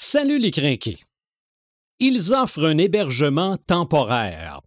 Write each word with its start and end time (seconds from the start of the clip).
Salut 0.00 0.38
les 0.38 0.52
crinqués. 0.52 1.04
Ils 1.98 2.32
offrent 2.32 2.64
un 2.64 2.78
hébergement 2.78 3.56
temporaire. 3.56 4.60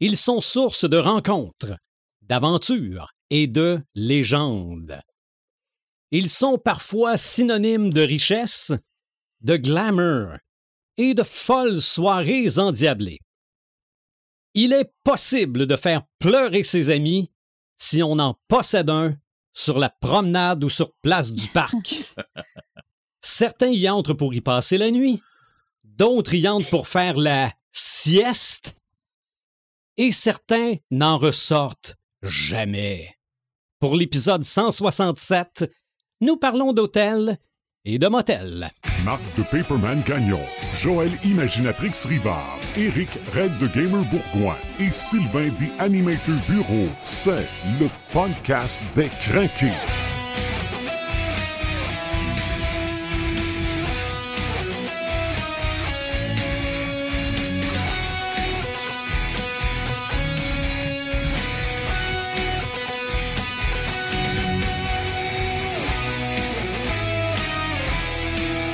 Ils 0.00 0.16
sont 0.16 0.40
source 0.40 0.88
de 0.88 0.96
rencontres, 0.96 1.76
d'aventures 2.22 3.12
et 3.28 3.46
de 3.46 3.82
légendes. 3.94 5.02
Ils 6.12 6.30
sont 6.30 6.56
parfois 6.56 7.18
synonymes 7.18 7.92
de 7.92 8.00
richesse, 8.00 8.72
de 9.42 9.56
glamour 9.56 10.38
et 10.96 11.12
de 11.12 11.24
folles 11.24 11.82
soirées 11.82 12.58
endiablées. 12.58 13.20
Il 14.54 14.72
est 14.72 14.94
possible 15.04 15.66
de 15.66 15.76
faire 15.76 16.04
pleurer 16.18 16.62
ses 16.62 16.88
amis 16.88 17.30
si 17.76 18.02
on 18.02 18.18
en 18.18 18.38
possède 18.48 18.88
un 18.88 19.14
sur 19.52 19.78
la 19.78 19.90
promenade 19.90 20.64
ou 20.64 20.70
sur 20.70 20.94
place 21.02 21.32
du 21.32 21.48
parc. 21.48 22.14
Certains 23.22 23.70
y 23.70 23.88
entrent 23.88 24.14
pour 24.14 24.34
y 24.34 24.40
passer 24.40 24.78
la 24.78 24.90
nuit, 24.90 25.22
d'autres 25.84 26.34
y 26.34 26.48
entrent 26.48 26.70
pour 26.70 26.88
faire 26.88 27.16
la 27.16 27.52
sieste, 27.70 28.76
et 29.96 30.10
certains 30.10 30.74
n'en 30.90 31.18
ressortent 31.18 31.96
jamais. 32.22 33.14
Pour 33.78 33.96
l'épisode 33.96 34.44
167, 34.44 35.70
nous 36.20 36.36
parlons 36.36 36.72
d'hôtels 36.72 37.38
et 37.84 37.98
de 37.98 38.08
motels. 38.08 38.70
Marc 39.04 39.22
de 39.36 39.42
Paperman 39.42 40.02
Gagnon, 40.02 40.40
Joël 40.80 41.10
Imaginatrix 41.24 41.92
Rivard, 42.04 42.58
Eric 42.76 43.08
Red 43.32 43.58
de 43.58 43.66
Gamer 43.68 44.04
Bourgoin 44.08 44.56
et 44.78 44.92
Sylvain 44.92 45.48
des 45.58 45.72
Animator 45.78 46.36
Bureau, 46.48 46.88
c'est 47.00 47.48
le 47.80 47.88
podcast 48.12 48.84
des 48.94 49.08
craqués. 49.08 50.11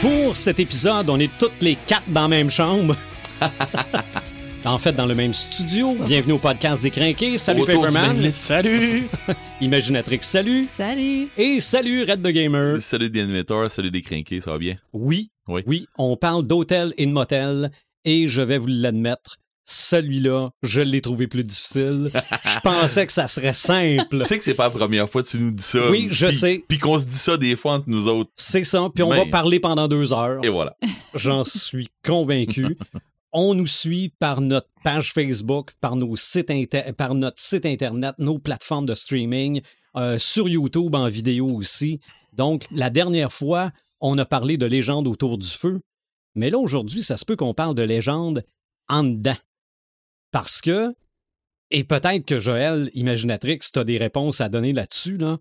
Pour 0.01 0.37
cet 0.37 0.61
épisode, 0.61 1.09
on 1.11 1.19
est 1.19 1.31
toutes 1.39 1.61
les 1.61 1.77
quatre 1.87 2.09
dans 2.11 2.23
la 2.23 2.29
même 2.29 2.51
chambre. 2.51 2.97
en 4.65 4.79
fait, 4.79 4.93
dans 4.93 5.07
le 5.07 5.15
même 5.15 5.35
studio. 5.35 5.97
Bienvenue 6.07 6.35
au 6.35 6.39
podcast 6.39 6.83
des 6.83 6.91
Crinqués. 6.91 7.37
Salut 7.39 7.63
Autour 7.63 7.83
Paperman. 7.87 8.31
Salut. 8.33 9.09
Imaginatrix, 9.61 10.19
salut. 10.23 10.67
Salut! 10.73 11.29
Et 11.37 11.59
salut 11.61 12.05
Red 12.05 12.23
the 12.23 12.29
Gamer. 12.29 12.79
Salut 12.79 13.11
des 13.11 13.23
animateurs, 13.23 13.71
salut 13.71 13.91
des 13.91 14.03
crinqués, 14.03 14.41
ça 14.41 14.53
va 14.53 14.59
bien? 14.59 14.77
Oui, 14.93 15.31
Oui. 15.49 15.63
oui, 15.67 15.87
on 15.99 16.17
parle 16.17 16.47
d'hôtel 16.47 16.95
et 16.97 17.07
de 17.07 17.11
motel. 17.13 17.71
Et 18.05 18.29
je 18.29 18.41
vais 18.43 18.59
vous 18.59 18.69
l'admettre, 18.69 19.37
celui-là, 19.71 20.51
je 20.63 20.81
l'ai 20.81 21.01
trouvé 21.01 21.27
plus 21.27 21.45
difficile. 21.45 22.11
je 22.45 22.61
pensais 22.61 23.07
que 23.07 23.13
ça 23.13 23.29
serait 23.29 23.53
simple. 23.53 24.21
Tu 24.23 24.27
sais 24.27 24.39
que 24.39 24.45
c'est 24.45 24.55
pas 24.55 24.65
la 24.65 24.71
première 24.71 25.09
fois 25.11 25.23
que 25.23 25.29
tu 25.29 25.39
nous 25.39 25.51
dis 25.53 25.63
ça. 25.63 25.91
Oui, 25.91 26.09
je 26.11 26.31
sais. 26.31 26.65
Puis 26.67 26.79
qu'on 26.79 26.97
se 26.99 27.05
dit 27.07 27.19
ça 27.19 27.37
des 27.37 27.55
fois 27.55 27.75
entre 27.75 27.89
nous 27.89 28.09
autres. 28.09 28.31
C'est 28.35 28.65
ça. 28.65 28.89
Puis 28.95 29.03
on 29.05 29.11
Mais- 29.11 29.25
va 29.25 29.31
parler 29.31 29.61
pendant 29.61 29.87
deux 29.89 30.13
heures. 30.13 30.43
Et 30.43 30.49
voilà. 30.49 30.75
J'en 31.15 31.45
suis 31.45 31.89
convaincu. 32.05 32.77
On 33.33 33.55
nous 33.55 33.67
suit 33.67 34.09
par 34.19 34.41
notre 34.41 34.69
page 34.83 35.13
Facebook, 35.13 35.73
par, 35.83 35.97
nos 35.97 36.17
sites 36.17 36.51
inter- 36.51 36.93
par 36.97 37.15
notre 37.15 37.39
site 37.41 37.67
Internet, 37.67 38.15
nos 38.19 38.39
plateformes 38.39 38.87
de 38.87 38.95
streaming, 38.95 39.61
euh, 39.97 40.19
sur 40.19 40.49
YouTube 40.49 40.95
en 40.95 41.09
vidéo 41.09 41.47
aussi. 41.47 42.01
Donc, 42.33 42.65
la 42.73 42.89
dernière 42.89 43.33
fois, 43.33 43.71
on 44.01 44.17
a 44.17 44.25
parlé 44.25 44.57
de 44.57 44.65
légendes 44.65 45.07
autour 45.07 45.37
du 45.37 45.47
feu. 45.49 45.81
Mais 46.37 46.49
là, 46.49 46.57
aujourd'hui, 46.59 47.03
ça 47.03 47.17
se 47.19 47.25
peut 47.27 47.37
qu'on 47.37 47.53
parle 47.53 47.75
de 47.75 47.83
légendes 47.83 48.45
en 48.89 49.03
dedans. 49.05 49.37
Parce 50.31 50.61
que, 50.61 50.95
et 51.71 51.85
peut-être 51.85 52.25
que 52.25 52.39
Joël, 52.39 52.91
Imaginatrix, 52.95 53.59
tu 53.73 53.79
as 53.79 53.85
des 53.85 53.97
réponses 53.97 54.41
à 54.41 54.49
donner 54.49 54.73
là-dessus, 54.73 55.17
là. 55.17 55.39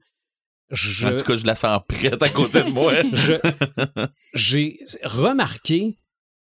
Je- 0.69 1.07
En 1.07 1.15
tout 1.15 1.23
cas, 1.23 1.35
je 1.37 1.45
la 1.45 1.55
sens 1.55 1.81
prête 1.87 2.21
à 2.21 2.29
côté 2.29 2.61
de 2.63 2.69
moi. 2.69 2.93
je- 3.13 4.09
j'ai 4.33 4.79
remarqué 5.03 5.97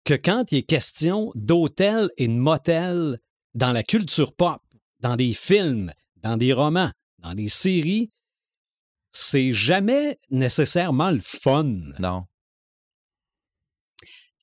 que 0.04 0.14
quand 0.14 0.52
il 0.52 0.58
est 0.58 0.62
question 0.62 1.32
d'hôtels 1.34 2.10
et 2.18 2.28
de 2.28 2.32
motels 2.34 3.18
dans 3.54 3.72
la 3.72 3.82
culture 3.82 4.34
pop, 4.34 4.60
dans 5.00 5.16
des 5.16 5.32
films, 5.32 5.92
dans 6.16 6.36
des 6.36 6.52
romans, 6.52 6.90
dans 7.18 7.34
des 7.34 7.48
séries, 7.48 8.10
c'est 9.12 9.52
jamais 9.52 10.18
nécessairement 10.30 11.10
le 11.10 11.20
fun. 11.20 11.64
non. 11.98 12.24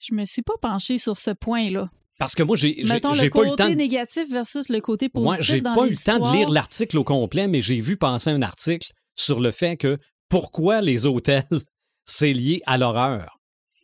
Je 0.02 0.14
me 0.14 0.26
suis 0.26 0.42
pas 0.42 0.58
penchée 0.62 0.98
sur 0.98 1.18
ce 1.20 1.32
point-là. 1.32 1.90
Parce 2.20 2.36
que 2.36 2.44
moi, 2.44 2.56
j'ai 2.58 2.76
pas 2.84 3.16
eu 3.16 3.30
côté 3.30 3.50
le 3.50 3.56
temps. 3.56 3.70
de- 3.70 3.74
négatif 3.76 4.30
versus 4.30 4.70
le 4.70 4.82
côté 4.82 5.10
positif 5.10 5.26
Moi, 5.26 5.38
j'ai 5.42 5.62
pas 5.62 5.88
eu 5.88 5.92
le 5.92 5.96
temps 5.96 6.32
de 6.32 6.36
lire 6.38 6.50
l'article 6.50 6.98
au 7.00 7.04
complet, 7.04 7.48
mais 7.48 7.62
j'ai 7.62 7.80
vu 7.82 7.98
passer 7.98 8.30
un 8.30 8.42
article 8.42 8.92
sur 9.16 9.40
le 9.40 9.52
fait 9.52 9.78
que 9.78 9.98
pourquoi 10.30 10.82
les 10.82 11.06
hôtels, 11.06 11.44
c'est 12.06 12.34
lié 12.34 12.62
à 12.66 12.78
l'horreur. 12.78 13.38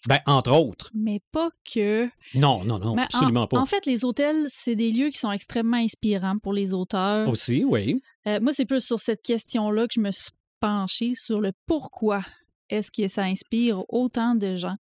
Ben, 0.08 0.20
entre 0.28 0.52
autres. 0.52 0.92
Mais 0.94 1.20
pas 1.32 1.50
que. 1.74 2.08
Non, 2.36 2.64
non, 2.64 2.78
non, 2.78 2.92
en- 2.92 2.98
absolument 2.98 3.48
pas. 3.48 3.58
En 3.60 3.66
fait, 3.66 3.88
les 3.88 4.06
hôtels, 4.06 4.46
c'est 4.50 4.76
des 4.76 4.92
lieux 4.92 5.10
qui 5.10 5.18
sont 5.18 5.32
extrêmement 5.32 5.78
inspirants 5.78 6.38
pour 6.38 6.54
les 6.54 6.76
auteurs. 6.76 7.28
Aussi, 7.28 7.64
oui. 7.64 8.04
Euh, 8.28 8.40
moi, 8.40 8.54
c'est 8.54 8.66
plus 8.66 8.86
sur 8.86 9.00
cette 9.00 9.24
question-là 9.24 9.88
que 9.88 9.94
je 9.96 10.02
me 10.02 10.12
suis 10.12 10.30
penchée 10.60 11.14
sur 11.16 11.42
le 11.42 11.54
pourquoi 11.66 12.22
est-ce 12.70 12.92
que 12.92 13.08
ça 13.08 13.24
inspire 13.24 13.84
autant 13.90 14.36
de 14.36 14.56
gens? 14.56 14.76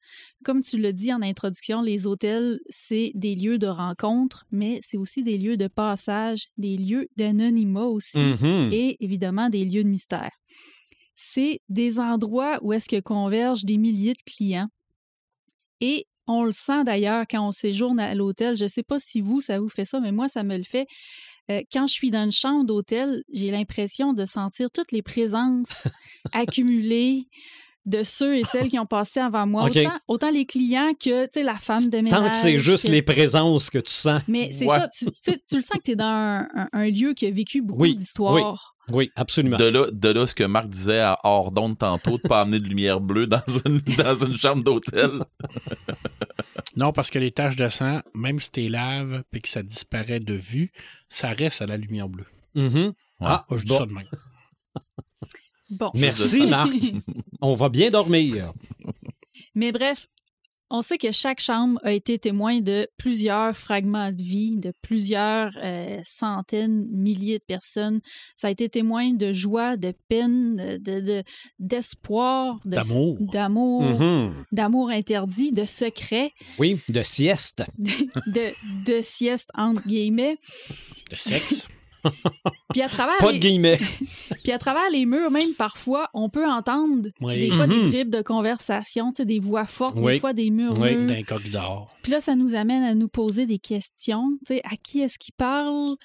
Comme 0.43 0.63
tu 0.63 0.77
l'as 0.77 0.91
dit 0.91 1.13
en 1.13 1.21
introduction, 1.21 1.81
les 1.81 2.07
hôtels, 2.07 2.59
c'est 2.69 3.11
des 3.15 3.35
lieux 3.35 3.57
de 3.57 3.67
rencontre, 3.67 4.45
mais 4.51 4.79
c'est 4.81 4.97
aussi 4.97 5.23
des 5.23 5.37
lieux 5.37 5.57
de 5.57 5.67
passage, 5.67 6.47
des 6.57 6.77
lieux 6.77 7.07
d'anonymat 7.17 7.85
aussi. 7.85 8.19
Mhm. 8.19 8.69
et 8.71 9.03
évidemment 9.03 9.49
des 9.49 9.65
lieux 9.65 9.83
de 9.83 9.89
mystère. 9.89 10.31
C'est 11.15 11.59
des 11.69 11.99
endroits 11.99 12.59
où 12.61 12.73
est-ce 12.73 12.87
que 12.87 12.99
convergent 12.99 13.65
des 13.65 13.77
milliers 13.77 14.13
de 14.13 14.23
clients. 14.25 14.67
Et 15.81 16.05
on 16.27 16.43
le 16.43 16.51
sent 16.51 16.83
d'ailleurs 16.85 17.25
quand 17.29 17.47
on 17.47 17.51
séjourne 17.51 17.99
à 17.99 18.15
l'hôtel. 18.15 18.55
Je 18.55 18.63
ne 18.63 18.69
sais 18.69 18.83
pas 18.83 18.99
si 18.99 19.21
vous, 19.21 19.41
ça 19.41 19.59
vous 19.59 19.69
fait 19.69 19.85
ça, 19.85 19.99
mais 19.99 20.11
moi, 20.11 20.29
ça 20.29 20.43
me 20.43 20.57
le 20.57 20.63
fait. 20.63 20.87
Euh, 21.51 21.61
quand 21.71 21.87
je 21.87 21.93
suis 21.93 22.11
dans 22.11 22.23
une 22.23 22.31
chambre 22.31 22.65
d'hôtel, 22.65 23.23
j'ai 23.33 23.51
l'impression 23.51 24.13
de 24.13 24.25
sentir 24.25 24.71
toutes 24.71 24.91
les 24.91 25.01
présences 25.01 25.87
accumulées 26.31 27.27
de 27.85 28.03
ceux 28.03 28.37
et 28.37 28.43
celles 28.43 28.69
qui 28.69 28.79
ont 28.79 28.85
passé 28.85 29.19
avant 29.19 29.45
moi. 29.45 29.63
Autant, 29.65 29.91
autant 30.07 30.31
les 30.31 30.45
clients 30.45 30.93
que 30.93 31.25
tu 31.25 31.31
sais, 31.33 31.43
la 31.43 31.55
femme 31.55 31.89
de 31.89 31.97
ménage. 31.97 32.19
Tant 32.19 32.29
que 32.29 32.35
c'est 32.35 32.59
juste 32.59 32.85
que- 32.87 32.91
les 32.91 33.01
présences 33.01 33.69
que 33.69 33.79
tu 33.79 33.91
sens. 33.91 34.21
Mais 34.27 34.51
c'est 34.51 34.65
Ouais. 34.65 34.77
ça, 34.79 34.87
tu, 34.87 35.05
tu 35.11 35.55
le 35.57 35.61
sens 35.61 35.77
que 35.77 35.83
tu 35.83 35.91
es 35.91 35.95
dans 35.95 36.05
un, 36.05 36.47
un- 36.55 36.69
un 36.71 36.89
lieu 36.89 37.13
qui 37.13 37.25
a 37.27 37.31
vécu 37.31 37.61
beaucoup 37.61 37.81
Oui, 37.81 37.95
d'histoires. 37.95 38.75
Oui, 38.91 39.11
absolument. 39.15 39.55
De 39.57 39.63
là, 39.65 39.87
de 39.91 40.09
là, 40.09 40.25
ce 40.27 40.35
que 40.35 40.43
Marc 40.43 40.67
disait 40.67 40.99
à 40.99 41.17
hors 41.23 41.51
d'onde 41.51 41.77
tantôt, 41.77 42.17
de 42.17 42.27
pas 42.27 42.41
amener 42.41 42.59
de 42.59 42.65
lumière 42.67 42.99
bleue 42.99 43.27
dans 43.27 43.41
une, 43.65 43.79
dans 43.97 44.15
une 44.15 44.35
chambre 44.37 44.63
d'hôtel. 44.63 45.23
Non, 46.75 46.91
parce 46.91 47.11
que 47.11 47.19
les 47.19 47.31
taches 47.31 47.55
de 47.55 47.69
sang, 47.69 48.01
même 48.15 48.41
si 48.41 48.49
tu 48.49 48.67
laves 48.67 49.23
et 49.31 49.41
que 49.41 49.47
ça 49.47 49.61
disparaît 49.61 50.19
de 50.19 50.33
vue, 50.33 50.71
ça 51.07 51.29
reste 51.29 51.61
à 51.61 51.67
la 51.67 51.77
lumière 51.77 52.09
bleue. 52.09 52.25
Mhm. 52.55 52.93
Ah, 53.21 53.45
Je 53.51 53.57
dis 53.57 53.65
bon. 53.65 53.77
ça 53.77 53.85
de 53.85 53.91
même. 53.93 54.07
Bon. 55.79 55.91
Merci, 55.95 56.45
Marc. 56.47 56.71
On 57.41 57.55
va 57.55 57.69
bien 57.69 57.89
dormir. 57.89 58.53
Mais 59.55 59.71
bref, 59.71 60.07
on 60.75 60.81
sait 60.81 60.97
que 60.97 61.11
chaque 61.11 61.39
chambre 61.39 61.79
a 61.83 61.91
été 61.93 62.17
témoin 62.17 62.59
de 62.59 62.87
plusieurs 62.97 63.55
fragments 63.55 64.11
de 64.11 64.21
vie, 64.23 64.57
de 64.57 64.73
plusieurs 64.81 65.51
euh, 65.61 65.99
centaines, 66.03 66.87
milliers 66.89 67.37
de 67.37 67.43
personnes. 67.43 68.01
Ça 68.35 68.47
a 68.47 68.49
été 68.51 68.69
témoin 68.69 69.13
de 69.13 69.33
joie, 69.33 69.77
de 69.77 69.93
peine, 70.07 70.55
de, 70.81 70.99
de- 70.99 71.23
d'espoir, 71.59 72.59
de- 72.65 72.71
D'amour. 72.77 73.17
d'amour, 73.19 73.83
Mhm. 73.83 74.45
d'amour 74.51 74.89
interdit, 74.89 75.51
de 75.51 75.65
secret, 75.65 76.31
Oui, 76.57 76.79
de 76.89 77.03
sieste. 77.03 77.63
de, 77.77 78.53
de 78.85 79.01
sieste 79.03 79.49
entre 79.53 79.87
guillemets. 79.87 80.37
Le 81.11 81.17
sexe. 81.17 81.67
Puis 82.73 82.81
à 82.81 82.89
travers 82.89 83.17
Pas 83.19 83.27
de 83.27 83.33
les- 83.33 83.39
guillemets. 83.39 83.79
Puis 84.43 84.51
à 84.51 84.57
travers 84.57 84.89
les 84.91 85.05
murs, 85.05 85.31
même 85.31 85.53
parfois, 85.53 86.09
on 86.13 86.29
peut 86.29 86.45
entendre 86.49 87.09
Oui. 87.21 87.39
des 87.39 87.51
fois 87.51 87.67
des 87.67 87.79
bribes 87.83 88.09
de 88.09 88.21
conversation, 88.21 89.11
tu 89.11 89.17
sais, 89.17 89.25
des 89.25 89.39
voix 89.39 89.65
fortes, 89.65 89.95
Oui. 89.97 90.13
des 90.13 90.19
fois 90.19 90.33
des 90.33 90.49
murmures. 90.49 90.81
Oui, 90.99 91.05
D'un 91.05 91.23
corridor. 91.23 91.87
Puis 92.01 92.11
là, 92.11 92.19
ça 92.21 92.35
nous 92.35 92.55
amène 92.55 92.83
à 92.83 92.95
nous 92.95 93.07
poser 93.07 93.45
des 93.45 93.59
questions. 93.59 94.37
Tu 94.45 94.55
sais, 94.55 94.61
à 94.63 94.75
qui 94.75 95.01
est-ce 95.01 95.17
qu'ils 95.19 95.33
parlent? 95.35 95.95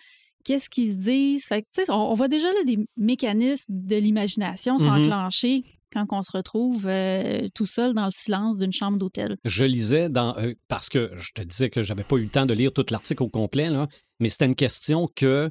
Qu'est-ce 0.44 0.70
qu'ils 0.70 0.90
se 0.90 0.96
disent? 0.96 1.44
Fait 1.46 1.62
que, 1.62 1.66
tu 1.74 1.84
sais, 1.84 1.90
on, 1.90 2.12
on 2.12 2.14
voit 2.14 2.28
déjà 2.28 2.46
là, 2.46 2.64
des 2.64 2.78
mécanismes 2.96 3.72
de 3.74 3.96
l'imagination 3.96 4.74
Mhm. 4.74 4.80
s'enclencher 4.80 5.64
quand 5.92 6.06
on 6.12 6.22
se 6.22 6.32
retrouve 6.36 6.86
euh, 6.86 7.48
tout 7.54 7.64
seul 7.66 7.94
dans 7.94 8.04
le 8.04 8.10
silence 8.10 8.58
d'une 8.58 8.72
chambre 8.72 8.98
d'hôtel. 8.98 9.36
Je 9.44 9.64
lisais 9.64 10.08
dans. 10.10 10.36
euh, 10.38 10.52
parce 10.68 10.90
que 10.90 11.10
je 11.16 11.32
te 11.32 11.42
disais 11.42 11.70
que 11.70 11.82
j'avais 11.82 12.04
pas 12.04 12.16
eu 12.16 12.22
le 12.24 12.28
temps 12.28 12.44
de 12.46 12.52
lire 12.54 12.72
tout 12.72 12.84
l'article 12.90 13.22
au 13.22 13.28
complet, 13.28 13.70
là, 13.70 13.88
mais 14.20 14.28
c'était 14.28 14.44
une 14.46 14.54
question 14.54 15.08
que 15.14 15.50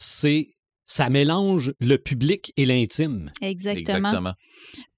c'est. 0.00 0.48
Ça 0.86 1.08
mélange 1.08 1.72
le 1.78 1.98
public 1.98 2.52
et 2.56 2.64
l'intime. 2.66 3.30
Exactement. 3.40 3.96
Exactement. 4.08 4.32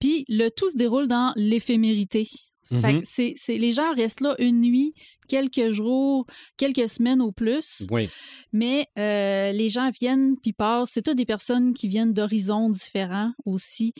Puis 0.00 0.24
le 0.26 0.48
tout 0.48 0.70
se 0.70 0.78
déroule 0.78 1.06
dans 1.06 1.34
l'éphémérité. 1.36 2.26
Que 2.70 3.00
c'est, 3.04 3.34
c'est- 3.36 3.58
les 3.58 3.72
gens 3.72 3.92
restent 3.94 4.22
là 4.22 4.34
une 4.38 4.62
nuit, 4.62 4.94
quelques 5.28 5.70
jours, 5.72 6.24
quelques 6.56 6.88
semaines 6.88 7.20
au 7.20 7.30
plus, 7.30 7.82
Oui. 7.90 8.08
mais 8.54 8.86
euh, 8.98 9.52
les 9.52 9.68
gens 9.68 9.90
viennent 10.00 10.36
puis 10.42 10.54
passent. 10.54 10.92
C'est 10.94 11.02
toutes 11.02 11.18
des 11.18 11.26
personnes 11.26 11.74
qui 11.74 11.88
viennent 11.88 12.14
d'horizons 12.14 12.70
différents 12.70 13.32
aussi. 13.44 13.92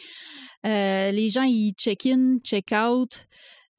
Euh, 0.65 1.11
les 1.11 1.29
gens, 1.29 1.43
ils 1.43 1.75
check-in, 1.77 2.39
check-out. 2.43 3.27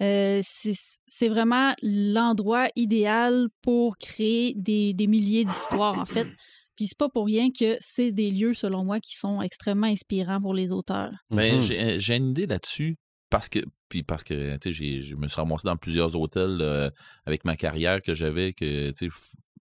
Euh, 0.03 0.41
c'est, 0.43 0.75
c'est 1.07 1.29
vraiment 1.29 1.73
l'endroit 1.81 2.67
idéal 2.75 3.47
pour 3.63 3.97
créer 3.97 4.53
des, 4.55 4.93
des 4.93 5.07
milliers 5.07 5.45
d'histoires, 5.45 5.97
en 5.97 6.05
fait. 6.05 6.27
Puis 6.75 6.87
c'est 6.87 6.97
pas 6.97 7.09
pour 7.09 7.25
rien 7.25 7.49
que 7.51 7.77
c'est 7.79 8.11
des 8.11 8.31
lieux, 8.31 8.53
selon 8.53 8.83
moi, 8.83 8.99
qui 8.99 9.15
sont 9.15 9.41
extrêmement 9.41 9.87
inspirants 9.87 10.41
pour 10.41 10.53
les 10.53 10.71
auteurs. 10.71 11.11
Mais 11.29 11.55
Mhm. 11.55 11.61
j'ai 11.61 11.99
j'ai 11.99 12.15
une 12.17 12.29
idée 12.31 12.47
là-dessus 12.47 12.97
parce 13.29 13.49
que 13.49 13.59
puis 13.89 14.03
parce 14.03 14.23
que 14.23 14.55
tu 14.57 14.69
sais 14.69 14.71
j'ai- 14.73 15.01
je 15.01 15.15
me 15.15 15.27
suis 15.27 15.35
ramassé 15.39 15.67
dans 15.67 15.77
plusieurs 15.77 16.15
hôtels 16.15 16.59
euh, 16.61 16.89
avec 17.25 17.45
ma 17.45 17.55
carrière 17.55 18.01
que 18.01 18.13
j'avais 18.15 18.53
que 18.53 18.89
tu 18.91 19.07
sais 19.07 19.15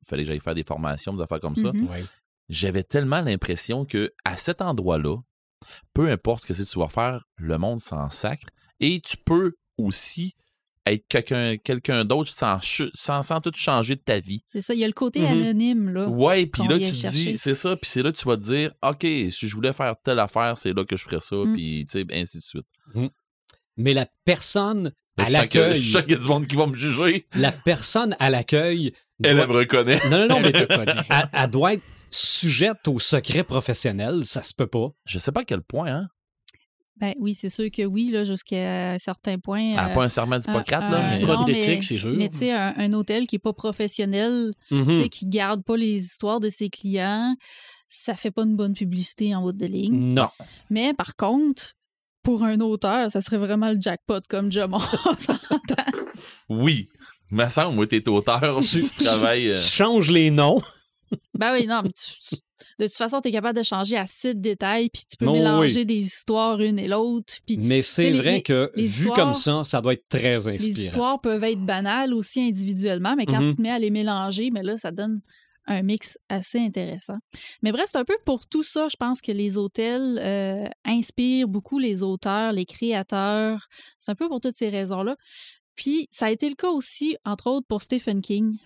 fallait 0.08 0.24
que 0.24 0.28
j'aille 0.28 0.40
faire 0.40 0.56
des 0.56 0.64
formations 0.64 1.14
des 1.14 1.22
affaires 1.24 1.40
comme 1.42 1.56
ça. 1.56 1.72
Mhm. 1.74 1.88
Ouais. 1.90 2.04
J'avais 2.50 2.84
tellement 2.84 3.22
l'impression 3.22 3.86
que 3.86 4.12
à 4.26 4.36
cet 4.36 4.62
endroit-là, 4.62 5.18
peu 5.94 6.10
importe 6.10 6.46
ce 6.46 6.54
que 6.64 6.70
tu 6.70 6.80
vas 6.80 6.88
faire, 6.90 7.24
le 7.38 7.58
monde 7.58 7.82
s'en 7.82 8.10
sacre 8.10 8.48
et 8.80 9.00
tu 9.02 9.16
peux 9.18 9.54
aussi 9.78 10.34
être 10.88 11.06
quelqu'un 11.08 11.58
quelqu'un 11.58 12.06
d'autre 12.06 12.32
sans, 12.32 12.60
sans 12.96 13.22
sans 13.24 13.40
tout 13.42 13.52
changer 13.56 13.96
de 13.96 14.02
ta 14.02 14.20
vie. 14.20 14.44
C'est 14.48 14.62
ça, 14.62 14.74
il 14.74 14.80
y 14.80 14.84
a 14.84 14.88
le 14.88 14.94
côté 14.94 15.20
Mhm. 15.20 15.26
anonyme, 15.28 15.90
là. 15.94 16.08
Ouais, 16.10 16.46
puis 16.48 16.68
là, 16.68 16.78
tu 16.80 16.86
chercher. 16.86 17.10
dis, 17.10 17.38
c'est 17.38 17.54
ça, 17.56 17.76
puis 17.76 17.90
c'est 17.90 18.02
là 18.02 18.12
que 18.12 18.18
tu 18.18 18.26
vas 18.26 18.36
te 18.38 18.44
dire, 18.44 18.72
OK, 18.82 19.02
si 19.02 19.48
je 19.48 19.56
voulais 19.56 19.74
faire 19.74 19.96
telle 20.04 20.20
affaire, 20.20 20.58
c'est 20.58 20.74
là 20.74 20.84
que 20.84 20.98
je 20.98 21.04
ferais 21.04 21.20
ça, 21.20 21.36
Mm. 21.36 21.54
puis 21.54 21.86
tu 21.90 22.00
sais, 22.00 22.06
ainsi 22.14 22.38
de 22.40 22.44
suite. 22.44 22.66
Mais 23.78 23.94
la 23.94 24.08
personne 24.26 24.92
à 25.18 25.26
sens 25.26 25.28
que- 25.28 25.34
l'accueil, 25.34 25.82
je 25.82 25.92
sens 25.92 26.02
qu'il 26.04 26.12
y 26.12 26.16
a 26.16 26.18
du 26.20 26.28
monde 26.28 26.48
qui 26.48 26.56
va 26.56 26.66
me 26.68 26.76
juger. 26.76 27.28
la 27.36 27.52
personne 27.52 28.16
à 28.20 28.30
l'accueil, 28.30 28.94
Elle, 29.24 29.36
doit- 29.36 29.44
elle 29.44 29.50
me 29.50 29.54
reconnaît. 29.56 30.00
non, 30.10 30.20
non, 30.22 30.28
non, 30.28 30.40
mais 30.42 30.52
Elle 30.54 30.68
te 30.68 30.74
connaît. 30.76 31.02
elle, 31.10 31.30
elle 31.34 31.50
doit 31.52 31.74
être 31.74 31.84
sujette 32.10 32.88
au 32.88 33.00
secret 33.00 33.44
professionnel, 33.44 34.26
ça 34.26 34.44
se 34.44 34.54
peut 34.54 34.68
pas. 34.68 34.90
Je 35.06 35.20
sais 35.20 35.32
pas 35.32 35.42
à 35.42 35.46
quel 35.46 35.62
point, 35.62 35.88
hein. 35.96 36.08
Ben 37.02 37.14
oui, 37.20 37.34
c'est 37.34 37.50
sûr 37.50 37.70
que 37.72 37.82
oui, 37.84 38.12
là, 38.12 38.24
jusqu'à 38.24 38.92
un 38.94 38.98
certain 39.00 39.40
point. 39.40 39.72
Elle 39.74 39.80
a 39.80 39.90
euh, 39.90 39.94
pas 39.96 40.04
un 40.04 40.10
serment 40.10 40.38
d'Hippocrate, 40.38 40.90
là. 40.92 41.10
un 41.14 41.18
mais- 41.20 41.26
code 41.26 41.46
d'éthique, 41.48 41.84
c'est 41.84 41.98
sûr. 41.98 42.14
Mais 42.16 42.30
tu 42.30 42.38
sais, 42.38 42.52
un, 42.52 42.74
un 42.78 42.94
hôtel 42.94 43.26
qui 43.28 43.38
est 43.38 43.40
pas 43.40 43.54
professionnel, 43.54 44.54
Mhm. 44.70 45.02
sais, 45.04 45.10
qui 45.10 45.26
garde 45.26 45.64
pas 45.64 45.76
les 45.78 45.98
histoires 46.06 46.40
de 46.40 46.50
ses 46.52 46.70
clients, 46.70 47.36
ça 47.88 48.14
fait 48.16 48.32
pas 48.32 48.44
une 48.44 48.56
bonne 48.56 48.74
publicité 48.76 49.34
en 49.36 49.44
haut 49.44 49.52
de 49.52 49.66
ligne. 49.66 50.14
Non. 50.14 50.30
Mais 50.70 50.94
par 50.94 51.16
contre, 51.16 51.74
pour 52.24 52.44
un 52.44 52.60
auteur, 52.62 53.10
ça 53.10 53.20
serait 53.22 53.40
vraiment 53.40 53.72
le 53.72 53.82
jackpot 53.82 54.20
comme 54.30 54.52
job. 54.52 54.72
On 54.74 54.80
s'entend. 55.18 55.92
Oui. 56.50 56.88
Me 57.32 57.48
semble, 57.48 57.76
moi, 57.76 57.88
t'es 57.88 58.08
auteur, 58.10 58.62
tu 58.62 58.82
travailles. 59.04 59.50
euh, 59.50 59.58
Tu 59.58 59.72
changes 59.72 60.12
les 60.12 60.30
noms. 60.30 60.62
Ben 61.34 61.54
oui, 61.54 61.66
non, 61.66 61.82
mais 61.84 61.90
tu- 61.92 62.36
tu- 62.36 62.42
de 62.86 62.88
toute 62.88 62.98
façon, 62.98 63.22
tu 63.22 63.30
es 63.30 63.32
capable 63.32 63.58
de 63.58 63.64
changer 63.64 63.96
à 63.98 64.08
six 64.08 64.36
détails, 64.36 64.90
puis 64.90 65.04
tu 65.10 65.18
peux 65.18 65.26
mélanger 65.32 65.86
des 65.86 66.00
histoires 66.00 66.60
une 66.62 66.80
et 66.80 66.88
l'autre. 66.88 67.36
Puis 67.46 67.58
Mais 67.60 67.82
c'est 67.82 68.10
les- 68.10 68.18
vrai 68.18 68.32
les- 68.36 68.42
que 68.44 68.72
les 68.76 68.88
vu 68.88 69.10
comme 69.10 69.34
ça, 69.36 69.64
ça 69.64 69.82
doit 69.82 69.94
être 69.94 70.08
très 70.10 70.38
les 70.38 70.48
inspirant. 70.50 70.80
histoires 70.80 71.22
peuvent 71.22 71.44
être 71.44 71.64
banales 71.66 72.14
aussi 72.14 72.42
individuellement, 72.42 73.16
mais 73.16 73.26
quand 73.26 73.42
Mhm. 73.42 73.50
tu 73.50 73.56
te 73.56 73.62
mets 73.62 73.70
à 73.72 73.80
les 73.80 73.90
mélanger, 73.92 74.50
mais 74.52 74.64
là, 74.64 74.78
ça 74.78 74.92
donne 74.92 75.22
un 75.68 75.84
mix 75.84 76.18
assez 76.28 76.58
intéressant. 76.60 77.18
Mais 77.62 77.72
bref, 77.72 77.86
c'est 77.92 77.98
un 78.00 78.04
peu 78.04 78.18
pour 78.26 78.48
tout 78.48 78.64
ça, 78.64 78.88
je 78.90 78.96
pense 78.98 79.22
que 79.22 79.32
les 79.32 79.58
hôtels 79.58 80.20
euh, 80.22 80.66
inspirent 80.86 81.48
beaucoup 81.48 81.78
les 81.78 82.02
auteurs, 82.02 82.52
les 82.52 82.66
créateurs. 82.66 83.68
C'est 84.00 84.12
un 84.12 84.16
peu 84.16 84.28
pour 84.28 84.42
toutes 84.42 84.58
ces 84.58 84.70
raisons-là. 84.70 85.16
Puis, 85.76 86.08
ça 86.12 86.26
a 86.26 86.32
été 86.32 86.50
le 86.50 86.56
cas 86.56 86.70
aussi, 86.70 87.16
entre 87.26 87.48
autres, 87.50 87.66
pour 87.68 87.82
Stephen 87.82 88.22
King. 88.22 88.58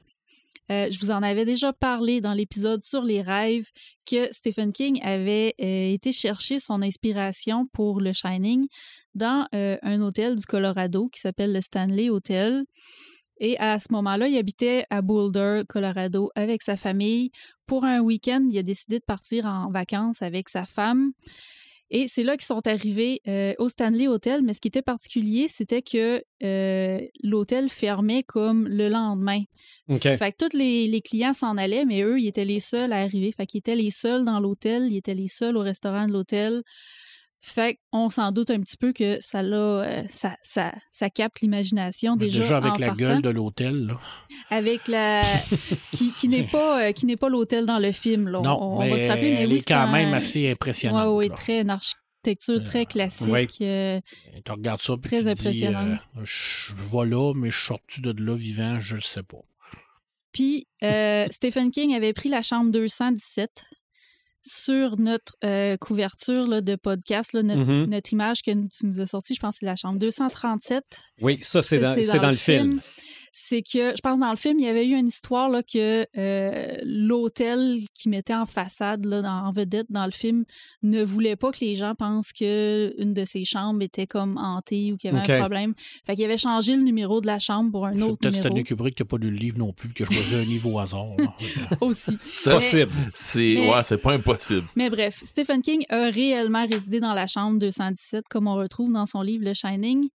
Euh, 0.71 0.87
je 0.89 0.99
vous 0.99 1.11
en 1.11 1.21
avais 1.21 1.45
déjà 1.45 1.73
parlé 1.73 2.21
dans 2.21 2.33
l'épisode 2.33 2.81
sur 2.81 3.03
les 3.03 3.21
rêves 3.21 3.67
que 4.05 4.31
Stephen 4.31 4.73
King 4.73 4.99
avait 5.03 5.53
euh, 5.61 5.93
été 5.93 6.11
chercher 6.11 6.59
son 6.59 6.81
inspiration 6.81 7.67
pour 7.71 8.01
le 8.01 8.13
Shining 8.13 8.67
dans 9.13 9.47
euh, 9.53 9.77
un 9.83 10.01
hôtel 10.01 10.35
du 10.35 10.45
Colorado 10.45 11.07
qui 11.09 11.19
s'appelle 11.19 11.53
le 11.53 11.61
Stanley 11.61 12.09
Hotel. 12.09 12.65
Et 13.39 13.57
à 13.59 13.79
ce 13.79 13.87
moment-là, 13.91 14.27
il 14.27 14.37
habitait 14.37 14.85
à 14.89 15.01
Boulder, 15.01 15.63
Colorado, 15.67 16.31
avec 16.35 16.63
sa 16.63 16.77
famille. 16.77 17.31
Pour 17.67 17.83
un 17.83 17.99
week-end, 17.99 18.47
il 18.49 18.57
a 18.57 18.63
décidé 18.63 18.99
de 18.99 19.03
partir 19.03 19.45
en 19.45 19.69
vacances 19.69 20.21
avec 20.21 20.49
sa 20.49 20.65
femme. 20.65 21.11
Et 21.91 22.07
c'est 22.07 22.23
là 22.23 22.35
qu'ils 22.35 22.45
sont 22.45 22.65
arrivés 22.67 23.21
euh, 23.27 23.53
au 23.59 23.69
Stanley 23.69 24.07
Hotel. 24.07 24.41
Mais 24.43 24.53
ce 24.53 24.61
qui 24.61 24.67
était 24.67 24.81
particulier, 24.81 25.47
c'était 25.47 25.81
que 25.81 26.23
euh, 26.43 26.99
l'hôtel 27.23 27.69
fermait 27.69 28.23
comme 28.23 28.67
le 28.67 28.89
lendemain. 28.89 29.41
Fait 30.17 30.31
que 30.31 30.47
tous 30.47 30.57
les, 30.57 30.87
les 30.87 31.01
clients 31.01 31.35
s'en 31.35 31.57
allaient, 31.57 31.85
mais 31.85 32.01
eux, 32.01 32.19
ils 32.19 32.27
étaient 32.27 32.45
les 32.45 32.59
seuls 32.59 32.91
à 32.91 32.97
arriver. 32.97 33.31
Fait 33.31 33.45
qu'ils 33.45 33.59
étaient 33.59 33.75
les 33.75 33.91
seuls 33.91 34.25
dans 34.25 34.39
l'hôtel, 34.39 34.87
ils 34.91 34.97
étaient 34.97 35.13
les 35.13 35.27
seuls 35.27 35.57
au 35.57 35.61
restaurant 35.61 36.07
de 36.07 36.13
l'hôtel. 36.13 36.63
Fait 37.47 37.77
qu'on 37.91 38.09
s'en 38.09 38.31
doute 38.31 38.49
un 38.49 38.59
petit 38.59 38.75
peu 38.75 38.91
que 38.91 39.19
ça 39.21 39.43
l'a, 39.43 39.55
euh, 39.57 40.03
ça, 40.09 40.35
ça, 40.41 40.73
ça 40.89 41.11
capte 41.11 41.41
l'imagination 41.41 42.15
déjà. 42.15 42.39
Déjà, 42.39 42.57
avec 42.57 42.71
en 42.73 42.77
la 42.79 42.87
partant. 42.87 42.99
gueule 42.99 43.21
de 43.21 43.29
l'hôtel, 43.29 43.85
là. 43.85 43.99
Avec 44.49 44.87
la. 44.87 45.21
qui, 45.91 46.11
qui 46.13 46.27
n'est 46.27 46.47
pas, 46.47 46.87
euh, 46.87 46.91
qui 46.91 47.05
n'est 47.05 47.17
pas 47.17 47.29
l'hôtel 47.29 47.67
dans 47.67 47.77
le 47.77 47.91
film, 47.91 48.29
là. 48.29 48.41
Non, 48.41 48.57
on, 48.59 48.89
va 48.89 48.97
se 48.97 49.07
rappeler, 49.07 49.31
mais 49.31 49.41
elle 49.43 49.51
oui, 49.51 49.57
est 49.57 49.67
quand 49.67 49.75
un- 49.77 49.91
même 49.91 50.13
assez 50.15 50.49
impressionnante, 50.51 51.07
Oui, 51.09 51.25
oui, 51.25 51.29
là. 51.29 51.35
très 51.35 51.61
une 51.61 51.69
architecture 51.69 52.63
très 52.63 52.87
classique. 52.87 53.27
ouais. 53.27 53.47
euh, 53.61 53.99
Tu 54.43 54.51
regardes 54.51 54.81
ça, 54.81 54.93
puis 54.97 55.07
Très 55.09 55.17
tu 55.19 55.23
dis, 55.25 55.29
impressionnant. 55.29 55.97
euh, 56.17 56.21
je 56.23 56.73
je 56.75 56.97
vais 56.97 57.05
là, 57.05 57.33
mais 57.35 57.51
je 57.51 57.57
suis 57.57 57.67
sorti 57.67 58.01
de 58.01 58.11
là 58.23 58.35
vivant, 58.35 58.79
je 58.79 58.95
le 58.95 59.01
sais 59.01 59.21
pas. 59.21 59.37
Puis 60.31 60.67
euh, 60.83 61.27
Stephen 61.29 61.69
King 61.69 61.93
avait 61.95 62.11
pris 62.13 62.29
la 62.29 62.41
chambre 62.41 62.71
217 62.71 63.63
sur 64.45 64.97
notre 64.97 65.33
euh, 65.43 65.75
couverture 65.77 66.47
là, 66.47 66.61
de 66.61 66.75
podcast, 66.75 67.33
là, 67.33 67.41
notre, 67.43 67.85
notre 67.87 68.13
image 68.13 68.41
que 68.43 68.51
tu 68.51 68.85
nous 68.85 69.01
as 69.01 69.07
sortie, 69.07 69.33
je 69.33 69.39
pense 69.39 69.55
que 69.55 69.59
c'est 69.61 69.65
la 69.65 69.75
chambre 69.75 69.97
237. 69.99 70.83
Oui, 71.21 71.39
ça, 71.41 71.61
c'est 71.61 71.79
dans, 71.79 71.95
c'est 72.01 72.19
dans 72.19 72.29
le 72.29 72.35
film. 72.35 72.79
C'est 73.37 73.61
que, 73.63 73.93
je 73.93 74.01
pense, 74.01 74.17
dans 74.17 74.29
le 74.29 74.37
film, 74.37 74.59
il 74.59 74.65
y 74.65 74.69
avait 74.69 74.87
eu 74.87 74.95
une 74.95 75.07
histoire 75.07 75.49
là, 75.49 75.61
que 75.61 76.05
euh, 76.17 76.77
l'hôtel 76.85 77.79
qui 77.93 78.07
mettait 78.07 78.33
en 78.33 78.45
façade, 78.45 79.03
là, 79.05 79.21
dans- 79.21 79.47
en 79.47 79.51
vedette 79.51 79.87
dans 79.89 80.05
le 80.05 80.11
film, 80.13 80.45
ne 80.83 81.03
voulait 81.03 81.35
pas 81.35 81.51
que 81.51 81.59
les 81.59 81.75
gens 81.75 81.95
pensent 81.95 82.31
qu'une 82.31 83.13
de 83.13 83.25
ses 83.25 83.43
chambres 83.43 83.81
était 83.81 84.07
comme 84.07 84.37
hantée 84.37 84.93
ou 84.93 84.95
qu'il 84.97 85.11
y 85.11 85.13
avait 85.17 85.29
un 85.33 85.39
problème. 85.39 85.73
Fait 86.05 86.15
qu'il 86.15 86.23
avait 86.23 86.37
changé 86.37 86.77
le 86.77 86.83
numéro 86.83 87.19
de 87.19 87.27
la 87.27 87.37
chambre 87.37 87.71
pour 87.71 87.85
un 87.85 87.93
C'est 87.93 88.03
autre 88.03 88.17
Peut-être 88.19 88.33
numéro 88.35 88.47
Stanley 88.47 88.63
Kubrick 88.63 88.95
qui 88.95 89.03
n'a 89.03 89.07
pas 89.07 89.17
lu 89.17 89.29
le 89.31 89.37
livre 89.37 89.57
non 89.57 89.73
plus, 89.73 89.89
qui 89.93 90.03
a 90.03 90.05
choisi 90.05 90.33
un 90.35 90.41
livre 90.43 90.71
au 90.71 90.79
hasard. 90.79 91.05
aussi. 91.81 92.17
Ça, 92.33 92.51
Possible. 92.55 92.91
c'est 93.13 93.55
Mais- 93.59 93.69
ouais, 93.69 93.83
c'est 93.83 93.97
pas 93.97 94.13
impossible. 94.13 94.63
Mais 94.77 94.89
bref, 94.89 95.21
Stephen 95.25 95.61
King 95.61 95.83
a 95.89 96.09
réellement 96.09 96.65
résidé 96.65 97.01
dans 97.01 97.13
la 97.13 97.27
chambre 97.27 97.59
217, 97.59 98.23
comme 98.29 98.47
on 98.47 98.55
retrouve 98.55 98.93
dans 98.93 99.05
son 99.05 99.21
livre 99.21 99.43
Le 99.43 99.53
Shining. 99.53 100.07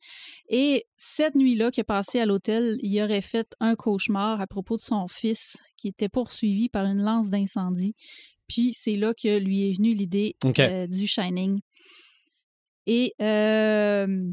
Et 0.49 0.87
cette 1.02 1.35
nuit-là 1.35 1.71
qu'il 1.71 1.80
a 1.80 1.85
passé 1.85 2.21
à 2.21 2.26
l'hôtel, 2.26 2.76
il 2.83 3.02
aurait 3.02 3.23
fait 3.23 3.57
un 3.59 3.75
cauchemar 3.75 4.38
à 4.38 4.47
propos 4.47 4.76
de 4.76 4.83
son 4.83 5.09
fils 5.09 5.57
qui 5.78 5.88
était 5.88 6.11
poursuivi 6.11 6.69
par 6.69 6.85
une 6.85 7.00
lance 7.00 7.30
d'incendie. 7.30 7.95
Puis 8.47 8.75
c'est 8.75 8.97
là 8.97 9.14
que 9.14 9.38
lui 9.38 9.71
est 9.71 9.73
venue 9.78 9.95
l'idée 9.95 10.37
euh, 10.45 10.87
du 10.87 11.07
Shining. 11.07 11.61
Et 12.87 13.14
euh, 13.23 14.30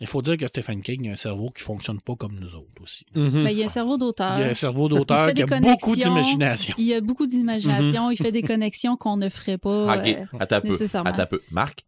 Il 0.00 0.06
faut 0.06 0.22
dire 0.22 0.38
que 0.38 0.46
Stephen 0.46 0.82
King 0.82 1.10
a 1.10 1.12
un 1.12 1.16
cerveau 1.16 1.48
qui 1.54 1.62
fonctionne 1.62 2.00
pas 2.00 2.16
comme 2.16 2.40
nous 2.40 2.54
autres 2.54 2.82
aussi. 2.82 3.04
Mhm. 3.14 3.44
ben, 3.44 3.50
il 3.50 3.58
y 3.58 3.62
a 3.62 3.66
un 3.66 3.68
cerveau 3.68 3.98
d'auteur. 3.98 4.38
Il 4.38 4.44
a 4.44 4.48
un 4.48 4.54
cerveau 4.54 4.88
d'auteur 4.88 5.34
qui 5.34 5.42
a 5.42 5.60
beaucoup 5.60 5.96
d'imagination. 5.96 6.74
Il 6.78 6.94
a 6.94 7.02
beaucoup 7.02 7.26
d'imagination, 7.26 8.10
il 8.10 8.16
fait 8.16 8.32
des 8.32 8.42
connexions 8.42 8.96
qu'on 8.96 9.18
ne 9.18 9.28
ferait 9.28 9.58
pas. 9.58 9.92
Ah, 9.92 9.98
OK, 9.98 10.06
euh, 10.06 10.38
attends 10.40 10.60
nécessairement. 10.64 11.10
Attends 11.10 11.24
un 11.24 11.26
peu. 11.26 11.42
Marc, 11.50 11.84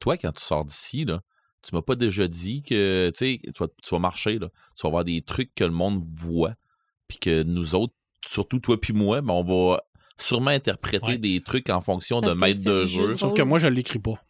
toi, 0.00 0.18
quand 0.18 0.32
tu 0.32 0.44
sors 0.44 0.66
d'ici, 0.66 1.06
là, 1.06 1.22
tu 1.62 1.74
m'as 1.74 1.82
pas 1.82 1.94
déjà 1.96 2.28
dit 2.28 2.62
que, 2.62 3.10
tu 3.10 3.18
sais, 3.18 3.38
tu 3.42 3.50
vas, 3.58 3.68
tu 3.82 3.90
vas 3.94 3.98
marcher, 3.98 4.38
là, 4.38 4.48
tu 4.76 4.82
vas 4.84 4.90
voir 4.90 5.04
des 5.04 5.22
trucs 5.22 5.54
que 5.54 5.64
le 5.64 5.70
monde 5.72 6.04
voit, 6.12 6.54
puis 7.08 7.18
que 7.18 7.42
nous 7.42 7.74
autres, 7.74 7.94
surtout 8.26 8.58
toi 8.60 8.80
puis 8.80 8.92
moi, 8.92 9.20
ben, 9.20 9.32
on 9.34 9.44
va 9.44 9.82
sûrement 10.20 10.50
interpréter 10.50 11.06
Ouais. 11.12 11.18
des 11.18 11.40
trucs 11.40 11.70
en 11.70 11.80
fonction 11.80 12.20
Parce 12.20 12.34
de 12.34 12.38
maître 12.40 12.62
de 12.62 12.84
jeu 12.86 13.14
Sauf 13.16 13.32
que 13.34 13.42
moi, 13.42 13.58
je 13.58 13.68
l'écris 13.68 13.98
pas. 14.00 14.22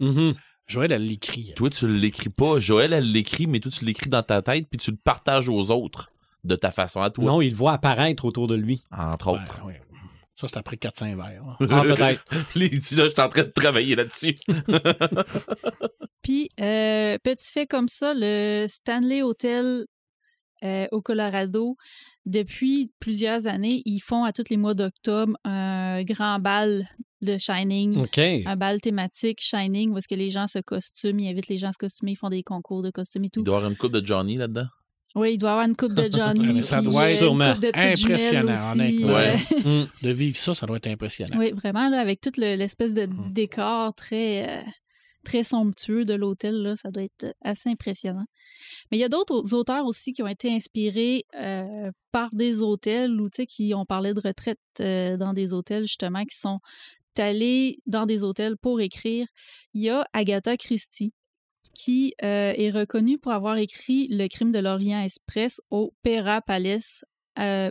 Mhm. 0.00 0.34
Joël, 0.66 0.92
elle 0.92 1.06
l'écrit. 1.06 1.52
Toi, 1.56 1.70
tu 1.70 1.88
l'écris 1.88 2.28
pas. 2.30 2.58
Joël, 2.60 2.92
elle 2.92 3.10
l'écrit, 3.10 3.46
mais 3.46 3.58
toi, 3.60 3.70
tu 3.70 3.84
l'écris 3.84 4.08
dans 4.10 4.22
ta 4.22 4.42
tête, 4.42 4.66
puis 4.70 4.78
tu 4.78 4.90
le 4.90 4.96
partages 4.96 5.48
aux 5.48 5.70
autres 5.70 6.10
de 6.44 6.54
ta 6.56 6.70
façon 6.70 7.00
à 7.02 7.10
toi, 7.10 7.24
Non, 7.24 7.40
il 7.40 7.50
le 7.50 7.56
voit 7.56 7.72
apparaître 7.72 8.24
autour 8.24 8.46
de 8.46 8.54
lui. 8.54 8.80
entre 8.96 9.32
Ouais, 9.32 9.38
autres. 9.40 9.64
ouais. 9.64 9.80
Ça, 10.42 10.48
c'est 10.48 10.58
après 10.58 10.74
4-5 10.76 11.16
verres. 11.16 11.44
là. 11.44 11.56
Ah, 11.70 11.82
peut-être. 11.82 12.24
Là, 12.56 12.66
je 12.72 12.80
suis 12.80 13.00
en 13.20 13.28
train 13.28 13.44
de 13.44 13.52
travailler 13.54 13.94
là-dessus. 13.94 14.36
Puis, 16.22 16.48
euh, 16.60 17.16
petit 17.22 17.52
fait 17.52 17.66
comme 17.68 17.86
ça, 17.88 18.12
le 18.12 18.66
Stanley 18.68 19.22
Hotel 19.22 19.86
euh, 20.64 20.86
au 20.90 21.00
Colorado, 21.00 21.76
depuis 22.26 22.90
plusieurs 22.98 23.46
années, 23.46 23.82
ils 23.84 24.00
font 24.00 24.24
à 24.24 24.32
tous 24.32 24.50
les 24.50 24.56
mois 24.56 24.74
d'octobre 24.74 25.36
un 25.44 26.02
grand 26.02 26.40
bal 26.40 26.88
de 27.20 27.38
Shining. 27.38 27.98
OK. 27.98 28.18
Un 28.18 28.56
bal 28.56 28.80
thématique 28.80 29.40
Shining 29.40 29.92
où 29.92 29.98
est-ce 29.98 30.08
que 30.08 30.16
les 30.16 30.30
gens 30.30 30.48
se 30.48 30.58
costument, 30.58 31.20
ils 31.20 31.28
invitent 31.28 31.46
les 31.46 31.58
gens 31.58 31.68
à 31.68 31.72
se 31.72 31.78
costumer, 31.78 32.12
ils 32.12 32.16
font 32.16 32.30
des 32.30 32.42
concours 32.42 32.82
de 32.82 32.90
costumes 32.90 33.26
et 33.26 33.30
tout. 33.30 33.40
Il 33.42 33.44
doit 33.44 33.54
y 33.54 33.58
avoir 33.58 33.70
une 33.70 33.76
coupe 33.76 33.92
de 33.92 34.04
Johnny 34.04 34.38
là-dedans. 34.38 34.66
Oui, 35.14 35.34
il 35.34 35.38
doit 35.38 35.50
y 35.50 35.52
avoir 35.52 35.66
une 35.66 35.76
coupe 35.76 35.94
de 35.94 36.08
Johnny. 36.12 36.54
Mais 36.54 36.62
ça 36.62 36.80
doit 36.80 37.10
être 37.10 37.18
sûrement 37.18 37.44
impressionnant, 37.74 38.52
aussi, 38.52 38.72
honnêtement. 38.80 39.12
Ouais. 39.14 39.36
euh, 39.66 39.82
Mm. 39.84 39.88
De 40.02 40.10
vivre 40.10 40.36
ça, 40.36 40.54
ça 40.54 40.66
doit 40.66 40.78
être 40.78 40.86
impressionnant. 40.88 41.36
Oui, 41.38 41.52
vraiment, 41.52 41.88
là, 41.88 42.00
avec 42.00 42.20
tout 42.20 42.32
le- 42.38 42.56
l'espèce 42.56 42.94
de 42.94 43.06
Mm. 43.06 43.32
décor 43.32 43.94
très, 43.94 44.48
euh, 44.48 44.62
très 45.24 45.42
somptueux 45.44 46.04
de 46.04 46.14
l'hôtel, 46.14 46.54
là, 46.62 46.74
ça 46.76 46.90
doit 46.90 47.04
être 47.04 47.32
assez 47.44 47.68
impressionnant. 47.68 48.24
Mais 48.90 48.96
il 48.96 49.00
y 49.00 49.04
a 49.04 49.08
d'autres 49.08 49.54
auteurs 49.54 49.86
aussi 49.86 50.12
qui 50.12 50.22
ont 50.22 50.26
été 50.28 50.52
inspirés 50.52 51.24
euh, 51.38 51.90
par 52.10 52.30
des 52.32 52.60
hôtels 52.62 53.20
ou, 53.20 53.28
tu 53.30 53.36
sais, 53.42 53.46
qui 53.46 53.72
ont 53.74 53.84
parlé 53.84 54.14
de 54.14 54.20
retraite 54.24 54.58
euh, 54.80 55.16
dans 55.16 55.32
des 55.32 55.52
hôtels, 55.52 55.84
justement, 55.84 56.24
qui 56.24 56.36
sont 56.36 56.58
allés 57.18 57.78
dans 57.86 58.06
des 58.06 58.24
hôtels 58.24 58.56
pour 58.56 58.80
écrire. 58.80 59.26
Il 59.74 59.82
y 59.82 59.90
a 59.90 60.04
Agatha 60.12 60.56
Christie 60.56 61.12
qui 61.74 62.14
euh, 62.22 62.52
est 62.56 62.70
reconnue 62.70 63.18
pour 63.18 63.32
avoir 63.32 63.56
écrit 63.56 64.08
Le 64.10 64.28
crime 64.28 64.52
de 64.52 64.58
l'Orient 64.58 65.02
Express 65.02 65.60
au 65.70 65.94
Pera 66.02 66.40
Palace, 66.42 67.04
euh, 67.38 67.70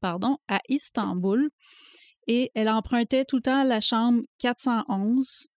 pardon, 0.00 0.38
à 0.48 0.60
Istanbul. 0.68 1.50
Et 2.26 2.50
elle 2.54 2.68
empruntait 2.68 3.24
tout 3.24 3.36
le 3.36 3.42
temps 3.42 3.64
la 3.64 3.80
chambre 3.80 4.22
411. 4.38 5.48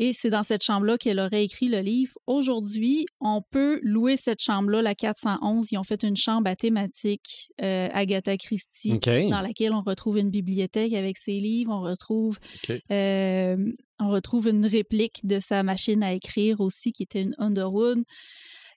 Et 0.00 0.12
c'est 0.12 0.30
dans 0.30 0.44
cette 0.44 0.62
chambre-là 0.62 0.96
qu'elle 0.96 1.18
aurait 1.18 1.42
écrit 1.42 1.68
le 1.68 1.80
livre. 1.80 2.12
Aujourd'hui, 2.28 3.04
on 3.20 3.42
peut 3.42 3.80
louer 3.82 4.16
cette 4.16 4.40
chambre-là, 4.40 4.80
la 4.80 4.94
411. 4.94 5.72
Ils 5.72 5.76
ont 5.76 5.82
fait 5.82 6.04
une 6.04 6.16
chambre 6.16 6.48
à 6.48 6.54
thématique 6.54 7.50
euh, 7.60 7.88
Agatha 7.92 8.36
Christie 8.36 8.96
dans 9.00 9.40
laquelle 9.40 9.72
on 9.72 9.82
retrouve 9.82 10.18
une 10.18 10.30
bibliothèque 10.30 10.92
avec 10.92 11.18
ses 11.18 11.40
livres, 11.40 11.72
on 11.72 11.80
retrouve, 11.80 12.38
euh, 12.92 13.56
on 13.98 14.08
retrouve 14.08 14.46
une 14.46 14.64
réplique 14.64 15.26
de 15.26 15.40
sa 15.40 15.64
machine 15.64 16.04
à 16.04 16.12
écrire 16.12 16.60
aussi, 16.60 16.92
qui 16.92 17.02
était 17.02 17.22
une 17.22 17.34
Underwood. 17.38 18.04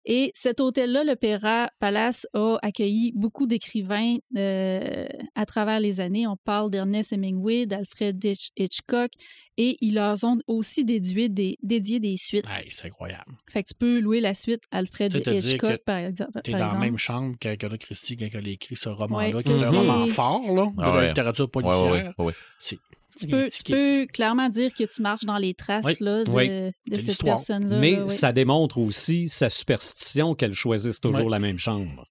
Et 0.05 0.31
cet 0.34 0.60
hôtel-là, 0.60 1.03
le 1.03 1.15
Pera 1.15 1.70
Palace, 1.79 2.25
a 2.34 2.58
accueilli 2.62 3.12
beaucoup 3.15 3.46
d'écrivains 3.46 4.17
euh, 4.36 5.05
à 5.36 5.46
travers 5.46 5.79
les 5.79 6.00
années. 6.00 6.25
On 6.27 6.38
parle 6.38 6.72
d'Ernest 6.72 7.13
Hemingway, 7.13 7.65
d'Alfred 7.67 8.24
Hitch- 8.24 8.50
Hitchcock, 8.58 9.12
et 9.58 9.77
ils 9.81 9.93
leur 9.93 10.24
ont 10.24 10.39
aussi 10.48 10.86
dédié 10.86 11.29
des, 11.29 11.58
dédié 11.62 12.00
des 12.00 12.17
suites. 12.17 12.46
Hey, 12.51 12.67
c'est 12.70 12.88
incroyable. 12.88 13.36
Fait 13.48 13.62
que 13.63 13.70
tu 13.70 13.75
peux 13.75 14.00
louer 14.00 14.22
la 14.22 14.34
suite 14.34 14.63
Alfred 14.72 15.13
Hitchcock, 15.15 15.77
que 15.77 15.84
par, 15.84 15.98
exemple. 15.98 16.41
T'es 16.43 16.51
par 16.51 16.62
dans 16.62 16.74
la 16.74 16.79
même 16.79 16.98
chambre 16.98 17.36
qu'Agatha 17.39 17.77
Christie 17.77 18.17
quand 18.17 18.27
elle 18.34 18.48
a 18.48 18.50
écrit 18.50 18.75
ce 18.75 18.89
roman-là, 18.89 19.36
Ouais, 19.38 19.43
qui 19.43 19.51
est 19.51 19.63
un 19.63 19.70
roman 19.70 20.08
fort 20.08 20.41
là, 20.55 20.65
de 20.65 20.72
Ah 20.81 21.01
la 21.01 21.08
littérature 21.10 21.46
Ouais, 21.46 21.51
policière. 21.51 21.91
ouais, 21.91 22.03
ouais, 22.17 22.25
ouais. 22.25 22.34
C'est 22.58 22.79
Tu 23.20 23.27
peux, 23.27 23.50
tu 23.50 23.63
peux 23.63 24.08
clairement 24.12 24.50
dire 24.50 24.72
que 24.74 24.84
tu 24.84 25.01
marches 25.01 25.25
dans 25.25 25.38
les 25.38 25.53
traces 25.53 25.86
Oui. 25.86 25.96
là, 26.00 26.24
de, 26.24 26.32
Oui. 26.32 26.48
de 26.50 26.72
De 26.88 26.98
cette 26.98 27.24
personne-là. 27.24 27.80
Mais 27.80 27.91
là, 27.98 28.03
oui. 28.06 28.10
ça 28.10 28.32
démontre 28.32 28.77
aussi 28.77 29.27
sa 29.30 29.50
superstition 29.50 30.34
qu'elle 30.36 30.53
choisisse 30.53 31.00
toujours 31.00 31.30
la 31.30 31.39
même 31.39 31.58
chambre. 31.58 32.06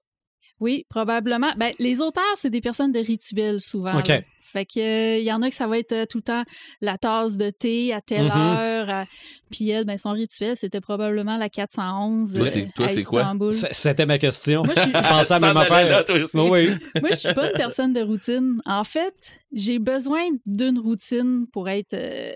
Oui, 0.61 0.85
probablement. 0.88 1.50
Ben, 1.57 1.73
les 1.79 2.00
auteurs, 2.00 2.23
c'est 2.37 2.50
des 2.50 2.61
personnes 2.61 2.93
de 2.93 3.00
rituels 3.00 3.61
souvent. 3.61 3.99
OK. 3.99 4.09
là. 4.09 4.21
Fait 4.45 4.64
que 4.67 4.81
euh, 4.81 5.19
il 5.19 5.25
y 5.25 5.33
en 5.33 5.43
a 5.43 5.49
que 5.49 5.55
ça 5.55 5.69
va 5.69 5.79
être 5.79 5.93
euh, 5.93 6.05
tout 6.11 6.19
le 6.19 6.23
temps 6.25 6.43
la 6.81 6.99
tasse 6.99 7.37
de 7.37 7.50
thé 7.50 7.93
à 7.93 8.00
telle 8.00 8.25
Mhm. 8.25 8.31
heure. 8.37 8.90
à- 8.90 9.05
Puis 9.49 9.71
elle, 9.71 9.85
ben, 9.85 9.97
son 9.97 10.11
rituel, 10.11 10.57
c'était 10.57 10.81
probablement 10.81 11.37
la 11.37 11.49
411 11.49 12.33
Toi, 12.35 12.43
euh, 12.43 12.47
c'est- 12.50 12.69
toi, 12.75 12.87
à 12.87 12.88
c'est 12.88 13.05
quoi? 13.05 13.21
Istanbul. 13.23 13.52
C'était 13.52 14.07
ma 14.07 14.19
question. 14.19 14.64
Moi, 14.64 14.75
je 14.76 14.81
suis- 14.83 14.90
à 14.95 15.38
même 15.38 15.55
là, 15.55 16.02
toi 16.02 16.17
aussi. 16.19 16.37
Oui. 16.37 16.69
Moi, 17.00 17.11
je 17.12 17.17
suis 17.17 17.33
pas 17.35 17.47
une 17.50 17.57
personne 17.57 17.93
de 17.93 18.00
routine. 18.00 18.61
En 18.67 18.83
fait, 18.83 19.14
j'ai 19.52 19.79
besoin 19.79 20.23
d'une 20.47 20.81
routine 20.81 21.47
pour 21.52 21.69
être 21.69 21.95
euh, 21.95 22.33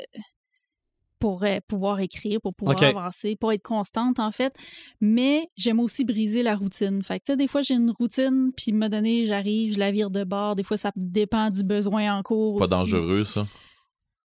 pour 1.24 1.42
euh, 1.42 1.56
pouvoir 1.66 2.00
écrire, 2.00 2.38
pour 2.42 2.52
pouvoir 2.54 2.82
avancer, 2.82 3.34
pour 3.34 3.50
être 3.50 3.62
constante 3.62 4.18
en 4.20 4.30
fait. 4.30 4.54
Mais 5.00 5.48
j'aime 5.56 5.80
aussi 5.80 6.04
briser 6.04 6.42
la 6.42 6.54
routine. 6.54 7.02
Fait 7.02 7.18
que 7.18 7.24
tu 7.24 7.32
sais, 7.32 7.36
des 7.38 7.48
fois 7.48 7.62
j'ai 7.62 7.72
une 7.76 7.90
routine, 7.90 8.50
puis 8.54 8.72
me 8.72 8.88
donné, 8.88 9.24
j'arrive, 9.24 9.72
je 9.72 9.78
la 9.78 9.90
vire 9.90 10.10
de 10.10 10.22
bord. 10.22 10.54
Des 10.54 10.62
fois, 10.64 10.76
ça 10.76 10.92
dépend 10.96 11.48
du 11.48 11.64
besoin 11.64 12.14
en 12.18 12.22
cours. 12.22 12.58
Pas 12.58 12.64
aussi. 12.64 12.70
dangereux, 12.72 13.24
ça? 13.24 13.46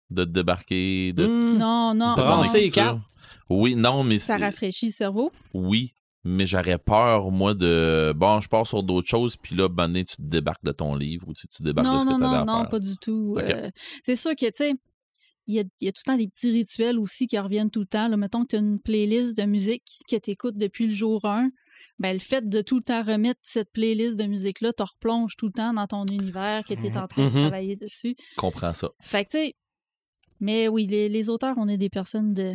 De 0.09 0.25
te 0.25 0.31
débarquer, 0.31 1.13
de 1.13 1.25
Hmm. 1.25 1.57
Non, 1.57 1.93
non. 1.93 2.15
de 2.17 2.21
Brasser. 2.23 2.69
Oui, 3.49 3.77
non, 3.77 4.03
mais 4.03 4.19
Ça 4.19 4.35
rafraîchit 4.37 4.87
le 4.87 4.91
cerveau. 4.91 5.31
oui, 5.53 5.93
mais 6.25 6.45
j'aurais 6.45 6.77
peur, 6.77 7.31
moi, 7.31 7.53
de 7.53 8.13
bon, 8.17 8.41
je 8.41 8.49
pars 8.49 8.67
sur 8.67 8.83
d'autres 8.83 9.07
choses, 9.07 9.37
puis 9.37 9.55
là, 9.55 9.69
ben, 9.69 9.93
tu 9.93 10.03
te 10.17 10.21
débarques 10.21 10.65
de 10.65 10.73
ton 10.73 10.93
livre 10.95 11.25
ou 11.29 11.33
tu, 11.33 11.47
tu 11.47 11.63
débarques 11.63 11.87
de 11.87 11.91
Non, 11.93 11.99
ce 12.01 12.05
non, 12.05 12.11
que 12.15 12.19
tu 12.19 12.25
avais 12.25 12.45
non, 12.45 12.53
à 12.53 12.63
non, 12.63 12.69
pas 12.69 12.79
du 12.79 12.97
tout. 12.97 13.37
Euh, 13.39 13.69
c'est 14.03 14.17
sûr 14.17 14.31
que, 14.31 14.45
tu 14.47 14.51
sais, 14.55 14.73
il 15.51 15.55
y 15.55 15.59
a, 15.59 15.63
il 15.81 15.85
y 15.85 15.87
a 15.87 15.91
tout 15.91 16.01
le 16.05 16.11
temps 16.11 16.17
des 16.17 16.27
petits 16.27 16.51
rituels 16.51 16.97
aussi 16.99 17.27
qui 17.27 17.37
reviennent 17.37 17.69
tout 17.71 17.81
le 17.81 17.85
temps. 17.85 18.07
Là, 18.07 18.17
mettons 18.17 18.41
que 18.43 18.47
tu 18.49 18.55
as 18.55 18.59
une 18.59 18.79
playlist 18.79 19.37
de 19.37 19.43
musique 19.43 19.99
que 20.09 20.15
tu 20.17 20.31
écoutes 20.31 20.57
depuis 20.57 20.87
le 20.87 20.93
jour 20.93 21.25
1. 21.25 21.49
Ben, 21.99 22.13
le 22.13 22.19
fait 22.19 22.47
de 22.49 22.61
tout 22.61 22.77
le 22.77 22.83
temps 22.83 23.03
remettre 23.03 23.39
cette 23.43 23.71
playlist 23.71 24.17
de 24.17 24.25
musique-là 24.25 24.73
te 24.73 24.81
replonge 24.83 25.35
tout 25.37 25.45
le 25.47 25.51
temps 25.51 25.73
dans 25.73 25.85
ton 25.87 26.05
univers 26.05 26.63
que 26.65 26.73
tu 26.73 26.87
es 26.87 26.97
en 26.97 27.07
train 27.07 27.25
de 27.27 27.29
Mhm. 27.33 27.41
travailler 27.41 27.75
dessus. 27.75 28.15
Comprends 28.37 28.73
ça. 28.73 28.89
Fait 29.01 29.23
que, 29.25 29.29
tu 29.31 29.37
sais, 29.37 29.53
mais 30.39 30.67
oui, 30.67 30.87
les, 30.87 31.09
les 31.09 31.29
auteurs, 31.29 31.55
on 31.57 31.67
est 31.67 31.77
des 31.77 31.89
personnes 31.89 32.33
de, 32.33 32.53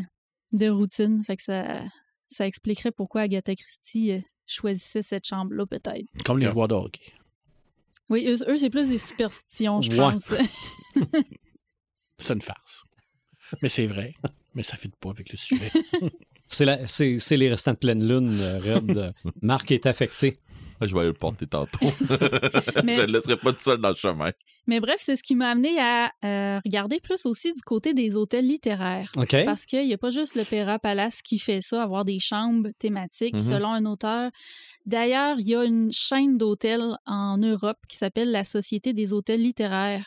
de 0.53 0.69
routine. 0.69 1.23
Fait 1.25 1.37
que 1.37 1.43
ça, 1.45 1.81
ça 2.29 2.47
expliquerait 2.47 2.91
pourquoi 2.91 3.21
Agatha 3.23 3.55
Christie 3.55 4.13
euh, 4.13 4.19
choisissait 4.47 5.03
cette 5.05 5.25
chambre-là, 5.27 5.65
peut-être. 5.67 6.07
Comme 6.25 6.39
les 6.41 6.51
joueurs 6.51 6.67
de 6.69 6.75
hockey. 6.75 7.13
Oui, 8.11 8.25
eux, 8.29 8.37
eux, 8.49 8.57
c'est 8.57 8.71
plus 8.71 8.89
des 8.89 8.99
superstitions, 8.99 9.81
je 9.83 9.91
Ouais. 9.91 9.97
pense. 9.97 10.33
C'est 12.19 12.35
une 12.35 12.43
farce. 12.43 12.85
Mais 13.63 13.69
c'est 13.69 13.87
vrai. 13.87 14.15
Mais 14.55 14.63
ça 14.63 14.75
ne 14.77 14.81
fit 14.81 14.89
pas 15.01 15.11
avec 15.11 15.31
le 15.31 15.37
sujet. 15.39 15.71
C'est 16.49 16.65
la- 16.65 16.87
c'est 16.87 17.17
c'est 17.19 17.37
les 17.37 17.49
restants 17.49 17.73
de 17.73 17.77
pleine 17.77 18.07
lune, 18.07 18.39
euh, 18.41 18.59
Red. 18.61 19.13
Marc 19.43 19.73
est 19.73 19.85
affecté. 19.85 20.39
Je 20.81 20.93
vais 20.95 21.01
aller 21.01 21.09
le 21.09 21.13
porter 21.13 21.45
tantôt. 21.49 21.79
Mais- 22.85 22.95
Je 22.95 23.01
ne 23.01 23.07
le 23.07 23.13
laisserai 23.15 23.37
pas 23.37 23.53
tout 23.53 23.59
seul 23.61 23.79
dans 23.79 23.89
le 23.89 23.97
chemin. 23.97 24.31
Mais 24.69 24.79
bref, 24.79 24.99
c'est 25.01 25.17
ce 25.17 25.25
qui 25.25 25.35
m'a 25.35 25.49
amené 25.51 25.77
à 25.81 26.13
euh, 26.25 26.61
regarder 26.65 27.01
plus 27.01 27.27
aussi 27.27 27.53
du 27.53 27.61
côté 27.63 27.95
des 27.95 28.17
hôtels 28.17 28.47
littéraires. 28.47 29.11
Parce 29.45 29.67
qu'il 29.67 29.85
n'y 29.87 29.93
a 29.95 29.99
pas 29.99 30.11
juste 30.11 30.37
le 30.37 30.45
Pera 30.45 30.79
Palace 30.79 31.21
qui 31.21 31.41
fait 31.41 31.61
ça, 31.61 31.83
avoir 31.83 32.05
des 32.05 32.21
chambres 32.21 32.69
thématiques 32.79 33.35
Mhm. 33.35 33.41
selon 33.41 33.71
un 33.73 33.85
auteur. 33.85 34.31
D'ailleurs, 34.85 35.41
il 35.41 35.49
y 35.49 35.57
a 35.57 35.65
une 35.65 35.91
chaîne 35.91 36.39
d'hôtels 36.39 36.97
en 37.07 37.39
Europe 37.39 37.79
qui 37.89 37.97
s'appelle 37.97 38.31
la 38.31 38.45
Société 38.45 38.93
des 38.93 39.13
hôtels 39.13 39.43
littéraires 39.43 40.07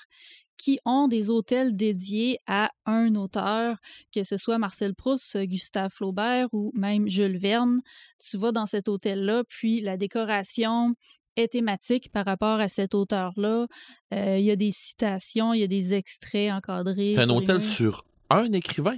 qui 0.60 0.78
ont 0.84 1.08
des 1.08 1.30
hôtels 1.30 1.76
dédiés 1.76 2.38
à 2.46 2.70
un 2.86 3.16
auteur, 3.16 3.78
que 4.14 4.24
ce 4.26 4.36
soit 4.38 4.58
Marcel 4.58 4.94
Proust, 4.94 5.38
Gustave 5.46 5.90
Flaubert 5.92 6.48
ou 6.52 6.72
même 6.76 7.08
Jules 7.08 7.38
Verne. 7.38 7.80
Tu 8.20 8.38
vas 8.38 8.52
dans 8.52 8.66
cet 8.66 8.90
hôtel-là, 8.90 9.44
puis 9.48 9.80
la 9.80 9.96
décoration 9.96 10.94
est 11.38 11.48
thématique 11.54 12.12
par 12.12 12.26
rapport 12.26 12.60
à 12.60 12.68
cet 12.68 12.94
auteur-là. 12.94 13.68
Euh, 14.14 14.38
Il 14.38 14.44
y 14.44 14.52
a 14.52 14.58
des 14.58 14.72
citations, 14.74 15.54
il 15.54 15.62
y 15.62 15.64
a 15.64 15.68
des 15.68 15.94
extraits 15.94 16.52
encadrés. 16.52 17.14
C'est 17.16 17.22
un 17.22 17.30
hôtel 17.30 17.62
sur 17.64 18.04
un 18.30 18.52
écrivain? 18.52 18.98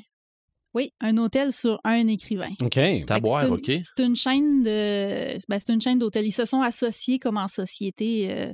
Oui, 0.73 0.93
un 1.01 1.17
hôtel 1.17 1.51
sur 1.53 1.79
un 1.83 2.07
écrivain. 2.07 2.49
OK. 2.61 2.79
Taboire, 3.05 3.41
c'est 3.41 3.47
une- 3.49 3.53
OK. 3.53 3.71
C'est 3.83 4.03
une 4.03 4.15
chaîne 4.15 4.63
de. 4.63 5.37
ben, 5.47 5.59
c'est 5.59 5.73
une 5.73 5.81
chaîne 5.81 5.99
d'hôtels. 5.99 6.25
Ils 6.25 6.31
se 6.31 6.45
sont 6.45 6.61
associés 6.61 7.19
comme 7.19 7.37
en 7.37 7.49
société 7.49 8.31
euh, 8.31 8.51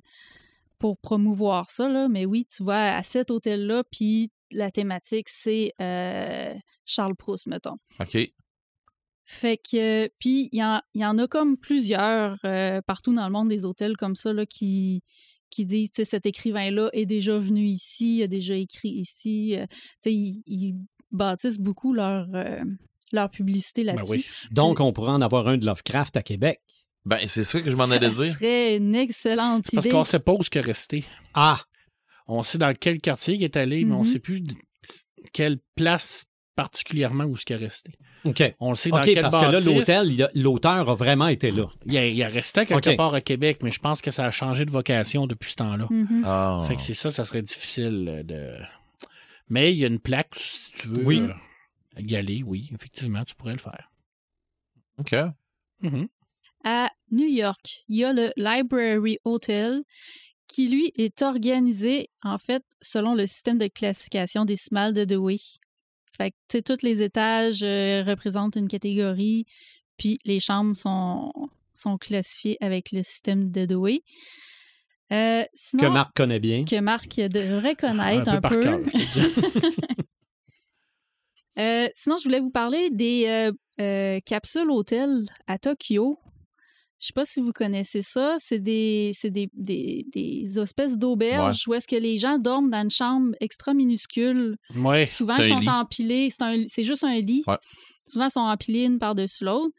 pour 0.79 0.97
promouvoir 0.97 1.69
ça, 1.69 1.87
là. 1.89 2.07
Mais 2.07 2.25
oui, 2.25 2.45
tu 2.49 2.63
vas 2.63 2.97
à 2.97 3.03
cet 3.03 3.31
hôtel-là, 3.31 3.83
puis 3.91 4.31
la 4.51 4.71
thématique, 4.71 5.27
c'est 5.29 5.73
euh, 5.81 6.53
Charles 6.85 7.15
Proust, 7.15 7.47
mettons. 7.47 7.75
OK. 7.99 8.17
Fait 9.29 9.57
que, 9.57 10.07
puis 10.19 10.47
il 10.53 10.59
y, 10.59 10.63
en- 10.63 10.81
il 10.93 11.01
y 11.01 11.05
en 11.05 11.17
a 11.17 11.27
comme 11.27 11.57
plusieurs 11.57 12.37
euh, 12.45 12.81
partout 12.81 13.13
dans 13.13 13.25
le 13.25 13.31
monde 13.31 13.49
des 13.49 13.65
hôtels 13.65 13.97
comme 13.97 14.15
ça 14.15 14.31
là, 14.31 14.45
qui, 14.45 15.03
qui 15.49 15.65
disent, 15.65 15.91
tu 15.91 15.95
sais, 15.97 16.05
cet 16.05 16.25
écrivain-là 16.25 16.89
est 16.93 17.05
déjà 17.05 17.37
venu 17.37 17.65
ici, 17.65 18.23
a 18.23 18.27
déjà 18.27 18.55
écrit 18.55 18.89
ici. 18.89 19.55
euh, 19.57 19.65
tu 20.01 20.11
sais, 20.11 20.13
ils, 20.13 20.75
bâtissent 21.11 21.59
beaucoup 21.59 21.93
leur, 21.93 22.27
euh, 22.35 22.61
leur 23.13 23.29
publicité 23.29 23.83
Ben 23.85 23.95
là-dessus. 23.95 24.11
oui. 24.11 24.25
Donc, 24.51 24.81
on 24.81 24.91
pourrait 24.91 25.13
en 25.13 25.21
avoir 25.21 25.47
un 25.47 25.57
de 25.57 25.65
Lovecraft 25.65 26.17
à 26.17 26.21
Québec. 26.21 26.61
Ben, 27.07 27.19
c'est 27.25 27.45
ça 27.45 27.61
que 27.61 27.69
je 27.71 27.75
m'en 27.77 27.85
allais 27.85 28.09
dire. 28.09 28.33
serait 28.33 28.75
une 28.75 28.93
excellente 28.93 29.65
Parce 29.71 29.85
idée. 29.85 29.93
qu'on 29.93 30.01
ne 30.01 30.05
sait 30.05 30.19
pas 30.19 30.33
où 30.33 30.43
ce 30.43 30.49
qui 30.49 30.57
est 30.57 30.61
resté. 30.61 31.05
Ah! 31.33 31.61
On 32.27 32.43
sait 32.43 32.57
dans 32.57 32.73
quel 32.77 32.99
quartier 32.99 33.35
il 33.35 33.43
est 33.45 33.55
allé, 33.55 33.85
mais 33.85 33.95
on 33.95 34.01
ne 34.01 34.05
sait 34.05 34.19
plus 34.19 34.43
quelle 35.31 35.57
place 35.75 36.25
particulièrement 36.57 37.23
où 37.23 37.37
ce 37.37 37.45
qui 37.45 37.53
est 37.53 37.57
resté. 37.57 37.93
OK. 38.25 38.43
On 38.59 38.71
le 38.71 38.75
sait 38.75 38.89
dans 38.89 38.97
OK, 38.97 39.05
quel 39.05 39.21
parce 39.21 39.37
que 39.37 39.45
là, 39.45 39.59
l'hôtel, 39.61 40.29
l'auteur 40.35 40.89
a 40.89 40.95
vraiment 40.95 41.27
été 41.29 41.49
là. 41.51 41.69
Il 41.85 41.93
il 41.93 42.23
resté 42.25 42.65
quelque 42.65 42.97
part 42.97 43.13
à 43.13 43.21
Québec, 43.21 43.59
mais 43.63 43.71
je 43.71 43.79
pense 43.79 44.01
que 44.01 44.11
ça 44.11 44.25
a 44.25 44.31
changé 44.31 44.65
de 44.65 44.71
vocation 44.71 45.27
depuis 45.27 45.51
ce 45.51 45.55
temps-là. 45.57 45.87
Ah. 46.25 46.61
Fait 46.67 46.75
que 46.75 46.81
c'est 46.81 46.93
ça, 46.93 47.09
ça 47.09 47.23
serait 47.23 47.41
difficile 47.43 48.05
euh, 48.09 48.23
de. 48.23 48.53
Mais 49.49 49.71
il 49.71 49.77
y 49.77 49.85
a 49.85 49.87
une 49.87 49.99
plaque, 49.99 50.35
si 50.37 50.71
tu 50.73 50.87
veux 50.89 51.05
Oui. 51.05 51.21
euh, 51.21 51.31
y 52.01 52.17
aller, 52.17 52.43
oui, 52.45 52.69
effectivement, 52.73 53.23
tu 53.23 53.33
pourrais 53.35 53.53
le 53.53 53.59
faire. 53.59 53.89
OK. 54.97 55.15
Mhm. 55.81 56.09
À 56.63 56.89
New 57.11 57.27
York, 57.27 57.83
il 57.87 57.97
y 57.97 58.03
a 58.03 58.13
le 58.13 58.31
Library 58.35 59.19
Hotel 59.23 59.83
qui, 60.47 60.69
lui, 60.69 60.91
est 60.97 61.21
organisé, 61.21 62.09
en 62.23 62.37
fait, 62.37 62.63
selon 62.81 63.13
le 63.15 63.27
système 63.27 63.57
de 63.57 63.67
classification 63.67 64.45
décimale 64.45 64.93
de 64.93 65.03
Dewey. 65.05 65.37
Fait 66.17 66.31
que, 66.31 66.35
tu 66.47 66.57
sais, 66.57 66.61
tous 66.61 66.83
les 66.83 67.01
étages 67.01 67.63
euh, 67.63 68.03
représentent 68.03 68.55
une 68.55 68.67
catégorie, 68.67 69.45
puis 69.97 70.19
les 70.25 70.39
chambres 70.39 70.75
sont, 70.75 71.31
sont 71.73 71.97
classifiées 71.97 72.57
avec 72.61 72.91
le 72.91 73.03
système 73.03 73.51
de 73.51 73.65
Dewey. 73.65 74.01
Euh, 75.13 75.43
sinon, 75.53 75.83
Que 75.83 75.87
Marc 75.89 76.15
connaît 76.15 76.39
bien. 76.39 76.65
que 76.65 76.79
Marc 76.79 77.15
devrait 77.17 77.75
connaître 77.75 78.29
un, 78.29 78.41
peu. 78.41 78.83
Euh, 81.59 81.89
sinon, 81.95 82.19
je 82.19 82.25
voulais 82.25 82.39
vous 82.39 82.51
parler 82.51 82.91
des 82.91 83.49
capsules 84.23 84.69
hôtels 84.69 85.27
à 85.47 85.57
Tokyo. 85.57 86.19
Je 86.99 87.07
sais 87.07 87.13
pas 87.13 87.25
si 87.25 87.41
vous 87.41 87.51
connaissez 87.51 88.01
ça. 88.01 88.37
C'est 88.39 88.59
des, 88.59 89.11
c'est 89.13 89.29
des, 89.29 89.49
des, 89.53 90.05
des 90.11 90.59
espèces 90.59 90.97
d'auberges 90.97 91.67
où 91.67 91.73
est-ce 91.73 91.87
que 91.87 91.95
les 91.95 92.17
gens 92.17 92.39
dorment 92.39 92.71
dans 92.71 92.83
une 92.83 92.91
chambre 92.91 93.35
extra 93.39 93.73
minuscule. 93.73 94.57
Ouais. 94.75 95.05
Souvent, 95.05 95.37
ils 95.37 95.49
sont 95.49 95.59
lit. 95.59 95.69
empilés. 95.69 96.29
C'est, 96.67 96.83
juste 96.83 97.03
un 97.03 97.19
lit. 97.19 97.43
Ouais. 97.45 97.57
Souvent, 98.07 98.25
ils 98.25 98.31
sont 98.31 98.39
empilés 98.39 98.85
une 98.85 98.97
par-dessus 98.97 99.43
l'autre. 99.43 99.73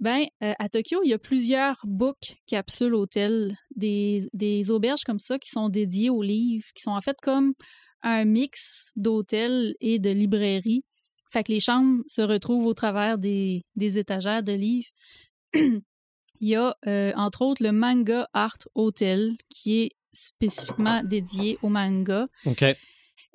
Ben, 0.00 0.24
euh, 0.42 0.52
à 0.58 0.68
Tokyo, 0.68 1.00
il 1.04 1.10
y 1.10 1.14
a 1.14 1.18
plusieurs 1.18 1.78
books 1.84 2.36
capsules 2.46 2.94
hôtels, 2.94 3.54
des, 3.76 4.22
des 4.32 4.70
auberges 4.70 5.04
comme 5.04 5.18
ça 5.18 5.38
qui 5.38 5.50
sont 5.50 5.68
dédiées 5.68 6.08
aux 6.08 6.22
livres, 6.22 6.64
qui 6.74 6.82
sont 6.82 6.92
en 6.92 7.02
fait 7.02 7.16
comme 7.22 7.52
un 8.02 8.24
mix 8.24 8.92
d'hôtels 8.96 9.74
et 9.80 9.98
de 9.98 10.10
librairies. 10.10 10.84
Fait 11.32 11.42
que 11.42 11.52
les 11.52 11.60
chambres 11.60 12.02
se 12.06 12.22
retrouvent 12.22 12.66
au 12.66 12.74
travers 12.74 13.18
des, 13.18 13.62
des 13.76 13.98
étagères 13.98 14.42
de 14.42 14.52
livres. 14.52 14.88
il 16.40 16.48
y 16.48 16.56
a, 16.56 16.74
euh, 16.86 17.12
entre 17.16 17.42
autres, 17.42 17.62
le 17.62 17.72
Manga 17.72 18.28
Art 18.32 18.58
Hotel, 18.74 19.32
qui 19.50 19.82
est 19.82 19.90
spécifiquement 20.12 21.02
dédié 21.04 21.58
au 21.62 21.68
manga. 21.68 22.26
OK. 22.46 22.64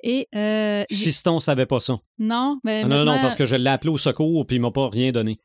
Et 0.02 0.28
euh, 0.34 0.84
Fiston 0.90 1.40
savait 1.40 1.66
pas 1.66 1.80
ça. 1.80 1.96
non, 2.18 2.60
mais 2.64 2.82
non, 2.82 2.88
non, 2.90 2.96
maintenant, 2.98 3.14
non, 3.16 3.20
parce 3.22 3.34
que 3.34 3.46
je 3.46 3.56
l'ai 3.56 3.70
appelé 3.70 3.90
au 3.90 3.96
secours 3.98 4.46
puis 4.46 4.56
il 4.56 4.60
m'a 4.60 4.70
pas 4.70 4.88
rien 4.90 5.10
donné. 5.10 5.40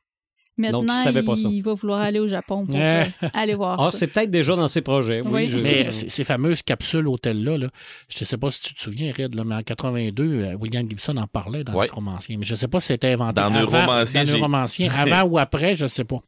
maintenant, 0.58 0.82
donc, 0.82 0.90
il 0.92 1.04
savait 1.04 1.24
pas 1.24 1.38
ça. 1.38 1.48
il 1.50 1.62
va 1.62 1.74
vouloir 1.74 2.02
aller 2.02 2.20
au 2.20 2.28
Japon 2.28 2.66
pour 2.66 2.76
euh, 2.76 3.04
aller 3.34 3.56
voir 3.56 3.80
Ah, 3.80 3.92
ça. 3.92 3.98
c'est 4.00 4.08
peut-être 4.08 4.30
déjà 4.30 4.56
dans 4.58 4.68
ses 4.68 4.82
projets. 4.82 5.22
Oui, 5.22 5.32
Oui. 5.32 5.50
je- 5.50 5.58
Mais 5.58 5.92
ces 5.94 6.24
fameuses 6.26 6.62
capsules 6.64 7.08
hôtels-là, 7.08 7.58
là, 7.58 7.70
je 8.10 8.20
ne 8.22 8.26
sais 8.26 8.38
pas 8.38 8.52
si 8.52 8.62
tu 8.62 8.74
te 8.76 8.82
souviens, 8.82 9.14
Red, 9.18 9.34
là, 9.36 9.46
mais 9.46 9.56
en 9.56 9.64
82, 9.64 10.24
euh, 10.26 10.54
William 10.60 10.88
Gibson 10.88 11.16
en 11.16 11.28
parlait 11.28 11.64
dans 11.64 11.74
Ouais. 11.74 11.88
le 11.88 11.94
romancier. 11.94 12.36
Mais 12.36 12.46
je 12.46 12.52
ne 12.52 12.58
sais 12.58 12.68
pas 12.68 12.82
si 12.82 12.88
c'était 12.88 13.14
inventé 13.14 13.36
Dans 13.36 13.48
avant, 13.48 13.60
Neuromancien, 13.62 14.24
dans 14.26 14.30
j'ai- 14.30 14.38
Neuromancien, 14.38 14.90
avant 14.98 15.24
ou 15.30 15.38
après, 15.40 15.78
je 15.78 15.84
ne 15.86 15.90
sais 15.90 16.04
pas. 16.04 16.20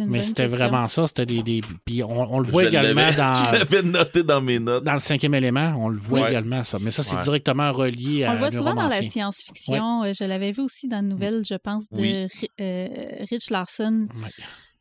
Mais 0.00 0.22
c'était 0.22 0.46
vraiment 0.46 0.86
ça. 0.88 1.06
C'était 1.06 1.26
des, 1.26 1.42
des- 1.42 1.62
Puis 1.84 2.02
on, 2.02 2.34
on 2.34 2.40
le 2.40 2.48
voit 2.48 2.64
Je 2.64 2.68
également 2.68 3.00
l'avais- 3.00 3.12
Je 3.12 3.16
dans, 3.16 3.52
l'avais 3.52 3.82
noté 3.82 4.22
dans 4.22 4.40
mes 4.40 4.58
notes. 4.58 4.84
dans 4.84 4.92
le 4.92 4.98
cinquième 4.98 5.34
élément. 5.34 5.74
On 5.78 5.88
le 5.88 5.98
voit 5.98 6.28
également, 6.28 6.64
ça. 6.64 6.78
Mais 6.80 6.90
ça, 6.90 7.02
c'est 7.02 7.16
Ouais. 7.16 7.22
directement 7.22 7.70
relié 7.72 8.24
à 8.24 8.30
On 8.30 8.32
le 8.34 8.38
voit 8.40 8.50
souvent 8.50 8.74
dans 8.74 8.88
la 8.88 9.02
science-fiction. 9.02 10.04
Euh, 10.04 10.12
Je 10.18 10.24
l'avais 10.24 10.52
vu 10.52 10.62
aussi 10.62 10.88
dans 10.88 11.00
une 11.00 11.08
nouvelle, 11.08 11.42
je 11.48 11.54
pense, 11.54 11.88
de 11.90 12.00
Oui. 12.00 12.28
Euh, 12.60 12.88
Rich 13.30 13.50
Larson. 13.50 14.08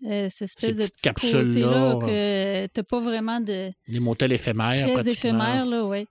Euh, 0.05 0.27
cette 0.29 0.49
espèce 0.49 0.77
de 0.77 0.85
petit 0.85 1.31
côté-là 1.31 1.97
que 1.99 2.67
t'as 2.67 2.83
pas 2.83 2.99
vraiment 2.99 3.39
de 3.39 3.71
Les 3.87 3.99
motels 3.99 4.31
éphémères. 4.33 4.73
très 4.73 4.93
pratiquement. 4.93 5.11
éphémère, 5.11 5.65
là, 5.65 5.85
ouais. 5.85 6.05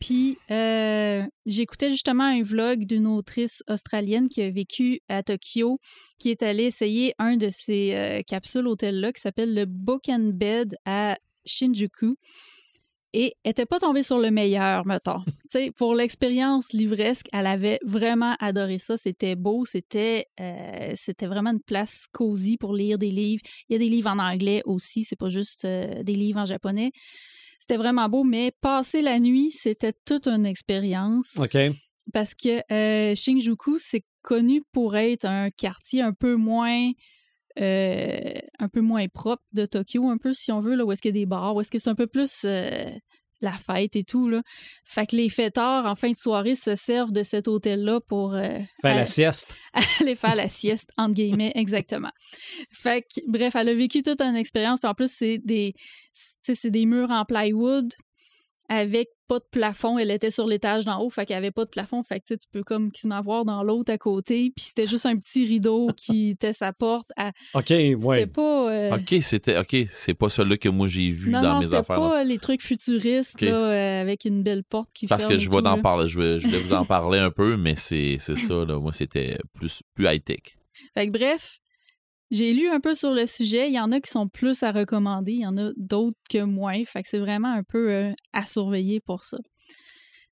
Puis, 0.00 0.36
euh, 0.50 1.24
j'écoutais 1.46 1.90
justement 1.90 2.24
un 2.24 2.42
vlog 2.42 2.84
d'une 2.84 3.06
autrice 3.06 3.62
australienne 3.68 4.28
qui 4.28 4.42
a 4.42 4.50
vécu 4.50 5.00
à 5.08 5.22
Tokyo, 5.22 5.78
qui 6.18 6.30
est 6.30 6.42
allée 6.42 6.64
essayer 6.64 7.14
un 7.18 7.36
de 7.36 7.48
ces 7.50 7.94
euh, 7.94 8.20
capsules 8.26 8.66
hôtels-là 8.66 9.12
qui 9.12 9.20
s'appelle 9.20 9.54
le 9.54 9.64
Book 9.64 10.08
and 10.08 10.32
Bed 10.34 10.76
à 10.84 11.16
Shinjuku. 11.46 12.16
Et 13.14 13.34
elle 13.44 13.50
était 13.50 13.66
pas 13.66 13.78
tombée 13.78 14.02
sur 14.02 14.18
le 14.18 14.30
meilleur, 14.30 14.86
mettons. 14.86 15.20
tu 15.26 15.32
sais, 15.50 15.70
pour 15.76 15.94
l'expérience 15.94 16.72
livresque, 16.72 17.26
elle 17.32 17.46
avait 17.46 17.78
vraiment 17.84 18.34
adoré 18.40 18.78
ça. 18.78 18.96
C'était 18.96 19.36
beau, 19.36 19.64
c'était 19.64 20.26
euh, 20.40 20.92
c'était 20.96 21.26
vraiment 21.26 21.50
une 21.50 21.60
place 21.60 22.06
cosy 22.12 22.56
pour 22.56 22.74
lire 22.74 22.98
des 22.98 23.10
livres. 23.10 23.42
Il 23.68 23.74
y 23.74 23.76
a 23.76 23.78
des 23.78 23.88
livres 23.88 24.10
en 24.10 24.18
anglais 24.18 24.62
aussi, 24.64 25.04
c'est 25.04 25.16
pas 25.16 25.28
juste 25.28 25.64
euh, 25.64 26.02
des 26.02 26.14
livres 26.14 26.40
en 26.40 26.46
japonais. 26.46 26.92
C'était 27.58 27.76
vraiment 27.76 28.08
beau, 28.08 28.24
mais 28.24 28.50
passer 28.60 29.02
la 29.02 29.20
nuit, 29.20 29.52
c'était 29.52 29.92
toute 30.04 30.26
une 30.26 30.46
expérience 30.46 31.36
OK. 31.38 31.56
parce 32.12 32.34
que 32.34 32.60
euh, 32.72 33.14
Shinjuku, 33.14 33.76
c'est 33.78 34.04
connu 34.22 34.62
pour 34.72 34.96
être 34.96 35.26
un 35.26 35.50
quartier 35.50 36.00
un 36.02 36.12
peu 36.12 36.36
moins 36.36 36.90
euh, 37.60 38.32
un 38.58 38.68
peu 38.68 38.80
moins 38.80 39.06
propre 39.08 39.42
de 39.52 39.66
Tokyo, 39.66 40.08
un 40.08 40.18
peu 40.18 40.32
si 40.32 40.52
on 40.52 40.60
veut, 40.60 40.74
là, 40.74 40.84
où 40.84 40.92
est-ce 40.92 41.02
qu'il 41.02 41.14
y 41.14 41.18
a 41.18 41.20
des 41.20 41.26
bars, 41.26 41.54
où 41.54 41.60
est-ce 41.60 41.70
que 41.70 41.78
c'est 41.78 41.90
un 41.90 41.94
peu 41.94 42.06
plus 42.06 42.42
euh, 42.44 42.84
la 43.40 43.52
fête 43.52 43.96
et 43.96 44.04
tout. 44.04 44.28
Là. 44.28 44.42
Fait 44.84 45.04
que 45.06 45.16
les 45.16 45.28
fêtards 45.28 45.84
en 45.86 45.94
fin 45.96 46.10
de 46.10 46.16
soirée 46.16 46.54
se 46.54 46.76
servent 46.76 47.10
de 47.12 47.22
cet 47.24 47.48
hôtel-là 47.48 48.00
pour 48.00 48.34
euh, 48.34 48.40
Faire 48.40 48.66
aller- 48.84 48.96
la 49.00 49.04
sieste. 49.04 49.56
aller 50.00 50.14
faire 50.14 50.36
la 50.36 50.48
sieste, 50.48 50.90
entre 50.96 51.14
guillemets, 51.14 51.52
exactement. 51.56 52.12
Fait 52.70 53.02
que, 53.02 53.20
bref, 53.26 53.56
elle 53.56 53.68
a 53.68 53.74
vécu 53.74 54.02
toute 54.02 54.20
une 54.20 54.36
expérience. 54.36 54.78
Puis 54.80 54.88
en 54.88 54.94
plus, 54.94 55.10
c'est 55.12 55.38
des, 55.38 55.74
c'est 56.42 56.70
des 56.70 56.86
murs 56.86 57.10
en 57.10 57.24
plywood 57.24 57.92
avec 58.68 59.08
pas 59.28 59.38
de 59.38 59.44
plafond. 59.50 59.98
Elle 59.98 60.10
était 60.10 60.30
sur 60.30 60.46
l'étage 60.46 60.84
d'en 60.84 61.00
haut, 61.00 61.10
fait 61.10 61.24
qu'il 61.26 61.34
n'y 61.34 61.38
avait 61.38 61.50
pas 61.50 61.64
de 61.64 61.70
plafond. 61.70 62.02
Fait 62.02 62.20
que 62.20 62.34
tu 62.34 62.36
peux 62.50 62.62
comme 62.62 62.90
quasiment 62.92 63.20
voir 63.22 63.44
dans 63.44 63.62
l'autre 63.62 63.92
à 63.92 63.98
côté. 63.98 64.52
Puis 64.54 64.66
c'était 64.66 64.86
juste 64.86 65.06
un 65.06 65.16
petit 65.16 65.46
rideau 65.46 65.88
qui 65.96 66.30
était 66.30 66.52
sa 66.52 66.72
porte. 66.72 67.10
à- 67.16 67.32
OK, 67.54 67.64
C'était 67.68 67.94
ouais. 67.96 68.26
pas... 68.26 68.70
euh, 68.72 68.96
OK, 68.96 69.14
c'était 69.22 69.58
OK, 69.58 69.76
c'est 69.88 70.14
pas 70.14 70.28
celui 70.28 70.58
que 70.58 70.68
moi 70.68 70.86
j'ai 70.86 71.10
vu 71.10 71.30
non, 71.30 71.42
dans 71.42 71.52
non, 71.54 71.58
mes 71.60 71.64
c'était 71.66 71.76
affaires. 71.76 72.00
là. 72.00 72.08
pas 72.10 72.24
les 72.24 72.38
trucs 72.38 72.62
futuristes 72.62 73.40
là, 73.40 73.54
euh, 73.72 74.00
avec 74.02 74.24
une 74.24 74.42
belle 74.42 74.64
porte 74.64 74.90
qui 74.92 75.06
Parce 75.06 75.22
ferme 75.22 75.34
que 75.34 75.38
je 75.40 75.50
vais 75.50 75.82
parler, 75.82 76.08
je 76.08 76.20
vais, 76.20 76.40
je 76.40 76.48
vais 76.48 76.58
vous 76.58 76.74
en 76.74 76.84
parler 76.86 77.18
un 77.18 77.30
peu, 77.30 77.56
mais 77.56 77.74
c'est 77.74 78.16
c'est 78.18 78.36
ça 78.36 78.64
là. 78.64 78.78
Moi, 78.78 78.92
c'était 78.92 79.38
plus 79.54 79.82
plus 79.94 80.06
high 80.06 80.22
tech. 80.22 80.40
Fait 80.94 81.06
que 81.06 81.12
bref, 81.12 81.60
j'ai 82.32 82.54
lu 82.54 82.68
un 82.68 82.80
peu 82.80 82.94
sur 82.94 83.12
le 83.12 83.26
sujet. 83.26 83.68
Il 83.68 83.74
y 83.74 83.78
en 83.78 83.92
a 83.92 84.00
qui 84.00 84.10
sont 84.10 84.26
plus 84.26 84.62
à 84.62 84.72
recommander, 84.72 85.32
il 85.32 85.42
y 85.42 85.46
en 85.46 85.56
a 85.58 85.70
d'autres 85.76 86.18
que 86.28 86.42
moins. 86.42 86.82
Fait 86.84 87.02
que 87.02 87.08
c'est 87.08 87.18
vraiment 87.18 87.52
un 87.52 87.62
peu 87.62 87.92
euh, 87.92 88.12
à 88.32 88.46
surveiller 88.46 89.00
pour 89.00 89.22
ça. 89.22 89.36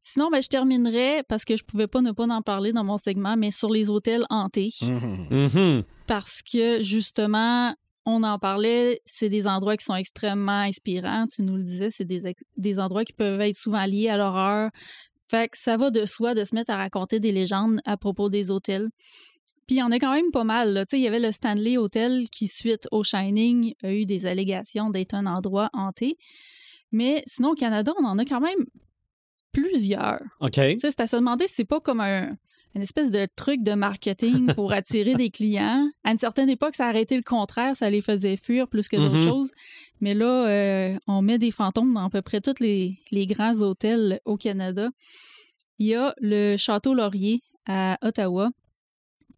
Sinon, 0.01 0.31
ben, 0.31 0.43
je 0.43 0.49
terminerai 0.49 1.23
parce 1.29 1.45
que 1.45 1.57
je 1.57 1.63
pouvais 1.63 1.87
pas 1.87 2.01
ne 2.01 2.11
pas 2.11 2.27
en 2.27 2.41
parler 2.41 2.73
dans 2.73 2.85
mon 2.85 2.97
segment, 2.97 3.37
mais 3.37 3.51
sur 3.51 3.71
les 3.71 3.91
hôtels 3.91 4.25
hantés. 4.31 4.73
Mhm. 4.81 5.27
Mhm. 5.31 5.85
Parce 6.09 6.41
que 6.43 6.83
justement, 6.83 7.75
on 8.07 8.23
en 8.23 8.39
parlait, 8.39 9.01
c'est 9.05 9.29
des 9.29 9.47
endroits 9.47 9.77
qui 9.77 9.85
sont 9.85 9.95
extrêmement 9.95 10.63
inspirants. 10.63 11.27
Tu 11.27 11.43
nous 11.43 11.57
le 11.57 11.63
disais, 11.63 11.91
c'est 11.91 12.07
des, 12.07 12.35
des 12.57 12.79
endroits 12.81 13.05
qui 13.05 13.13
peuvent 13.13 13.43
être 13.43 13.57
souvent 13.57 13.85
liés 13.85 14.09
à 14.09 14.17
l'horreur. 14.17 14.71
Fait 15.29 15.49
que 15.49 15.59
ça 15.59 15.77
va 15.77 15.91
de 15.91 16.07
soi 16.07 16.35
de 16.35 16.45
se 16.45 16.55
mettre 16.55 16.73
à 16.73 16.77
raconter 16.77 17.21
des 17.21 17.31
légendes 17.31 17.81
à 17.85 17.97
propos 17.99 18.31
des 18.31 18.51
hôtels. 18.51 18.89
Puis 19.71 19.77
il 19.77 19.79
y 19.79 19.83
en 19.85 19.93
a 19.93 20.01
quand 20.01 20.13
même 20.13 20.33
pas 20.33 20.43
mal. 20.43 20.85
il 20.93 20.99
y 20.99 21.07
avait 21.07 21.21
le 21.21 21.31
Stanley 21.31 21.79
Hotel 21.79 22.29
qui, 22.29 22.49
suite 22.49 22.89
au 22.91 23.05
Shining, 23.05 23.73
a 23.85 23.93
eu 23.93 24.05
des 24.05 24.27
allégations 24.27 24.91
d'être 24.91 25.15
un 25.15 25.27
endroit 25.27 25.71
hanté. 25.75 26.19
Mais 26.91 27.23
sinon, 27.29 27.51
au 27.51 27.55
Canada, 27.55 27.93
on 28.01 28.05
en 28.05 28.19
a 28.19 28.25
quand 28.25 28.41
même 28.41 28.67
plusieurs. 29.53 30.21
OK. 30.41 30.59
C'est 30.81 30.99
à 30.99 31.07
se 31.07 31.15
demander 31.15 31.47
si 31.47 31.55
c'est 31.55 31.65
pas 31.65 31.79
comme 31.79 32.01
un, 32.01 32.37
une 32.75 32.83
espèce 32.83 33.13
de 33.13 33.29
truc 33.37 33.63
de 33.63 33.75
marketing 33.75 34.53
pour 34.57 34.73
attirer 34.73 35.15
des 35.15 35.31
clients. 35.31 35.89
À 36.03 36.11
une 36.11 36.19
certaine 36.19 36.51
époque, 36.51 36.75
ça 36.75 36.87
a 36.87 36.89
arrêté 36.89 37.15
le 37.15 37.23
contraire, 37.23 37.77
ça 37.77 37.91
les 37.91 38.01
faisait 38.03 38.37
fuir 38.37 38.67
plus 38.67 38.89
que 38.89 38.97
d'autres 38.97 39.19
Mhm. 39.19 39.23
choses. 39.23 39.53
Mais 40.01 40.15
là, 40.15 40.49
euh, 40.49 40.99
on 41.07 41.23
met 41.23 41.39
des 41.39 41.53
fantômes 41.53 41.95
dans 41.95 42.07
à 42.07 42.11
peu 42.11 42.23
près 42.23 42.41
tous 42.41 42.59
les, 42.59 42.99
les 43.13 43.29
grands 43.29 43.61
hôtels 43.61 44.19
au 44.25 44.37
Canada. 44.37 44.91
Il 45.79 45.87
y 45.87 45.95
a 45.95 46.13
le 46.21 46.57
Château 46.57 46.93
Laurier 46.93 47.43
à 47.67 47.99
Ottawa 48.03 48.51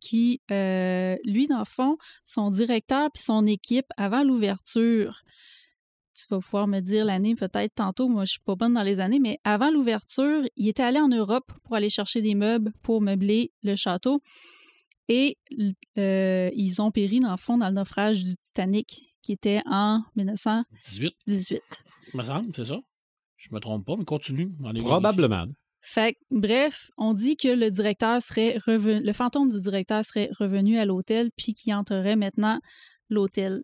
qui, 0.02 0.40
euh, 0.50 1.16
lui, 1.24 1.46
dans 1.46 1.60
le 1.60 1.64
fond, 1.64 1.96
son 2.24 2.50
directeur 2.50 3.10
puis 3.12 3.22
son 3.22 3.46
équipe, 3.46 3.86
avant 3.96 4.24
l'ouverture, 4.24 5.22
tu 6.14 6.26
vas 6.28 6.40
pouvoir 6.40 6.66
me 6.66 6.80
dire 6.80 7.04
l'année 7.04 7.34
peut-être 7.34 7.74
tantôt, 7.74 8.08
moi 8.08 8.24
je 8.24 8.32
suis 8.32 8.40
pas 8.40 8.56
bonne 8.56 8.74
dans 8.74 8.82
les 8.82 9.00
années, 9.00 9.20
mais 9.20 9.38
avant 9.44 9.70
l'ouverture, 9.70 10.42
il 10.56 10.68
était 10.68 10.82
allé 10.82 10.98
en 10.98 11.08
Europe 11.08 11.50
pour 11.64 11.76
aller 11.76 11.88
chercher 11.88 12.20
des 12.20 12.34
meubles 12.34 12.72
pour 12.82 13.00
meubler 13.00 13.52
le 13.62 13.76
château. 13.76 14.20
Et 15.08 15.36
euh, 15.98 16.50
ils 16.54 16.82
ont 16.82 16.90
péri, 16.90 17.20
dans 17.20 17.30
le 17.30 17.36
fond, 17.36 17.58
dans 17.58 17.68
le 17.68 17.74
naufrage 17.74 18.24
du 18.24 18.36
Titanic, 18.36 19.14
qui 19.22 19.32
était 19.32 19.62
en 19.66 20.02
1918. 20.16 21.14
18, 21.26 21.62
me 22.14 22.24
semble, 22.24 22.52
c'est 22.54 22.64
ça? 22.64 22.80
Je 23.36 23.48
me 23.54 23.60
trompe 23.60 23.86
pas, 23.86 23.96
mais 23.96 24.04
continue. 24.04 24.52
Probablement. 24.78 25.46
Fait 25.84 26.16
bref, 26.30 26.90
on 26.96 27.12
dit 27.12 27.36
que 27.36 27.48
le 27.48 27.68
directeur 27.70 28.22
serait 28.22 28.56
revenu, 28.66 29.04
le 29.04 29.12
fantôme 29.12 29.48
du 29.48 29.60
directeur 29.60 30.04
serait 30.04 30.30
revenu 30.38 30.78
à 30.78 30.84
l'hôtel 30.84 31.30
puis 31.36 31.54
qui 31.54 31.74
entrerait 31.74 32.14
maintenant 32.16 32.60
l'hôtel. 33.10 33.62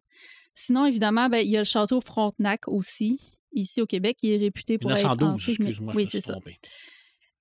Sinon, 0.53 0.85
évidemment, 0.87 1.29
ben, 1.29 1.39
il 1.39 1.49
y 1.51 1.57
a 1.57 1.61
le 1.61 1.65
château 1.65 2.01
Frontenac 2.01 2.67
aussi, 2.67 3.21
ici 3.53 3.81
au 3.81 3.87
Québec, 3.87 4.17
qui 4.19 4.33
est 4.33 4.37
réputé 4.37 4.77
pour 4.79 4.91
être 4.97 5.07
1912, 5.21 5.43
hanté. 5.45 5.57
mais- 5.63 5.71
Oui, 5.95 6.09
c'est 6.11 6.21
ça. 6.21 6.33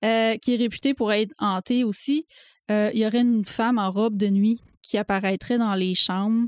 Euh, 0.04 0.36
qui 0.36 0.54
est 0.54 0.56
réputé 0.56 0.94
pour 0.94 1.12
être 1.12 1.32
hanté 1.38 1.82
aussi. 1.82 2.26
Euh, 2.70 2.90
il 2.94 3.00
y 3.00 3.06
aurait 3.06 3.22
une 3.22 3.44
femme 3.44 3.78
en 3.78 3.90
robe 3.90 4.16
de 4.16 4.28
nuit 4.28 4.60
qui 4.82 4.96
apparaîtrait 4.96 5.58
dans 5.58 5.74
les 5.74 5.96
chambres. 5.96 6.46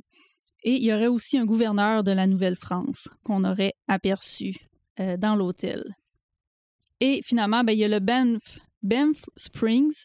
Et 0.63 0.75
il 0.77 0.85
y 0.85 0.93
aurait 0.93 1.09
aussi 1.09 1.37
un 1.37 1.47
gouverneur 1.47 2.05
de 2.05 2.13
la 2.13 2.29
Nouvelle-France 2.29 3.09
qu'on 3.25 3.43
aurait 3.45 3.73
aperçu 3.89 4.55
euh, 5.01 5.17
dans 5.17 5.35
l'hôtel. 5.35 5.83
Et 7.01 7.21
finalement, 7.25 7.65
ben, 7.65 7.73
il 7.73 7.79
y 7.79 7.85
a 7.85 7.89
le 7.89 8.01
Banff, 8.01 9.25
Springs, 9.37 10.05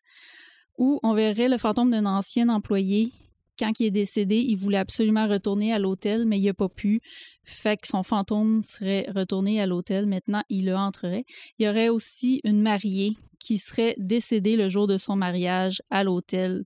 où 0.78 1.00
on 1.04 1.14
verrait 1.14 1.50
le 1.50 1.58
fantôme 1.58 1.92
d'un 1.92 2.06
ancien 2.06 2.50
employé. 2.50 3.12
Quand 3.58 3.72
il 3.80 3.86
est 3.86 3.92
décédé, 3.92 4.38
il 4.38 4.58
voulait 4.58 4.78
absolument 4.78 5.28
retourner 5.28 5.72
à 5.72 5.80
l'hôtel, 5.80 6.26
mais 6.26 6.40
il 6.40 6.46
n'a 6.46 6.54
pas 6.54 6.68
pu. 6.68 7.02
Fait 7.46 7.78
que 7.78 7.88
son 7.88 8.04
fantôme 8.04 8.64
serait 8.64 9.06
retourné 9.16 9.62
à 9.62 9.66
l'hôtel. 9.66 10.08
Maintenant, 10.08 10.44
il 10.50 10.66
le 10.66 10.76
entrerait. 10.76 11.26
Il 11.58 11.66
y 11.66 11.70
aurait 11.70 11.90
aussi 11.90 12.42
une 12.44 12.62
mariée 12.62 13.16
qui 13.40 13.60
serait 13.60 13.96
décédée 13.98 14.58
le 14.58 14.68
jour 14.68 14.88
de 14.88 14.98
son 14.98 15.16
mariage 15.16 15.82
à 15.90 16.04
l'hôtel, 16.04 16.66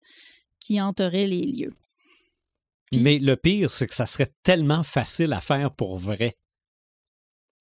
qui 0.59 0.81
hanterait 0.81 1.27
les 1.27 1.41
lieux. 1.41 1.73
Mais 2.91 3.19
le 3.19 3.35
pire, 3.35 3.69
c'est 3.69 3.87
que 3.87 3.93
ça 3.93 4.07
serait 4.07 4.33
tellement 4.41 4.83
facile 4.83 5.33
à 5.33 5.41
faire 5.41 5.71
pour 5.71 5.97
vrai. 5.97 6.37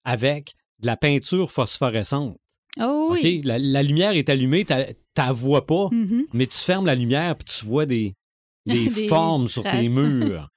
Avec 0.03 0.55
de 0.79 0.87
la 0.87 0.97
peinture 0.97 1.51
phosphorescente. 1.51 2.39
Oh 2.79 3.09
oui. 3.11 3.41
La, 3.43 3.57
la 3.59 3.83
lumière 3.83 4.11
est 4.11 4.29
allumée, 4.29 4.65
tu 4.65 4.73
la 5.17 5.31
vois 5.31 5.65
pas, 5.65 5.89
Mhm. 5.91 6.25
mais 6.33 6.47
tu 6.47 6.57
fermes 6.57 6.85
la 6.85 6.95
lumière 6.95 7.35
puis 7.35 7.45
tu 7.45 7.65
vois 7.65 7.85
des, 7.85 8.13
des, 8.65 8.89
Des 8.89 9.07
formes 9.07 9.47
sur 9.47 9.63
tes 9.63 9.89
murs. 9.89 10.47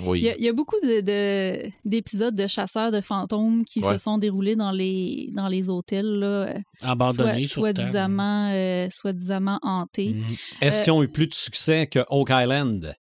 Oui. 0.00 0.20
Il 0.20 0.24
y, 0.24 0.28
a, 0.30 0.36
il 0.36 0.42
y 0.42 0.48
a 0.48 0.52
beaucoup 0.52 0.80
de- 0.82 1.00
de- 1.00 1.70
d'épisodes 1.84 2.34
de, 2.34 2.46
chasseurs 2.48 2.90
de 2.90 3.00
fantômes 3.00 3.64
qui 3.64 3.80
Ouais. 3.80 3.92
se 3.92 3.98
sont 4.04 4.18
déroulés 4.18 4.56
dans 4.56 4.72
les, 4.72 5.30
dans 5.32 5.46
les 5.48 5.70
hôtels, 5.70 6.18
là, 6.18 6.26
euh, 6.48 6.54
Abandonné 6.80 7.44
sur 7.44 7.60
soit, 7.62 7.74
soi-disant 7.76 8.10
euh, 8.50 9.56
hantés. 9.62 10.14
Mhm. 10.14 10.24
Est-ce 10.60 10.80
Euh, 10.80 10.84
qu'ils 10.84 10.92
ont 10.92 11.02
eu 11.04 11.08
plus 11.08 11.28
de 11.28 11.34
succès 11.34 11.86
que 11.86 12.00
Oak 12.08 12.30
Island? 12.32 12.94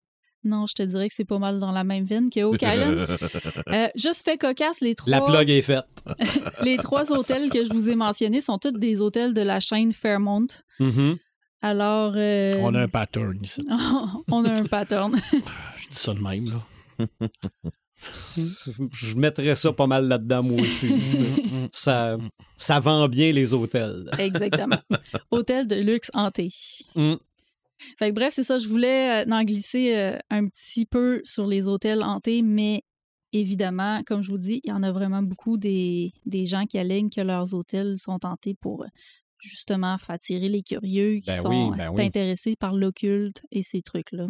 Non, 0.44 0.66
je 0.66 0.74
te 0.74 0.84
dirais 0.84 1.08
que 1.08 1.14
c'est 1.14 1.26
pas 1.26 1.38
mal 1.38 1.60
dans 1.60 1.72
la 1.72 1.84
même 1.84 2.04
veine 2.04 2.30
que 2.30 2.42
Oak 2.44 2.62
Island. 2.62 3.08
Euh, 3.68 3.88
juste 3.96 4.26
fait 4.26 4.38
cocasse, 4.38 4.82
les 4.82 4.96
trois, 4.96 5.10
La 5.10 5.22
plug 5.22 5.50
est 5.50 5.62
faite. 5.62 5.86
les 6.64 6.78
trois 6.78 7.12
hôtels 7.12 7.50
que 7.50 7.64
je 7.64 7.72
vous 7.72 7.90
ai 7.90 7.96
mentionnés 7.96 8.42
sont 8.42 8.58
tous 8.58 8.72
des 8.72 9.00
hôtels 9.02 9.34
de 9.34 9.42
la 9.42 9.60
chaîne 9.60 9.94
Fairmont. 9.94 10.48
Mhm. 10.80 11.18
Alors, 11.62 12.14
euh, 12.16 12.56
On 12.62 12.74
a 12.74 12.82
un 12.82 12.88
pattern 12.88 13.38
ici. 13.42 13.62
on 14.32 14.44
a 14.46 14.52
un 14.52 14.66
pattern. 14.66 15.16
Je 15.76 15.88
dis 15.88 15.96
ça 15.96 16.14
de 16.14 16.20
même, 16.20 16.50
là. 16.50 17.70
Je 18.92 19.16
mettrais 19.16 19.56
ça 19.56 19.72
pas 19.72 19.88
mal 19.88 20.08
là-dedans, 20.08 20.44
moi 20.44 20.62
aussi. 20.62 20.92
ça, 21.72 22.18
ça 22.58 22.80
vend 22.80 23.08
bien 23.08 23.32
les 23.32 23.54
hôtels. 23.54 24.10
Exactement. 24.18 24.80
Hôtel 25.30 25.68
de 25.68 25.76
luxe 25.76 26.10
hanté. 26.14 26.50
Mm. 26.96 27.16
Fait 27.98 28.10
que 28.10 28.16
bref, 28.16 28.34
c'est 28.34 28.44
ça. 28.44 28.58
Je 28.60 28.68
voulais 28.68 29.24
euh, 29.26 29.32
en 29.32 29.44
glisser 29.44 29.96
euh, 29.96 30.18
un 30.30 30.46
petit 30.48 30.86
peu 30.86 31.22
sur 31.24 31.48
les 31.48 31.68
hôtels 31.68 32.04
hantés, 32.04 32.42
mais 32.42 32.84
évidemment, 33.34 34.02
comme 34.06 34.22
je 34.24 34.30
vous 34.32 34.38
dis, 34.38 34.62
il 34.64 34.70
y 34.70 34.74
en 34.74 34.84
a 34.84 34.92
vraiment 34.92 35.22
beaucoup 35.24 35.58
des, 35.58 36.12
des 36.26 36.46
gens 36.46 36.66
qui 36.66 36.78
alignent 36.78 37.10
que 37.10 37.22
leurs 37.22 37.54
hôtels 37.54 37.96
sont 37.98 38.20
hantés 38.24 38.56
pour 38.60 38.84
euh, 38.84 38.88
justement 39.40 39.98
faire 39.98 40.16
attirer 40.16 40.50
les 40.50 40.62
curieux 40.64 41.16
qui 41.16 41.28
Ben 41.28 41.42
sont 41.42 41.50
oui, 41.72 41.78
ben 41.78 41.90
oui. 41.96 42.04
intéressés 42.04 42.56
par 42.56 42.76
l'occulte 42.76 43.42
et 43.52 43.64
ces 43.64 43.82
trucs-là. 43.82 44.28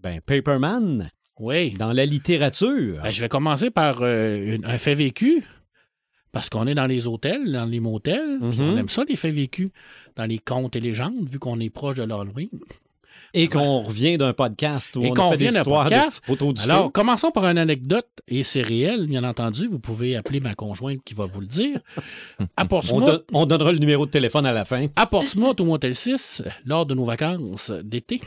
Ben, 0.00 0.20
Paperman, 0.20 1.10
Oui. 1.38 1.72
dans 1.74 1.92
la 1.92 2.04
littérature. 2.06 3.00
Ben, 3.02 3.10
je 3.12 3.20
vais 3.20 3.28
commencer 3.28 3.70
par 3.70 4.02
euh, 4.02 4.36
une- 4.56 4.64
un 4.64 4.78
fait 4.78 4.94
vécu. 4.94 5.44
Parce 6.36 6.50
qu'on 6.50 6.66
est 6.66 6.74
dans 6.74 6.86
les 6.86 7.06
hôtels, 7.06 7.50
dans 7.50 7.64
les 7.64 7.80
motels. 7.80 8.38
Mhm. 8.40 8.60
On 8.60 8.76
aime 8.76 8.88
ça, 8.90 9.04
les 9.08 9.16
faits 9.16 9.34
vécus. 9.34 9.70
Dans 10.16 10.26
les 10.26 10.38
contes 10.38 10.76
et 10.76 10.80
légendes, 10.80 11.26
vu 11.28 11.38
qu'on 11.38 11.58
est 11.60 11.70
proche 11.70 11.96
de 11.96 12.02
l'Halloween. 12.02 12.50
et 13.34 13.48
qu'on 13.48 13.82
revient 13.82 14.16
d'un 14.18 14.32
podcast 14.32 14.96
où 14.96 15.02
Et 15.04 15.10
on 15.10 15.14
a 15.14 15.30
fait 15.32 15.36
des 15.38 15.46
histoires 15.46 15.90
de- 15.90 16.32
autour 16.32 16.54
du 16.54 16.62
Alors, 16.62 16.84
feu. 16.86 16.90
commençons 16.90 17.30
par 17.30 17.44
une 17.46 17.58
anecdote, 17.58 18.06
et 18.28 18.42
c'est 18.42 18.62
réel, 18.62 19.06
bien 19.06 19.24
entendu. 19.24 19.66
Vous 19.66 19.78
pouvez 19.78 20.16
appeler 20.16 20.40
ma 20.40 20.54
conjointe 20.54 21.02
qui 21.04 21.12
va 21.14 21.24
vous 21.26 21.40
le 21.40 21.46
dire. 21.46 21.80
À 22.56 22.64
On, 22.64 22.66
Portsmouth, 22.66 23.04
don- 23.04 23.22
on 23.32 23.44
donnera 23.46 23.72
le 23.72 23.78
numéro 23.78 24.06
de 24.06 24.10
téléphone 24.10 24.46
à 24.46 24.52
la 24.52 24.64
fin. 24.64 24.86
à 24.96 25.06
Portsmouth, 25.06 25.60
au 25.60 25.64
Motel 25.64 25.94
6, 25.94 26.42
lors 26.64 26.86
de 26.86 26.94
nos 26.94 27.04
vacances 27.04 27.70
d'été, 27.82 28.20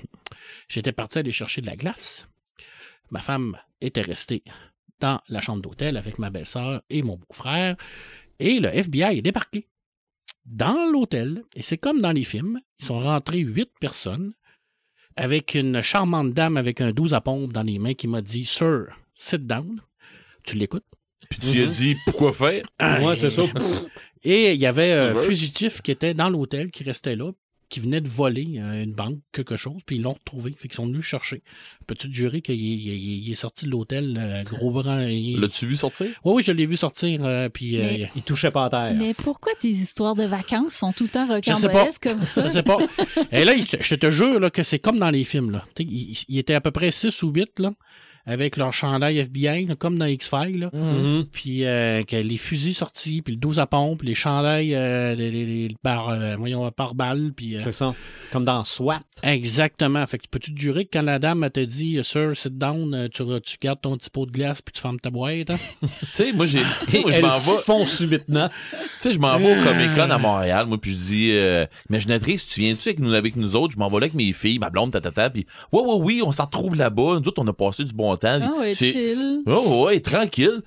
j'étais 0.68 0.92
parti 0.92 1.20
aller 1.20 1.32
chercher 1.32 1.62
de 1.62 1.68
la 1.68 1.76
glace. 1.76 2.28
Ma 3.10 3.20
femme 3.20 3.58
était 3.82 4.02
restée 4.02 4.44
dans 5.00 5.22
la 5.30 5.42
chambre 5.42 5.62
d'hôtel 5.62 5.98
avec 5.98 6.20
ma 6.20 6.30
belle-sœur 6.30 6.82
et 6.90 7.02
mon 7.02 7.18
beau-frère, 7.18 7.76
et 8.40 8.60
le 8.60 8.70
FBI 8.70 9.18
est 9.18 9.22
débarqué 9.22 9.66
dans 10.46 10.90
l'hôtel, 10.92 11.44
et 11.56 11.62
c'est 11.62 11.78
comme 11.78 12.02
dans 12.02 12.12
les 12.12 12.24
films, 12.24 12.60
ils 12.80 12.86
sont 12.86 13.00
rentrés 13.00 13.40
huit 13.40 13.72
personnes, 13.80 14.34
avec 15.16 15.54
une 15.54 15.82
charmante 15.82 16.34
dame 16.34 16.58
avec 16.58 16.82
un 16.82 16.92
12 16.92 17.14
à 17.14 17.22
pompe 17.22 17.54
dans 17.54 17.64
les 17.64 17.78
mains 17.78 17.94
qui 17.94 18.08
m'a 18.08 18.22
dit 18.22 18.46
«Sir, 18.48 18.86
sit 19.14 19.46
down». 19.46 19.82
Tu 20.44 20.56
l'écoutes? 20.56 20.86
Puis 21.30 21.40
tu 21.40 21.54
lui 21.54 21.64
as 21.64 21.68
dit 21.68 21.96
pourquoi 22.06 22.34
faire? 22.34 22.64
Ouais, 22.82 23.16
c'est 23.16 23.30
ça. 23.30 23.44
Et 24.24 24.54
il 24.54 24.60
y 24.60 24.66
avait 24.66 24.94
un 24.94 25.16
fugitif 25.16 25.82
qui 25.82 25.92
était 25.92 26.14
dans 26.14 26.30
l'hôtel, 26.30 26.72
qui 26.72 26.84
restait 26.84 27.16
là, 27.16 27.32
qui 27.70 27.80
venait 27.80 28.02
de 28.02 28.08
voler 28.10 28.56
euh, 28.58 28.84
une 28.84 28.94
banque, 28.94 29.20
quelque 29.32 29.56
chose, 29.56 29.82
puis 29.86 29.98
ils 29.98 30.02
l'ont 30.02 30.14
retrouvé. 30.14 30.52
Fait 30.58 30.68
qu'ils 30.68 30.76
sont 30.76 30.86
venus 30.86 30.98
le 30.98 31.02
chercher. 31.04 31.44
Peux-tu 31.88 32.10
te 32.10 32.14
jurer 32.16 32.42
qu'il 32.42 32.56
est, 32.56 32.58
il 32.58 32.90
est- 32.92 32.98
il 33.28 33.32
est 33.32 33.36
sorti 33.36 33.66
de 33.66 33.70
l'hôtel, 33.72 34.18
euh, 34.20 34.44
gros 34.44 34.72
bras? 34.72 35.04
il- 35.04 35.40
L'as-tu 35.40 35.68
vu 35.68 35.76
sortir? 35.76 36.08
Oui, 36.26 36.34
oui, 36.38 36.44
je 36.44 36.52
l'ai 36.52 36.66
vu 36.66 36.78
sortir, 36.78 37.24
euh, 37.24 37.48
puis... 37.50 37.78
euh, 37.78 37.84
Mais- 37.84 38.10
Il 38.16 38.24
touchait 38.24 38.52
pas 38.52 38.66
à 38.66 38.70
terre. 38.70 38.94
Mais 38.98 39.14
pourquoi 39.14 39.52
tes 39.60 39.70
histoires 39.70 40.16
de 40.16 40.24
vacances 40.24 40.74
sont 40.74 40.92
tout 40.94 41.04
le 41.04 41.10
temps 41.10 41.28
rocambolesques 41.28 42.04
comme 42.04 42.26
ça? 42.26 42.48
Je 42.48 42.54
sais 42.54 42.64
pas. 42.64 42.78
Et 43.32 43.46
là, 43.46 43.54
je 43.80 43.96
te 43.96 44.10
jure 44.12 44.40
là, 44.40 44.50
que 44.50 44.64
c'est 44.64 44.80
comme 44.80 44.98
dans 45.00 45.12
les 45.12 45.24
films. 45.24 45.52
Là. 45.52 45.66
Il 45.80 46.38
était 46.38 46.56
à 46.56 46.62
peu 46.62 46.72
près 46.72 46.92
6 46.92 47.22
ou 47.24 47.30
8, 47.30 47.60
là, 47.60 47.72
avec 48.30 48.56
leur 48.58 48.72
chandail 48.74 49.18
FBI, 49.18 49.66
là, 49.66 49.76
comme 49.76 49.98
dans 49.98 50.06
X-Files. 50.06 50.60
là. 50.60 50.70
Mhm. 50.74 51.26
Puis 51.32 51.66
euh, 51.66 52.04
que 52.04 52.16
les 52.16 52.38
fusils 52.38 52.74
sortis, 52.76 53.22
puis 53.22 53.34
le 53.34 53.40
12 53.40 53.60
à 53.60 53.66
pompe, 53.68 54.04
les 54.04 54.16
chandails, 54.16 54.76
euh, 54.76 55.16
les, 55.16 55.32
les, 55.32 55.46
les 55.68 55.76
par, 55.84 56.10
euh, 56.10 56.36
voyons, 56.38 56.70
par 56.72 56.94
balle, 56.96 57.32
puis... 57.36 57.56
euh, 57.56 57.60
C'est 57.60 57.72
ça. 57.72 57.94
Comme 58.32 58.46
dans 58.46 58.64
SWAT. 58.64 59.02
Exactement. 59.24 60.06
Fait 60.06 60.18
que 60.20 60.26
peux-tu 60.30 60.54
te 60.54 60.60
jurer 60.60 60.86
que 60.86 60.92
quand 60.94 61.02
la 61.02 61.18
dame 61.20 61.50
te 61.52 61.60
dit 61.60 62.00
Sir, 62.04 62.32
sit 62.36 62.58
down, 62.58 63.10
tu, 63.12 63.24
tu 63.44 63.58
gardes 63.62 63.82
ton 63.82 63.98
petit 63.98 64.10
pot 64.10 64.26
de 64.26 64.32
glace 64.32 64.62
puis 64.62 64.72
tu 64.74 64.82
fermes 64.82 65.00
ta 65.00 65.10
boîte. 65.10 65.50
hein? 65.50 65.58
Tu 65.82 66.06
sais, 66.14 66.32
moi, 66.34 66.46
j'ai, 66.46 66.60
moi, 66.60 67.12
je 67.12 67.18
Elle 67.18 67.22
m'en 67.24 67.40
vais, 67.40 67.58
fond 67.64 67.86
subitement. 67.86 68.50
tu 68.50 68.78
sais, 69.00 69.12
je 69.14 69.20
m'en 69.20 69.38
vais 69.40 69.52
au 69.60 69.64
Comic 69.64 69.94
Con 69.96 70.10
à 70.12 70.18
Montréal, 70.18 70.66
moi, 70.68 70.78
puis 70.80 70.92
je 70.92 70.98
dis, 70.98 71.32
euh, 71.34 71.66
imaginatrice, 71.90 72.48
tu 72.48 72.60
viens-tu 72.62 72.88
avec 72.90 73.00
nous, 73.00 73.14
avec 73.14 73.36
nous 73.36 73.56
autres? 73.56 73.74
Je 73.74 73.80
m'en 73.80 73.88
vais 73.90 73.96
là 74.00 74.04
avec 74.04 74.14
mes 74.14 74.32
filles, 74.34 74.60
ma 74.60 74.70
blonde, 74.70 74.92
tatata, 74.92 75.30
puis 75.30 75.46
ouais, 75.72 75.82
ouais, 75.82 75.96
oui, 76.00 76.22
on 76.24 76.32
s'en 76.32 76.46
retrouve 76.46 76.76
là-bas. 76.76 77.20
Nous 77.22 77.28
autres, 77.28 77.42
on 77.42 77.48
a 77.48 77.54
passé 77.54 77.84
du 77.84 77.94
bon 77.94 78.12
temps. 78.20 78.40
Ah 78.42 78.60
ouais, 78.60 78.74
C'est- 78.74 78.92
chill. 78.92 79.42
Oh, 79.48 79.86
ouais, 79.86 80.00
tranquille. 80.00 80.62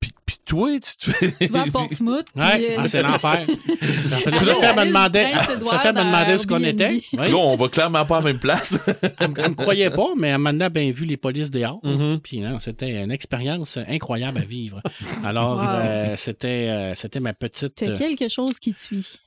Puis, 0.00 0.12
puis 0.26 0.36
toi, 0.44 0.68
tu 0.80 0.96
te 0.98 1.10
fais. 1.16 1.32
Tu 1.46 1.52
vas 1.52 1.62
à 1.62 1.66
Portsmouth. 1.72 2.26
Ouais, 2.36 2.42
euh, 2.72 2.76
ah, 2.78 2.86
c'est 2.86 3.02
l'enfer. 3.02 3.46
Elle 3.46 4.32
me 4.34 4.86
demandait, 4.86 5.26
elle 5.32 5.94
me 5.94 5.98
demandait 5.98 6.36
ce 6.38 6.46
qu'on 6.46 6.62
était. 6.62 6.90
Oui. 6.90 7.30
Là, 7.30 7.36
on 7.36 7.56
va 7.56 7.68
clairement 7.68 8.04
pas 8.04 8.16
à 8.16 8.20
la 8.20 8.24
même 8.26 8.38
place. 8.38 8.78
Elle, 9.20 9.28
me- 9.30 9.54
croyait 9.54 9.88
pas, 9.90 10.08
mais 10.16 10.28
elle 10.28 10.38
m'a 10.38 10.68
bien 10.68 10.90
vu 10.90 11.06
les 11.06 11.16
polices 11.16 11.50
dehors. 11.50 11.80
Mhm. 11.84 12.20
Puis 12.22 12.40
non, 12.40 12.58
c'était 12.60 13.02
une 13.02 13.10
expérience 13.12 13.78
incroyable 13.88 14.38
à 14.38 14.44
vivre. 14.44 14.82
Alors, 15.24 15.56
Wow. 15.56 15.62
euh, 15.64 16.14
c'était 16.18 16.68
euh, 16.68 16.94
c'était 16.94 17.20
ma 17.20 17.32
petite. 17.32 17.72
C'est 17.78 17.94
quelque 17.96 18.28
chose 18.28 18.58
qui 18.58 18.74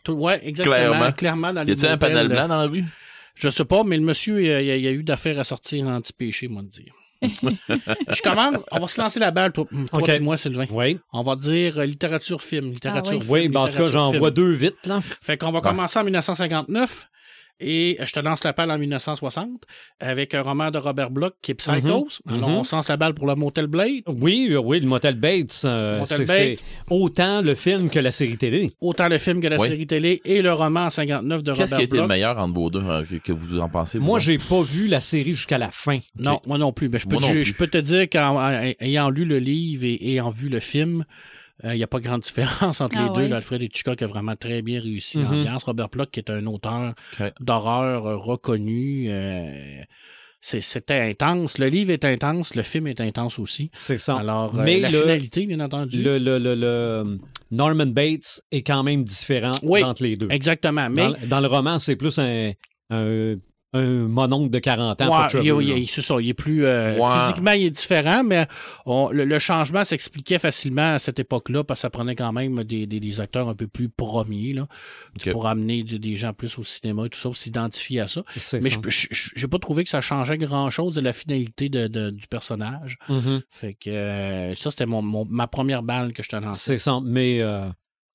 tout- 0.03 0.11
ouais, 0.13 0.39
exactement. 0.43 0.75
Clairement. 0.75 1.11
Clairement. 1.13 1.53
dans 1.53 1.65
Y 1.65 1.71
a-tu 1.71 1.85
un 1.87 1.97
panel 1.97 2.27
blanc 2.27 2.47
dans 2.47 2.57
la 2.59 2.67
rue? 2.67 2.83
Je 3.33 3.49
sais 3.49 3.65
pas, 3.65 3.83
mais 3.83 3.97
le 3.97 4.03
monsieur, 4.03 4.41
il 4.41 4.47
y 4.47 4.51
a, 4.51 4.75
il 4.75 4.83
y 4.83 4.87
a 4.87 4.91
eu 4.91 5.03
d'affaires 5.03 5.39
à 5.39 5.43
sortir 5.43 5.87
anti-péché, 5.87 6.47
moi, 6.47 6.61
de 6.63 6.69
dire. 6.69 6.93
je 7.21 8.21
commence, 8.21 8.55
on 8.71 8.79
va 8.79 8.87
se 8.87 9.01
lancer 9.01 9.19
la 9.19 9.31
balle, 9.31 9.51
toi, 9.51 9.65
toi 9.89 9.99
OK. 9.99 10.09
et 10.09 10.19
moi, 10.19 10.37
Sylvain. 10.37 10.65
Oui. 10.71 10.99
On 11.13 11.23
va 11.23 11.35
dire 11.35 11.79
euh, 11.79 11.85
littérature 11.85 12.41
film, 12.41 12.71
littérature 12.71 13.13
Ah 13.13 13.15
oui. 13.15 13.21
film. 13.21 13.31
Oui, 13.31 13.47
ben 13.49 13.61
en 13.61 13.67
tout 13.67 13.77
cas, 13.77 13.89
j'en 13.89 14.11
vois 14.11 14.31
deux 14.31 14.51
vite, 14.51 14.85
là. 14.85 15.01
Fait 15.21 15.37
qu'on 15.37 15.51
va 15.51 15.61
commencer 15.61 15.99
en 15.99 16.03
1959 16.03 17.09
et 17.59 17.97
je 18.05 18.11
te 18.11 18.19
lance 18.19 18.43
la 18.43 18.53
balle 18.53 18.71
en 18.71 18.77
1960 18.77 19.63
avec 19.99 20.33
un 20.35 20.41
roman 20.41 20.69
de 20.71 20.77
Robert 20.77 21.09
Bloch 21.09 21.33
qui 21.41 21.51
est 21.51 21.55
Psychos. 21.55 22.07
Mhm. 22.25 22.35
Alors, 22.35 22.49
Mhm. 22.49 22.55
on 22.57 22.63
se 22.63 22.75
lance 22.75 22.89
la 22.89 22.97
balle 22.97 23.13
pour 23.13 23.27
le 23.27 23.35
Motel 23.35 23.67
Blade. 23.67 24.03
Oui, 24.07 24.47
euh, 24.51 24.57
oui, 24.59 24.79
le 24.79 24.87
Motel 24.87 25.15
Bates, 25.15 25.61
euh, 25.65 25.99
Motel 25.99 26.27
c'est 26.27 26.55
autant 26.89 27.41
le 27.41 27.55
film 27.55 27.89
que 27.89 27.99
la 27.99 28.11
série 28.11 28.37
télé. 28.37 28.71
Autant 28.81 29.07
le 29.09 29.17
film 29.17 29.41
que 29.41 29.47
la 29.47 29.57
Oui. 29.59 29.67
série 29.67 29.87
télé 29.87 30.21
et 30.25 30.41
le 30.41 30.53
roman 30.53 30.85
en 30.85 30.89
59 30.89 31.43
de 31.43 31.51
Qu'est-ce 31.53 31.61
Robert 31.61 31.77
qui 31.77 31.81
a 31.81 31.85
été 31.85 31.95
le 31.97 32.01
Bloch. 32.03 32.09
meilleur 32.09 32.37
entre 32.37 32.53
vos 32.53 32.69
deux, 32.69 32.83
euh, 32.83 33.03
que, 33.23 33.31
vous 33.31 33.59
en 33.59 33.69
pensez? 33.69 33.97
vous 33.99 34.05
Moi, 34.05 34.19
j'ai 34.19 34.37
pas 34.37 34.61
vu 34.61 34.87
la 34.87 34.99
série 34.99 35.33
jusqu'à 35.33 35.57
la 35.57 35.71
fin. 35.71 35.99
Non, 36.19 36.39
moi 36.45 36.57
non 36.57 36.71
plus. 36.73 36.89
Mais 36.89 36.99
je 36.99 37.07
peux, 37.07 37.17
te, 37.17 37.43
je 37.43 37.53
peux 37.53 37.67
te 37.67 37.77
dire 37.77 38.07
qu'ayant 38.09 39.09
lu 39.09 39.25
le 39.25 39.39
livre 39.39 39.83
et 39.85 39.97
ayant 40.11 40.29
vu 40.29 40.49
le 40.49 40.59
film, 40.59 41.05
il 41.63 41.71
n'y 41.77 41.83
a 41.83 41.87
pas 41.87 41.99
grande 41.99 42.21
différence 42.21 42.81
entre 42.81 42.95
Ah 42.97 43.03
les 43.03 43.09
ouais. 43.21 43.29
deux. 43.29 43.35
Alfred 43.35 43.61
Hitchcock 43.63 44.01
a 44.01 44.07
vraiment 44.07 44.35
très 44.35 44.61
bien 44.61 44.79
réussi 44.81 45.17
l'ambiance. 45.21 45.63
Robert 45.63 45.89
Bloch, 45.89 46.09
qui 46.11 46.19
est 46.19 46.29
un 46.29 46.45
auteur 46.45 46.93
d'horreur 47.39 48.05
euh, 48.05 48.15
reconnu, 48.15 49.07
euh, 49.09 49.81
c'est- 50.39 50.61
c'était 50.61 50.99
intense. 51.01 51.57
Le 51.57 51.67
livre 51.67 51.91
est 51.91 52.05
intense, 52.05 52.53
le 52.55 52.63
film 52.63 52.87
est 52.87 53.01
intense 53.01 53.39
aussi. 53.39 53.69
C'est 53.73 53.97
ça. 53.97 54.17
Alors, 54.17 54.57
euh, 54.59 54.63
Mais 54.63 54.79
la 54.79 54.89
le- 54.91 55.01
finalité, 55.01 55.45
bien 55.45 55.59
entendu. 55.59 56.01
Le, 56.01 56.17
le, 56.19 56.37
le, 56.37 56.53
le- 56.55 57.19
Norman 57.51 57.87
Bates 57.87 58.41
est 58.51 58.61
quand 58.61 58.83
même 58.83 59.03
différent 59.03 59.53
Oui, 59.63 59.83
entre 59.83 60.03
les 60.03 60.15
deux. 60.15 60.27
Exactement. 60.29 60.89
Mais 60.89 61.07
Dans, 61.07 61.15
dans 61.27 61.39
le 61.39 61.47
roman, 61.47 61.79
c'est 61.79 61.95
plus 61.95 62.19
un, 62.19 62.51
un 62.91 63.35
un 63.73 64.07
mononcle 64.07 64.49
de 64.49 64.59
40 64.59 65.01
ans. 65.01 65.09
Ouais, 65.23 65.27
il, 65.43 65.77
il- 65.79 65.87
c'est 65.87 66.01
ça, 66.01 66.15
il 66.21 66.29
est 66.29 66.33
plus. 66.33 66.65
euh, 66.65 66.97
Ouais. 66.97 67.17
Physiquement, 67.19 67.51
il 67.51 67.65
est 67.65 67.69
différent, 67.69 68.23
mais 68.23 68.47
on- 68.85 69.09
le, 69.11 69.25
le 69.25 69.39
changement 69.39 69.83
s'expliquait 69.83 70.39
facilement 70.39 70.93
à 70.93 70.99
cette 70.99 71.19
époque-là 71.19 71.63
parce 71.65 71.79
que 71.79 71.81
ça 71.81 71.89
prenait 71.89 72.15
quand 72.15 72.31
même 72.31 72.63
des, 72.63 72.87
des- 72.87 72.99
des 73.01 73.21
acteurs 73.21 73.49
un 73.49 73.55
peu 73.55 73.67
plus 73.67 73.89
premiers 73.89 74.53
là, 74.53 74.67
pour 75.31 75.47
amener 75.47 75.83
des, 75.83 75.99
des 75.99 76.15
gens 76.15 76.33
plus 76.33 76.57
au 76.57 76.63
cinéma 76.63 77.05
et 77.05 77.09
tout 77.09 77.19
ça, 77.19 77.29
pour 77.29 77.37
s'identifier 77.37 77.99
à 78.01 78.07
ça. 78.07 78.23
C'est 78.37 78.63
Mais 78.63 78.69
je 78.69 79.07
je- 79.11 79.31
j'ai 79.35 79.47
pas 79.47 79.59
trouvé 79.59 79.83
que 79.83 79.89
ça 79.89 80.01
changeait 80.01 80.37
grand-chose 80.37 80.95
de 80.95 81.01
la 81.01 81.11
finalité 81.13 81.67
de- 81.69 81.87
de- 81.87 82.09
du 82.09 82.27
personnage. 82.27 82.97
Mhm. 83.09 83.41
Fait 83.49 83.73
que 83.73 83.89
euh, 83.89 84.55
ça, 84.55 84.69
c'était 84.71 84.85
mon, 84.85 85.01
mon- 85.01 85.25
ma 85.25 85.47
première 85.47 85.83
balle 85.83 86.13
que 86.13 86.23
je 86.23 86.29
te 86.29 86.35
lançais. 86.37 86.61
C'est 86.73 86.77
ça. 86.77 86.99
Mais 87.03 87.41
euh, 87.41 87.67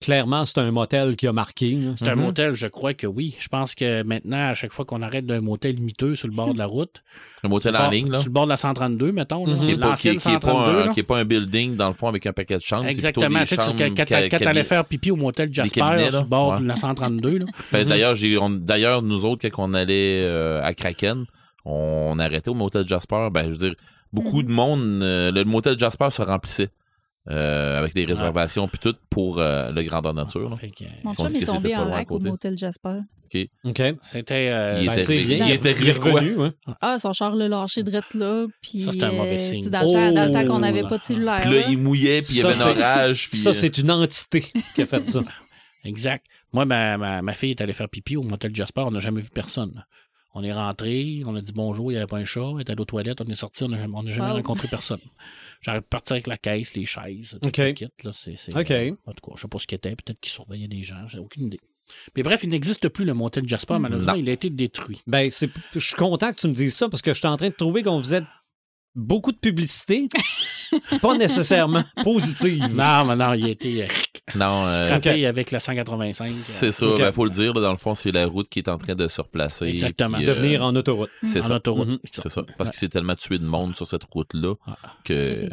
clairement, 0.02 0.44
c'est 0.44 0.58
un 0.58 0.70
motel 0.70 1.16
qui 1.16 1.26
a 1.26 1.32
marqué. 1.32 1.78
C'est 1.96 2.08
un 2.08 2.14
Mhm. 2.16 2.22
motel, 2.22 2.52
je 2.52 2.66
crois 2.66 2.92
que 2.94 3.06
oui. 3.06 3.34
Je 3.40 3.48
pense 3.48 3.74
que 3.74 4.02
maintenant, 4.02 4.50
à 4.50 4.54
chaque 4.54 4.72
fois 4.72 4.84
qu'on 4.84 5.00
arrête 5.02 5.24
d'un 5.26 5.40
motel 5.40 5.80
miteux 5.80 6.14
sur 6.16 6.28
le 6.28 6.34
bord 6.34 6.52
de 6.52 6.58
la 6.58 6.66
route, 6.66 7.02
Un 7.42 7.48
motel 7.48 7.62
sur 7.62 7.72
le 7.72 7.78
en 7.78 7.82
bord- 7.82 7.90
ligne, 7.92 8.10
là. 8.10 8.18
sur 8.18 8.26
le 8.28 8.32
bord 8.32 8.44
de 8.44 8.48
la 8.50 8.56
132, 8.56 9.12
mettons, 9.12 9.46
là. 9.46 9.54
Qui 9.60 9.70
est, 9.70 9.76
pas, 9.76 9.84
qui, 9.84 9.88
l'ancienne 9.90 10.14
est- 10.14 10.18
qui 10.18 10.28
est 10.28 10.32
pas 10.32 10.40
132. 10.48 10.80
un, 10.82 10.86
là. 10.86 10.92
qui 10.92 11.00
est 11.00 11.04
pas 11.04 11.18
un 11.18 11.24
building, 11.24 11.76
dans 11.76 11.88
le 11.88 11.94
fond, 11.94 12.08
avec 12.08 12.26
un 12.26 12.32
paquet 12.32 12.56
de 12.56 12.62
chambres. 12.62 12.86
Exactement. 12.86 13.38
C'est 13.46 13.56
Tu 13.56 13.62
sais, 13.62 13.90
quand 13.94 14.38
t'allais 14.38 14.64
faire 14.64 14.84
pipi 14.84 15.10
au 15.10 15.16
motel 15.16 15.52
Jasper, 15.52 15.80
cabinets, 15.80 16.10
sur 16.10 16.20
le 16.20 16.26
bord 16.26 16.54
Ouais. 16.54 16.60
de 16.60 16.66
la 16.66 16.76
132, 16.76 17.38
là. 17.38 17.46
Ben, 17.72 17.84
Mhm. 17.86 18.58
D'ailleurs, 18.64 19.02
nous 19.02 19.24
autres, 19.24 19.48
quand 19.48 19.70
on 19.70 19.74
allait 19.74 20.22
euh, 20.24 20.62
à 20.62 20.74
Kraken, 20.74 21.24
on 21.64 22.18
arrêtait 22.18 22.50
au 22.50 22.54
motel 22.54 22.86
Jasper. 22.86 23.28
Ben, 23.32 23.44
je 23.46 23.50
veux 23.50 23.56
dire, 23.56 23.74
beaucoup 24.12 24.40
Mhm. 24.40 24.46
de 24.46 24.52
monde, 24.52 24.80
euh, 25.02 25.30
le 25.30 25.44
motel 25.44 25.78
Jasper 25.78 26.08
se 26.10 26.22
remplissait 26.22 26.70
euh, 27.28 27.78
avec 27.78 27.94
les 27.94 28.04
réservations 28.04 28.66
puis 28.68 28.78
tout 28.78 28.94
pour 29.10 29.38
euh, 29.38 29.70
le 29.72 29.82
grandeur 29.82 30.12
nature. 30.14 30.48
là. 30.50 30.56
Fait 30.56 30.70
que, 30.70 30.84
Mon 31.04 31.10
On 31.12 31.14
chum 31.14 31.26
est 31.26 31.30
c'était 31.30 31.44
tombé 31.46 31.76
en 31.76 31.84
lac 31.84 32.10
au 32.10 32.18
motel 32.18 32.56
Jasper. 32.58 33.00
OK. 33.64 33.82
C'était. 34.04 34.48
euh, 34.50 34.78
Il 34.80 34.86
Ben, 34.86 34.92
était 34.92 35.00
c'est 35.02 35.16
ré- 35.16 35.24
bien. 35.24 35.46
il 35.46 35.52
était 35.52 35.74
Il 35.80 35.88
est 35.88 35.98
quoi? 35.98 36.12
revenu. 36.20 36.34
hein. 36.42 36.54
Ah, 36.82 36.98
son 36.98 37.14
char 37.14 37.34
l'a 37.34 37.48
lâché 37.48 37.82
drette 37.82 38.12
là. 38.12 38.46
Puis, 38.60 38.82
Ça, 38.82 38.92
c'est 38.92 39.02
un 39.04 39.12
mauvais 39.12 39.36
euh, 39.36 39.38
signe. 39.38 39.70
Dans, 39.70 39.80
le 39.80 39.86
temps- 39.86 40.12
dans 40.12 40.26
le 40.26 40.32
temps 40.32 40.46
qu'on 40.46 40.56
Oh, 40.56 40.60
n'avait 40.60 40.82
là. 40.82 40.88
pas 40.88 40.98
de 40.98 41.02
cellulaire. 41.02 41.40
Puis 41.40 41.50
là, 41.50 41.56
là. 41.60 41.66
il 41.70 41.78
mouillait, 41.78 42.20
puis 42.20 42.32
il 42.34 42.38
y 42.40 42.44
avait 42.44 42.60
un 42.60 42.66
orage. 42.70 43.30
Puis, 43.30 43.38
Ça, 43.38 43.50
euh, 43.50 43.52
c'est 43.54 43.78
une 43.78 43.90
entité 43.90 44.44
qui 44.74 44.82
a 44.82 44.86
fait 44.86 45.06
ça. 45.06 45.20
Exact. 45.84 46.26
Moi, 46.52 46.66
ma, 46.66 46.98
ma, 46.98 47.22
ma 47.22 47.32
fille 47.32 47.52
est 47.52 47.60
allée 47.62 47.72
faire 47.72 47.88
pipi 47.88 48.16
au 48.18 48.22
motel 48.22 48.54
Jasper. 48.54 48.82
On 48.82 48.90
n'a 48.90 49.00
jamais 49.00 49.22
vu 49.22 49.30
personne. 49.32 49.82
On 50.34 50.42
est 50.44 50.52
rentré, 50.52 51.22
on 51.26 51.34
a 51.34 51.40
dit 51.40 51.52
bonjour, 51.52 51.90
il 51.90 51.94
n'y 51.94 51.98
avait 51.98 52.06
pas 52.06 52.18
un 52.18 52.24
chat. 52.24 52.40
Elle 52.54 52.60
était 52.62 52.72
allée 52.72 52.80
aux 52.82 52.84
toilettes, 52.86 53.20
on 53.22 53.30
est 53.30 53.34
sorti, 53.34 53.64
on 53.64 53.68
n'a 53.68 53.78
on 53.92 54.02
n'a 54.02 54.10
jamais 54.12 54.28
Wow. 54.30 54.34
rencontré 54.36 54.68
personne. 54.68 55.00
J'arrive 55.62 55.82
parti 55.82 56.12
avec 56.12 56.26
la 56.26 56.36
caisse, 56.36 56.74
les 56.74 56.84
chaises, 56.86 57.38
tout 57.40 57.48
OK. 57.48 57.56
le 57.58 57.72
kit, 57.72 57.88
là, 58.02 58.10
c'est, 58.12 58.36
c'est- 58.36 58.52
OK. 58.52 58.96
en 59.06 59.12
tout 59.12 59.30
cas, 59.30 59.32
je 59.36 59.42
sais 59.42 59.48
pas 59.48 59.58
ce 59.58 59.66
qu'il 59.66 59.76
était. 59.76 59.90
Peut-être 59.96 60.20
qu'il 60.20 60.32
surveillait 60.32 60.68
des 60.68 60.82
gens. 60.82 61.06
J'ai 61.08 61.18
aucune 61.18 61.46
idée. 61.46 61.60
Mais 62.16 62.22
bref, 62.22 62.40
il 62.42 62.48
n'existe 62.50 62.88
plus 62.88 63.04
le 63.04 63.14
motel 63.14 63.48
Jasper. 63.48 63.78
Malheureusement, 63.78 64.12
Non. 64.14 64.18
il 64.18 64.28
a 64.28 64.32
été 64.32 64.50
détruit. 64.50 65.00
Ben, 65.06 65.26
c'est, 65.30 65.50
je 65.72 65.78
suis 65.78 65.94
content 65.96 66.32
que 66.32 66.40
tu 66.40 66.48
me 66.48 66.52
dises 66.52 66.74
ça 66.74 66.88
parce 66.88 67.02
que 67.02 67.12
je 67.12 67.18
suis 67.18 67.28
en 67.28 67.36
train 67.36 67.48
de 67.48 67.54
trouver 67.54 67.82
qu'on 67.82 68.02
faisait 68.02 68.22
beaucoup 68.94 69.32
de 69.32 69.36
publicité, 69.38 70.08
pas 71.02 71.16
nécessairement 71.16 71.84
positive. 72.02 72.62
Non, 72.74 73.04
mais 73.04 73.16
non, 73.16 73.32
il 73.34 73.44
a 73.44 73.48
été 73.48 73.84
euh, 73.84 73.88
non, 74.34 74.66
euh, 74.66 74.98
avec 75.26 75.50
la 75.50 75.60
185. 75.60 76.28
c'est 76.28 76.72
ça. 76.72 76.86
OK. 76.86 76.98
Ben, 76.98 77.12
faut 77.12 77.24
le 77.24 77.30
dire. 77.30 77.52
là, 77.54 77.60
dans 77.60 77.70
le 77.72 77.76
fond, 77.78 77.94
c'est 77.94 78.12
la 78.12 78.26
route 78.26 78.48
qui 78.48 78.58
est 78.60 78.68
en 78.68 78.78
train 78.78 78.94
de 78.94 79.08
se 79.08 79.20
replacer. 79.20 79.66
Exactement. 79.66 80.18
puis, 80.18 80.26
de 80.26 80.30
euh, 80.30 80.34
venir 80.34 80.62
en 80.62 80.74
autoroute. 80.74 81.10
C'est 81.22 81.42
ça. 81.42 81.56
autoroute. 81.56 81.88
Mhm. 81.88 81.98
C'est 82.12 82.28
ça. 82.28 82.42
Parce 82.56 82.70
qu'il 82.70 82.78
s'est 82.78 82.88
tellement 82.88 83.14
tué 83.14 83.38
de 83.38 83.44
monde 83.44 83.74
sur 83.76 83.86
cette 83.86 84.04
route-là 84.04 84.54
Ah. 84.66 84.76
que. 85.04 85.48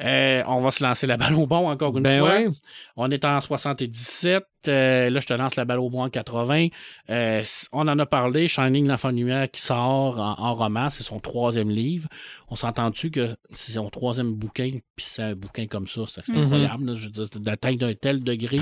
Euh, 0.00 0.44
on 0.46 0.60
va 0.60 0.70
se 0.70 0.84
lancer 0.84 1.08
la 1.08 1.16
balle 1.16 1.34
au 1.34 1.46
bon 1.48 1.68
encore 1.68 1.96
une 1.96 2.04
Ben 2.04 2.20
fois. 2.20 2.30
ouais. 2.30 2.48
On 2.96 3.10
est 3.10 3.24
en 3.24 3.40
77. 3.40 4.44
Euh, 4.68 5.10
là, 5.10 5.20
je 5.20 5.26
te 5.26 5.34
lance 5.34 5.56
la 5.56 5.64
balle 5.64 5.78
au 5.80 5.90
bon 5.90 6.02
en 6.02 6.08
80. 6.08 6.68
Euh, 7.10 7.42
on 7.72 7.88
en 7.88 7.98
a 7.98 8.06
parlé. 8.06 8.48
Shining, 8.48 8.86
l'enfant 8.86 9.10
lumière 9.10 9.50
qui 9.50 9.60
sort 9.62 10.18
en, 10.18 10.34
en 10.38 10.54
roman. 10.54 10.88
C'est 10.90 11.02
son 11.02 11.18
troisième 11.20 11.70
livre. 11.70 12.08
On 12.48 12.54
s'entend-tu 12.54 13.10
que 13.10 13.28
c'est 13.50 13.72
son 13.72 13.88
troisième 13.90 14.32
bouquin, 14.34 14.70
puis 14.96 15.06
c'est 15.06 15.22
un 15.22 15.34
bouquin 15.34 15.66
comme 15.66 15.86
ça. 15.88 16.02
C'est 16.06 16.28
Mhm. 16.28 16.42
incroyable. 16.44 16.94
d'atteindre 17.40 17.86
un 17.86 17.94
tel 17.94 18.22
degré 18.22 18.60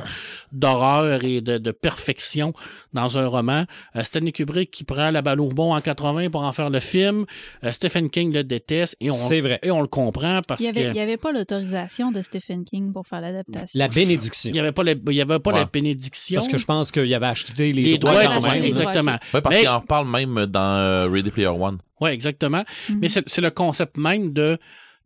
d'horreur 0.52 1.24
et 1.24 1.40
de, 1.40 1.58
de 1.58 1.70
perfection 1.70 2.52
dans 2.92 3.18
un 3.18 3.26
roman. 3.26 3.64
Euh, 3.96 4.04
Stanley 4.04 4.32
Kubrick 4.32 4.70
qui 4.70 4.84
prend 4.84 5.10
la 5.10 5.22
balle 5.22 5.40
au 5.40 5.48
bon 5.48 5.74
en 5.74 5.80
80 5.80 6.30
pour 6.30 6.42
en 6.44 6.52
faire 6.52 6.70
le 6.70 6.80
film. 6.80 7.26
Euh, 7.64 7.72
Stephen 7.72 8.10
King 8.10 8.32
le 8.32 8.44
déteste 8.44 8.96
et 9.00 9.10
on, 9.10 9.14
C'est 9.14 9.40
vrai. 9.40 9.58
et 9.62 9.70
on 9.70 9.80
le 9.80 9.88
comprend 9.88 10.40
parce 10.46 10.60
Il 10.60 10.64
n'y 10.64 10.68
avait, 10.70 10.82
que... 10.84 10.88
il 10.90 10.96
y 10.96 11.00
avait 11.00 11.16
pas 11.16 11.32
l'autorisation 11.32 12.10
de 12.12 12.22
Stephen 12.22 12.64
King 12.64 12.92
pour 12.92 13.06
faire 13.06 13.20
l'adaptation. 13.20 13.78
La 13.78 13.88
bénédiction. 13.88 14.50
Il 14.50 14.54
n'y 14.54 14.60
avait 14.60 14.72
pas, 14.72 14.82
la, 14.84 14.92
il 14.92 15.12
y 15.14 15.20
avait 15.20 15.38
pas 15.38 15.52
Ouais. 15.52 15.60
la 15.60 15.64
bénédiction. 15.66 15.95
Parce 16.34 16.48
que 16.48 16.58
je 16.58 16.64
pense 16.66 16.92
qu'il 16.92 17.12
avait 17.14 17.26
acheté 17.26 17.72
les, 17.72 17.82
les 17.82 17.98
droits 17.98 18.22
quand 18.24 18.52
même. 18.52 18.64
exactement. 18.64 19.18
Ouais, 19.34 19.40
parce 19.40 19.54
Mais- 19.54 19.60
qu'il 19.60 19.68
en 19.68 19.80
parle 19.80 20.08
même 20.08 20.46
dans 20.46 20.76
euh, 20.76 21.08
Ready 21.10 21.30
Player 21.30 21.48
One. 21.48 21.78
Oui, 22.00 22.10
exactement. 22.10 22.64
Mhm. 22.88 22.98
Mais 23.00 23.08
c'est 23.08 23.28
c'est 23.28 23.40
le 23.40 23.50
concept 23.50 23.96
même 23.96 24.32
de 24.32 24.36
de- 24.46 24.58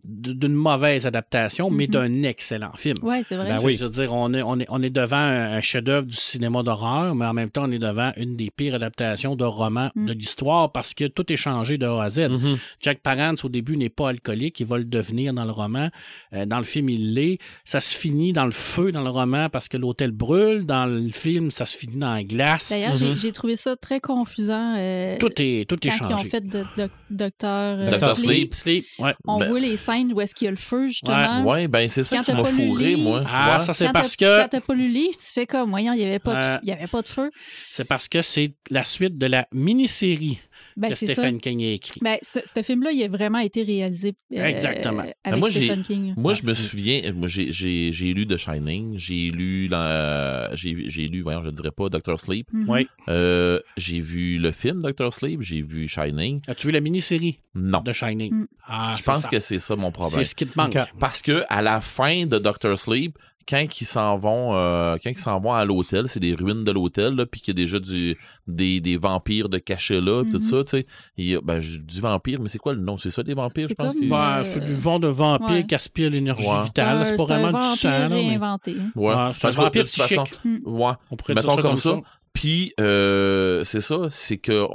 d'une 0.05 0.55
mauvaise 0.55 1.07
adaptation, 1.07 1.71
mais 1.71 1.87
Mhm. 1.87 1.93
d'un 1.93 2.23
excellent 2.23 2.73
film. 2.77 2.97
Ouais, 3.03 3.23
c'est 3.25 3.37
vrai. 3.37 3.49
Ben 3.51 3.59
C'est- 3.59 3.67
oui. 3.67 3.77
Je 3.79 3.85
veux 3.85 3.91
dire, 3.91 4.13
on 4.13 4.33
est, 4.35 4.43
on 4.43 4.59
est, 4.59 4.67
on 4.69 4.83
est 4.83 4.91
devant 4.91 5.17
un, 5.17 5.61
chef-d'œuvre 5.61 6.07
du 6.07 6.17
cinéma 6.17 6.63
d'horreur, 6.63 7.15
mais 7.15 7.27
en 7.27 7.35
même 7.35 7.51
temps, 7.51 7.65
on 7.67 7.71
est 7.73 7.79
devant 7.79 8.13
une 8.17 8.37
des 8.37 8.51
pires 8.51 8.75
adaptations 8.75 9.37
de 9.37 9.45
romans 9.45 9.91
Mm. 9.95 10.07
de 10.07 10.13
l'histoire 10.13 10.73
parce 10.73 10.95
que 10.95 11.05
tout 11.05 11.31
est 11.33 11.37
changé 11.37 11.77
de 11.79 11.87
A 11.87 12.03
à 12.05 12.11
Z. 12.11 12.19
Mhm. 12.31 12.59
Jack 12.81 13.01
Palance, 13.01 13.45
au 13.45 13.49
début, 13.49 13.77
n'est 13.77 13.89
pas 13.91 14.09
alcoolique. 14.11 14.59
Il 14.61 14.67
va 14.67 14.79
le 14.79 14.85
devenir 14.85 15.35
dans 15.35 15.45
le 15.45 15.53
roman. 15.53 15.89
Euh, 16.33 16.47
dans 16.47 16.59
le 16.59 16.65
film, 16.65 16.89
il 16.89 17.15
l'est. 17.15 17.39
Ça 17.65 17.81
se 17.81 17.95
finit 17.97 18.33
dans 18.33 18.45
le 18.47 18.51
feu 18.53 18.93
dans 18.93 19.03
le 19.03 19.11
roman 19.11 19.49
parce 19.51 19.69
que 19.69 19.77
l'hôtel 19.77 20.11
brûle. 20.13 20.65
Dans 20.67 20.87
le 20.87 21.09
film, 21.11 21.51
ça 21.51 21.67
se 21.67 21.77
finit 21.77 21.97
dans 21.97 22.13
la 22.15 22.25
glace. 22.25 22.71
D'ailleurs, 22.71 22.97
j'ai- 22.97 23.17
j'ai 23.17 23.33
trouvé 23.33 23.57
ça 23.57 23.77
très 23.77 24.01
confusant. 24.01 24.75
euh, 24.79 25.19
Tout 25.19 25.31
est, 25.37 25.69
tout 25.69 25.77
est 25.87 25.91
quand 25.91 25.97
ils 26.01 26.05
ont 26.07 26.09
changé. 26.19 26.29
fait 26.29 26.41
de, 26.41 26.65
Docteur 27.11 27.79
euh, 27.81 27.91
Docteur 27.91 28.17
Sleep, 28.17 28.55
Sleep, 28.55 28.87
ouais. 28.99 29.15
On 29.27 29.39
Ben- 29.39 29.49
voit 29.49 29.61
les 29.61 29.77
scènes 29.93 30.13
où 30.13 30.21
est-ce 30.21 30.35
qu'il 30.35 30.45
y 30.47 30.49
a 30.49 30.51
le 30.53 30.57
feu, 30.57 30.89
justement. 30.89 31.45
Ouais, 31.45 31.69
ben 31.69 31.89
c'est 31.89 32.03
ça 32.03 32.17
Quand 32.17 32.23
qui 32.25 32.33
m'a 32.33 32.45
fourré, 32.45 32.97
moi. 32.97 33.23
Ah, 33.27 33.59
Ouais. 33.59 33.65
ça, 33.65 33.75
c'est 33.75 33.93
parce 33.93 34.17
que 34.17 34.43
Quand 34.43 34.49
t'as 34.49 34.61
pas 34.61 34.75
lu 34.75 34.89
le 34.89 34.95
livre, 34.95 35.13
tu 35.15 35.33
fais 35.33 35.47
comme, 35.47 35.71
voyons, 35.71 35.93
il 35.93 35.99
n'y 35.99 36.05
avait, 36.05 36.19
pas 36.19 36.35
de- 36.35 36.41
Euh, 36.45 36.59
y 36.65 36.73
avait 36.73 36.87
pas 36.87 37.03
de 37.03 37.09
feu. 37.09 37.31
c'est 37.73 37.85
parce 37.85 38.09
que 38.09 38.23
c'est 38.23 38.55
la 38.71 38.85
suite 38.85 39.19
de 39.19 39.27
la 39.27 39.47
mini-série 39.53 40.39
Ben, 40.77 40.91
que 40.91 40.95
c'est 40.97 41.07
ça. 41.09 41.15
Stephen 41.15 41.41
King 41.41 41.63
a 41.65 41.73
écrit. 41.73 42.01
Ben, 42.03 42.19
ce, 42.23 42.39
ce 42.45 42.63
film-là, 42.63 42.93
il 42.93 43.03
a 43.03 43.09
vraiment 43.09 43.39
été 43.39 43.63
réalisé 43.63 44.15
euh, 44.35 44.45
Exactement. 44.45 45.05
avec 45.25 45.39
moi, 45.41 45.51
j'ai- 45.51 45.65
Stephen 45.67 45.83
King. 45.83 46.15
Moi, 46.17 46.35
je 46.35 46.43
me 46.45 46.55
souviens, 46.55 47.13
moi, 47.13 47.29
j'ai, 47.29 48.13
lu 48.13 48.27
The 48.27 48.37
Shining, 48.37 48.97
j'ai 48.99 49.31
lu, 49.31 49.69
la, 49.69 50.51
j'ai, 50.55 50.77
j'ai 50.89 51.09
lu, 51.09 51.23
voyons, 51.23 51.41
je 51.43 51.47
ne 51.49 51.53
dirais 51.53 51.71
pas, 51.71 51.89
Doctor 51.89 52.19
Sleep. 52.19 52.47
Mhm. 52.53 52.69
Oui. 52.69 52.89
Euh, 53.09 53.61
j'ai 53.77 54.01
vu 54.01 54.39
le 54.39 54.53
film 54.53 54.81
Doctor 54.81 55.13
Sleep, 55.13 55.43
j'ai 55.43 55.63
vu 55.63 55.89
Shining. 55.89 56.41
As-tu 56.47 56.69
vu 56.69 56.73
la 56.73 56.81
mini-série? 56.81 57.39
Non. 57.55 57.81
de 57.81 57.93
Shining? 57.93 58.33
Mm. 58.33 58.47
Ah, 58.67 58.95
je 58.99 59.03
pense 59.05 59.23
ça. 59.23 59.29
que 59.29 59.41
c'est 59.41 59.59
ça 59.59 59.75
mon 59.75 59.91
problème. 59.91 60.21
c'est 60.21 60.25
ce 60.25 60.35
qui 60.37 60.47
te 60.47 60.57
manque. 60.57 60.77
Parce 61.01 61.21
que 61.23 61.43
à 61.49 61.63
la 61.63 61.81
fin 61.81 62.27
de 62.27 62.39
Doctor 62.39 62.79
Sleep, 62.79 63.19
quand 63.49 63.81
ils 63.81 63.85
s'en 63.85 64.17
vont, 64.19 64.55
euh, 64.55 64.97
quand 65.03 65.11
ils 65.11 65.19
s'en 65.19 65.41
vont 65.41 65.53
à 65.53 65.65
l'hôtel, 65.65 66.09
c'est 66.09 66.21
des 66.21 66.35
ruines 66.35 66.63
de 66.65 66.71
l'hôtel, 66.71 67.15
là, 67.17 67.27
puis 67.27 67.41
qu'il 67.41 67.59
y 67.59 67.61
a 67.61 67.65
déjà 67.65 67.79
du, 67.81 68.17
des, 68.47 68.81
des 68.81 68.97
vampires 68.97 69.49
de 69.49 69.59
cachet 69.59 70.01
là, 70.01 70.23
tout 70.25 70.39
Mhm. 70.39 70.41
ça, 70.41 70.65
tu 70.65 70.85
sais. 71.19 71.41
Ben, 71.43 71.59
je 71.61 71.79
dis 71.79 72.01
vampire, 72.01 72.41
mais 72.41 72.49
c'est 72.49 72.59
quoi 72.59 72.73
le 72.75 72.81
nom? 72.81 72.97
C'est 72.99 73.11
ça 73.11 73.23
des 73.23 73.35
vampires, 73.35 73.65
C'est 73.69 73.71
je 73.71 73.75
pense? 73.75 73.95
Euh, 74.01 74.43
c'est 74.45 74.61
du 74.65 74.81
genre 74.81 75.01
de 75.01 75.09
vampire 75.09 75.49
ouais. 75.51 75.67
qui 75.67 75.75
aspire 75.75 76.11
l'énergie 76.11 76.47
Ouais. 76.47 76.63
vitale. 76.65 77.05
C'est 77.07 77.17
pas 77.17 77.23
un 77.23 77.27
vraiment 77.27 77.47
du 77.49 77.53
vampire 77.53 77.77
sang. 77.81 77.89
là, 77.89 78.09
mais- 78.09 78.29
réinventé. 78.29 78.73
Ouais. 78.95 79.07
Ouais, 79.09 79.15
Ben, 79.15 79.33
c'est 79.35 79.47
un 79.47 79.51
vampire 79.51 79.83
de 79.85 79.89
toute 79.89 79.97
façon- 79.97 80.25
psychique. 80.25 80.41
Ouais. 80.67 80.93
On 81.11 81.17
pourrait 81.17 81.35
dire 81.35 81.43
Mettons 81.43 81.57
ça 81.57 81.63
comme 81.63 81.77
ça. 81.77 81.91
ça. 81.91 81.97
Puis, 82.33 82.73
euh, 82.79 83.65
c'est 83.65 83.81
ça, 83.81 83.99
c'est 84.11 84.39
que, 84.39 84.67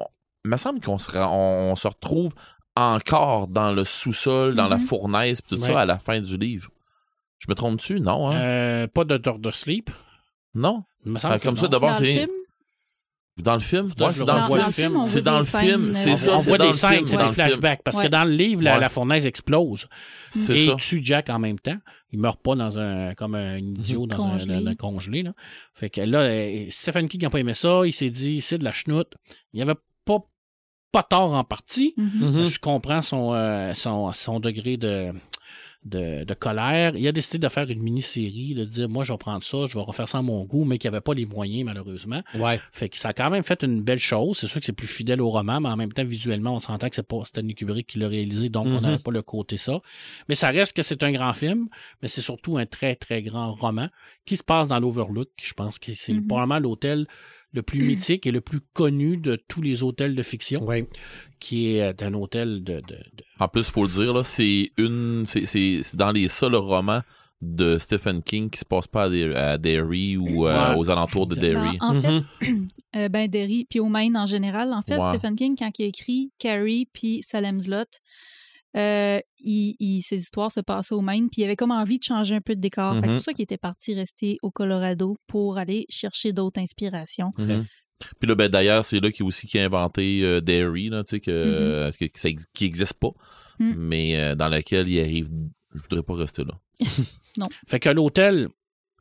il 0.44 0.52
me 0.52 0.58
semble 0.58 0.82
qu'on 0.82 0.98
se, 0.98 1.16
on, 1.18 1.72
on 1.72 1.76
se 1.78 1.88
retrouve 1.88 2.34
encore 2.76 3.48
dans 3.48 3.72
le 3.72 3.86
sous-sol, 3.86 4.54
dans 4.56 4.68
la 4.68 4.76
Mhm. 4.78 4.86
fournaise, 4.86 5.40
tout 5.48 5.56
Ouais. 5.56 5.68
ça 5.72 5.80
à 5.80 5.86
la 5.86 5.98
fin 5.98 6.20
du 6.20 6.38
livre. 6.38 6.70
Je 7.40 7.46
me 7.50 7.56
trompe-tu? 7.56 8.00
Non, 8.00 8.32
hein? 8.32 8.36
Euh, 8.40 8.88
pas 8.88 9.04
de 9.04 9.18
Doctor 9.18 9.54
Sleep. 9.54 9.90
Non? 10.54 10.84
Il 11.06 11.12
me 11.12 11.20
semble 11.20 11.34
Ah, 11.36 11.40
que 11.40 11.44
comme 11.44 11.56
non. 11.56 11.62
ça, 11.62 11.68
d'abord, 11.68 11.92
Dans 11.92 12.00
le 12.00 12.06
c'est. 12.06 12.14
film, 12.20 12.30
Dans 13.38 13.54
le 13.56 13.60
film? 13.60 13.94
Que 13.94 14.06
je 14.08 14.14
c'est 14.14 14.20
le 14.22 14.26
dans, 14.26 14.34
dans, 14.48 14.56
le 14.56 14.62
dans 14.62 14.72
film. 14.72 15.06
C'est 15.06 15.22
dans 15.22 15.32
des 15.34 15.38
le 15.40 15.44
film, 15.46 15.94
scènes, 15.94 15.94
c'est 15.94 16.12
euh, 16.12 16.16
ça, 16.16 16.34
on 16.36 16.38
c'est 16.38 16.50
voit 16.50 16.58
dans 16.58 16.64
des 16.64 16.72
le 16.72 16.78
scènes, 16.78 16.92
film, 16.92 17.06
c'est 17.08 17.12
c'est 17.12 17.18
dans 17.18 17.24
des 17.24 17.28
le 17.28 17.34
film. 17.34 17.46
flashbacks. 17.48 17.84
Parce 17.84 17.98
que 17.98 18.04
Ouais. 18.04 18.10
dans 18.10 18.24
le 18.24 18.32
livre, 18.32 18.62
la, 18.64 18.76
Ouais. 18.76 18.80
la 18.80 18.88
fournaise 18.90 19.26
explose. 19.26 19.88
C'est 20.30 20.54
Et 20.58 20.66
ça. 20.66 20.72
il 20.72 20.76
tue 20.78 21.02
Jack 21.04 21.30
en 21.30 21.40
même 21.40 21.60
temps. 21.60 21.78
Il 22.14 22.20
meurt 22.20 22.42
pas 22.42 22.56
dans 22.56 22.80
un 22.80 23.14
comme 23.14 23.36
un 23.36 23.58
idiot 23.58 24.08
dans 24.08 24.16
Congelé. 24.18 24.54
un, 24.56 24.66
un 24.68 24.76
congelé. 24.76 25.24
Là. 25.24 25.34
Fait 25.74 25.90
que 25.90 26.00
là, 26.00 26.20
euh, 26.22 26.66
Stephen 26.70 27.10
King 27.10 27.24
n'a 27.24 27.30
pas 27.30 27.40
aimé 27.40 27.54
ça. 27.54 27.82
Il 27.86 27.92
s'est 27.92 28.10
dit 28.10 28.40
c'est 28.40 28.58
de 28.58 28.64
la 28.64 28.72
chenoute. 28.72 29.12
Il 29.52 29.62
avait 29.62 29.76
pas, 30.06 30.20
pas 30.94 31.04
tort 31.04 31.34
en 31.34 31.44
partie. 31.44 31.94
Mhm. 31.98 32.30
Mhm. 32.40 32.46
Je 32.46 32.60
comprends 32.60 33.02
son, 33.02 33.34
euh, 33.34 33.74
son, 33.74 34.14
son 34.14 34.40
degré 34.40 34.78
de, 34.78 35.12
de, 35.86 36.24
de 36.24 36.34
colère. 36.34 36.96
Il 36.96 37.08
a 37.08 37.12
décidé 37.12 37.38
de 37.38 37.48
faire 37.50 37.70
une 37.70 37.82
mini-série, 37.82 38.54
de 38.56 38.66
dire 38.66 38.90
moi 38.90 39.04
je 39.04 39.14
vais 39.14 39.18
prendre 39.18 39.44
ça, 39.44 39.66
je 39.68 39.74
vais 39.76 39.82
refaire 39.82 40.08
ça 40.08 40.18
à 40.18 40.22
mon 40.22 40.44
goût, 40.44 40.66
mais 40.66 40.78
qu'il 40.78 40.90
n'y 40.90 40.96
avait 40.96 41.02
pas 41.02 41.14
les 41.14 41.26
moyens 41.26 41.64
malheureusement. 41.66 42.22
Ouais. 42.36 42.60
Fait 42.72 42.90
que 42.90 42.98
ça 42.98 43.10
a 43.10 43.14
quand 43.14 43.30
même 43.30 43.44
fait 43.44 43.64
une 43.64 43.82
belle 43.82 44.00
chose. 44.00 44.38
C'est 44.40 44.48
sûr 44.48 44.60
que 44.60 44.66
c'est 44.66 44.74
plus 44.74 44.88
fidèle 44.88 45.22
au 45.22 45.30
roman, 45.30 45.62
mais 45.62 45.70
en 45.70 45.78
même 45.78 45.94
temps, 45.94 46.04
visuellement, 46.04 46.56
on 46.56 46.60
s'entend 46.60 46.90
que 46.90 46.96
c'est 46.96 47.08
pas 47.08 47.24
Stanley 47.24 47.54
Kubrick 47.54 47.88
qui 47.88 48.00
l'a 48.00 48.08
réalisé, 48.08 48.50
donc 48.50 48.66
on 48.66 48.70
Mhm. 48.72 48.82
n'avait 48.82 48.98
pas 49.04 49.12
le 49.12 49.22
côté 49.22 49.58
ça. 49.58 49.80
Mais 50.28 50.36
ça 50.36 50.50
reste 50.50 50.76
que 50.76 50.82
c'est 50.84 51.02
un 51.04 51.12
grand 51.12 51.34
film, 51.34 51.68
mais 52.02 52.08
c'est 52.08 52.22
surtout 52.22 52.58
un 52.58 52.66
très, 52.66 52.96
très 52.96 53.22
grand 53.22 53.54
roman 53.54 53.88
qui 54.26 54.38
se 54.38 54.44
passe 54.44 54.68
dans 54.68 54.80
l'Overlook. 54.80 55.30
Je 55.44 55.54
pense 55.54 55.78
que 55.80 55.94
c'est 55.94 56.14
Mhm. 56.14 56.28
probablement 56.28 56.60
l'hôtel 56.60 57.06
le 57.56 57.64
plus 57.64 57.82
mythique 57.84 58.28
et 58.28 58.32
le 58.32 58.42
plus 58.42 58.60
connu 58.74 59.18
de 59.18 59.38
tous 59.48 59.62
les 59.62 59.82
hôtels 59.82 60.16
de 60.16 60.22
fiction, 60.24 60.64
Oui. 60.68 60.84
qui 61.40 61.76
est 61.78 62.04
un 62.04 62.14
hôtel 62.14 62.64
de. 62.64 62.76
de- 62.76 62.82
de- 62.82 63.24
En 63.40 63.48
plus, 63.48 63.64
faut 63.70 63.84
le 63.84 63.90
dire, 63.92 64.14
là, 64.14 64.24
c'est 64.24 64.72
une. 64.78 65.24
C'est, 65.26 65.46
c'est- 65.46 65.80
c'est 65.84 65.98
dans 65.98 66.12
les 66.12 66.28
seuls 66.28 66.56
romans 66.56 67.02
de 67.42 67.78
Stephen 67.78 68.24
King 68.24 68.50
qui 68.50 68.58
se 68.60 68.66
passe 68.66 68.88
pas 68.88 69.04
à, 69.04 69.10
Derry- 69.10 69.36
à 69.36 69.58
Derry 69.58 70.16
ou 70.18 70.48
euh, 70.48 70.72
Ouais. 70.74 70.78
aux 70.80 70.90
alentours 70.90 71.28
de 71.28 71.36
Ben, 71.36 71.42
Derry. 71.42 71.78
En, 71.82 71.98
en 71.98 72.02
fait, 72.02 72.24
Mhm. 72.50 72.68
euh, 72.96 73.10
ben 73.10 73.28
Derry, 73.28 73.66
puis 73.70 73.80
au 73.80 73.90
Maine 73.90 74.16
en 74.18 74.26
général. 74.26 74.74
En 74.74 74.82
fait, 74.82 74.98
Ouais. 74.98 75.10
Stephen 75.18 75.36
King, 75.36 75.56
quand 75.58 75.70
il 75.78 75.84
a 75.84 75.88
écrit 75.88 76.32
Carrie 76.40 76.88
puis 76.92 77.22
Salem's 77.24 77.68
Lot, 77.68 78.00
euh, 78.76 79.20
il, 79.40 79.76
il- 79.80 80.02
ses 80.02 80.18
histoires 80.18 80.52
se 80.52 80.60
passaient 80.60 80.96
au 80.96 81.02
Maine, 81.02 81.30
puis 81.30 81.42
il 81.42 81.46
avait 81.46 81.56
comme 81.56 81.72
envie 81.72 81.98
de 82.00 82.04
changer 82.04 82.36
un 82.36 82.42
peu 82.42 82.56
de 82.56 82.62
décor. 82.62 82.94
C'est 82.96 83.08
Mhm. 83.08 83.14
pour 83.16 83.24
ça 83.24 83.34
qu'il 83.34 83.44
était 83.44 83.58
parti 83.58 83.94
rester 83.94 84.38
au 84.42 84.52
Colorado 84.52 85.18
pour 85.28 85.58
aller 85.58 85.86
chercher 85.90 86.34
d'autres 86.34 86.60
inspirations. 86.62 87.32
Mhm. 87.38 87.66
Puis 88.20 88.28
là, 88.28 88.36
ben, 88.36 88.50
d'ailleurs, 88.50 88.84
c'est 88.84 89.00
là 89.00 89.10
qu'il 89.12 89.26
aussi 89.26 89.48
qui 89.48 89.58
a 89.58 89.64
inventé 89.64 90.22
euh, 90.24 90.42
Derry, 90.42 90.90
là, 90.90 91.04
tu 91.06 91.12
sais, 91.12 91.20
que, 91.22 91.32
euh, 91.32 91.92
que- 91.92 92.06
que 92.06 92.20
ça 92.20 92.28
ex- 92.28 92.46
qui 92.54 92.66
n'existe 92.66 92.96
pas, 92.96 93.12
Mm. 93.60 93.74
mais 93.78 94.20
euh, 94.20 94.36
dans 94.36 94.50
lequel 94.50 94.90
il 94.90 95.00
arrive. 95.00 95.30
Je 95.74 95.82
voudrais 95.82 96.04
pas 96.04 96.16
rester 96.16 96.44
là. 96.44 96.60
Fait 97.68 97.80
que 97.80 97.90
l'hôtel 97.90 98.50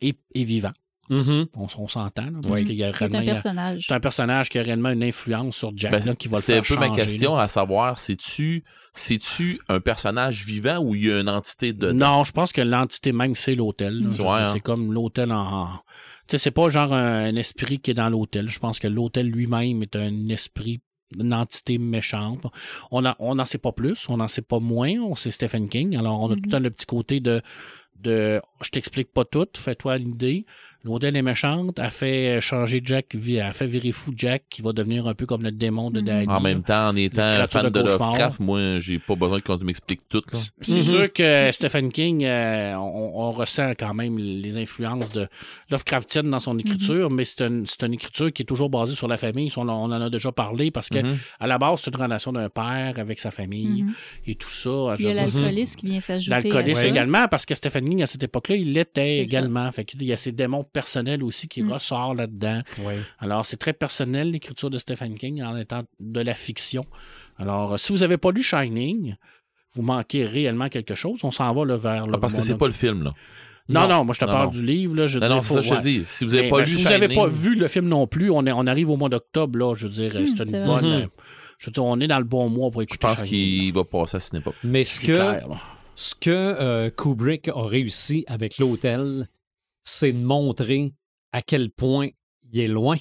est, 0.01 0.19
est 0.35 0.45
vivant. 0.45 0.73
Mhm. 1.11 1.47
On, 1.55 1.67
on 1.79 1.88
s'entend, 1.88 2.29
parce 2.43 2.61
Oui. 2.61 2.67
qu'il 2.67 2.77
y 2.77 2.85
a 2.85 2.93
C'est 2.93 3.07
réellement- 3.07 3.19
un 3.19 3.25
personnage. 3.35 3.85
c'est 3.87 3.95
un 3.95 4.01
personnage 4.01 4.49
qui 4.49 4.59
a 4.59 4.62
réellement 4.62 4.90
une 4.90 5.03
influence 5.03 5.57
sur 5.57 5.73
Jack, 5.77 5.93
Ben, 5.93 6.05
là, 6.05 6.14
qui 6.14 6.29
va 6.29 6.38
le 6.38 6.40
C'était 6.40 6.59
un 6.59 6.62
faire 6.62 6.79
peu 6.79 6.88
ma 6.88 6.95
question 6.95 7.37
là. 7.37 7.43
à 7.43 7.49
savoir, 7.49 7.99
c'est-tu, 7.99 8.64
c'est-tu 8.93 9.61
un 9.69 9.81
personnage 9.81 10.45
vivant 10.47 10.79
ou 10.79 10.95
il 10.95 11.07
y 11.07 11.12
a 11.12 11.21
une 11.21 11.29
entité 11.29 11.73
de 11.73 11.93
Non, 11.93 12.25
je 12.25 12.33
pense 12.33 12.53
que 12.53 12.62
l'entité 12.62 13.12
même, 13.12 13.35
c'est 13.35 13.55
l'hôtel. 13.55 14.01
Mm. 14.03 14.09
Dire, 14.09 14.31
hein. 14.31 14.45
C'est 14.47 14.61
comme 14.61 14.93
l'hôtel 14.93 15.31
en. 15.33 15.67
Tu 16.27 16.33
sais, 16.33 16.38
c'est 16.38 16.51
pas 16.51 16.69
genre 16.71 16.95
un, 16.95 17.25
un 17.25 17.37
esprit 17.37 17.79
qui 17.81 17.90
est 17.90 17.95
dans 17.95 18.09
l'hôtel. 18.09 18.49
Je 18.49 18.59
pense 18.59 18.79
que 18.79 18.88
l'hôtel 18.88 19.27
lui-même 19.29 19.83
est 19.83 19.97
un 19.97 20.29
esprit, 20.29 20.81
une 21.19 21.35
entité 21.35 21.77
méchante. 21.77 22.47
On 22.90 23.03
n'en 23.03 23.14
on 23.19 23.38
en 23.38 23.45
sait 23.45 23.59
pas 23.59 23.73
plus, 23.73 24.09
on 24.09 24.17
n'en 24.17 24.29
sait 24.29 24.40
pas 24.43 24.59
moins. 24.59 24.93
On 25.01 25.14
sait 25.17 25.31
Stephen 25.31 25.69
King. 25.69 25.97
Alors, 25.99 26.19
on 26.21 26.29
a 26.31 26.31
Mhm. 26.31 26.37
tout 26.37 26.43
le 26.47 26.51
temps 26.51 26.59
le 26.61 26.71
petit 26.71 26.87
côté 26.87 27.21
de. 27.21 27.43
de 28.01 28.40
je 28.62 28.71
t'explique 28.71 29.12
pas 29.12 29.25
tout, 29.25 29.47
fais-toi 29.57 29.97
l'idée. 29.99 30.45
L'hôtel 30.85 31.16
est 31.16 31.23
méchante, 31.23 31.79
elle 31.83 31.90
fait 31.90 32.40
changer 32.42 32.83
Jack, 32.85 33.07
elle 33.14 33.53
fait 33.53 33.66
virer 33.66 33.90
fou 33.90 34.12
Jack, 34.14 34.44
qui 34.51 34.61
va 34.61 34.73
devenir 34.73 35.07
un 35.09 35.14
peu 35.14 35.25
comme 35.25 35.42
le 35.42 35.51
démon 35.51 35.90
de 35.90 36.01
Mhm. 36.01 36.07
Danny. 36.07 36.29
En 36.29 36.40
même 36.40 36.62
temps, 36.62 36.88
en 36.88 36.97
étant 36.97 37.47
fan 37.49 37.70
de. 37.70 37.81
Lovecraft, 37.81 38.40
moi, 38.40 38.79
j'ai 38.81 38.99
pas 38.99 39.14
besoin 39.14 39.40
que 39.40 39.57
tu 39.57 39.64
m'expliques 39.64 40.07
tout. 40.11 40.23
Là. 40.33 40.38
C'est 40.61 40.77
Mhm. 40.77 40.83
sûr 40.83 41.12
que 41.12 41.53
Stephen 41.53 41.90
King, 41.90 42.25
euh, 42.25 42.75
on, 42.77 43.12
on 43.27 43.31
ressent 43.31 43.70
quand 43.79 43.94
même 43.94 44.18
les 44.18 44.57
influences 44.59 45.11
de 45.12 45.27
Lovecraftienne 45.70 46.31
dans 46.31 46.38
son 46.40 46.59
écriture, 46.59 47.11
mais 47.11 47.25
c'est 47.25 47.42
une, 47.42 47.66
c'est 47.66 47.83
une 47.85 47.94
écriture 47.94 48.33
qui 48.33 48.42
est 48.42 48.47
toujours 48.47 48.68
basée 48.70 48.94
sur 48.94 49.09
la 49.09 49.16
famille. 49.16 49.51
On, 49.57 49.68
en- 49.68 49.85
on 49.90 49.92
en 49.92 50.01
a 50.01 50.11
déjà 50.11 50.33
parlé 50.33 50.70
parce 50.70 50.88
que 50.90 50.99
Mhm. 50.99 51.16
à 51.40 51.47
la 51.47 51.59
base, 51.59 51.81
c'est 51.83 51.90
une 51.94 52.01
relation 52.03 52.33
d'un 52.33 52.49
père 52.51 52.94
avec 52.99 53.20
sa 53.20 53.31
famille 53.31 53.83
Mhm. 53.85 53.94
et 54.27 54.35
tout 54.35 54.51
ça. 54.51 54.94
Il 54.99 55.07
y 55.07 55.09
a 55.09 55.14
l'alcoolisme 55.14 55.77
qui 55.77 55.87
vient 55.87 56.01
s'ajouter. 56.01 56.31
L'alcoolisme 56.51 56.85
également, 56.87 57.27
parce 57.29 57.47
que 57.47 57.55
Stephen 57.55 57.88
King, 57.88 58.03
à 58.03 58.07
cette 58.07 58.23
époque-là, 58.23 58.57
il 58.57 58.73
l'était 58.75 59.18
également. 59.18 59.70
Fait 59.73 59.85
qu'il 59.85 60.03
y 60.03 60.12
a 60.12 60.16
ses 60.18 60.33
démons 60.33 60.64
personnels 60.75 61.23
aussi 61.23 61.49
qui 61.49 61.63
Mm. 61.63 61.73
ressortent 61.73 62.19
là-dedans. 62.19 62.61
Oui. 62.85 62.95
Alors, 63.19 63.47
c'est 63.47 63.57
très 63.57 63.73
personnel, 63.73 64.31
l'écriture 64.33 64.69
de 64.69 64.77
Stephen 64.79 65.17
King, 65.17 65.43
en 65.43 65.57
étant 65.57 65.85
de 66.01 66.21
la 66.21 66.35
fiction. 66.35 66.85
Alors, 67.39 67.73
euh, 67.73 67.79
si 67.79 67.93
vous 67.93 68.01
n'avez 68.01 68.19
pas 68.19 68.31
lu 68.33 68.43
Shining, 68.43 69.15
vous 69.75 69.83
manquez 69.83 70.27
réellement 70.27 70.69
quelque 70.69 70.95
chose. 70.95 71.21
On 71.23 71.31
s'en 71.31 71.51
va 71.55 71.65
là, 71.65 71.77
vers... 71.79 72.05
Ah, 72.05 72.11
le 72.13 72.21
parce 72.21 72.35
que 72.35 72.43
c'est 72.43 72.59
pas 72.59 72.67
le 72.67 72.73
film, 72.73 73.05
là. 73.05 73.13
Non, 73.71 73.83
Non. 73.83 73.89
non, 73.89 74.05
moi, 74.05 74.15
je 74.15 74.21
te 74.21 74.27
Non, 74.27 74.33
parle 74.33 74.47
non. 74.49 74.53
du 74.53 74.63
livre. 74.63 74.95
Là, 74.95 75.07
je 75.07 75.19
Non, 75.19 75.29
non, 75.31 75.41
c'est 75.41 75.55
ça 75.55 75.61
que 75.61 75.67
je 75.67 75.75
te 75.75 75.81
dis. 75.81 76.03
Si 76.05 76.25
vous 76.27 76.35
avez 76.35 76.45
Mais, 76.45 76.51
pas 76.51 76.57
ben, 76.59 76.65
lu 76.67 76.71
si 76.73 76.83
vous 76.85 76.91
n'avez 76.91 77.15
pas 77.15 77.27
vu 77.29 77.55
le 77.55 77.67
film 77.67 77.89
non 77.89 78.07
plus, 78.07 78.31
on, 78.31 78.45
est, 78.45 78.53
on 78.53 78.67
arrive 78.67 78.91
au 78.91 78.99
mois 78.99 79.09
d'octobre, 79.09 79.59
là, 79.59 79.75
je 79.75 79.87
veux 79.87 79.93
dire, 79.93 80.13
Hmm, 80.15 80.27
c'est 80.27 80.43
une 80.45 80.51
vrai. 80.51 80.67
bonne... 80.67 80.85
Mhm. 80.85 81.03
euh, 81.05 81.07
Je 81.59 81.67
veux 81.67 81.73
dire, 81.73 81.85
on 81.85 81.99
est 82.01 82.07
dans 82.09 82.19
le 82.19 82.25
bon 82.25 82.49
mois 82.51 82.71
pour 82.71 82.83
je 82.83 82.85
écouter 82.85 83.07
pense 83.07 83.25
Shining. 83.25 83.31
qu'il 83.31 83.73
va 83.73 83.85
passer 83.85 84.17
à 84.17 84.21
Cinépa. 84.21 84.51
Mais 84.65 84.85
ce 84.85 85.01
que, 85.01 85.07
clair, 85.07 85.47
ce 85.95 86.15
que 86.15 86.31
euh, 86.31 86.91
Kubrick 86.91 87.49
a 87.49 87.63
réussi 87.67 88.25
avec 88.27 88.59
l'hôtel, 88.59 89.29
c'est 89.85 90.12
de 90.12 90.18
montrer 90.25 90.92
à 91.33 91.40
quel 91.42 91.70
point 91.70 92.09
il 92.53 92.59
est 92.61 92.68
loin 92.68 92.97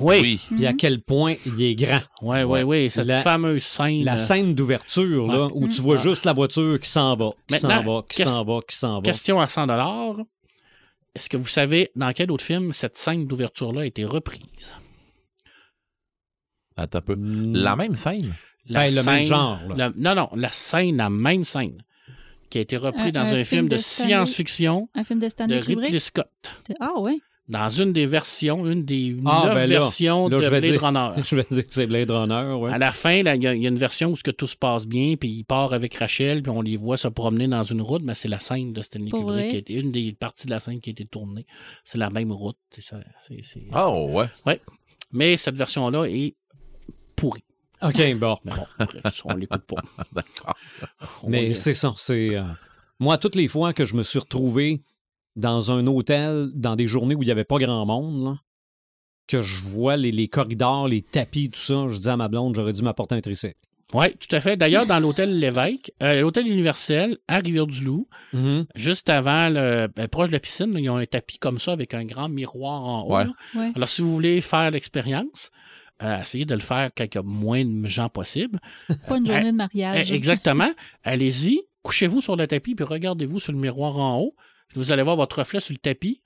Oui, 0.00 0.40
et 0.60 0.66
à 0.66 0.70
Mhm. 0.70 0.76
quel 0.76 1.02
point 1.02 1.34
il 1.44 1.60
est 1.60 1.74
grand. 1.74 2.00
oui, 2.22 2.42
oui, 2.44 2.62
oui, 2.62 2.90
cette 2.90 3.06
La- 3.06 3.20
fameuse 3.22 3.64
scène... 3.64 4.04
La 4.04 4.14
euh, 4.14 4.16
scène 4.16 4.54
d'ouverture, 4.54 5.26
là, 5.26 5.48
où 5.52 5.66
tu 5.66 5.80
vois 5.80 5.98
Ah. 5.98 6.02
juste 6.02 6.24
la 6.24 6.32
voiture 6.34 6.78
qui 6.78 6.88
s'en 6.88 7.16
va, 7.16 7.30
qui 7.48 7.58
s'en 7.58 7.68
va, 7.82 8.02
qui 8.08 8.22
s'en 8.22 8.44
va, 8.44 8.60
qui 8.68 8.76
s'en 8.76 8.94
va. 8.96 9.02
Question 9.02 9.40
à 9.40 9.48
100 9.48 9.66
Est-ce 11.16 11.28
que 11.28 11.36
vous 11.36 11.48
savez 11.48 11.90
dans 11.96 12.12
quel 12.12 12.30
autre 12.30 12.44
film 12.44 12.72
cette 12.72 12.96
scène 12.96 13.26
d'ouverture-là 13.26 13.80
a 13.80 13.86
été 13.86 14.04
reprise? 14.04 14.76
Attends 16.76 16.98
un 16.98 17.02
peu. 17.02 17.16
Mm. 17.16 17.54
La 17.56 17.74
même 17.74 17.96
scène? 17.96 18.34
La 18.66 18.86
Ben, 18.86 18.94
le 18.94 19.02
même 19.02 19.24
genre, 19.24 19.58
là. 19.76 19.90
non, 19.96 20.14
non, 20.14 20.28
la 20.36 20.52
scène, 20.52 20.96
la 20.98 21.08
même 21.10 21.42
scène, 21.42 21.82
qui 22.50 22.58
a 22.58 22.60
été 22.62 22.76
reprise 22.76 23.06
Un- 23.08 23.10
dans 23.24 23.28
un 23.34 23.40
un, 23.40 23.44
film 23.44 23.44
film 23.44 23.68
de, 23.68 23.74
de 23.76 23.80
science-fiction 23.80 24.88
Un 24.94 25.04
film 25.04 25.18
de 25.20 25.26
de 25.26 25.30
Stanley 25.30 25.58
Ridley 25.60 25.74
Kubrick. 25.86 26.00
Scott. 26.00 26.28
Ah 26.80 26.92
oui. 26.98 27.20
Dans 27.48 27.70
une 27.70 27.94
des 27.94 28.04
versions, 28.04 28.66
une 28.66 28.84
des 28.84 29.16
Ah, 29.24 29.44
neuf 29.46 29.54
ben 29.54 29.60
là, 29.70 29.80
versions 29.80 30.28
là, 30.28 30.36
de 30.38 30.48
Blade 30.50 30.64
dire- 30.64 30.82
Runner. 30.82 31.10
Je 31.24 31.34
vais 31.34 31.46
dire 31.50 31.66
que 31.66 31.72
c'est 31.72 31.86
Blade 31.86 32.10
Runner, 32.10 32.52
ouais. 32.52 32.70
À 32.70 32.76
la 32.76 32.92
fin, 32.92 33.12
il 33.14 33.24
y, 33.26 33.46
a 33.46 33.54
il 33.54 33.62
y 33.62 33.66
a 33.66 33.68
une 33.70 33.78
version 33.78 34.10
où 34.10 34.16
ce 34.16 34.22
que 34.22 34.30
tout 34.30 34.46
se 34.46 34.54
passe 34.56 34.86
bien, 34.86 35.16
puis 35.16 35.30
il 35.30 35.44
part 35.44 35.72
avec 35.72 35.94
Rachel, 35.94 36.42
puis 36.42 36.50
on 36.50 36.60
les 36.60 36.76
voit 36.76 36.98
se 36.98 37.08
promener 37.08 37.48
dans 37.48 37.62
une 37.62 37.80
route, 37.80 38.02
mais 38.02 38.14
c'est 38.14 38.28
la 38.28 38.38
scène 38.40 38.74
de 38.74 38.82
Stanley 38.82 39.08
Pour 39.08 39.20
Kubrick, 39.20 39.50
vrai? 39.50 39.62
qui 39.62 39.72
une 39.74 39.90
des 39.90 40.12
parties 40.12 40.44
de 40.46 40.50
la 40.50 40.60
scène 40.60 40.78
qui 40.82 40.90
a 40.90 40.92
été 40.92 41.06
tournée. 41.06 41.46
C'est 41.84 41.96
la 41.96 42.10
même 42.10 42.32
route. 42.32 42.58
c'est 42.70 42.82
ça, 42.82 43.00
c'est- 43.26 43.42
c'est- 43.42 43.64
Oh, 43.74 44.08
ouais. 44.12 44.60
Mais 45.10 45.38
cette 45.38 45.56
version-là 45.56 46.04
est 46.04 46.34
pourrie. 47.16 47.44
OK, 47.82 48.14
bon. 48.18 48.36
Mais 48.44 48.52
bon, 48.52 48.86
bref, 49.02 49.22
on 49.24 49.34
l'écoute 49.34 49.62
pas. 49.62 49.82
D'accord. 50.12 50.56
Mais 51.26 51.52
c'est 51.52 51.74
ça, 51.74 51.92
c'est... 51.96 52.36
euh, 52.36 52.42
Moi, 53.00 53.18
toutes 53.18 53.34
les 53.36 53.48
fois 53.48 53.72
que 53.72 53.84
je 53.84 53.94
me 53.94 54.02
suis 54.02 54.18
retrouvé 54.18 54.80
dans 55.36 55.70
un 55.70 55.86
hôtel, 55.86 56.48
dans 56.54 56.74
des 56.76 56.86
journées 56.86 57.14
où 57.14 57.22
il 57.22 57.26
n'y 57.26 57.32
avait 57.32 57.44
pas 57.44 57.58
grand 57.58 57.86
monde, 57.86 58.24
là, 58.24 58.38
que 59.28 59.40
je 59.42 59.60
vois 59.76 59.96
les, 59.96 60.10
les 60.10 60.26
corridors, 60.28 60.88
les 60.88 61.02
tapis, 61.02 61.50
tout 61.50 61.60
ça, 61.60 61.86
je 61.88 61.98
dis 61.98 62.08
à 62.08 62.16
ma 62.16 62.28
blonde, 62.28 62.54
j'aurais 62.54 62.72
dû 62.72 62.82
m'apporter 62.82 63.14
un 63.14 63.20
tricycle. 63.20 63.54
Oui, 63.94 64.06
tout 64.18 64.34
à 64.36 64.40
fait. 64.42 64.56
D'ailleurs, 64.56 64.84
dans 64.84 64.98
l'hôtel 65.00 65.38
Lévesque, 65.38 65.92
euh, 66.02 66.20
l'hôtel 66.20 66.46
universel 66.46 67.16
à 67.26 67.38
Rivière-du-Loup, 67.38 68.06
Mhm. 68.34 68.66
juste 68.74 69.08
avant, 69.08 69.48
le, 69.48 69.86
ben, 69.94 70.08
proche 70.08 70.28
de 70.28 70.32
la 70.34 70.40
piscine, 70.40 70.74
ils 70.78 70.90
ont 70.90 70.96
un 70.96 71.06
tapis 71.06 71.38
comme 71.38 71.58
ça 71.58 71.72
avec 71.72 71.94
un 71.94 72.04
grand 72.04 72.28
miroir 72.28 72.82
en 72.84 73.02
haut. 73.04 73.14
Ouais. 73.16 73.24
là. 73.24 73.32
Ouais. 73.54 73.72
Alors, 73.76 73.88
si 73.88 74.02
vous 74.02 74.12
voulez 74.12 74.40
faire 74.42 74.70
l'expérience, 74.70 75.50
euh, 76.02 76.20
essayez 76.20 76.44
de 76.44 76.54
le 76.54 76.60
faire 76.60 76.90
avec 76.96 77.14
le 77.14 77.22
moins 77.22 77.64
de 77.64 77.88
gens 77.88 78.08
possible. 78.08 78.58
Pas 79.08 79.16
une 79.18 79.26
journée 79.26 79.42
de 79.44 79.48
Eh, 79.48 79.52
mariage. 79.52 80.12
Exactement. 80.12 80.70
Allez-y, 81.04 81.60
couchez-vous 81.82 82.20
sur 82.20 82.36
le 82.36 82.46
tapis, 82.46 82.74
puis 82.74 82.84
regardez-vous 82.84 83.40
sur 83.40 83.52
le 83.52 83.58
miroir 83.58 83.96
en 83.98 84.18
haut. 84.20 84.34
Vous 84.74 84.92
allez 84.92 85.02
voir 85.02 85.16
votre 85.16 85.38
reflet 85.38 85.60
sur 85.60 85.72
le 85.72 85.78
tapis. 85.78 86.20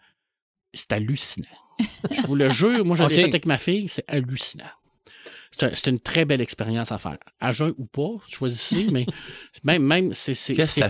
C'est 0.74 0.92
hallucinant. 0.92 1.46
Je 2.10 2.22
vous 2.26 2.34
le 2.34 2.48
jure, 2.48 2.84
moi, 2.84 2.96
je 2.96 3.02
l'ai 3.04 3.08
Ok. 3.08 3.14
fait 3.14 3.24
avec 3.24 3.46
ma 3.46 3.58
fille, 3.58 3.88
c'est 3.88 4.04
hallucinant. 4.08 4.64
C'est 5.56 5.66
un- 5.66 5.70
c'est 5.74 5.90
une 5.90 5.98
très 5.98 6.24
belle 6.24 6.40
expérience 6.40 6.92
à 6.92 6.98
faire. 6.98 7.18
À 7.38 7.52
jeun 7.52 7.74
ou 7.78 7.84
pas, 7.84 8.08
choisissez, 8.28 8.86
mais 8.92 9.06
même, 9.64 9.82
même 9.82 10.12
c'est 10.14 10.34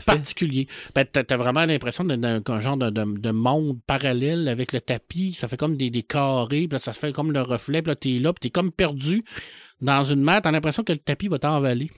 particulier. 0.04 0.68
Ben, 0.94 1.04
t'as 1.04 1.22
as 1.28 1.36
vraiment 1.36 1.64
l'impression 1.66 2.04
d'être 2.04 2.20
dans 2.20 2.42
un 2.54 2.60
genre 2.60 2.76
de, 2.76 2.90
de- 2.90 3.18
de 3.18 3.30
monde 3.32 3.78
parallèle 3.86 4.46
avec 4.48 4.72
le 4.72 4.80
tapis. 4.80 5.32
Ça 5.32 5.48
fait 5.48 5.56
comme 5.56 5.76
des, 5.76 5.90
des 5.90 6.02
carrés, 6.04 6.68
puis 6.68 6.72
là, 6.72 6.78
ça 6.78 6.92
se 6.92 7.00
fait 7.00 7.12
comme 7.12 7.32
le 7.32 7.42
reflet, 7.42 7.82
puis 7.82 7.90
là, 7.90 7.96
t'es 7.96 8.18
là, 8.18 8.32
puis 8.32 8.40
t'es 8.40 8.50
comme 8.50 8.70
perdu 8.72 9.24
dans 9.80 10.04
une 10.04 10.22
mer. 10.22 10.40
T'as 10.42 10.52
l'impression 10.52 10.84
que 10.84 10.92
le 10.92 10.98
tapis 11.00 11.26
va 11.28 11.38
t'envaler. 11.40 11.90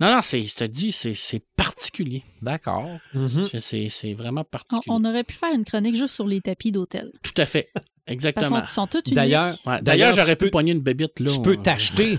Non, 0.00 0.12
non, 0.14 0.20
c'est, 0.22 0.42
je 0.42 0.54
te 0.54 0.64
dis, 0.64 0.92
c'est 0.92 1.14
c'est 1.14 1.42
particulier. 1.56 2.22
D'accord. 2.40 2.86
Mhm. 3.14 3.48
C'est- 3.58 4.14
vraiment 4.14 4.42
On, 4.42 4.44
particulier. 4.44 4.82
on 4.88 5.04
aurait 5.04 5.24
pu 5.24 5.34
faire 5.34 5.52
une 5.52 5.64
chronique 5.64 5.96
juste 5.96 6.14
sur 6.14 6.26
les 6.26 6.40
tapis 6.40 6.70
d'hôtel. 6.70 7.10
Tout 7.22 7.32
à 7.36 7.46
fait. 7.46 7.72
Exactement. 8.08 8.62
sont 8.68 8.86
tous 8.86 8.98
uniques. 9.06 9.14
D'ailleurs, 9.14 9.54
Ouais, 9.66 9.80
D'ailleurs, 9.82 10.14
j'aurais 10.14 10.36
tu 10.36 10.44
pu 10.46 10.50
pogner 10.50 10.72
une 10.72 10.80
bébite 10.80 11.20
là. 11.20 11.30
tu 11.32 11.40
peux 11.42 11.56
t'acheter 11.56 12.18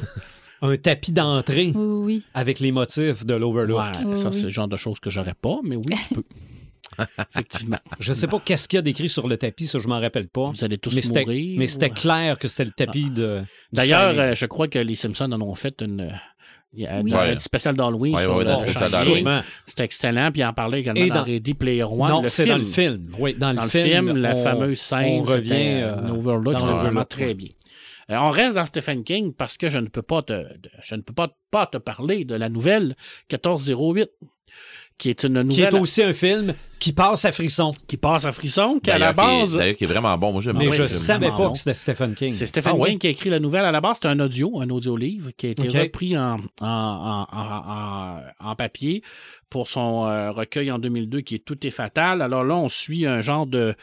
un 0.62 0.76
tapis 0.78 1.12
d'entrée 1.12 1.72
Oui, 1.74 1.76
oui, 1.76 2.04
oui. 2.06 2.24
avec 2.34 2.60
les 2.60 2.72
motifs 2.72 3.26
de 3.26 3.34
l'Overlook. 3.34 3.78
Ouais, 3.80 4.04
Oui, 4.06 4.18
ça, 4.18 4.30
oui. 4.30 4.36
c'est 4.36 4.44
le 4.44 4.50
genre 4.50 4.68
de 4.68 4.78
choses 4.78 5.00
que 5.00 5.10
j'aurais 5.10 5.34
pas, 5.34 5.58
mais 5.64 5.76
oui, 5.76 5.94
tu 6.10 6.16
peux. 6.16 6.24
Effectivement. 7.34 7.78
Je 8.00 8.12
sais 8.14 8.28
pas 8.28 8.40
qu'est-ce 8.44 8.68
qu'il 8.68 8.78
y 8.78 8.80
a 8.80 8.82
d'écrit 8.82 9.08
sur 9.10 9.28
le 9.28 9.38
tapis, 9.38 9.68
ça 9.68 9.80
je 9.80 9.88
m'en 9.88 10.00
rappelle 10.02 10.28
pas. 10.28 10.52
Vous 10.52 10.64
allez 10.66 10.78
tous 10.78 10.94
Mais 10.96 11.02
c'était, 11.02 11.22
mourir. 11.22 11.58
mais 11.60 11.68
c'était 11.68 11.90
clair 11.92 12.38
que 12.40 12.48
c'était 12.48 12.66
le 12.66 12.72
tapis 12.72 13.10
de. 13.10 13.40
du 13.42 13.46
D'ailleurs, 13.72 14.20
euh, 14.20 14.34
je 14.34 14.46
crois 14.48 14.68
que 14.68 14.80
les 14.80 14.96
Simpsons 14.96 15.32
en 15.32 15.40
ont 15.42 15.56
fait 15.56 15.82
une. 15.82 16.10
Il 16.72 16.84
y 16.84 16.88
a 16.88 17.02
Oui. 17.02 17.12
un 17.14 17.40
spécial 17.40 17.76
d'Halloween. 17.76 18.16
Spécial 18.16 18.92
d'Halloween. 18.92 19.16
Sûrement. 19.24 19.42
C'était 19.66 19.84
excellent, 19.86 20.32
puis 20.32 20.42
il 20.42 20.46
en 20.46 20.54
parlait 20.54 20.82
également 20.82 21.02
Et 21.04 21.10
dans, 21.10 21.16
dans- 21.16 21.24
Ready 21.24 21.54
Player 21.56 21.84
One. 21.84 21.98
non, 22.10 22.22
le 22.22 22.30
c'est 22.30 22.44
film. 22.44 22.56
dans 22.58 22.64
le 22.64 22.70
film. 22.70 23.16
Oui, 23.18 23.34
dans, 23.34 23.54
Dans 23.56 23.64
le 23.64 23.70
film, 23.70 24.18
la 24.18 24.36
on- 24.36 24.44
fameuse 24.44 24.80
scène, 24.80 25.22
on 25.22 25.24
revient, 25.24 25.48
c'était, 25.50 25.82
euh, 25.84 26.10
Overlook, 26.12 26.54
dans 26.54 26.60
c'était 26.60 26.72
vraiment 26.72 26.88
Overlook, 26.90 27.10
très 27.10 27.26
ouais. 27.28 27.34
bien. 27.34 27.50
Euh, 28.12 28.18
on 28.22 28.30
reste 28.30 28.56
dans 28.56 28.66
Stephen 28.66 29.04
King 29.04 29.34
parce 29.34 29.58
que 29.58 29.70
je 29.70 29.78
ne 29.80 29.88
peux 29.88 30.02
pas 30.04 30.22
te, 30.22 30.34
de- 30.34 30.70
je 30.84 30.96
ne 30.96 31.02
peux 31.02 31.14
pas, 31.14 31.30
pas 31.52 31.66
te 31.68 31.78
parler 31.78 32.24
de 32.26 32.36
la 32.36 32.50
nouvelle 32.50 32.96
1408. 33.32 34.10
Qui 35.00 35.10
est 35.10 35.24
une 35.24 35.48
Qui 35.50 35.62
est 35.64 35.74
aussi 35.74 36.04
un 36.04 36.14
film 36.14 36.54
qui 36.78 36.94
passe 36.94 37.26
à 37.26 37.32
frisson. 37.32 37.72
qui 37.88 37.98
passe 37.98 38.26
à 38.26 38.32
frisson, 38.32 38.80
qui 38.84 38.92
à 38.92 39.00
la 39.00 39.12
base. 39.12 39.56
D'ailleurs, 39.58 39.76
qui 39.76 39.86
est 39.86 39.88
vraiment 39.88 40.16
bon. 40.18 40.32
Moi, 40.34 40.42
j'aime 40.42 40.58
Mais 40.58 40.70
je 40.70 40.84
savais 40.84 41.30
pas 41.30 41.36
bon. 41.38 41.52
que 41.54 41.58
c'était 41.58 41.74
Stephen 41.74 42.14
King. 42.14 42.32
C'est 42.34 42.46
Stephen 42.46 42.74
Ah 42.76 42.78
ouais? 42.78 42.90
King 42.92 43.00
qui 43.00 43.08
a 43.08 43.10
écrit 43.10 43.30
la 43.32 43.40
nouvelle. 43.40 43.66
À 43.66 43.72
la 43.72 43.82
base, 43.82 43.98
c'est 44.02 44.08
un 44.08 44.20
audio, 44.20 44.62
un 44.62 44.70
audio-livre 44.70 45.32
qui 45.36 45.48
a 45.48 45.50
été 45.50 45.68
repris 45.68 46.16
en, 46.18 46.36
en, 46.62 46.66
en, 46.68 47.28
en- 47.32 48.20
en- 48.46 48.50
en 48.52 48.56
papier 48.56 49.02
pour 49.50 49.68
son 49.68 50.06
euh, 50.06 50.32
recueil 50.32 50.70
en 50.72 50.78
2002 50.80 51.22
qui 51.22 51.36
est 51.36 51.40
Tout 51.46 51.66
est 51.66 51.72
fatal. 51.72 52.22
Alors 52.22 52.44
là, 52.44 52.56
on 52.56 52.70
suit 52.70 53.06
un 53.08 53.22
genre 53.22 53.48
de, 53.48 53.74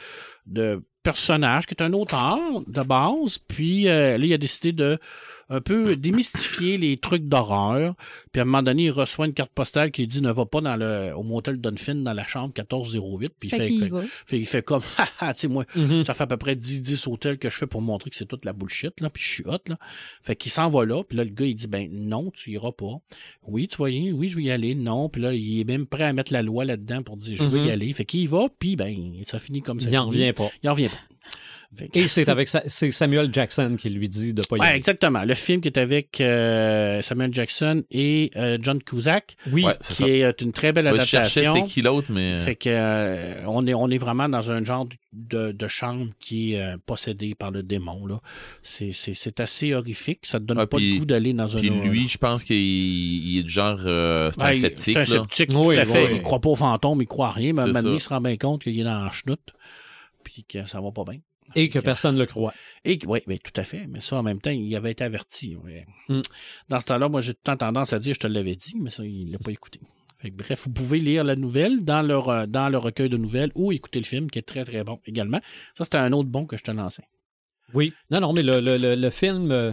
de 0.47 0.81
personnage 1.03 1.67
qui 1.67 1.75
est 1.75 1.83
un 1.83 1.93
auteur 1.93 2.39
de 2.67 2.83
base. 2.83 3.39
Puis 3.49 3.89
euh, 3.89 4.17
là, 4.19 4.25
il 4.25 4.33
a 4.33 4.39
décidé 4.39 4.73
de 4.73 4.99
un 5.49 5.61
peu 5.61 5.97
démystifier 5.97 6.77
les 6.77 6.97
trucs 6.97 7.27
d'horreur. 7.29 7.95
Puis 8.33 8.41
à 8.41 8.43
un 8.43 8.45
moment 8.47 8.63
donné, 8.63 8.85
il 8.85 8.91
reçoit 8.91 9.27
une 9.27 9.33
carte 9.33 9.53
postale 9.53 9.91
qui 9.91 10.07
dit 10.07 10.21
ne 10.21 10.31
va 10.33 10.45
pas 10.47 10.61
dans 10.61 10.77
le, 10.77 11.13
au 11.17 11.23
motel 11.23 11.61
Dunfin 11.61 11.95
dans 11.97 12.13
la 12.13 12.27
chambre 12.27 12.53
1408. 12.57 13.33
Puis 13.39 13.49
il 13.53 13.57
Fait 13.57 13.89
va. 13.89 14.03
fait- 14.03 14.39
il 14.39 14.47
fait 14.47 14.63
comme, 14.63 14.83
haha, 15.21 15.35
tu 15.35 15.41
sais, 15.41 15.49
moi, 15.49 15.65
Mhm. 15.77 16.05
ça 16.05 16.15
fait 16.15 16.25
à 16.25 16.27
peu 16.27 16.37
près 16.37 16.57
10, 16.57 16.83
10 16.83 17.07
hôtels 17.07 17.39
que 17.39 17.49
je 17.51 17.57
fais 17.57 17.67
pour 17.67 17.81
montrer 17.83 18.11
que 18.11 18.17
c'est 18.17 18.27
toute 18.27 18.45
la 18.45 18.53
bullshit, 18.53 19.01
là, 19.01 19.09
puis 19.11 19.23
je 19.23 19.29
suis 19.29 19.45
hot, 19.47 19.59
là. 19.69 19.79
Fait 20.23 20.35
qu'il 20.37 20.51
s'en 20.51 20.69
va 20.69 20.85
là, 20.85 21.03
puis 21.05 21.17
là, 21.17 21.25
le 21.25 21.31
gars, 21.31 21.47
il 21.47 21.55
dit, 21.55 21.67
ben 21.69 21.89
non, 21.93 22.31
tu 22.33 22.51
iras 22.51 22.73
pas. 22.73 22.95
Oui, 23.47 23.69
tu 23.69 23.77
vas 23.79 23.89
y 23.91 24.13
oui, 24.13 24.29
je 24.29 24.37
vais 24.37 24.43
y 24.45 24.51
aller, 24.51 24.75
non. 24.75 25.09
Puis 25.09 25.23
là, 25.23 25.33
il 25.33 25.61
est 25.61 25.65
même 25.65 25.87
prêt 25.87 26.05
à 26.05 26.13
mettre 26.13 26.33
la 26.33 26.43
loi 26.43 26.65
là-dedans 26.65 27.03
pour 27.03 27.17
dire, 27.17 27.37
je 27.37 27.45
veux 27.45 27.61
Mhm. 27.61 27.67
y 27.67 27.71
aller. 27.71 27.93
Fait 27.93 28.05
qu'il 28.05 28.21
y 28.21 28.27
va, 28.27 28.49
puis 28.59 28.77
ben, 28.77 29.13
ça 29.25 29.39
finit 29.39 29.63
comme 29.63 29.81
ça. 29.81 29.89
Il 29.89 29.97
en 29.99 30.07
revient 30.09 30.33
pas. 30.33 30.49
Il 30.63 30.69
en 30.69 30.73
revient 30.73 30.89
pas. 30.89 30.99
Que- 31.77 31.99
Et 31.99 32.09
c'est 32.09 32.29
avec 32.29 32.49
sa- 32.49 32.63
c'est 32.67 32.91
Samuel 32.91 33.29
Jackson 33.33 33.77
qui 33.79 33.91
lui 33.91 34.09
dit 34.09 34.33
de 34.33 34.43
pas 34.43 34.57
y 34.57 34.61
Ouais, 34.61 34.67
aller. 34.69 34.77
exactement. 34.79 35.25
Le 35.25 35.35
film 35.35 35.61
qui 35.61 35.69
est 35.69 35.79
avec 35.79 36.21
euh, 36.21 37.03
Samuel 37.03 37.35
Jackson 37.35 37.83
et 37.91 38.31
euh, 38.37 38.57
John 38.63 38.83
Cusack, 38.83 39.37
Oui. 39.53 39.65
Ouais, 39.65 39.75
c'est 39.81 39.95
qui 39.95 40.03
ça. 40.03 40.09
est 40.09 40.23
euh, 40.23 40.33
une 40.41 40.53
très 40.53 40.73
belle 40.73 40.87
Moi, 40.89 40.99
je 40.99 41.05
cherchais 41.05 41.41
adaptation. 41.41 41.67
c'était 41.67 41.75
qui 41.75 41.83
l'autre, 41.83 42.11
mais. 42.13 42.37
Fait 42.37 42.55
que 42.55 42.69
euh, 42.71 43.47
on, 43.47 43.67
est, 43.67 43.75
on 43.75 43.89
est 43.91 43.99
vraiment 43.99 44.29
dans 44.29 44.51
un 44.51 44.65
genre 44.65 44.87
de, 45.13 45.53
de 45.53 45.69
chambre 45.69 46.07
qui 46.21 46.55
est 46.55 46.61
euh, 46.63 46.77
possédé 46.87 47.35
par 47.35 47.51
le 47.51 47.63
démon. 47.63 48.07
Là. 48.07 48.21
C'est, 48.63 48.93
c'est, 48.93 49.15
c'est 49.15 49.41
assez 49.41 49.75
horrifique. 49.75 50.21
Ça 50.25 50.39
te 50.39 50.45
donne 50.45 50.59
pas 50.67 50.77
puis- 50.77 50.93
le 50.95 50.99
goût 51.01 51.05
d'aller 51.07 51.33
dans 51.33 51.55
un 51.57 51.59
Puis 51.59 51.71
lui, 51.71 52.09
je 52.09 52.19
pense 52.19 52.45
qu'il 52.45 52.57
il 52.57 53.39
est 53.39 53.43
du 53.43 53.51
genre. 53.51 53.81
euh, 53.87 54.31
c'est 54.33 54.43
un 54.43 54.47
Ouais, 54.47 54.55
sceptique. 54.55 54.81
C'est 54.85 54.97
un 54.97 55.01
là. 55.01 55.07
sceptique. 55.07 55.51
Oui, 55.55 55.77
fait. 55.85 56.15
Il 56.15 56.23
croit 56.23 56.41
pas 56.41 56.51
aux 56.51 56.57
fantômes, 56.57 57.03
il 57.03 57.07
croit 57.07 57.29
à 57.29 57.33
rien, 57.33 57.53
mais 57.53 57.61
à 57.61 57.63
un 57.63 57.67
C'est 57.67 57.73
moment 57.73 57.83
donné, 57.83 57.99
ça. 57.99 58.03
il 58.05 58.05
se 58.05 58.09
rend 58.11 58.21
bien 58.21 58.37
compte 58.37 58.63
qu'il 58.63 58.79
est 58.81 58.85
dans 58.85 59.05
la 59.05 59.11
chenoute, 59.11 59.53
puis 60.25 60.45
que 60.49 60.67
ça 60.67 60.81
va 60.81 60.91
pas 60.91 61.05
bien. 61.05 61.19
Et 61.57 61.69
que 61.69 61.79
personne 61.81 62.15
ne 62.15 62.21
le 62.21 62.27
croit. 62.27 62.55
Et 62.85 62.99
oui, 63.07 63.21
tout 63.43 63.53
à 63.61 63.65
fait. 63.65 63.87
Mais 63.89 64.01
ça, 64.01 64.17
en 64.17 64.23
même 64.23 64.41
temps, 64.41 64.51
il 64.51 64.75
avait 64.77 64.93
été 64.93 65.03
averti. 65.05 65.57
ouais. 65.57 65.87
Mm. 66.09 66.21
Dans 66.69 66.81
ce 66.81 66.87
temps-là, 66.87 67.09
moi, 67.09 67.21
j'ai 67.21 67.33
tout 67.35 67.41
le 67.47 67.53
temps 67.53 67.57
tendance 67.67 67.93
à 67.93 67.99
dire 67.99 68.15
je 68.15 68.21
te 68.21 68.27
l'avais 68.27 68.55
dit, 68.57 68.75
mais 68.79 68.91
ça, 68.91 69.05
il 69.05 69.33
l'a 69.33 69.39
pas 69.39 69.51
écouté. 69.51 69.81
Fait 70.19 70.31
que, 70.31 70.37
bref, 70.37 70.63
vous 70.65 70.71
pouvez 70.73 70.99
lire 70.99 71.25
la 71.25 71.37
nouvelle 71.37 71.85
dans 71.85 72.01
leur, 72.03 72.29
euh, 72.29 72.47
dans 72.47 72.69
le 72.69 72.79
recueil 72.79 73.09
de 73.11 73.17
nouvelles 73.17 73.51
ou 73.55 73.73
écouter 73.73 73.99
le 73.99 74.07
film 74.07 74.31
qui 74.31 74.39
est 74.39 74.43
très, 74.47 74.65
très 74.65 74.83
bon 74.85 74.99
également. 75.07 75.41
Ça, 75.77 75.85
c'était 75.85 75.99
un 75.99 76.13
autre 76.13 76.29
bon 76.29 76.47
que 76.47 76.57
je 76.57 76.63
te 76.63 76.71
lançais. 76.71 77.05
Oui. 77.75 77.93
Non, 78.11 78.21
non, 78.21 78.33
mais 78.33 78.43
le, 78.43 78.61
le- 78.61 78.79
le- 78.79 78.95
le 78.95 79.11
film, 79.11 79.51
euh, 79.51 79.73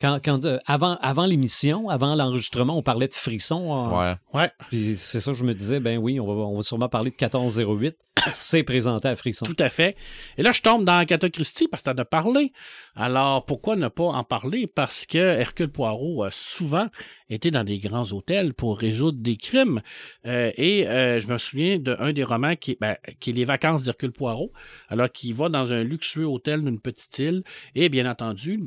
quand, 0.00 0.18
quand, 0.24 0.44
euh, 0.44 0.58
avant, 0.66 0.96
avant 1.00 1.26
l'émission, 1.26 1.88
avant 1.88 2.14
l'enregistrement, 2.16 2.76
on 2.76 2.82
parlait 2.82 3.08
de 3.08 3.14
frisson. 3.14 3.86
euh, 3.92 3.96
Ouais. 3.96 4.16
Ouais, 4.34 4.50
Puis 4.70 4.96
c'est 4.96 5.20
ça, 5.20 5.32
je 5.32 5.44
me 5.44 5.54
disais, 5.54 5.78
ben 5.80 5.98
oui, 5.98 6.18
on 6.18 6.26
va, 6.26 6.32
on 6.32 6.56
va 6.56 6.62
sûrement 6.62 6.88
parler 6.88 7.10
de 7.10 7.16
1408. 7.20 7.96
C'est 8.32 8.62
présenté 8.62 9.08
à 9.08 9.16
frisson. 9.16 9.44
tout 9.46 9.56
à 9.58 9.70
fait. 9.70 9.96
Et 10.38 10.42
là, 10.42 10.52
je 10.52 10.62
tombe 10.62 10.84
dans 10.84 10.96
Agatha 10.96 11.28
Christie 11.30 11.68
parce 11.68 11.82
que 11.82 11.90
tu 11.90 11.94
en 11.96 11.98
as 11.98 12.04
parlé. 12.04 12.52
Alors, 12.94 13.44
pourquoi 13.44 13.76
ne 13.76 13.88
pas 13.88 14.04
en 14.04 14.24
parler? 14.24 14.66
Parce 14.66 15.06
que 15.06 15.18
Hercule 15.18 15.68
Poirot 15.70 16.24
a 16.24 16.30
souvent 16.32 16.88
été 17.28 17.50
dans 17.50 17.64
des 17.64 17.78
grands 17.78 18.10
hôtels 18.12 18.54
pour 18.54 18.78
résoudre 18.78 19.18
des 19.20 19.36
crimes. 19.36 19.80
Euh, 20.26 20.50
et 20.56 20.86
euh, 20.88 21.20
je 21.20 21.26
me 21.26 21.38
souviens 21.38 21.78
d'un 21.78 22.12
des 22.12 22.24
romans 22.24 22.56
qui, 22.56 22.72
est- 22.72 22.80
ben, 22.80 22.96
qui 23.20 23.30
est 23.30 23.32
Les 23.32 23.44
vacances 23.44 23.82
d'Hercule 23.82 24.12
Poirot. 24.12 24.52
Alors, 24.88 25.10
qu'il 25.10 25.34
va 25.34 25.48
dans 25.48 25.70
un 25.70 25.82
luxueux 25.84 26.26
hôtel 26.26 26.62
d'une 26.62 26.80
petite 26.80 27.18
île. 27.18 27.42
Et 27.74 27.88
bien 27.88 28.10
entendu, 28.10 28.60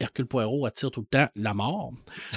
Hercule 0.00 0.26
Poirot 0.26 0.64
attire 0.66 0.90
tout 0.90 1.00
le 1.00 1.06
temps 1.06 1.28
la 1.36 1.54
mort. 1.54 1.92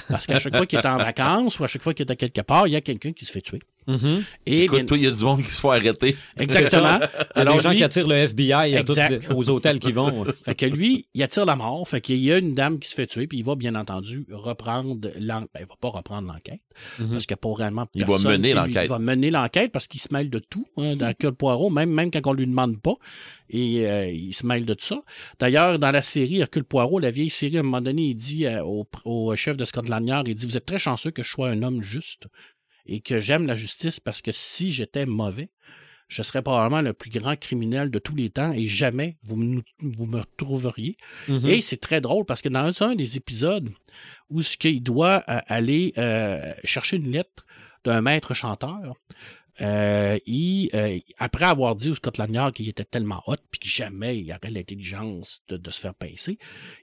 Parce 0.08 0.26
qu'à 0.26 0.38
chaque 0.38 0.56
fois 0.56 0.66
qu'il 0.66 0.78
est 0.78 0.86
en 0.86 0.96
vacances 0.98 1.58
ou 1.60 1.64
à 1.64 1.68
chaque 1.68 1.82
fois 1.82 1.94
qu'il 1.94 2.06
est 2.06 2.10
à 2.12 2.16
quelque 2.16 2.40
part, 2.40 2.66
il 2.66 2.72
y 2.72 2.76
a 2.76 2.80
quelqu'un 2.80 3.12
qui 3.12 3.24
se 3.24 3.32
fait 3.32 3.40
tuer. 3.40 3.60
Mhm. 3.86 4.22
Et 4.46 4.62
Écoute, 4.64 4.78
bien- 4.78 4.86
toi, 4.86 4.96
il 4.96 5.02
y 5.04 5.06
a 5.06 5.10
du 5.10 5.24
monde 5.24 5.42
qui 5.42 5.50
se 5.50 5.60
fait 5.60 5.68
arrêter? 5.68 6.16
exactement. 6.38 6.98
Alors, 7.34 7.56
des 7.56 7.62
gens 7.62 7.70
lui- 7.70 7.78
qui 7.78 7.84
attirent 7.84 8.06
le 8.08 8.14
FBI 8.14 8.52
à 8.52 8.66
les- 8.82 9.18
aux 9.34 9.50
hôtels 9.50 9.78
qui 9.80 9.90
vont. 9.92 10.24
Fait 10.44 10.54
que 10.54 10.66
lui, 10.66 11.06
il 11.14 11.22
attire 11.22 11.44
la 11.44 11.56
mort. 11.56 11.86
Fait 11.88 12.00
qu'il 12.00 12.18
y 12.18 12.30
a 12.32 12.38
une 12.38 12.54
dame 12.54 12.78
qui 12.78 12.88
se 12.88 12.94
fait 12.94 13.06
tuer, 13.06 13.26
puis 13.26 13.38
il 13.38 13.44
va 13.44 13.54
bien 13.56 13.74
entendu 13.74 14.24
reprendre 14.30 14.96
l'enquête. 15.18 15.50
Ben, 15.54 15.60
il 15.60 15.66
va 15.66 15.74
pas 15.80 15.88
reprendre 15.88 16.28
l'enquête, 16.32 16.60
Mhm. 17.00 17.10
parce 17.10 17.26
qu'il 17.26 17.32
n'y 17.34 17.38
a 17.40 17.42
pas 17.42 17.50
vraiment 17.50 17.86
Il 17.94 18.04
va 18.04 18.18
mener 18.18 18.54
l'enquête. 18.54 18.84
Il 18.84 18.88
va 18.88 18.98
mener 18.98 19.30
l'enquête 19.30 19.72
parce 19.72 19.88
qu'il 19.88 20.00
se 20.00 20.08
mêle 20.12 20.30
de 20.30 20.38
tout, 20.38 20.66
hein, 20.76 20.96
dans 20.96 21.08
Hercule 21.08 21.32
Poirot, 21.32 21.70
même, 21.70 21.90
même 21.90 22.10
quand 22.10 22.26
on 22.26 22.32
lui 22.34 22.46
demande 22.46 22.80
pas. 22.80 22.94
Et 23.50 23.86
euh, 23.86 24.06
il 24.10 24.32
se 24.32 24.46
mêle 24.46 24.64
de 24.64 24.74
tout 24.74 24.86
ça. 24.86 25.02
D'ailleurs, 25.38 25.78
dans 25.78 25.90
la 25.90 26.02
série 26.02 26.40
Hercule 26.40 26.64
Poirot, 26.64 26.98
la 27.00 27.10
vieille 27.10 27.30
série, 27.30 27.56
à 27.56 27.60
un 27.60 27.64
moment 27.64 27.80
donné, 27.82 28.02
il 28.02 28.14
dit 28.14 28.46
euh, 28.46 28.62
au, 28.64 28.86
au 29.04 29.34
chef 29.36 29.56
de 29.56 29.64
Scotland 29.64 30.06
Yard, 30.06 30.26
il 30.28 30.34
dit, 30.34 30.46
vous 30.46 30.56
êtes 30.56 30.64
très 30.66 30.78
chanceux 30.78 31.10
que 31.10 31.22
je 31.22 31.28
sois 31.30 31.50
un 31.50 31.62
homme 31.62 31.82
juste 31.82 32.28
et 32.86 33.00
que 33.00 33.18
j'aime 33.18 33.46
la 33.46 33.54
justice 33.54 34.00
parce 34.00 34.22
que 34.22 34.32
si 34.32 34.72
j'étais 34.72 35.06
mauvais, 35.06 35.50
je 36.08 36.22
serais 36.22 36.42
probablement 36.42 36.82
le 36.82 36.92
plus 36.92 37.10
grand 37.10 37.36
criminel 37.36 37.90
de 37.90 37.98
tous 37.98 38.14
les 38.14 38.28
temps 38.28 38.52
et 38.52 38.66
jamais 38.66 39.16
vous 39.22 39.36
me, 39.36 39.62
vous 39.80 40.06
me 40.06 40.20
retrouveriez. 40.20 40.96
Mhm. 41.28 41.46
Et 41.48 41.60
c'est 41.62 41.78
très 41.78 42.00
drôle 42.02 42.26
parce 42.26 42.42
que 42.42 42.50
dans 42.50 42.82
un 42.82 42.94
des 42.94 43.16
épisodes 43.16 43.70
où 44.28 44.42
ce 44.42 44.56
qu'il 44.56 44.82
doit 44.82 45.24
euh, 45.28 45.40
aller 45.46 45.94
euh, 45.96 46.52
chercher 46.64 46.96
une 46.96 47.10
lettre 47.10 47.46
d'un 47.84 48.02
maître 48.02 48.34
chanteur, 48.34 48.94
euh, 49.60 50.18
il, 50.26 50.70
euh, 50.74 50.98
après 51.18 51.44
avoir 51.44 51.76
dit 51.76 51.90
au 51.90 51.94
Scotland 51.94 52.32
Yard 52.32 52.54
qu'il 52.54 52.68
était 52.68 52.84
tellement 52.84 53.22
hot 53.26 53.36
puis 53.50 53.60
que 53.60 53.68
jamais 53.68 54.18
il 54.18 54.30
aurait 54.30 54.50
l'intelligence 54.50 55.42
de, 55.48 55.58
de 55.58 55.70
se 55.70 55.80
faire 55.80 55.94
pincer, 55.94 56.38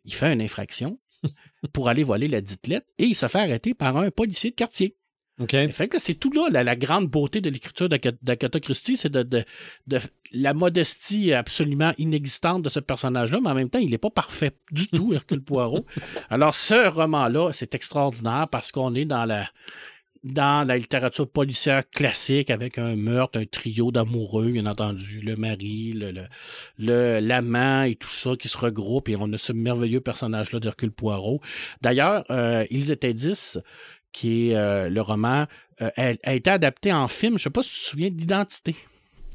il 0.05 0.13
fait 0.13 0.31
une 0.31 0.41
infraction 0.41 0.99
pour 1.73 1.89
aller 1.89 2.03
voler 2.03 2.27
la 2.27 2.41
dite 2.41 2.67
lettre 2.67 2.85
et 2.99 3.05
il 3.05 3.15
se 3.15 3.27
fait 3.27 3.39
arrêter 3.39 3.73
par 3.73 3.97
un 3.97 4.11
policier 4.11 4.51
de 4.51 4.55
quartier. 4.55 4.95
OK. 5.39 5.55
Fait 5.71 5.87
que 5.87 5.99
c'est 5.99 6.15
tout 6.15 6.31
là, 6.31 6.47
la, 6.51 6.63
la 6.63 6.75
grande 6.75 7.07
beauté 7.07 7.39
de 7.41 7.49
l'écriture 7.49 7.87
d'Agatha 7.89 8.59
Christie, 8.59 8.97
c'est 8.97 9.09
de, 9.11 9.23
de- 9.23 9.43
de 9.87 9.99
la 10.33 10.53
modestie 10.53 11.33
absolument 11.33 11.93
inexistante 11.97 12.61
de 12.61 12.69
ce 12.69 12.79
personnage-là, 12.79 13.39
mais 13.41 13.49
en 13.49 13.55
même 13.55 13.69
temps, 13.69 13.79
il 13.79 13.89
n'est 13.89 13.97
pas 13.97 14.09
parfait 14.09 14.51
du 14.71 14.87
tout, 14.87 15.13
Hercule 15.13 15.41
Poirot. 15.41 15.85
Alors, 16.29 16.53
ce 16.55 16.87
roman-là, 16.89 17.51
c'est 17.53 17.73
extraordinaire 17.75 18.47
parce 18.51 18.71
qu'on 18.71 18.93
est 18.95 19.05
dans 19.05 19.25
la 19.25 19.47
dans 20.25 20.67
la 20.67 20.77
littérature 20.77 21.29
policière 21.29 21.89
classique 21.89 22.49
avec 22.49 22.77
un 22.77 22.97
meurtre, 22.97 23.39
un 23.39 23.45
trio 23.45 23.89
d'amoureux, 23.89 24.51
bien 24.51 24.65
entendu, 24.65 25.21
le 25.21 25.37
mari, 25.37 25.93
le, 25.93 26.11
le- 26.11 26.27
le- 26.77 27.19
l'amant 27.25 27.83
et 27.83 27.95
tout 27.95 28.09
ça 28.09 28.35
qui 28.37 28.49
se 28.49 28.57
regroupent 28.57 29.07
et 29.07 29.15
on 29.15 29.31
a 29.31 29.37
ce 29.37 29.53
merveilleux 29.53 30.01
personnage-là 30.01 30.59
d'Hercule 30.59 30.91
Poirot. 30.91 31.39
D'ailleurs, 31.81 32.25
euh, 32.31 32.65
Ils 32.69 32.91
étaient 32.91 33.13
dix, 33.13 33.59
qui 34.11 34.49
est 34.51 34.55
euh, 34.55 34.89
le 34.89 35.01
roman, 35.01 35.45
euh, 35.81 35.89
a, 35.97 36.13
a 36.23 36.33
été 36.33 36.49
adapté 36.49 36.91
en 36.93 37.07
film, 37.07 37.33
je 37.33 37.41
ne 37.41 37.43
sais 37.43 37.49
pas 37.49 37.63
si 37.63 37.69
tu 37.69 37.75
te 37.81 37.85
souviens, 37.89 38.09
d'Identité, 38.09 38.75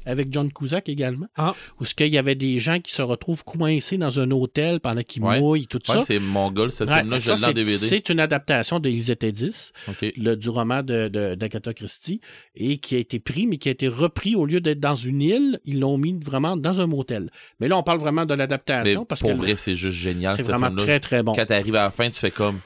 avec 0.07 0.31
John 0.31 0.51
Cusack 0.53 0.87
également, 0.87 1.25
Ah. 1.35 1.55
où 1.79 1.85
ce 1.85 1.95
qu'il 1.95 2.13
y 2.13 2.19
avait 2.19 2.35
des 2.35 2.59
gens 2.59 2.79
qui 2.79 2.91
se 2.91 3.01
retrouvent 3.01 3.43
coincés 3.43 3.97
dans 3.97 4.19
un 4.19 4.29
hôtel 4.29 4.79
pendant 4.79 5.01
qu'ils 5.01 5.23
Ouais. 5.23 5.39
mouillent, 5.39 5.65
tout 5.65 5.81
Ouais, 5.89 5.95
ça. 5.95 6.01
c'est 6.01 6.19
mon 6.19 6.51
gars, 6.51 6.69
ce 6.69 6.83
Ouais, 6.83 6.99
film-là, 6.99 7.17
je 7.17 7.31
l'ai 7.33 7.45
en 7.45 7.51
DVD. 7.53 7.77
C'est 7.87 8.09
une 8.09 8.19
adaptation 8.19 8.79
de 8.79 8.87
Ils 8.87 9.09
étaient 9.09 9.31
10, 9.31 9.73
OK. 9.87 10.13
le, 10.15 10.35
du 10.35 10.49
roman 10.49 10.83
de, 10.83 11.07
de- 11.07 11.33
d'Agatha 11.33 11.73
Christie, 11.73 12.21
et 12.55 12.77
qui 12.77 12.95
a 12.95 12.99
été 12.99 13.19
pris, 13.19 13.47
mais 13.47 13.57
qui 13.57 13.67
a 13.69 13.71
été 13.71 13.87
repris 13.87 14.35
au 14.35 14.45
lieu 14.45 14.59
d'être 14.61 14.79
dans 14.79 14.93
une 14.95 15.21
île, 15.23 15.59
ils 15.65 15.79
l'ont 15.79 15.97
mis 15.97 16.13
vraiment 16.23 16.55
dans 16.55 16.79
un 16.79 16.85
motel. 16.85 17.31
Mais 17.59 17.67
là, 17.67 17.75
on 17.75 17.81
parle 17.83 17.97
vraiment 17.99 18.27
de 18.27 18.33
l'adaptation 18.35 19.05
parce 19.05 19.21
pour 19.21 19.31
que 19.31 19.37
vrai, 19.37 19.55
c'est 19.55 19.73
juste 19.73 19.97
génial, 19.97 20.35
c'est 20.35 20.43
ce 20.43 20.51
vraiment 20.51 20.69
très, 20.75 20.99
très 20.99 21.23
bon. 21.23 21.33
Quand 21.33 21.45
t'arrives 21.47 21.75
à 21.75 21.85
la 21.85 21.89
fin, 21.89 22.07
tu 22.11 22.19
fais 22.19 22.29
comme. 22.29 22.59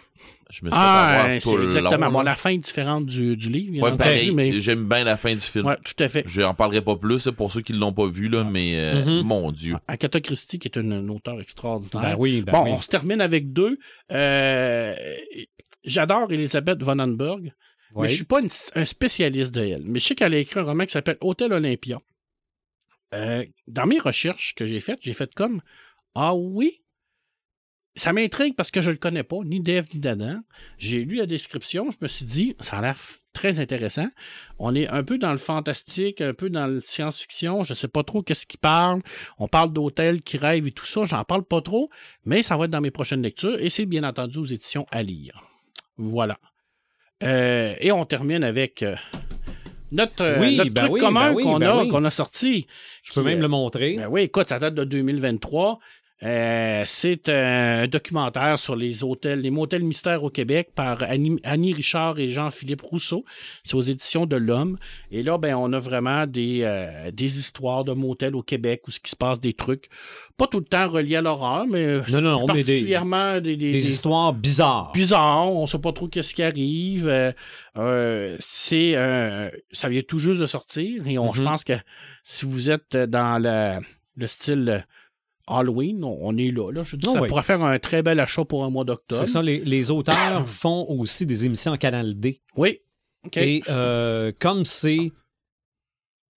Je 0.51 0.65
me 0.65 0.72
suis 0.72 0.80
Ah, 0.82 1.09
fait 1.11 1.20
avoir 1.20 1.41
c'est 1.41 1.65
exactement. 1.65 2.05
long, 2.07 2.11
Bon, 2.11 2.22
la 2.22 2.34
fin 2.36 2.49
est 2.49 2.57
différente 2.57 3.05
du, 3.05 3.38
du 3.38 3.49
livre, 3.49 3.84
Ouais, 3.84 3.95
pareil. 3.95 4.32
mais 4.32 4.59
J'aime 4.59 4.88
bien 4.89 5.03
la 5.03 5.15
fin 5.15 5.34
du 5.36 5.41
film. 5.41 5.65
ouais, 5.67 5.78
tout 5.86 6.03
à 6.03 6.09
fait. 6.09 6.24
Je 6.26 6.41
n'en 6.41 6.55
parlerai 6.55 6.82
pas 6.82 6.95
plus 6.95 7.26
là, 7.28 7.32
pour 7.32 7.51
ceux 7.51 7.61
qui 7.61 7.74
ne 7.74 7.78
l'ont 7.78 7.93
pas 7.93 8.07
vu, 8.07 8.30
là, 8.30 8.43
mais 8.43 8.74
euh, 8.80 9.03
Mhm. 9.05 9.28
mon 9.28 9.51
Dieu. 9.51 9.76
Agatha 9.88 10.20
Christie, 10.22 10.57
qui 10.57 10.67
est 10.67 10.76
une, 10.78 10.91
une 10.93 11.09
auteure 11.11 11.39
extraordinaire. 11.39 12.01
Ben 12.01 12.15
oui, 12.17 12.41
ben 12.41 12.51
bon, 12.53 12.63
oui. 12.63 12.72
on 12.74 12.82
se 12.82 12.88
termine 12.89 13.22
avec 13.22 13.53
deux. 13.53 13.78
Euh, 14.11 14.95
J'adore 15.84 16.32
Elisabeth 16.32 16.82
von 16.84 16.99
Hamburg, 16.99 17.41
mais 17.43 17.51
Ouais. 18.01 18.09
je 18.09 18.15
suis 18.15 18.26
pas 18.26 18.41
une- 18.41 18.49
un 18.76 18.86
spécialiste 18.86 19.53
de 19.53 19.61
elle. 19.61 19.84
Mais 19.86 19.99
je 19.99 20.05
sais 20.07 20.15
qu'elle 20.15 20.34
a 20.34 20.38
écrit 20.38 20.59
un 20.59 20.63
roman 20.63 20.86
qui 20.86 20.91
s'appelle 20.91 21.17
Hôtel 21.22 21.53
Olympia. 21.53 21.99
Euh, 23.13 23.43
dans 23.67 23.86
mes 23.88 23.99
recherches 23.99 24.53
que 24.55 24.65
j'ai 24.65 24.80
faites, 24.82 24.99
j'ai 25.01 25.13
fait 25.13 25.34
comme 25.34 25.61
Ah 26.15 26.34
oui, 26.36 26.82
ça 27.96 28.14
m'intrigue 28.14 28.56
parce 28.56 28.72
que 28.72 28.82
je 28.82 28.92
le 28.92 28.98
connais 28.98 29.24
pas, 29.24 29.38
ni 29.44 29.62
d'Ève 29.62 29.88
ni 29.94 30.00
d'Adam. 30.00 30.42
J'ai 30.78 31.04
lu 31.04 31.16
la 31.16 31.26
description, 31.26 31.92
je 31.92 31.98
me 32.02 32.08
suis 32.08 32.26
dit, 32.26 32.56
ça 32.60 32.78
a 32.78 32.82
l'air 32.82 32.98
très 33.34 33.60
intéressant. 33.60 34.08
On 34.58 34.74
est 34.74 34.88
un 34.88 35.04
peu 35.04 35.18
dans 35.18 35.32
le 35.32 35.38
fantastique, 35.38 36.22
un 36.22 36.34
peu 36.34 36.50
dans 36.50 36.68
le 36.68 36.80
science-fiction, 36.80 37.64
je 37.64 37.74
sais 37.74 37.88
pas 37.88 38.04
trop 38.04 38.22
qu'est-ce 38.22 38.46
qu'il 38.46 38.60
parle. 38.60 39.02
On 39.38 39.48
parle 39.48 39.74
d'hôtels 39.74 40.22
qui 40.22 40.38
rêvent 40.38 40.68
et 40.68 40.72
tout 40.72 40.86
ça, 40.86 41.04
j'en 41.04 41.24
parle 41.24 41.44
pas 41.44 41.62
trop, 41.62 41.90
mais 42.26 42.44
ça 42.44 42.58
va 42.58 42.66
être 42.66 42.72
dans 42.72 42.82
mes 42.82 42.92
prochaines 42.92 43.22
lectures 43.22 43.60
et 43.60 43.70
c'est 43.70 43.86
bien 43.86 44.04
entendu 44.04 44.38
aux 44.38 44.46
éditions 44.46 44.86
à 44.92 45.04
lire. 45.04 45.44
Voilà. 45.98 46.40
Euh, 47.24 47.76
et 47.80 47.92
on 47.92 48.06
termine 48.06 48.46
avec 48.46 48.82
euh, 48.82 48.96
Notre, 49.92 50.40
Oui, 50.40 50.56
notre 50.56 50.72
ben 50.72 50.84
truc 50.84 50.94
oui, 50.94 51.00
commun 51.02 51.30
ben 51.30 51.36
oui, 51.36 51.44
qu'on 51.44 51.60
ben 51.60 52.06
a, 52.06 52.08
a 52.08 52.12
sorti. 52.12 52.68
Je 53.04 53.12
peux 53.14 53.24
même 53.24 53.42
le 53.42 53.48
montrer. 53.48 53.98
Ben 53.98 54.08
oui, 54.08 54.22
écoute, 54.22 54.48
ça 54.48 54.60
date 54.60 54.76
de 54.76 54.84
2023. 54.84 55.80
Euh, 56.22 56.84
c'est 56.86 57.30
un 57.30 57.88
documentaire 57.88 58.59
sur 58.59 58.76
les 58.76 59.03
hôtels, 59.03 59.39
les 59.39 59.51
motels 59.51 59.84
mystères 59.84 60.24
au 60.24 60.30
Québec 60.30 60.70
par 60.76 61.01
Annie, 61.03 61.39
Annie 61.43 61.74
Richard 61.74 62.20
et 62.20 62.30
Jean-Philippe 62.30 62.82
Rousseau. 62.82 63.24
C'est 63.63 63.76
aux 63.76 63.82
éditions 63.82 64.26
de 64.26 64.36
l'Homme. 64.36 64.78
Et 65.11 65.24
là, 65.24 65.38
ben, 65.38 65.55
on 65.55 65.72
a 65.72 65.80
vraiment 65.80 66.28
des, 66.28 66.59
euh, 66.63 67.11
des 67.11 67.39
histoires 67.39 67.86
de 67.86 67.93
motels 67.93 68.36
au 68.36 68.41
Québec 68.43 68.82
où 68.88 68.91
ce 68.91 68.99
qui 68.99 69.09
se 69.11 69.15
passe 69.15 69.39
des 69.39 69.53
trucs, 69.53 69.88
pas 70.38 70.47
tout 70.47 70.59
le 70.59 70.65
temps 70.65 70.89
reliés 70.89 71.15
à 71.15 71.22
l'horreur, 71.22 71.65
mais 71.67 71.97
non, 72.09 72.20
non, 72.22 72.22
non, 72.22 72.47
mais 72.47 72.53
des, 72.55 72.63
particulièrement 72.63 73.39
des, 73.39 73.55
des- 73.55 73.72
des 73.72 73.89
histoires 73.91 74.34
bizarres. 74.34 74.91
bizarre, 74.93 75.47
on 75.53 75.67
sait 75.67 75.80
pas 75.80 75.93
trop 75.93 76.07
qu'est-ce 76.09 76.34
qui 76.34 76.43
arrive. 76.43 77.07
Euh, 77.07 77.32
euh, 77.78 78.36
c'est 78.39 78.91
euh, 78.95 79.49
ça 79.72 79.88
vient 79.88 80.01
tout 80.01 80.20
juste 80.20 80.41
de 80.41 80.45
sortir 80.47 81.07
et 81.07 81.17
on, 81.17 81.32
je 81.32 81.41
Mhm. 81.41 81.47
pense 81.47 81.63
que 81.63 81.74
si 82.26 82.45
vous 82.45 82.70
êtes 82.70 82.97
dans 82.97 83.41
le, 83.41 83.80
le 84.17 84.28
style 84.28 84.70
euh, 84.70 84.80
Halloween, 85.50 86.04
on, 86.04 86.38
est 86.38 86.52
là. 86.52 86.72
là. 86.72 86.84
Je 86.84 86.95
dis, 86.95 87.08
Ah 87.10 87.14
ça 87.14 87.22
oui. 87.22 87.28
pourrait 87.28 87.43
faire 87.43 87.64
un 87.64 87.78
très 87.80 88.04
bel 88.04 88.20
achat 88.20 88.45
pour 88.45 88.64
un 88.64 88.70
mois 88.70 88.86
d'octobre. 88.86 89.22
C'est 89.22 89.28
ça, 89.32 89.41
les, 89.41 89.60
les 89.60 89.91
auteurs 89.91 90.47
font 90.47 90.86
aussi 90.89 91.26
des 91.26 91.45
émissions 91.45 91.72
en 91.72 91.78
Canal 91.78 92.18
D. 92.20 92.41
Oui. 92.56 92.80
Et 93.36 93.64
euh, 93.68 94.32
comme 94.39 94.64
c'est 94.66 95.12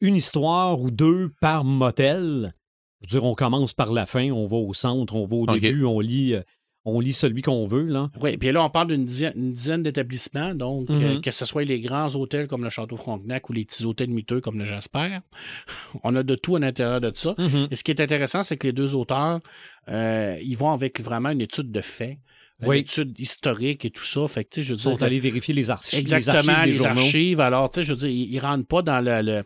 une 0.01 0.17
histoire 0.17 0.81
ou 0.81 0.91
deux 0.91 1.31
par 1.41 1.65
motel, 1.65 2.55
je 3.03 3.15
veux 3.15 3.21
dire, 3.21 3.25
on 3.25 3.35
commence 3.35 3.73
par 3.73 3.93
la 3.93 4.07
fin, 4.07 4.31
on 4.33 4.47
va 4.47 4.57
au 4.57 4.75
centre, 4.75 5.15
on 5.15 5.27
va 5.27 5.37
au 5.37 5.47
début, 5.47 5.85
on 5.85 6.01
lit, 6.01 6.35
euh, 6.35 6.43
on 6.85 6.99
lit 7.01 7.13
celui 7.13 7.43
qu'on 7.43 7.65
veut. 7.65 7.85
Là. 7.87 8.11
Oui, 8.21 8.37
puis 8.37 8.51
là, 8.51 8.65
on 8.65 8.71
parle 8.71 8.89
d'une 8.89 9.05
dizaine, 9.05 9.83
d'établissements, 9.83 10.55
donc 10.55 10.91
euh, 10.91 11.15
Mhm. 11.15 11.21
que 11.21 11.31
ce 11.31 11.45
soit 11.45 11.63
les 11.65 11.81
grands 11.81 12.15
hôtels 12.15 12.49
comme 12.49 12.65
le 12.65 12.71
Château 12.71 12.97
Frontenac 12.97 13.49
ou 13.51 13.53
les 13.53 13.65
petits 13.65 13.85
hôtels 13.85 14.11
miteux 14.11 14.41
comme 14.41 14.59
le 14.59 14.65
Jasper. 14.65 15.19
On 16.05 16.17
a 16.17 16.23
de 16.23 16.35
tout 16.35 16.57
à 16.57 16.59
l'intérieur 16.59 17.01
de 17.01 17.13
ça. 17.15 17.35
Mhm. 17.39 17.69
Et 17.71 17.77
ce 17.77 17.85
qui 17.85 17.91
est 17.93 18.01
intéressant, 18.01 18.43
c'est 18.43 18.57
que 18.57 18.67
les 18.67 18.73
deux 18.73 18.95
auteurs, 18.95 19.41
euh, 19.89 20.37
ils 20.43 20.57
vont 20.57 20.71
avec 20.73 21.01
vraiment 21.01 21.31
une 21.31 21.41
étude 21.41 21.71
de 21.71 21.81
faits, 21.81 22.19
Oui. 22.63 22.77
une 22.79 22.83
étude 22.83 23.19
historique 23.21 23.85
et 23.85 23.91
tout 23.91 24.05
ça. 24.05 24.27
Fait 24.29 24.45
que, 24.45 24.61
je 24.63 24.75
Ils 24.75 24.79
sont 24.79 25.03
allés 25.03 25.21
vérifier 25.21 25.55
les, 25.55 25.71
archi- 25.71 25.97
Exactement, 25.97 26.43
les 26.43 26.53
archives 26.53 26.81
les 26.81 26.87
archives. 26.87 27.41
Alors, 27.41 27.71
tu 27.71 27.81
sais, 27.81 27.83
je 27.87 27.93
veux 27.93 27.99
dire, 27.99 28.09
ils, 28.09 28.33
ils 28.33 28.39
rentrent 28.41 28.67
pas 28.67 28.83
dans 28.83 29.01
le, 29.05 29.21
le- 29.23 29.45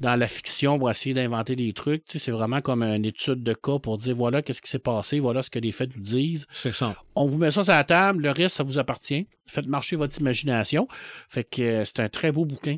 dans 0.00 0.16
la 0.16 0.28
fiction 0.28 0.78
pour 0.78 0.90
essayer 0.90 1.14
d'inventer 1.14 1.56
des 1.56 1.72
trucs. 1.72 2.04
Tu 2.04 2.12
sais, 2.12 2.26
c'est 2.26 2.30
vraiment 2.30 2.60
comme 2.60 2.82
une 2.82 3.04
étude 3.04 3.42
de 3.42 3.52
cas 3.52 3.78
pour 3.78 3.96
dire 3.96 4.14
voilà 4.14 4.42
qu'est-ce 4.42 4.62
qui 4.62 4.70
s'est 4.70 4.78
passé, 4.78 5.20
voilà 5.20 5.42
ce 5.42 5.50
que 5.50 5.58
les 5.58 5.72
faits 5.72 5.94
nous 5.96 6.02
disent. 6.02 6.46
C'est 6.50 6.72
ça. 6.72 6.94
On 7.14 7.26
vous 7.26 7.38
met 7.38 7.50
ça 7.50 7.64
sur 7.64 7.72
la 7.72 7.84
table, 7.84 8.22
le 8.22 8.30
reste, 8.30 8.56
ça 8.56 8.62
vous 8.62 8.78
appartient. 8.78 9.26
Faites 9.46 9.66
marcher 9.66 9.96
votre 9.96 10.18
imagination. 10.20 10.88
Fait 11.28 11.44
que 11.44 11.62
euh, 11.62 11.84
c'est 11.84 12.00
un 12.00 12.08
très 12.08 12.32
beau 12.32 12.44
bouquin 12.44 12.76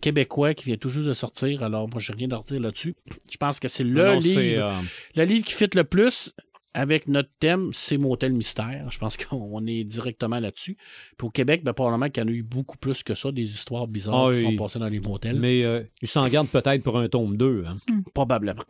québécois 0.00 0.54
qui 0.54 0.64
vient 0.66 0.76
tout 0.76 0.88
juste 0.88 1.06
de 1.08 1.14
sortir. 1.14 1.62
Alors, 1.62 1.88
moi, 1.88 1.98
j'ai 2.00 2.12
rien 2.12 2.30
à 2.30 2.36
redire 2.36 2.60
là-dessus. 2.60 2.94
Je 3.30 3.36
pense 3.38 3.60
que 3.60 3.68
c'est 3.68 3.84
le 3.84 4.04
Non, 4.04 4.18
livre 4.18 4.40
euh, 4.62 4.80
le 5.14 5.24
livre 5.24 5.44
qui 5.44 5.54
fit 5.54 5.68
le 5.74 5.84
plus 5.84 6.34
avec 6.76 7.08
notre 7.08 7.30
thème, 7.40 7.70
c'est 7.72 7.96
Motel 7.98 8.32
Mystère. 8.32 8.88
Je 8.90 8.98
pense 8.98 9.16
qu'on 9.16 9.66
est 9.66 9.84
directement 9.84 10.38
là-dessus. 10.38 10.76
Puis 11.18 11.26
au 11.26 11.30
Québec, 11.30 11.62
ben, 11.64 11.72
probablement 11.72 12.08
qu'il 12.10 12.22
y 12.22 12.26
en 12.26 12.28
a 12.28 12.32
eu 12.32 12.42
beaucoup 12.42 12.76
plus 12.76 13.02
que 13.02 13.14
ça, 13.14 13.32
des 13.32 13.42
histoires 13.54 13.86
bizarres 13.86 14.28
Ah 14.28 14.32
qui 14.32 14.44
oui. 14.44 14.50
sont 14.52 14.56
passées 14.62 14.78
dans 14.78 14.88
les 14.88 15.00
motels. 15.00 15.38
mais 15.40 15.64
euh, 15.64 15.82
ils 16.02 16.08
s'en 16.08 16.26
gardent 16.28 16.48
peut-être 16.48 16.82
pour 16.82 16.98
un 16.98 17.08
tome 17.08 17.36
2. 17.36 17.64
hein. 17.66 17.76
Probablement. 18.14 18.62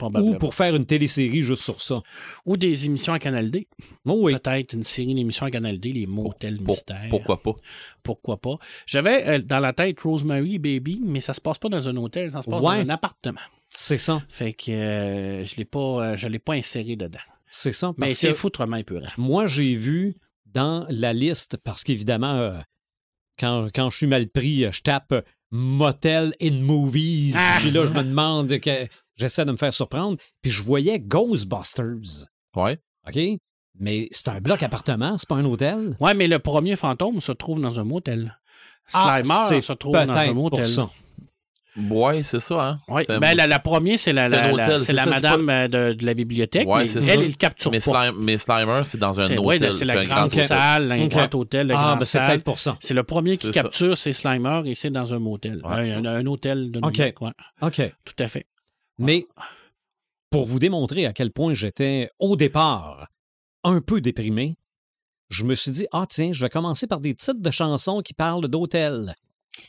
Ou 0.00 0.34
pour 0.36 0.54
faire 0.54 0.74
une 0.76 0.86
télésérie 0.86 1.42
juste 1.42 1.62
sur 1.62 1.80
ça. 1.80 2.02
Ou 2.46 2.56
des 2.56 2.86
émissions 2.86 3.12
à 3.12 3.18
Canal 3.18 3.50
D. 3.50 3.66
Oh 4.06 4.18
oui. 4.22 4.34
Peut-être 4.38 4.72
une 4.74 4.84
série 4.84 5.14
d'émissions 5.14 5.46
à 5.46 5.50
Canal 5.50 5.78
D, 5.80 5.92
les 5.92 6.06
Motels 6.06 6.58
Pour- 6.58 6.74
Mystères. 6.74 7.06
Pourquoi 7.10 7.42
pas? 7.42 7.54
Pourquoi 8.02 8.36
pas? 8.40 8.56
J'avais 8.86 9.26
euh, 9.28 9.38
dans 9.40 9.60
la 9.60 9.72
tête 9.72 10.00
Rosemary 10.00 10.58
Baby, 10.58 11.00
mais 11.04 11.20
ça 11.20 11.34
se 11.34 11.40
passe 11.40 11.58
pas 11.58 11.68
dans 11.68 11.88
un 11.88 11.96
hôtel, 11.96 12.30
ça 12.30 12.42
se 12.42 12.48
passe 12.50 12.62
Ouais. 12.62 12.84
dans 12.84 12.90
un 12.90 12.94
appartement. 12.94 13.40
C'est 13.70 13.98
ça. 13.98 14.22
Fait 14.28 14.54
que 14.54 14.70
euh, 14.70 15.44
je 15.44 15.56
l'ai 15.56 15.64
pas, 15.66 15.78
euh, 16.12 16.16
je 16.16 16.26
l'ai 16.28 16.38
pas 16.38 16.54
inséré 16.54 16.96
dedans. 16.96 17.18
C'est 17.50 17.72
ça. 17.72 17.92
Mais 17.96 18.10
c'est 18.10 18.34
foutrement 18.34 18.76
épeurant. 18.76 19.08
moi, 19.16 19.46
j'ai 19.46 19.74
vu 19.74 20.16
dans 20.46 20.86
la 20.88 21.12
liste, 21.12 21.58
parce 21.58 21.84
qu'évidemment, 21.84 22.34
euh, 22.34 22.58
quand, 23.38 23.68
quand 23.74 23.90
je 23.90 23.96
suis 23.98 24.06
mal 24.06 24.28
pris, 24.28 24.64
euh, 24.64 24.72
je 24.72 24.80
tape 24.80 25.12
euh, 25.12 25.22
Motel 25.50 26.34
in 26.40 26.60
Movies. 26.62 27.34
Ah! 27.36 27.58
Puis 27.60 27.70
là, 27.70 27.86
je 27.86 27.94
me 27.94 28.02
demande 28.02 28.58
que 28.58 28.88
j'essaie 29.16 29.44
de 29.44 29.52
me 29.52 29.56
faire 29.56 29.72
surprendre. 29.72 30.18
Puis 30.42 30.50
je 30.50 30.62
voyais 30.62 30.98
Ghostbusters. 30.98 32.26
Ouais. 32.56 32.78
OK? 33.06 33.18
Mais 33.80 34.08
c'est 34.10 34.28
un 34.28 34.40
bloc 34.40 34.62
appartement, 34.62 35.16
c'est 35.18 35.28
pas 35.28 35.36
un 35.36 35.44
hôtel? 35.44 35.96
Ouais, 36.00 36.12
mais 36.14 36.26
le 36.26 36.40
premier 36.40 36.74
fantôme 36.76 37.20
se 37.20 37.32
trouve 37.32 37.60
dans 37.60 37.78
un 37.78 37.84
motel. 37.84 38.38
Ah, 38.92 39.20
Slimer 39.22 39.40
c'est 39.48 39.60
se 39.60 39.72
trouve 39.72 39.92
dans 39.92 40.10
un 40.10 40.32
motel. 40.32 40.60
pour 40.60 40.68
ça. 40.68 40.90
Ouais, 41.90 42.22
c'est 42.24 42.40
ça, 42.40 42.68
hein? 42.68 42.80
Un- 42.88 43.18
ben, 43.20 43.36
la, 43.36 43.46
la 43.46 43.58
première, 43.58 43.98
c'est 43.98 44.12
la, 44.12 44.24
c'est 44.24 44.30
la, 44.30 44.44
un 44.44 44.46
la- 44.48 44.52
hôtel, 44.52 44.80
c'est 44.80 44.86
c'est 44.86 44.92
la 44.94 45.02
ça, 45.04 45.12
c'est 45.14 45.22
madame 45.22 45.48
euh, 45.50 45.68
de, 45.68 45.94
de 45.94 46.04
la 46.06 46.14
bibliothèque. 46.14 46.66
Ouais, 46.68 46.80
mais 46.82 46.86
c'est 46.88 46.98
elle, 47.00 47.04
ça. 47.04 47.14
il 47.24 47.28
le 47.28 47.34
capture 47.36 47.70
mais, 47.70 47.78
pas. 47.80 48.12
Mais 48.12 48.36
Slimer, 48.36 48.80
c'est 48.84 48.98
dans 48.98 49.20
un 49.20 49.28
C'est, 49.28 49.38
hôtel. 49.38 49.62
ouais, 49.62 49.72
c'est 49.72 49.84
la 49.84 49.98
un 50.00 50.04
grande 50.04 50.30
salle, 50.30 50.90
un 50.92 51.06
grand 51.06 51.34
hôtel, 51.34 51.68
la 51.68 51.74
Ah, 51.78 51.96
ben 51.98 52.04
c'est 52.04 52.18
peut-être 52.18 52.42
pour 52.44 52.58
ça. 52.58 52.76
C'est 52.80 52.94
le 52.94 53.04
premier 53.04 53.36
qui 53.36 53.50
capture, 53.50 53.96
c'est 53.96 54.12
Slimer, 54.12 54.62
et 54.66 54.74
c'est 54.74 54.90
dans 54.90 55.12
un 55.12 55.18
motel. 55.18 55.60
Ouais. 55.64 55.94
un, 55.94 56.04
un- 56.04 56.16
un 56.16 56.26
hôtel 56.26 56.70
de 56.72 56.80
New 56.80 56.88
Ok. 56.88 56.98
York, 56.98 57.20
ouais. 57.20 57.30
OK. 57.62 57.80
Tout 58.04 58.14
à 58.24 58.26
fait. 58.28 58.46
Mais 58.98 59.26
pour 60.30 60.46
vous 60.46 60.58
démontrer 60.58 61.06
à 61.06 61.12
quel 61.12 61.30
point 61.30 61.54
j'étais, 61.54 62.10
au 62.18 62.34
départ, 62.36 63.08
un 63.64 63.80
peu 63.80 64.00
déprimé, 64.00 64.56
je 65.30 65.44
me 65.44 65.54
suis 65.54 65.70
dit, 65.70 65.86
ah 65.92 66.06
tiens, 66.08 66.32
je 66.32 66.40
vais 66.44 66.48
commencer 66.50 66.86
par 66.86 67.00
des 67.00 67.14
titres 67.14 67.40
de 67.40 67.50
chansons 67.50 68.00
qui 68.00 68.14
parlent 68.14 68.48
d'hôtels. 68.48 69.14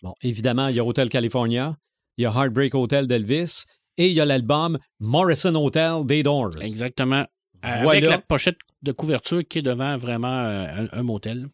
Bon, 0.04 0.14
évidemment, 0.22 0.68
il 0.68 0.76
y 0.76 0.80
a 0.80 0.86
Hotel 0.86 1.10
California, 1.10 1.76
il 2.20 2.24
y 2.24 2.26
a 2.26 2.32
Heartbreak 2.32 2.76
Hotel 2.76 3.08
d'Elvis, 3.08 3.64
et 3.98 4.08
il 4.08 4.14
y 4.14 4.20
a 4.20 4.26
l'album 4.26 4.78
Morrison 5.00 5.56
Hotel 5.56 6.06
des 6.06 6.22
Doors. 6.22 6.52
Exactement. 6.62 7.26
Euh, 7.66 7.70
Voilà. 7.82 7.92
Avec 7.92 8.06
la 8.06 8.18
pochette 8.18 8.58
de 8.82 8.92
couverture 8.92 9.42
qui 9.48 9.60
est 9.60 9.62
devant 9.62 9.98
vraiment 9.98 10.28
euh, 10.28 10.86
un, 10.92 11.00
un 11.00 11.04
motel. 11.04 11.48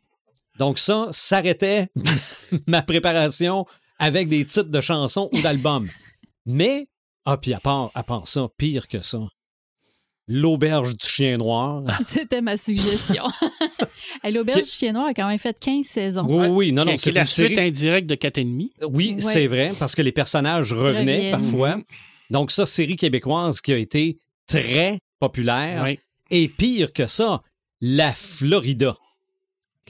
Donc 0.57 0.79
ça, 0.79 1.07
s'arrêtait 1.11 1.87
ma 2.67 2.81
préparation 2.81 3.65
avec 3.99 4.27
des 4.27 4.43
titres 4.43 4.69
de 4.69 4.81
chansons 4.81 5.29
ou 5.33 5.41
d'albums. 5.41 5.87
Mais, 6.47 6.87
ah, 7.25 7.37
puis 7.37 7.53
à 7.53 7.59
part, 7.59 7.91
à 7.93 8.01
part 8.01 8.27
ça, 8.27 8.47
pire 8.57 8.87
que 8.87 9.01
ça, 9.03 9.19
L'Auberge 10.27 10.95
du 10.97 11.05
Chien 11.07 11.37
Noir. 11.37 11.83
C'était 12.03 12.41
ma 12.41 12.57
suggestion. 12.57 13.23
L'Auberge 14.23 14.63
du 14.63 14.69
Chien 14.69 14.93
Noir 14.93 15.07
a 15.07 15.13
quand 15.13 15.27
même 15.27 15.37
fait 15.39 15.57
15 15.59 15.85
saisons. 15.85 16.25
Oui, 16.27 16.47
oui, 16.47 16.71
non, 16.73 16.83
non, 16.85 16.97
c'est 16.97 17.11
est 17.11 17.13
la 17.13 17.25
suite 17.25 17.49
série- 17.55 17.67
indirecte 17.67 18.07
de 18.09 18.15
4,5. 18.15 18.69
Oui, 18.89 19.13
Ouais. 19.15 19.21
c'est 19.21 19.47
vrai, 19.47 19.73
parce 19.77 19.93
que 19.95 20.01
les 20.01 20.11
personnages 20.11 20.73
revenaient 20.73 21.33
Reviennent. 21.33 21.41
parfois. 21.41 21.77
Donc 22.31 22.51
ça, 22.51 22.65
série 22.65 22.95
québécoise 22.95 23.61
qui 23.61 23.71
a 23.73 23.77
été 23.77 24.17
très 24.47 24.99
populaire. 25.19 25.83
Oui. 25.83 25.99
Et 26.31 26.47
pire 26.47 26.91
que 26.91 27.05
ça, 27.05 27.43
la 27.81 28.11
Florida. 28.13 28.97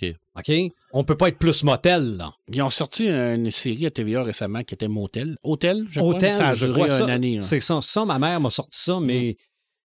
OK. 0.01 0.13
OK? 0.37 0.51
On 0.91 1.05
peut 1.05 1.15
pas 1.15 1.29
être 1.29 1.37
plus 1.37 1.63
motel, 1.63 2.17
là. 2.17 2.33
Ils 2.53 2.61
ont 2.61 2.69
sorti 2.69 3.07
une 3.07 3.51
série 3.51 3.85
à 3.85 3.91
TVA 3.91 4.23
récemment 4.23 4.63
qui 4.63 4.73
était 4.73 4.89
Motel. 4.89 5.37
Hôtel, 5.43 5.85
je 5.89 6.01
crois. 6.01 6.13
Hôtel, 6.15 6.31
mais 6.31 6.37
ça 6.37 6.47
a 6.49 6.53
je 6.55 6.65
crois 6.67 6.87
une 6.89 6.93
ça. 6.93 7.05
année. 7.05 7.37
C'est 7.39 7.61
ça. 7.61 7.79
Ça, 7.81 8.03
ma 8.03 8.19
mère 8.19 8.41
m'a 8.41 8.49
sorti 8.49 8.77
ça, 8.77 8.99
mais 9.01 9.37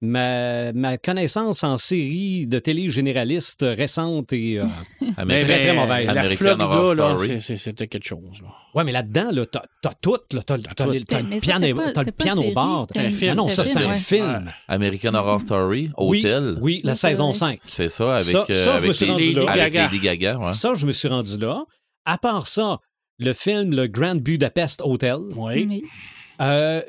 ma, 0.01 0.73
ma 0.73 0.97
connaissance 0.97 1.63
en 1.63 1.77
série 1.77 2.47
de 2.47 2.57
télé 2.59 2.89
généraliste 2.89 3.61
récente 3.67 4.33
et... 4.33 4.59
euh, 4.59 4.63
Mais, 5.25 5.43
très, 5.45 5.59
très 5.65 5.73
mauvaise. 5.75 6.07
La 6.07 6.23
Florida, 6.29 7.15
Story. 7.17 7.39
c'était 7.41 7.87
quelque 7.87 8.03
chose. 8.07 8.41
là. 8.41 8.47
Ouais, 8.73 8.83
mais 8.83 8.91
là-dedans, 8.91 9.29
là, 9.31 9.45
t'as, 9.45 9.61
t'as 9.81 9.93
tout. 10.01 10.17
Là, 10.33 10.41
t'as, 10.43 10.57
le- 10.57 11.39
piano, 11.39 11.81
t'as 11.93 12.03
le 12.03 12.11
piano 12.11 12.41
au 12.41 12.87
film. 13.11 13.31
Ah 13.31 13.35
non, 13.35 13.49
ça, 13.49 13.63
c'est 13.63 13.77
un 13.77 13.89
ouais. 13.89 13.95
film. 13.97 14.51
American 14.67 15.13
Horror 15.13 15.41
Story, 15.41 15.91
Oui, 15.97 16.19
Hôtel. 16.19 16.57
oui, 16.61 16.81
la 16.83 16.95
saison 16.95 17.29
vrai. 17.29 17.37
5. 17.37 17.59
C'est 17.61 17.89
ça, 17.89 18.15
avec, 18.15 18.23
Ça- 18.25 18.45
euh. 18.49 18.79
Lady 19.91 19.99
Gaga. 19.99 20.37
ouais. 20.39 20.53
Ça, 20.53 20.73
je 20.73 20.85
me 20.87 20.91
suis 20.93 21.07
rendu 21.09 21.37
là. 21.37 21.63
À 22.05 22.17
part 22.17 22.47
ça, 22.47 22.79
le 23.19 23.33
film 23.33 23.75
Le 23.75 23.85
Grand 23.87 24.15
Budapest 24.15 24.81
Hotel. 24.83 25.17
Oui. 25.35 25.67
Oui. 25.69 25.83
Euh, 26.41 26.81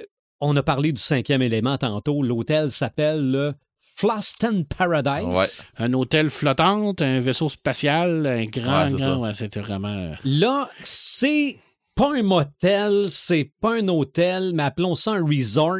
on 0.42 0.56
a 0.56 0.62
parlé 0.62 0.92
du 0.92 1.00
cinquième 1.00 1.40
élément 1.40 1.78
tantôt. 1.78 2.22
L'hôtel 2.22 2.70
s'appelle 2.70 3.30
le 3.30 3.54
Flaston 3.94 4.64
Paradise. 4.64 5.34
Ouais. 5.34 5.46
Un 5.78 5.92
hôtel 5.94 6.28
flottant, 6.30 6.92
un 6.98 7.20
vaisseau 7.20 7.48
spatial, 7.48 8.26
un 8.26 8.44
grand, 8.46 8.86
Ouais, 8.86 8.92
grand. 8.98 9.16
ouais, 9.20 9.34
c'était 9.34 9.60
vraiment. 9.60 9.88
euh, 9.96 10.14
Là, 10.24 10.68
c'est 10.82 11.58
pas 11.94 12.14
un 12.16 12.22
motel, 12.22 13.06
c'est 13.08 13.52
pas 13.60 13.74
un 13.76 13.88
hôtel, 13.88 14.52
mais 14.54 14.64
appelons 14.64 14.94
ça 14.96 15.12
un 15.12 15.24
resort. 15.24 15.78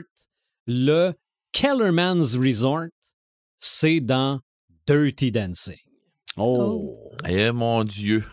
Le 0.67 1.13
Kellerman's 1.53 2.37
Resort, 2.37 2.87
c'est 3.59 4.01
dans 4.01 4.41
Dirty 4.87 5.31
Dancing. 5.33 5.77
Oh. 6.37 7.11
Eh 7.29 7.51
mon 7.51 7.85
Dieu. 7.85 8.25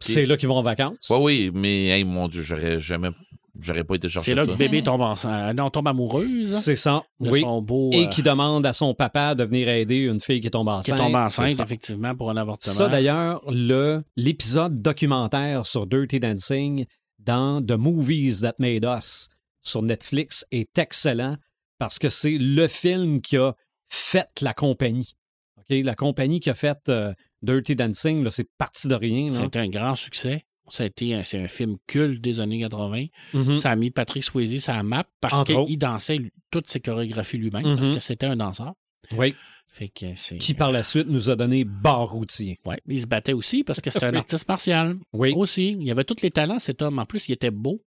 C'est 0.00 0.26
là 0.26 0.36
qu'ils 0.36 0.48
vont 0.48 0.56
en 0.56 0.62
vacances. 0.62 1.08
Ouais, 1.10 1.18
oui, 1.22 1.50
mais 1.54 1.86
hey, 1.88 2.02
mon 2.04 2.26
Dieu, 2.26 2.42
j'aurais 2.42 2.80
jamais. 2.80 3.10
J'aurais 3.58 3.84
pas 3.84 3.94
été 3.94 4.08
chercher 4.08 4.30
C'est 4.30 4.34
là 4.34 4.44
ça. 4.44 4.52
que 4.52 4.56
bébé 4.56 4.82
tombe 4.82 5.00
enceinte. 5.00 5.56
Non, 5.56 5.70
tombe 5.70 5.88
amoureuse. 5.88 6.50
C'est 6.52 6.76
ça. 6.76 7.02
de 7.20 7.30
Oui. 7.30 7.40
son 7.40 7.62
beau. 7.62 7.90
Et 7.92 8.04
euh, 8.04 8.08
qui 8.08 8.22
demande 8.22 8.66
à 8.66 8.72
son 8.72 8.94
papa 8.94 9.34
de 9.34 9.44
venir 9.44 9.68
aider 9.68 10.00
une 10.04 10.20
fille 10.20 10.40
qui 10.40 10.50
tombe 10.50 10.68
qui 10.68 10.92
enceinte. 10.92 10.98
tombe 10.98 11.10
c'est 11.12 11.42
enceinte, 11.42 11.60
effectivement, 11.60 12.14
pour 12.14 12.30
un 12.30 12.36
avortement. 12.36 12.72
Ça, 12.74 12.88
d'ailleurs, 12.88 13.42
le, 13.50 14.02
l'épisode 14.16 14.82
documentaire 14.82 15.66
sur 15.66 15.86
Dirty 15.86 16.20
Dancing 16.20 16.86
dans 17.18 17.64
The 17.64 17.72
Movies 17.72 18.40
That 18.40 18.54
Made 18.58 18.84
Us 18.84 19.28
sur 19.62 19.82
Netflix 19.82 20.44
est 20.50 20.76
excellent 20.78 21.36
parce 21.78 21.98
que 21.98 22.08
c'est 22.08 22.38
le 22.38 22.68
film 22.68 23.20
qui 23.20 23.36
a 23.36 23.54
fait 23.88 24.28
la 24.40 24.54
compagnie. 24.54 25.14
OK? 25.58 25.76
La 25.84 25.94
compagnie 25.94 26.40
qui 26.40 26.50
a 26.50 26.54
fait 26.54 26.78
euh, 26.88 27.12
Dirty 27.42 27.74
Dancing, 27.76 28.22
là, 28.24 28.30
c'est 28.30 28.48
parti 28.58 28.88
de 28.88 28.94
rien. 28.94 29.32
Ça 29.32 29.38
a 29.38 29.40
là. 29.42 29.46
été 29.46 29.58
un 29.58 29.68
grand 29.68 29.94
succès. 29.96 30.44
Ça 30.68 30.82
a 30.82 30.86
été 30.86 31.14
un, 31.14 31.22
c'est 31.24 31.38
un 31.40 31.48
film 31.48 31.76
culte 31.86 32.20
des 32.20 32.40
années 32.40 32.58
80. 32.60 33.06
Mhm. 33.34 33.56
Ça 33.58 33.70
a 33.70 33.76
mis 33.76 33.90
Patrick 33.90 34.24
Swayze 34.24 34.62
sur 34.62 34.72
la 34.72 34.82
map 34.82 35.06
parce 35.20 35.44
qu'il 35.44 35.78
dansait 35.78 36.18
toutes 36.50 36.68
ses 36.68 36.80
chorégraphies 36.80 37.38
lui-même, 37.38 37.62
parce 37.62 37.88
Mhm. 37.88 37.94
que 37.94 38.00
c'était 38.00 38.26
un 38.26 38.36
danseur. 38.36 38.74
Oui. 39.16 39.34
Fait 39.68 39.88
que 39.88 40.14
c'est. 40.16 40.38
Qui 40.38 40.54
par 40.54 40.72
la 40.72 40.82
suite 40.82 41.08
nous 41.08 41.28
a 41.30 41.36
donné 41.36 41.64
bar 41.64 42.10
routier. 42.10 42.58
Ouais, 42.64 42.80
il 42.86 43.00
se 43.00 43.06
battait 43.06 43.32
aussi 43.32 43.62
parce 43.64 43.80
que 43.80 43.90
c'était 43.90 44.06
un 44.06 44.10
Oui. 44.12 44.18
artiste 44.18 44.48
martial. 44.48 44.96
Oui. 45.12 45.32
Aussi. 45.36 45.76
Il 45.80 45.90
avait 45.90 46.04
tous 46.04 46.22
les 46.22 46.30
talents, 46.30 46.58
cet 46.58 46.82
homme. 46.82 46.98
En 46.98 47.04
plus, 47.04 47.28
il 47.28 47.32
était 47.32 47.50
beau. 47.50 47.82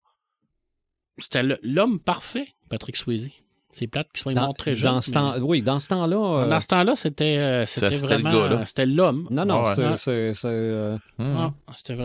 C'était 1.18 1.44
l'homme 1.64 2.00
parfait, 2.00 2.48
Patrick 2.70 2.96
Swayze. 2.96 3.30
C'est 3.72 3.88
plate 3.88 4.08
qu'il 4.12 4.22
soit 4.22 4.34
Dans, 4.34 4.48
mort 4.48 4.54
très 4.56 4.76
jeune. 4.76 4.94
dans 4.94 5.02
ce 5.02 5.12
mais- 5.12 5.14
temps, 5.14 5.38
oui, 5.42 5.62
dans 5.62 5.80
ce 5.80 5.90
temps-là. 5.90 6.18
euh, 6.46 6.50
Dans 6.50 6.60
ce 6.60 6.68
temps-là, 6.68 6.96
c'était 6.96 7.38
euh, 7.38 7.66
vraiment. 8.02 8.34
euh, 8.34 8.66
C'était 8.66 8.88
l'homme. 8.88 9.28
non, 9.30 9.46
non, 9.46 9.64
Ouais. 9.64 9.96
c'est- 9.96 10.10
Ouais. 10.10 10.32
euh, 10.46 10.98
vraiment. 11.20 11.54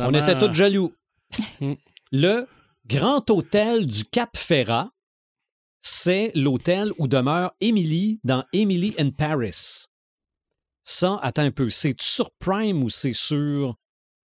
on 0.07 0.13
était 0.15 0.37
tous 0.39 0.53
jaloux. 0.55 0.93
Mm. 1.61 1.73
Le 2.13 2.47
Grand 2.87 3.29
Hôtel 3.31 3.87
du 3.87 4.05
Cap 4.05 4.37
Ferrat, 4.37 4.91
c'est 5.81 6.33
l'hôtel 6.35 6.93
où 6.99 7.09
demeure 7.09 7.53
Emily 7.63 8.21
dans 8.25 8.45
Emily 8.53 8.95
in 8.99 9.11
Paris. 9.11 9.87
Ça, 10.85 11.19
attends 11.23 11.43
un 11.43 11.51
peu, 11.51 11.71
c'est 11.71 11.99
sur 12.01 12.31
Prime 12.39 12.83
ou 12.83 12.91
c'est 12.91 13.15
sur 13.15 13.75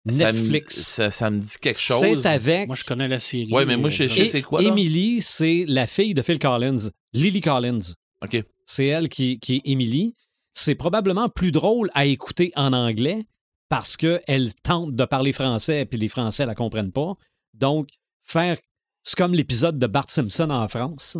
Netflix? 0.04 0.74
Ça, 0.82 1.10
ça 1.10 1.30
me 1.30 1.40
dit 1.40 1.56
quelque 1.60 1.78
chose. 1.78 2.22
C'est 2.22 2.28
avec 2.28 2.66
Moi, 2.66 2.76
je 2.76 2.84
connais 2.84 3.08
la 3.08 3.20
série. 3.20 3.52
Ouais, 3.52 3.64
mais 3.64 3.76
moi, 3.76 3.88
je 3.90 3.98
sais- 3.98 4.08
je 4.08 4.14
sais 4.14 4.22
Et- 4.22 4.26
c'est 4.26 4.42
quoi, 4.42 4.60
là? 4.62 4.68
Emily, 4.68 5.20
c'est 5.20 5.64
la 5.68 5.86
fille 5.86 6.14
de 6.14 6.22
Phil 6.22 6.38
Collins, 6.38 6.90
Lily 7.12 7.40
Collins. 7.40 7.94
OK. 8.24 8.42
C'est 8.66 8.86
elle 8.86 9.08
qui, 9.08 9.38
qui 9.38 9.56
est 9.56 9.62
Emily. 9.64 10.14
C'est 10.54 10.74
probablement 10.74 11.28
plus 11.28 11.52
drôle 11.52 11.90
à 11.94 12.04
écouter 12.04 12.52
en 12.56 12.72
anglais 12.72 13.24
parce 13.68 13.96
qu'elle 13.96 14.52
tente 14.62 14.94
de 14.94 15.04
parler 15.04 15.32
français 15.32 15.84
puis 15.86 15.98
les 15.98 16.08
Français 16.08 16.46
la 16.46 16.54
comprennent 16.54 16.92
pas. 16.92 17.14
Donc, 17.54 17.88
faire. 18.22 18.58
C'est 19.04 19.16
comme 19.16 19.34
l'épisode 19.34 19.78
de 19.78 19.86
Bart 19.86 20.10
Simpson 20.10 20.50
en 20.50 20.68
France. 20.68 21.16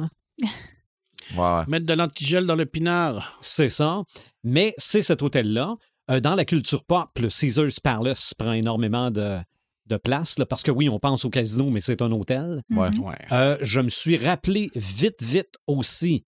ouais. 1.37 1.65
Mettre 1.67 1.87
de 1.87 1.95
l'antigel 1.95 2.47
dans 2.47 2.55
le 2.57 2.67
pinard. 2.67 3.39
C'est 3.41 3.69
ça. 3.69 4.03
Mais 4.45 4.75
c'est 4.79 5.03
cet 5.03 5.23
hôtel-là. 5.23 5.77
Euh, 6.11 6.21
dans 6.21 6.35
la 6.35 6.45
culture 6.45 6.85
pop, 6.85 7.09
le 7.19 7.29
Caesars 7.29 7.81
Palace 7.83 8.35
prend 8.35 8.53
énormément 8.53 9.11
de, 9.11 9.39
de 9.87 9.97
place 9.97 10.39
là, 10.39 10.47
parce 10.47 10.63
que 10.63 10.71
oui, 10.71 10.89
on 10.89 10.99
pense 10.99 11.25
au 11.25 11.31
casino, 11.31 11.71
mais 11.71 11.81
c'est 11.81 12.03
un 12.03 12.11
hôtel. 12.13 12.63
Ouais. 12.71 12.91
Mhm. 12.91 12.99
Ouais. 13.01 13.19
Euh, 13.31 13.57
je 13.61 13.81
me 13.81 13.89
suis 13.89 14.17
rappelé 14.17 14.71
vite, 14.75 15.23
vite 15.23 15.55
aussi. 15.67 16.25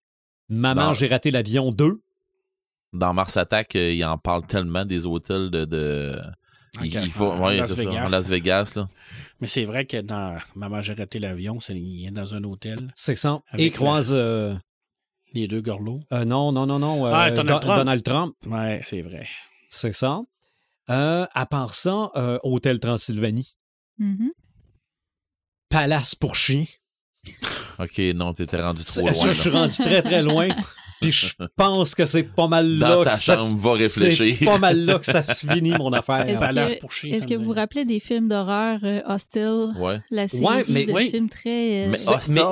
Maman, 0.49 0.93
j'ai 0.93 1.07
raté 1.07 1.31
l'avion 1.31 1.71
2. 1.71 2.01
Dans 2.93 3.13
Mars 3.13 3.35
Attack, 3.35 3.75
euh, 3.75 3.91
il 3.91 4.05
en 4.05 4.17
parle 4.17 4.45
tellement 4.45 4.85
des 4.85 5.05
hôtels 5.05 5.49
de. 5.51 5.65
de... 5.65 6.21
Il, 6.83 7.09
faut, 7.09 7.25
en 7.31 7.41
ouais, 7.47 7.57
Las 7.57 7.73
c'est 7.73 7.83
ça. 7.83 7.89
Vegas. 7.89 8.05
En 8.05 8.09
Las 8.09 8.29
Vegas, 8.29 8.73
là. 8.75 8.87
Mais 9.41 9.47
c'est 9.47 9.63
vrai 9.65 9.85
que 9.85 9.97
dans 10.01 10.37
Maman, 10.55 10.81
j'ai 10.81 10.93
raté 10.93 11.19
l'avion, 11.19 11.59
c'est- 11.61 11.75
il 11.77 12.05
est 12.07 12.11
dans 12.11 12.33
un 12.33 12.43
hôtel. 12.43 12.91
C'est 12.95 13.15
ça. 13.15 13.41
Et 13.57 13.71
croise. 13.71 14.11
euh, 14.13 14.55
Les 15.33 15.47
deux 15.47 15.61
gorlots. 15.61 16.01
euh, 16.13 16.23
non, 16.25 16.51
non, 16.53 16.65
non, 16.65 16.79
non. 16.79 17.05
euh, 17.07 17.11
Ah, 17.13 17.31
Donald 17.31 17.49
Don- 17.49 17.59
Trump. 17.59 17.77
Donald 17.79 18.03
Trump. 18.03 18.35
Ouais, 18.45 18.81
c'est 18.85 19.01
vrai. 19.01 19.25
C'est 19.75 19.91
ça. 19.91 20.21
Euh, 20.89 21.25
à 21.33 21.45
part 21.45 21.73
ça, 21.73 22.11
euh, 22.15 22.39
Hôtel 22.43 22.79
Transylvanie. 22.79 23.55
Mhm. 23.97 24.31
Palace 25.69 26.15
pour 26.15 26.35
chiens. 26.35 26.65
OK, 27.79 27.97
non, 28.15 28.33
t'étais 28.33 28.61
rendu 28.61 28.83
trop 28.83 29.01
loin. 29.01 29.13
je 29.13 29.31
suis 29.33 29.49
rendu 29.49 29.75
très, 29.75 30.01
très 30.01 30.21
loin. 30.21 30.47
Puis 31.09 31.11
je 31.39 31.45
pense 31.55 31.95
que 31.95 32.05
c'est 32.05 32.23
pas 32.23 32.47
mal 32.47 32.77
Dans 32.79 33.03
là 33.03 33.09
ta 33.11 33.17
que 33.17 33.23
ça 33.23 33.37
chambre, 33.37 33.57
va 33.61 33.73
réfléchir. 33.73 34.35
C'est 34.39 34.45
pas 34.45 34.57
mal 34.59 34.85
là 34.85 34.99
que 34.99 35.05
ça 35.05 35.23
se 35.23 35.45
finit, 35.47 35.71
mon 35.71 35.91
affaire. 35.93 36.27
Est-ce 36.27 37.27
que- 37.27 37.35
vous 37.35 37.43
vous 37.45 37.51
rappelez 37.53 37.85
des 37.85 37.99
films 37.99 38.27
d'horreur 38.27 38.79
euh, 38.83 39.01
Hostel, 39.07 39.67
Ouais. 39.79 39.99
la 40.09 40.27
série 40.27 40.43
Ouais, 40.43 40.63
mais- 40.67 40.85
de 40.85 40.91
oui. 40.93 41.09
films 41.09 41.29
très... 41.29 41.87
euh, 41.87 41.91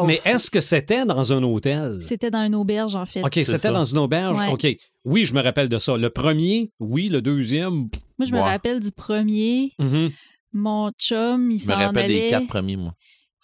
Mais- 0.06 0.14
est-ce 0.14 0.51
que 0.51 0.62
c'était 0.62 1.06
dans 1.06 1.34
un 1.34 1.43
hôtel? 1.43 1.99
C'était 2.08 2.32
dans 2.32 2.43
une 2.45 2.56
auberge, 2.56 2.95
en 2.95 3.06
fait. 3.06 3.22
OK, 3.24 3.34
c'était 3.34 3.58
ça. 3.58 3.72
dans 3.72 3.86
une 3.86 3.97
auberge? 3.97 4.38
Ouais. 4.38 4.49
OK. 4.51 4.78
Oui, 5.06 5.26
je 5.26 5.34
me 5.34 5.41
rappelle 5.41 5.70
de 5.70 5.78
ça. 5.78 5.97
Le 5.97 6.10
premier, 6.10 6.72
oui. 6.80 7.10
Le 7.10 7.22
deuxième, 7.22 7.89
Moi, 8.20 8.28
je 8.28 8.32
me 8.32 8.38
Ouais. 8.38 8.43
rappelle 8.43 8.80
du 8.80 8.91
premier. 8.91 9.74
mhm. 9.80 10.12
Mon 10.56 10.91
chum, 10.91 11.49
il 11.51 11.60
Je 11.60 11.66
me 11.66 11.72
s'en 11.72 11.78
rappelle 11.80 12.04
allait... 12.06 12.22
des 12.26 12.28
quatre 12.30 12.45
premiers, 12.47 12.76
moi. 12.76 12.93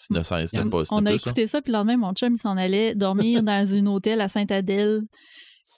Innocent, 0.09 0.45
On, 0.55 0.69
pas. 0.69 0.83
on 0.91 1.05
a 1.05 1.09
plus, 1.09 1.15
écouté 1.17 1.47
ça, 1.47 1.61
puis 1.61 1.71
le 1.71 1.77
lendemain, 1.77 1.97
mon 1.97 2.13
chum, 2.13 2.33
il 2.35 2.39
s'en 2.39 2.57
allait 2.57 2.95
dormir 2.95 3.43
dans 3.43 3.73
un 3.73 3.85
hôtel 3.85 4.21
à 4.21 4.29
Sainte-Adèle. 4.29 5.01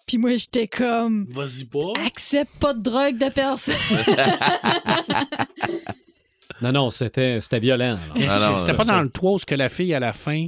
Puis 0.07 0.17
moi, 0.17 0.31
j'étais 0.37 0.67
comme... 0.67 1.25
Vas-y 1.29 1.65
pas. 1.65 1.93
Accepte 2.05 2.55
pas 2.59 2.73
de 2.73 2.81
drogue 2.81 3.17
de 3.17 3.29
personne. 3.29 3.75
Non, 6.61 6.71
non, 6.71 6.89
c'était 6.91 7.39
c'était 7.41 7.59
violent. 7.59 7.97
Ah 8.29 8.53
C'était 8.57 8.75
pas 8.75 8.83
dans 8.83 9.01
le 9.01 9.09
3 9.09 9.31
où 9.31 9.39
ce 9.39 9.45
que 9.45 9.55
la 9.55 9.69
fille, 9.69 9.93
à 9.93 9.99
la 9.99 10.13
fin, 10.13 10.47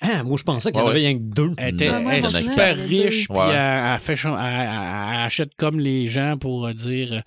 Ah, 0.00 0.24
moi, 0.24 0.36
je 0.36 0.42
pensais 0.42 0.72
qu'il 0.72 0.80
y 0.80 0.84
en 0.84 0.88
avait 0.88 0.98
rien 0.98 1.14
que 1.14 1.22
deux. 1.22 1.52
elle 1.56 1.74
était 1.74 1.86
elle 1.86 2.26
super 2.26 2.76
riche, 2.76 3.28
puis 3.28 3.38
Ouais. 3.38 3.50
elle, 3.52 5.20
achète 5.20 5.50
comme 5.56 5.78
les 5.78 6.06
gens 6.08 6.36
pour 6.36 6.66
euh, 6.66 6.72
dire 6.72 7.12
euh, 7.12 7.20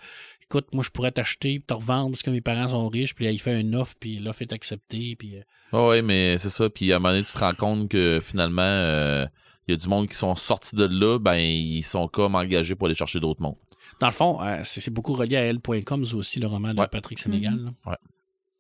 écoute, 0.50 0.68
moi, 0.74 0.84
je 0.84 0.90
pourrais 0.90 1.12
t'acheter, 1.12 1.60
puis 1.60 1.66
te 1.66 1.74
revendre 1.74 2.12
parce 2.12 2.22
que 2.24 2.30
mes 2.30 2.42
parents 2.42 2.68
sont 2.70 2.88
riches, 2.90 3.16
puis 3.16 3.26
elle, 3.26 3.34
il 3.36 3.40
fait 3.40 3.60
une 3.60 3.76
offre, 3.76 3.96
puis 4.00 4.18
l'offre 4.20 4.42
est 4.42 4.54
acceptée, 4.54 5.16
puis. 5.16 5.38
euh, 5.38 5.42
Ouais, 5.74 5.88
ouais, 5.90 6.02
mais 6.02 6.38
c'est 6.38 6.50
ça. 6.50 6.70
Puis 6.70 6.92
à 6.94 6.98
un 6.98 7.00
moment 7.00 7.14
donné, 7.14 7.24
tu 7.26 7.32
te 7.34 7.40
rends 7.40 7.54
compte 7.54 7.90
que 7.90 8.20
finalement, 8.22 8.62
euh, 8.62 9.26
il 9.68 9.72
y 9.72 9.74
a 9.74 9.78
du 9.78 9.88
monde 9.88 10.08
qui 10.08 10.16
sont 10.16 10.36
sortis 10.36 10.76
de 10.76 10.86
là, 10.86 11.18
ben, 11.20 11.36
ils 11.36 11.84
sont 11.84 12.08
comme 12.08 12.36
engagés 12.36 12.76
pour 12.76 12.86
aller 12.88 12.96
chercher 12.96 13.20
d'autres 13.20 13.42
mondes. 13.42 13.56
Dans 14.00 14.08
le 14.08 14.14
fond, 14.14 14.42
euh, 14.42 14.62
c'est 14.64 14.92
beaucoup 14.92 15.14
relié 15.14 15.38
à 15.38 15.42
elle.com, 15.42 16.06
c'est 16.06 16.14
aussi 16.14 16.40
le 16.40 16.48
roman 16.48 16.74
de 16.74 16.80
Ouais. 16.80 16.88
Patrick 16.88 17.18
Sénégal. 17.20 17.56
là. 17.58 17.72
Ah, 17.86 17.98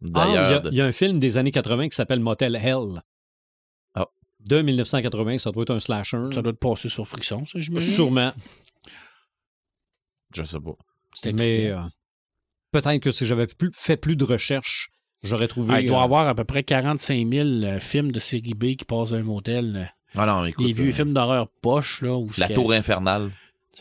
il 0.01 0.07
y 0.07 0.09
a- 0.09 0.11
D'ailleurs, 0.11 0.61
il 0.71 0.77
y, 0.77 0.81
a 0.81 0.86
un 0.86 0.91
film 0.91 1.19
des 1.19 1.38
années 1.38 1.51
80 1.51 1.89
qui 1.89 1.95
s'appelle 1.95 2.19
Motel 2.19 2.55
Hell. 2.55 3.01
Ah. 3.93 4.07
De 4.41 4.61
1980, 4.61 5.38
ça 5.39 5.51
doit 5.51 5.63
être 5.63 5.73
un 5.73 5.79
slasher. 5.79 6.17
Ça 6.33 6.41
doit 6.41 6.53
te 6.53 6.57
passer 6.57 6.89
sur 6.89 7.07
Friction, 7.07 7.45
ça, 7.45 7.59
j'imagine. 7.59 7.89
Sûrement. 7.91 8.31
je 10.36 10.43
sais 10.43 10.59
pas. 10.59 10.75
Mais 11.34 11.68
euh, 11.68 11.80
peut-être 12.72 12.99
que 12.99 13.11
si 13.11 13.26
j'avais 13.26 13.47
plus, 13.47 13.72
fait 13.74 13.97
plus 13.97 14.16
de 14.16 14.24
recherches, 14.24 14.89
j'aurais 15.24 15.47
trouvé. 15.47 15.74
Ah, 15.74 15.82
il 15.82 15.88
doit 15.88 15.97
y 15.97 16.01
euh, 16.01 16.03
avoir 16.03 16.28
à 16.28 16.36
peu 16.36 16.43
près 16.43 16.63
45 16.63 17.28
000 17.28 17.47
euh, 17.47 17.80
films 17.80 18.11
de 18.11 18.20
série 18.20 18.53
B 18.53 18.76
qui 18.76 18.86
passent 18.86 19.09
dans 19.09 19.16
un 19.16 19.24
motel. 19.24 19.93
Ah 20.16 20.26
non, 20.26 20.45
écoute. 20.45 20.66
Les 20.66 20.74
vieux 20.74 20.89
euh, 20.89 20.91
films 20.91 21.13
d'horreur 21.13 21.49
poche, 21.61 22.01
là. 22.01 22.16
Où 22.16 22.30
La 22.38 22.47
Tour 22.47 22.72
Infernale, 22.72 23.32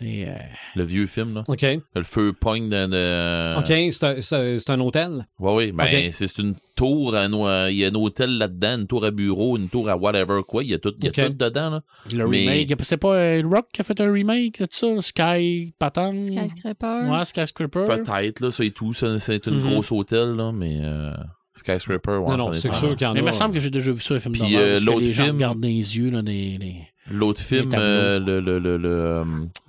euh, 0.02 0.34
le 0.74 0.84
vieux 0.84 1.06
film, 1.06 1.34
là. 1.34 1.44
OK. 1.48 1.62
Le 1.62 2.02
feu 2.02 2.32
pogne 2.32 2.68
de. 2.68 2.86
de- 2.86 3.58
OK, 3.58 3.92
c'est 3.92 4.04
un, 4.04 4.20
c'est- 4.20 4.58
c'est 4.58 4.70
un 4.70 4.80
hôtel? 4.80 5.26
Ouais, 5.38 5.54
oui, 5.54 5.72
ben, 5.72 5.86
c'est 6.10 6.26
c'est 6.26 6.38
une 6.38 6.54
tour, 6.76 7.14
euh, 7.14 7.70
il 7.70 7.76
y 7.76 7.84
a 7.84 7.88
un 7.88 7.94
hôtel 7.94 8.36
là-dedans, 8.38 8.78
une 8.80 8.86
tour 8.86 9.04
à 9.04 9.10
bureau, 9.10 9.56
une 9.56 9.68
tour 9.68 9.88
à 9.88 9.96
whatever, 9.96 10.40
quoi. 10.46 10.64
Il 10.64 10.70
y 10.70 10.74
a 10.74 10.78
tout, 10.78 10.92
il 10.98 11.04
y 11.04 11.08
a 11.08 11.26
tout 11.28 11.32
dedans, 11.34 11.70
là. 11.70 11.82
le 12.12 12.26
Mais- 12.28 12.40
remake. 12.64 12.74
C'est 12.82 12.96
pas 12.96 13.14
euh, 13.14 13.42
Rock 13.44 13.66
qui 13.72 13.80
a 13.80 13.84
fait 13.84 14.00
un 14.00 14.10
remake 14.12 14.60
de 14.60 14.66
ça? 14.70 14.86
Sky 15.00 15.74
Patang? 15.78 16.20
Skyscraper. 16.20 17.08
Ouais, 17.10 17.24
Skyscraper. 17.24 17.84
Peut-être, 17.86 18.40
là, 18.40 18.50
ça 18.50 18.64
et 18.64 18.70
tout. 18.72 18.92
ça, 18.92 19.18
C'est 19.18 19.46
une 19.46 19.54
Mhm. 19.60 19.70
grosse 19.70 19.92
hôtel, 19.92 20.30
là, 20.34 20.52
mais 20.52 20.78
euh, 20.82 21.12
Skyscraper, 21.54 22.16
ouais, 22.16 22.36
non, 22.36 22.36
non, 22.48 22.52
c'est 22.52 22.74
sûr 22.74 22.96
qu'il 22.96 23.06
y 23.06 23.10
en 23.10 23.14
Mais 23.14 23.20
a. 23.20 23.22
il 23.22 23.26
me 23.26 23.32
semble 23.32 23.54
que 23.54 23.60
j'ai 23.60 23.70
déjà 23.70 23.92
vu 23.92 24.00
ça, 24.00 24.14
un 24.14 24.18
film 24.18 24.34
Puis, 24.34 24.56
euh, 24.56 24.80
l'autre 24.80 25.02
film- 25.06 25.36
regardent 25.36 25.60
dans 25.60 25.68
les 25.68 25.96
yeux, 25.96 26.10
là, 26.10 26.20
des... 26.22 26.58
des- 26.58 26.80
L'autre 27.10 27.40
film, 27.40 27.70
euh, 27.74 28.18
le, 28.18 28.40
le, 28.40 28.58
le, 28.58 28.76
le, 28.78 28.88
euh, 28.88 29.24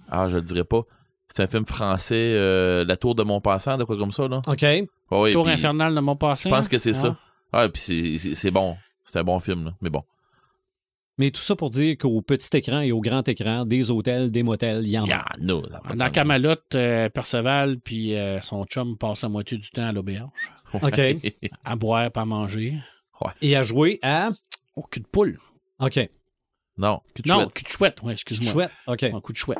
ah, 0.09 0.27
je 0.27 0.37
le 0.37 0.41
dirais 0.43 0.63
pas. 0.63 0.81
C'est 1.27 1.43
un 1.43 1.47
film 1.47 1.65
français, 1.65 2.15
euh, 2.35 2.85
La 2.85 2.95
Tour 2.97 3.15
de 3.15 3.23
Montpassant, 3.23 3.77
de 3.77 3.83
quoi 3.83 3.97
comme 3.97 4.11
ça, 4.11 4.27
là. 4.27 4.41
OK. 4.47 4.61
Ouais, 4.61 4.87
ouais, 5.11 5.31
Tour 5.33 5.47
infernale 5.47 5.93
de 5.95 5.99
Montpassant. 5.99 6.49
Je 6.49 6.55
pense 6.55 6.67
que 6.67 6.77
c'est 6.77 6.91
Ah. 6.91 6.93
ça. 6.93 7.17
Ouais, 7.53 7.69
puis 7.69 7.81
c'est- 7.81 8.51
bon. 8.51 8.75
C'est 9.03 9.19
un 9.19 9.23
bon 9.23 9.39
film, 9.39 9.65
là. 9.65 9.71
Mais 9.81 9.89
bon. 9.89 10.03
Mais 11.17 11.31
tout 11.31 11.41
ça 11.41 11.55
pour 11.55 11.69
dire 11.69 11.97
qu'au 11.97 12.21
petit 12.21 12.49
écran 12.57 12.81
et 12.81 12.91
au 12.91 12.99
grand 12.99 13.25
écran, 13.29 13.65
des 13.65 13.89
hôtels, 13.89 14.31
des 14.31 14.43
motels, 14.43 14.81
il 14.85 14.89
y 14.91 14.99
en 14.99 15.03
Il 15.03 15.09
y 15.09 15.13
a. 15.13 15.19
en 15.19 15.21
a, 15.21 15.53
a 15.91 15.95
Dans 15.95 16.57
euh, 16.75 17.09
Perceval 17.09 17.79
puis 17.79 18.15
euh, 18.15 18.41
son 18.41 18.65
chum 18.65 18.97
passent 18.97 19.21
la 19.21 19.29
moitié 19.29 19.57
du 19.57 19.69
temps 19.69 19.87
à 19.87 19.91
l'auberge, 19.93 20.29
OK. 20.73 20.99
à 21.63 21.75
boire, 21.77 22.11
pas 22.11 22.21
à 22.21 22.25
manger. 22.25 22.73
Et 23.41 23.55
à 23.55 23.63
jouer 23.63 23.99
à. 24.01 24.29
Au 24.75 24.81
cul 24.83 24.99
de 24.99 25.07
poule. 25.07 25.39
OK. 25.79 26.09
non, 26.77 27.01
cul 27.13 27.21
de 27.21 27.29
Non, 27.29 27.35
chouette. 27.35 27.53
cul 27.53 27.63
de 27.63 27.69
chouette, 27.69 28.01
ouais, 28.03 28.13
excuse-moi. 28.13 28.51
Chouette. 28.51 28.71
OK. 28.87 29.03
Un 29.03 29.21
coup 29.21 29.31
de 29.31 29.37
chouette. 29.37 29.59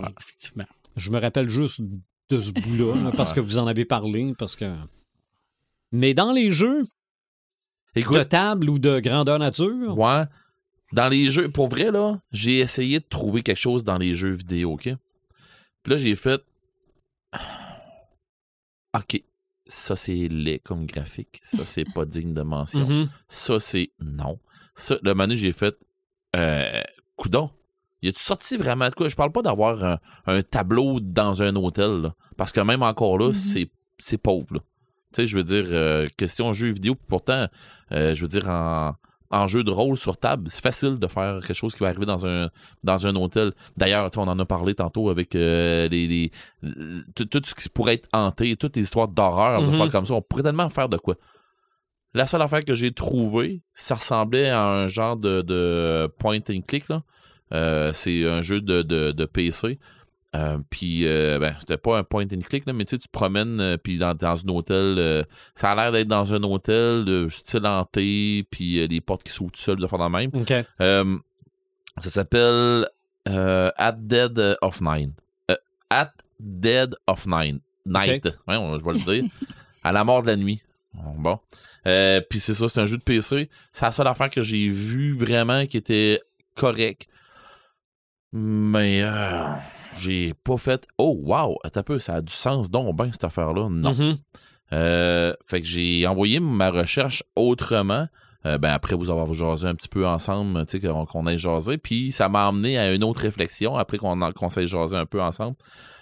Ouais. 0.00 0.14
effectivement. 0.20 0.64
Je 0.96 1.10
me 1.10 1.20
rappelle 1.20 1.48
juste 1.48 1.80
de 2.28 2.38
ce 2.38 2.52
bout-là, 2.52 2.94
là, 3.04 3.12
parce 3.16 3.32
que 3.32 3.40
vous 3.40 3.58
en 3.58 3.66
avez 3.66 3.84
parlé, 3.84 4.34
parce 4.38 4.56
que. 4.56 4.64
Mais 5.92 6.14
dans 6.14 6.32
les 6.32 6.50
jeux 6.52 6.82
de 7.94 8.22
table 8.24 8.68
ou 8.68 8.78
de 8.78 8.98
grandeur 9.00 9.38
nature, 9.38 9.96
ouais, 9.96 10.24
dans 10.92 11.08
les 11.08 11.30
jeux, 11.30 11.48
pour 11.50 11.68
vrai, 11.68 11.90
là, 11.90 12.20
j'ai 12.32 12.58
essayé 12.58 12.98
de 13.00 13.04
trouver 13.08 13.42
quelque 13.42 13.56
chose 13.58 13.84
dans 13.84 13.96
les 13.98 14.14
jeux 14.14 14.32
vidéo, 14.32 14.72
OK? 14.72 14.82
Puis 15.82 15.90
là, 15.92 15.96
j'ai 15.96 16.14
fait... 16.16 16.42
OK. 18.96 19.22
ça 19.66 19.96
c'est 19.96 20.28
laid 20.28 20.60
comme 20.60 20.86
graphique, 20.86 21.40
ça 21.42 21.64
c'est 21.64 21.84
pas 21.84 22.04
digne 22.04 22.32
de 22.32 22.42
mention, 22.42 22.86
Mhm. 22.86 23.08
ça 23.28 23.58
c'est 23.58 23.90
non. 24.00 24.38
Ça, 24.74 24.96
le 25.02 25.14
moment 25.14 25.34
j'ai 25.36 25.52
fait, 25.52 25.74
euh, 26.36 26.82
coudon. 27.16 27.50
Y 28.06 28.10
a-tu 28.10 28.22
sorti 28.22 28.56
vraiment 28.56 28.88
de 28.88 28.94
quoi? 28.94 29.08
Je 29.08 29.16
parle 29.16 29.32
pas 29.32 29.42
d'avoir 29.42 29.82
un, 29.84 29.98
un 30.26 30.42
tableau 30.42 31.00
dans 31.00 31.42
un 31.42 31.54
hôtel, 31.56 32.02
là, 32.02 32.14
parce 32.36 32.52
que 32.52 32.60
même 32.60 32.82
encore 32.82 33.18
là, 33.18 33.28
Mhm. 33.28 33.32
c'est, 33.34 33.70
c'est 33.98 34.18
pauvre. 34.18 34.46
là. 34.54 34.60
Tu 35.12 35.22
sais, 35.22 35.26
je 35.26 35.36
veux 35.36 35.44
dire, 35.44 35.64
euh, 35.72 36.06
question 36.16 36.52
jeu 36.52 36.68
vidéo, 36.70 36.94
pourtant, 37.08 37.46
euh, 37.92 38.14
je 38.14 38.22
veux 38.22 38.28
dire, 38.28 38.48
en, 38.48 38.92
en 39.30 39.46
jeu 39.46 39.64
de 39.64 39.70
rôle 39.72 39.96
sur 39.96 40.18
table, 40.18 40.48
c'est 40.50 40.62
facile 40.62 40.98
de 40.98 41.06
faire 41.08 41.40
quelque 41.40 41.54
chose 41.54 41.74
qui 41.74 41.80
va 41.80 41.88
arriver 41.88 42.06
dans 42.06 42.26
un, 42.26 42.48
dans 42.84 43.06
un 43.08 43.16
hôtel. 43.16 43.52
D'ailleurs, 43.76 44.08
on 44.16 44.28
en 44.28 44.38
a 44.38 44.44
parlé 44.44 44.74
tantôt 44.74 45.08
avec 45.10 45.34
euh, 45.34 45.88
les, 45.88 46.30
tout, 47.14 47.42
ce 47.44 47.54
qui 47.54 47.68
pourrait 47.70 47.94
être 47.94 48.08
hanté, 48.12 48.54
toutes 48.56 48.76
les 48.76 48.82
histoires 48.82 49.08
d'horreur, 49.08 49.62
de 49.62 49.66
Mhm. 49.66 49.76
faire 49.78 49.90
comme 49.90 50.06
ça. 50.06 50.14
On 50.14 50.22
pourrait 50.22 50.42
tellement 50.44 50.68
faire 50.68 50.88
de 50.88 50.96
quoi. 50.96 51.16
La 52.14 52.24
seule 52.26 52.42
affaire 52.42 52.64
que 52.64 52.74
j'ai 52.74 52.92
trouvée, 52.92 53.62
ça 53.74 53.96
ressemblait 53.96 54.48
à 54.48 54.62
un 54.64 54.86
genre 54.88 55.16
de, 55.16 55.42
de 55.42 56.08
point 56.18 56.38
and 56.48 56.60
click. 56.66 56.88
Là. 56.88 57.02
Euh, 57.52 57.92
c'est 57.92 58.26
un 58.26 58.42
jeu 58.42 58.60
de, 58.60 58.82
de, 58.82 59.12
de 59.12 59.24
PC. 59.24 59.78
Euh, 60.34 60.58
puis, 60.68 61.06
euh, 61.06 61.38
ben, 61.38 61.54
c'était 61.58 61.78
pas 61.78 61.96
un 61.98 62.04
point 62.04 62.24
and 62.24 62.40
click, 62.48 62.66
là, 62.66 62.72
mais 62.74 62.84
tu 62.84 62.98
te 62.98 63.08
promènes, 63.10 63.58
euh, 63.60 63.76
puis 63.78 63.96
dans, 63.96 64.12
dans 64.14 64.44
un 64.44 64.48
hôtel, 64.48 65.24
ça 65.54 65.70
a 65.70 65.74
l'air 65.74 65.92
d'être 65.92 66.08
dans 66.08 66.34
un 66.34 66.42
hôtel 66.42 67.04
de 67.06 67.28
style 67.30 67.66
hanté, 67.66 68.44
puis 68.50 68.86
les 68.86 69.00
portes 69.00 69.22
qui 69.22 69.32
s'ouvrent 69.32 69.52
tout 69.52 69.60
seuls, 69.60 69.78
de 69.78 69.86
faire 69.86 69.98
le 69.98 70.08
même. 70.10 70.30
Ça 71.98 72.10
s'appelle 72.10 72.86
At 73.24 73.92
Dead 73.98 74.56
of 74.60 74.80
Nine. 74.82 75.12
At 75.88 76.12
Dead 76.38 76.94
of 77.06 77.26
Nine. 77.26 77.60
Night. 77.86 78.24
Ouais, 78.48 78.56
on- 78.56 78.78
je 78.78 78.84
vais 78.84 78.92
le 78.92 78.98
dire. 79.20 79.24
à 79.84 79.92
la 79.92 80.04
mort 80.04 80.22
de 80.22 80.26
la 80.26 80.36
nuit. 80.36 80.60
Bon. 81.16 81.38
Puis 81.84 82.40
c'est 82.40 82.52
ça, 82.54 82.68
c'est 82.68 82.80
un 82.80 82.86
jeu 82.86 82.98
de 82.98 83.02
PC. 83.02 83.48
C'est 83.72 83.84
la 83.86 83.92
seule 83.92 84.08
affaire 84.08 84.28
que 84.28 84.42
j'ai 84.42 84.68
vue 84.68 85.12
vraiment 85.16 85.64
qui 85.66 85.76
était 85.78 86.20
correct. 86.56 87.06
Mais 88.32 89.00
euh, 89.02 89.44
j'ai 89.96 90.34
pas 90.34 90.58
fait. 90.58 90.86
Oh 90.98 91.16
wow, 91.22 91.58
attends 91.64 91.80
un 91.80 91.82
peu, 91.84 91.98
ça 91.98 92.16
a 92.16 92.20
du 92.20 92.32
sens 92.32 92.70
donc 92.70 92.96
ben 92.96 93.10
cette 93.12 93.24
affaire-là. 93.24 93.68
Non. 93.70 93.94
Mhm. 93.94 94.18
Euh, 94.72 95.32
fait 95.44 95.60
que 95.60 95.66
j'ai 95.66 96.06
envoyé 96.06 96.40
ma 96.40 96.70
recherche 96.70 97.22
autrement. 97.36 98.08
Euh, 98.44 98.58
ben 98.58 98.70
après 98.70 98.94
vous 98.94 99.10
avoir 99.10 99.32
jasé 99.32 99.66
un 99.66 99.74
petit 99.74 99.88
peu 99.88 100.06
ensemble, 100.06 100.66
tu 100.66 100.80
sais, 100.80 100.88
qu'on 100.88 101.26
ait 101.26 101.38
jasé. 101.38 101.78
Puis 101.78 102.12
ça 102.12 102.28
m'a 102.28 102.46
amené 102.46 102.78
à 102.78 102.92
une 102.92 103.04
autre 103.04 103.20
réflexion 103.20 103.76
après 103.76 103.98
qu'on 103.98 104.18
qu'on 104.32 104.48
s'est 104.50 104.66
jasé 104.66 104.96
un 104.96 105.06
peu 105.06 105.22
ensemble. 105.22 105.56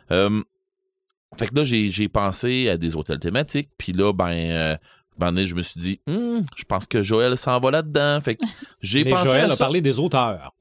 Fait 0.09 1.49
que 1.49 1.55
là, 1.55 1.65
j'ai 1.65 2.09
pensé 2.09 2.69
à 2.69 2.77
des 2.77 2.97
hôtels 2.97 3.19
thématiques. 3.19 3.71
Puis 3.77 3.93
là, 3.93 4.13
ben, 4.13 4.79
ben, 5.19 5.45
je 5.45 5.55
me 5.55 5.63
suis 5.63 5.81
dit, 5.81 6.01
Hum, 6.09 6.45
je 6.57 6.65
pense 6.65 6.87
que 6.87 7.03
Joël 7.03 7.37
s'en 7.37 7.61
va 7.61 7.71
là-dedans. 7.71 8.21
Fait 8.21 8.37
que 8.37 8.45
j'ai 8.81 9.05
pensé 9.05 9.27
Joël 9.27 9.51
à 9.51 9.53
a 9.55 9.57
ça. 9.57 9.65
parlé 9.65 9.81
des 9.81 9.99
auteurs. 9.99 10.53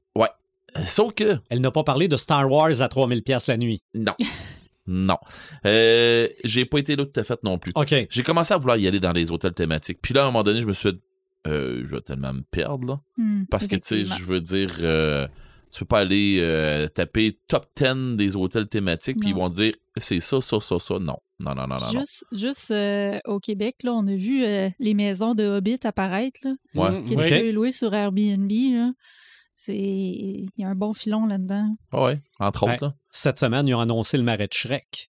Sauf 0.84 1.14
que, 1.14 1.38
Elle 1.48 1.60
n'a 1.60 1.70
pas 1.70 1.84
parlé 1.84 2.08
de 2.08 2.16
Star 2.16 2.50
Wars 2.50 2.80
à 2.80 2.88
3000 2.88 3.22
pièces 3.22 3.46
la 3.46 3.56
nuit. 3.56 3.82
non. 3.94 4.14
non. 4.86 5.18
Euh, 5.66 6.28
j'ai 6.44 6.64
pas 6.66 6.78
été 6.78 6.96
là 6.96 7.04
tout 7.06 7.18
à 7.18 7.24
fait 7.24 7.42
non 7.42 7.58
plus. 7.58 7.72
OK. 7.74 7.94
J'ai 8.10 8.22
commencé 8.22 8.52
à 8.52 8.58
vouloir 8.58 8.76
y 8.76 8.86
aller 8.86 9.00
dans 9.00 9.12
les 9.12 9.30
hôtels 9.32 9.54
thématiques. 9.54 9.98
Puis 10.02 10.12
là, 10.14 10.22
à 10.22 10.24
un 10.24 10.26
moment 10.26 10.42
donné, 10.42 10.60
je 10.60 10.66
me 10.66 10.72
suis 10.72 10.92
dit, 10.92 11.00
euh, 11.46 11.82
je 11.86 11.94
vais 11.94 12.00
tellement 12.00 12.32
me 12.32 12.42
perdre, 12.42 12.86
là. 12.88 13.00
Hmm, 13.16 13.44
Parce 13.50 13.66
que, 13.66 13.76
tu 13.76 13.82
sais, 13.84 14.04
je 14.04 14.22
veux 14.24 14.40
dire, 14.40 14.70
euh, 14.80 15.26
tu 15.70 15.80
peux 15.80 15.86
pas 15.86 16.00
aller 16.00 16.38
euh, 16.40 16.86
taper 16.88 17.38
top 17.48 17.66
10 17.76 18.16
des 18.16 18.36
hôtels 18.36 18.68
thématiques, 18.68 19.18
puis 19.18 19.30
ils 19.30 19.34
vont 19.34 19.50
te 19.50 19.56
dire, 19.56 19.74
c'est 19.96 20.20
ça, 20.20 20.40
ça, 20.40 20.60
ça, 20.60 20.78
ça. 20.78 20.98
Non, 20.98 21.18
non, 21.40 21.54
non, 21.54 21.66
non, 21.66 21.66
non. 21.66 21.92
non. 21.92 22.00
Juste, 22.00 22.24
juste 22.32 22.70
euh, 22.70 23.18
au 23.26 23.40
Québec, 23.40 23.76
là, 23.82 23.92
on 23.92 24.06
a 24.06 24.14
vu 24.14 24.44
euh, 24.44 24.70
les 24.78 24.94
maisons 24.94 25.34
de 25.34 25.44
Hobbit 25.44 25.80
apparaître, 25.84 26.40
là, 26.44 26.54
Ouais. 26.74 27.04
Tu 27.06 27.16
peux 27.16 27.50
louer 27.50 27.72
sur 27.72 27.92
Airbnb. 27.92 28.50
Là. 28.50 28.92
C'est... 29.54 29.76
Il 29.76 30.48
y 30.58 30.64
a 30.64 30.68
un 30.68 30.74
bon 30.74 30.94
filon 30.94 31.26
là-dedans. 31.26 31.74
Ah 31.92 32.02
ouais, 32.04 32.18
entre 32.40 32.64
autres. 32.64 32.84
là. 32.86 32.94
Cette 33.10 33.38
semaine, 33.38 33.66
ils 33.68 33.74
ont 33.74 33.80
annoncé 33.80 34.16
le 34.16 34.24
marais 34.24 34.48
de 34.48 34.52
Shrek. 34.52 35.08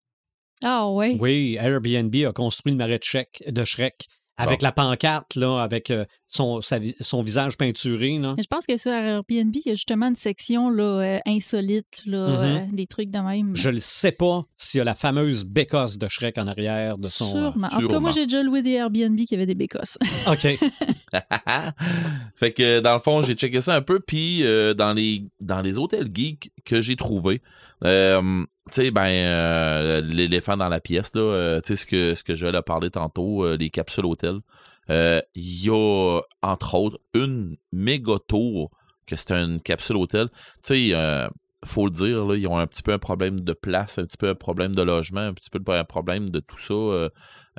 Ah 0.62 0.88
ouais. 0.90 1.16
Oui, 1.20 1.56
Airbnb 1.58 2.14
a 2.26 2.32
construit 2.32 2.72
le 2.72 2.78
marais 2.78 2.98
de 2.98 3.04
Shrek, 3.04 3.42
de 3.46 3.64
Shrek 3.64 4.06
avec 4.36 4.62
la 4.62 4.72
pancarte, 4.72 5.36
là, 5.36 5.60
avec 5.62 5.92
euh, 5.92 6.04
son, 6.26 6.60
sa 6.60 6.80
son 6.98 7.22
visage 7.22 7.56
peinturé. 7.56 8.18
Là. 8.18 8.34
Je 8.36 8.46
pense 8.50 8.66
que 8.66 8.76
sur 8.76 8.90
Airbnb, 8.90 9.54
il 9.54 9.62
y 9.64 9.70
a 9.70 9.74
justement 9.74 10.08
une 10.08 10.16
section 10.16 10.70
là, 10.70 10.82
euh, 10.82 11.18
insolite, 11.24 12.02
là, 12.04 12.28
Mhm. 12.30 12.44
euh, 12.44 12.66
des 12.72 12.88
trucs 12.88 13.10
de 13.10 13.18
même. 13.20 13.54
Je 13.54 13.70
ne 13.70 13.78
sais 13.78 14.10
pas 14.10 14.42
s'il 14.56 14.78
y 14.78 14.80
a 14.80 14.84
la 14.84 14.96
fameuse 14.96 15.44
bécosse 15.44 15.98
de 15.98 16.08
Shrek 16.08 16.36
en 16.38 16.48
arrière 16.48 16.98
de 16.98 17.06
son. 17.06 17.26
euh, 17.26 17.30
Sûrement. 17.52 17.68
En 17.72 17.78
tout 17.78 17.86
cas, 17.86 18.00
moi, 18.00 18.10
j'ai 18.10 18.24
déjà 18.26 18.42
loué 18.42 18.62
des 18.62 18.72
Airbnb 18.72 19.16
qui 19.24 19.34
avaient 19.36 19.46
des 19.46 19.54
bécosses. 19.54 19.98
OK. 20.26 20.48
fait 22.34 22.52
que 22.52 22.80
dans 22.80 22.94
le 22.94 22.98
fond, 22.98 23.22
j'ai 23.22 23.34
checké 23.34 23.60
ça 23.60 23.74
un 23.74 23.82
peu, 23.82 24.00
puis 24.00 24.44
euh, 24.44 24.74
dans 24.74 24.92
les 24.92 25.24
dans 25.40 25.60
les 25.60 25.78
hôtels 25.78 26.08
geeks 26.12 26.50
que 26.64 26.80
j'ai 26.80 26.96
trouvé, 26.96 27.40
euh, 27.84 28.44
tu 28.72 28.82
sais, 28.82 28.90
ben 28.90 29.06
euh, 29.06 30.00
l'éléphant 30.00 30.56
dans 30.56 30.68
la 30.68 30.80
pièce 30.80 31.14
là, 31.14 31.20
euh, 31.20 31.60
tu 31.60 31.68
sais 31.68 31.76
ce 31.76 31.86
que 31.86 32.14
ce 32.14 32.24
que 32.24 32.34
je 32.34 32.46
a 32.46 32.62
parlé 32.62 32.90
tantôt, 32.90 33.56
les 33.56 33.70
capsules 33.70 34.06
hôtels. 34.06 34.40
Il 34.88 35.22
y 35.34 35.70
a 35.70 36.20
entre 36.42 36.74
autres 36.74 36.98
une 37.14 37.56
méga 37.72 38.14
tour 38.26 38.70
que 39.06 39.16
c'est 39.16 39.32
une 39.32 39.60
capsule 39.60 39.96
hôtel. 39.96 40.28
Tu 40.62 40.90
sais, 40.90 41.28
faut 41.64 41.84
le 41.86 41.90
dire 41.90 42.24
là, 42.24 42.36
ils 42.36 42.46
ont 42.46 42.58
un 42.58 42.66
petit 42.66 42.82
peu 42.82 42.92
un 42.92 42.98
problème 42.98 43.40
de 43.40 43.52
place, 43.52 43.98
un 43.98 44.04
petit 44.04 44.16
peu 44.16 44.28
un 44.28 44.34
problème 44.34 44.74
de 44.74 44.82
logement, 44.82 45.20
un 45.20 45.34
petit 45.34 45.50
peu 45.50 45.60
un 45.72 45.84
problème 45.84 46.30
de 46.30 46.40
tout 46.40 46.58
ça. 46.58 46.74
euh, 46.74 47.08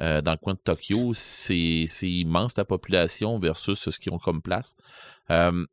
euh, 0.01 0.21
dans 0.21 0.31
le 0.31 0.37
coin 0.37 0.53
de 0.53 0.59
Tokyo, 0.63 1.13
c'est 1.13 1.87
immense 2.03 2.57
la 2.57 2.65
population 2.65 3.39
versus 3.39 3.89
ce 3.89 3.97
qu'ils 3.99 4.11
ont 4.11 4.17
comme 4.19 4.41
place. 4.41 4.75
Euh, 5.31 5.65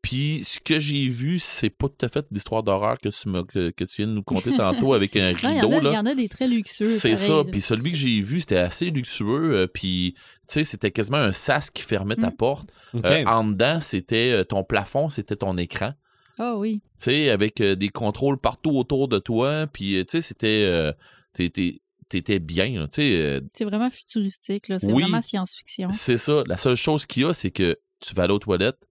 Puis 0.00 0.42
ce 0.44 0.60
que 0.60 0.78
j'ai 0.78 1.08
vu, 1.08 1.38
c'est 1.40 1.70
pas 1.70 1.88
tout 1.88 2.06
à 2.06 2.08
fait 2.08 2.24
l'histoire 2.30 2.62
d'horreur 2.62 2.98
que 2.98 3.08
tu 3.08 3.28
m'as- 3.28 3.42
que, 3.42 3.70
que 3.70 3.84
tu 3.84 3.96
viens 4.02 4.06
de 4.06 4.12
nous 4.12 4.22
conter 4.22 4.52
tantôt 4.56 4.94
avec 4.94 5.16
un 5.16 5.32
Non, 5.32 5.38
il 5.42 5.56
y, 5.56 5.60
en 5.60 5.68
rideau. 5.68 5.86
a- 5.88 5.90
il 5.90 5.94
y 5.94 5.98
en 5.98 6.06
a 6.06 6.14
des 6.14 6.28
très 6.28 6.46
luxueux. 6.48 6.86
C'est 6.86 7.16
ça. 7.16 7.42
Puis 7.50 7.60
celui 7.60 7.90
que 7.90 7.96
j'ai 7.98 8.20
vu, 8.22 8.40
c'était 8.40 8.56
assez 8.58 8.90
luxueux. 8.90 9.54
euh, 9.54 9.66
Puis 9.66 10.14
tu 10.16 10.54
sais, 10.54 10.64
c'était 10.64 10.92
quasiment 10.92 11.18
un 11.18 11.32
sas 11.32 11.68
qui 11.70 11.82
fermait 11.82 12.16
ta 12.16 12.30
Mm. 12.30 12.36
porte. 12.36 12.70
Euh, 12.94 13.24
en 13.26 13.44
dedans, 13.44 13.80
c'était 13.80 14.44
ton 14.46 14.62
plafond, 14.64 15.08
c'était 15.10 15.36
ton 15.36 15.56
écran 15.58 15.92
Ah 16.38 16.56
oui. 16.56 16.80
tu 16.98 17.04
sais, 17.04 17.30
avec 17.30 17.60
euh, 17.60 17.74
des 17.74 17.88
contrôles 17.88 18.38
partout 18.38 18.70
autour 18.70 19.08
de 19.08 19.18
toi, 19.18 19.66
puis 19.72 19.96
euh, 19.98 20.04
tu 20.04 20.12
sais, 20.12 20.20
c'était, 20.20 20.64
euh, 20.66 20.92
t'étais, 21.32 21.80
t'étais 22.08 22.38
bien, 22.38 22.80
là, 22.80 22.86
tu 22.88 23.02
sais, 23.02 23.12
euh, 23.20 23.40
C'est 23.54 23.64
vraiment 23.64 23.90
futuristique. 23.90 24.68
là. 24.68 24.78
C'est 24.78 24.92
Oui. 24.92 25.02
vraiment 25.02 25.22
science-fiction. 25.22 25.90
c'est 25.90 26.16
ça. 26.16 26.42
La 26.46 26.56
seule 26.56 26.76
chose 26.76 27.06
qu'il 27.06 27.22
y 27.24 27.26
a, 27.26 27.32
c'est 27.34 27.50
que 27.50 27.76
tu 28.00 28.14
vas 28.14 28.24
aller 28.24 28.32
aux 28.34 28.38
toilettes, 28.38 28.88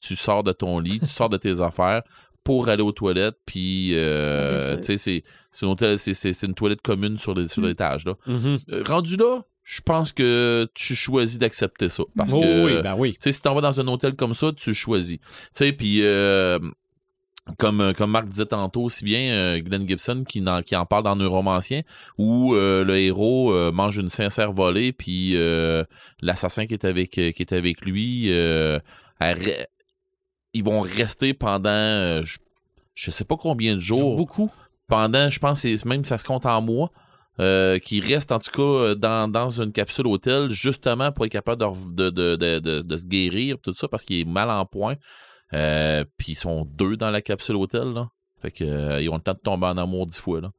tu 0.00 0.14
sors 0.16 0.42
de 0.44 0.52
ton 0.52 0.78
lit, 0.78 1.00
tu 1.00 1.06
sors 1.08 1.28
de 1.28 1.36
tes 1.36 1.60
affaires 1.60 2.02
pour 2.44 2.68
aller 2.68 2.82
aux 2.82 2.92
toilettes, 2.92 3.36
puis 3.44 3.94
euh, 3.96 4.60
C'est 4.60 4.66
sûr. 4.66 4.76
tu 4.76 4.82
sais, 4.84 4.96
c'est, 4.98 5.24
c'est, 5.50 5.66
une 5.66 5.72
hôtel- 5.72 5.98
c'est, 5.98 6.14
c'est- 6.14 6.32
c'est 6.32 6.46
une 6.46 6.54
toilette 6.54 6.80
commune 6.82 7.18
sur, 7.18 7.34
les- 7.34 7.48
sur 7.48 7.62
Mm. 7.62 7.66
l'étage, 7.66 8.04
là. 8.06 8.14
Mhm. 8.26 8.58
Euh, 8.70 8.82
rendu 8.86 9.16
là, 9.16 9.42
je 9.70 9.82
pense 9.82 10.14
que 10.14 10.66
tu 10.74 10.94
choisis 10.94 11.36
d'accepter 11.38 11.90
ça, 11.90 12.02
parce 12.16 12.32
Oh 12.32 12.40
que... 12.40 12.64
oui, 12.64 12.82
ben 12.82 12.94
oui. 12.96 13.18
Si 13.20 13.38
t'en 13.42 13.54
vas 13.54 13.60
dans 13.60 13.78
un 13.78 13.86
hôtel 13.88 14.14
comme 14.14 14.32
ça, 14.32 14.50
tu 14.56 14.72
choisis. 14.72 15.18
Tu 15.18 15.26
sais, 15.52 15.72
puis 15.72 15.98
euh, 16.02 16.58
comme, 17.58 17.82
euh, 17.82 17.92
comme 17.92 18.10
Marc 18.10 18.28
disait 18.28 18.46
tantôt 18.46 18.84
aussi 18.84 19.04
bien, 19.04 19.30
euh, 19.34 19.60
Glenn 19.60 19.86
Gibson 19.86 20.24
qui, 20.26 20.42
en- 20.48 20.62
qui 20.62 20.74
en 20.74 20.86
parle 20.86 21.04
dans 21.04 21.16
Neuromancien, 21.16 21.82
où 22.16 22.54
euh, 22.54 22.82
le 22.82 22.96
héros 22.96 23.52
mange 23.70 23.98
une 23.98 24.08
sincère 24.08 24.52
volée, 24.54 24.92
puis 24.94 25.34
l'assassin 26.22 26.66
qui 26.66 26.72
est 26.72 26.86
avec 26.86 27.10
qui 27.10 27.20
est 27.20 27.52
avec 27.52 27.82
lui, 27.84 28.32
ils 30.54 30.64
vont 30.64 30.80
rester 30.80 31.34
pendant, 31.34 32.22
je, 32.22 32.38
je 32.94 33.10
sais 33.10 33.24
pas 33.24 33.36
combien 33.36 33.74
de 33.74 33.80
jours, 33.80 34.16
Beaucoup. 34.16 34.50
pendant, 34.86 35.28
je 35.28 35.38
pense, 35.38 35.64
même 35.84 36.04
ça 36.04 36.16
se 36.18 36.24
compte 36.24 36.46
en 36.46 36.60
mois, 36.62 36.90
euh, 37.40 37.78
qui 37.78 38.00
reste 38.00 38.32
en 38.32 38.40
tout 38.40 38.50
cas 38.50 38.62
euh, 38.62 38.94
dans, 38.94 39.30
dans 39.30 39.48
une 39.48 39.72
capsule 39.72 40.06
hôtel, 40.06 40.50
justement 40.50 41.12
pour 41.12 41.24
être 41.24 41.32
capable 41.32 41.62
de, 41.94 42.10
de, 42.10 42.36
de, 42.36 42.58
de, 42.82 42.96
se 42.96 43.06
guérir, 43.06 43.58
tout 43.62 43.72
ça, 43.72 43.86
parce 43.86 44.02
qu'il 44.02 44.20
est 44.20 44.24
mal 44.24 44.50
en 44.50 44.64
point. 44.64 44.96
Euh, 45.54 46.04
Puis 46.16 46.32
ils 46.32 46.36
sont 46.36 46.64
deux 46.64 46.96
dans 46.96 47.10
la 47.10 47.22
capsule 47.22 47.56
hôtel, 47.56 47.92
là. 47.92 48.08
Fait 48.40 48.50
que 48.50 49.00
ils 49.00 49.08
ont 49.08 49.16
le 49.16 49.20
temps 49.20 49.32
de 49.34 49.38
tomber 49.38 49.66
en 49.66 49.76
amour 49.76 50.06
dix 50.06 50.20
fois, 50.20 50.40
là. 50.40 50.50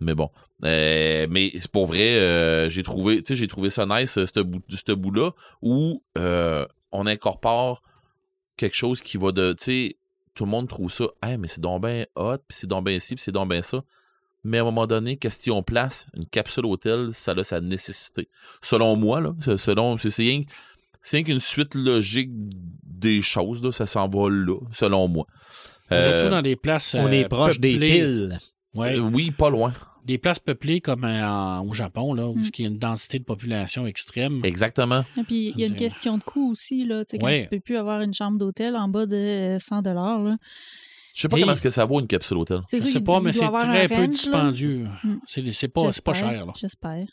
Mais 0.00 0.14
bon. 0.14 0.30
Mais 0.62 1.52
c'est 1.58 1.70
pour 1.70 1.86
vrai, 1.86 2.68
j'ai 2.70 2.82
trouvé, 2.82 3.22
j'ai 3.28 3.48
trouvé 3.48 3.70
ça 3.70 3.86
nice, 3.86 4.12
ce 4.12 4.40
bout, 4.40 4.62
ce 4.68 4.92
bout-là, 4.92 5.32
où 5.62 6.02
on 6.16 7.06
incorpore 7.06 7.82
quelque 8.56 8.76
chose 8.76 9.00
qui 9.00 9.16
va 9.16 9.32
de, 9.32 9.52
tu 9.52 9.64
sais, 9.64 9.96
tout 10.34 10.44
le 10.44 10.50
monde 10.50 10.68
trouve 10.68 10.92
ça, 10.92 11.06
mais 11.38 11.48
c'est 11.48 11.60
donc 11.60 11.82
ben 11.82 12.06
hot, 12.14 12.38
puis 12.38 12.56
c'est 12.56 12.66
donc 12.66 12.84
ben 12.84 12.98
ci, 13.00 13.14
puis 13.14 13.22
c'est 13.22 13.32
donc 13.32 13.48
ben 13.48 13.62
ça. 13.62 13.82
Mais 14.44 14.58
à 14.58 14.62
un 14.62 14.64
moment 14.64 14.86
donné, 14.86 15.16
question 15.16 15.62
place, 15.62 16.06
une 16.16 16.26
capsule 16.26 16.66
hôtel, 16.66 17.08
ça 17.12 17.32
a 17.32 17.44
sa 17.44 17.60
nécessité. 17.60 18.28
Selon 18.62 18.96
moi, 18.96 19.20
là, 19.20 19.34
c'est- 19.40 19.56
selon, 19.56 19.96
c'est 19.98 20.10
c'est 20.10 20.22
rien, 20.22 20.42
c'est 21.02 21.18
rien 21.18 21.24
qu'une 21.24 21.40
suite 21.40 21.74
logique 21.74 22.30
des 22.32 23.22
choses, 23.22 23.62
là, 23.62 23.70
ça 23.72 23.86
s'en 23.86 24.08
va 24.08 24.28
là, 24.30 24.56
selon 24.72 25.08
moi. 25.08 25.26
Euh, 25.92 26.18
Surtout 26.18 26.30
dans 26.34 26.42
des 26.42 26.56
places. 26.56 26.94
On 26.94 27.06
euh, 27.06 27.10
est 27.10 27.28
proche 27.28 27.58
des 27.60 27.78
piles. 27.78 28.38
Ouais. 28.74 28.96
euh, 28.96 29.00
oui, 29.00 29.30
pas 29.32 29.50
loin. 29.50 29.72
des 30.06 30.16
places 30.16 30.38
peuplées 30.38 30.80
comme 30.80 31.04
euh, 31.04 31.28
en- 31.28 31.66
au 31.68 31.74
Japon, 31.74 32.14
là, 32.14 32.26
où 32.26 32.34
Mm. 32.34 32.50
il 32.58 32.62
y 32.62 32.64
a 32.66 32.70
une 32.70 32.78
densité 32.78 33.18
de 33.18 33.24
population 33.24 33.86
extrême. 33.86 34.40
Exactement. 34.44 35.04
Et 35.18 35.24
puis, 35.24 35.50
il 35.54 35.60
y 35.60 35.62
a 35.64 35.66
une 35.66 35.76
question 35.76 36.16
de 36.16 36.22
coût 36.22 36.50
aussi, 36.52 36.86
là. 36.86 37.04
Tu 37.04 37.10
sais, 37.12 37.18
quand 37.18 37.26
Ouais. 37.26 37.42
tu 37.42 37.48
peux 37.48 37.60
plus 37.60 37.76
avoir 37.76 38.00
une 38.00 38.14
chambre 38.14 38.38
d'hôtel 38.38 38.76
en 38.76 38.88
bas 38.88 39.04
de 39.06 39.56
100 39.60 39.82
là. 39.82 40.36
Je 41.20 41.24
sais 41.24 41.28
pas 41.28 41.36
Et- 41.36 41.40
comment 41.40 41.52
est-ce 41.52 41.60
que 41.60 41.68
ça 41.68 41.84
vaut 41.84 42.00
une 42.00 42.06
capsule 42.06 42.38
hôtel. 42.38 42.60
C'est 42.66 42.80
Je 42.80 42.86
sûr, 42.88 43.04
pas, 43.04 43.18
il 43.18 43.24
mais 43.24 43.32
c'est 43.34 43.44
avoir 43.44 43.68
un 43.68 43.72
très 43.74 43.88
peu 43.88 43.94
range, 43.96 44.00
là. 44.04 44.06
dispendieux. 44.06 44.86
Mm. 45.04 45.16
C'est 45.26 45.52
c'est 45.52 45.68
pas, 45.68 45.92
c'est 45.92 46.02
pas 46.02 46.12
J'espère, 46.14 46.30
cher. 46.32 46.46
Là. 46.46 46.52
J'espère. 46.58 47.06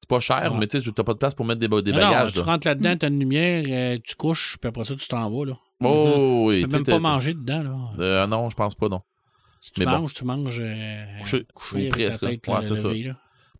C'est 0.00 0.08
pas 0.08 0.20
cher, 0.20 0.52
Ouais. 0.52 0.58
mais 0.58 0.66
tu 0.66 0.80
sais, 0.80 0.90
t'as 0.90 1.02
pas 1.04 1.12
de 1.12 1.18
place 1.18 1.34
pour 1.34 1.44
mettre 1.44 1.60
des, 1.60 1.68
des 1.68 1.92
Non, 1.92 1.98
non, 1.98 2.08
bagages. 2.08 2.32
tu 2.32 2.38
là. 2.38 2.44
rentres 2.46 2.66
là-dedans, 2.66 2.96
t'as 2.96 3.08
une 3.08 3.18
lumière, 3.20 3.64
euh, 3.68 3.98
tu 4.02 4.14
couches, 4.16 4.56
puis 4.58 4.68
après 4.68 4.84
ça, 4.84 4.94
tu 4.96 5.06
t'en 5.06 5.30
vas. 5.30 5.44
Là. 5.46 5.58
Oh, 5.82 6.44
oui. 6.48 6.62
Tu 6.62 6.62
peux 6.62 6.68
tu 6.68 6.76
même 6.76 6.84
pas 6.86 6.98
manger 7.10 7.34
dedans. 7.34 7.62
Là. 7.62 7.90
Euh, 7.98 8.26
non, 8.26 8.48
je 8.48 8.56
pense 8.56 8.74
pas, 8.74 8.88
non. 8.88 9.02
Si 9.60 9.70
tu 9.72 9.80
mais 9.80 9.86
bon. 9.86 10.00
manges, 10.00 10.14
tu 10.14 10.24
manges 10.24 10.60
euh, 10.62 11.04
Couché, 11.20 11.46
couché 11.54 11.86
ou 11.86 11.90
presque, 11.90 12.22
la 12.22 12.28
là. 12.30 12.34
tête 12.36 12.48
Ouais, 12.48 12.62
c'est 12.62 12.76
ça. 12.76 12.88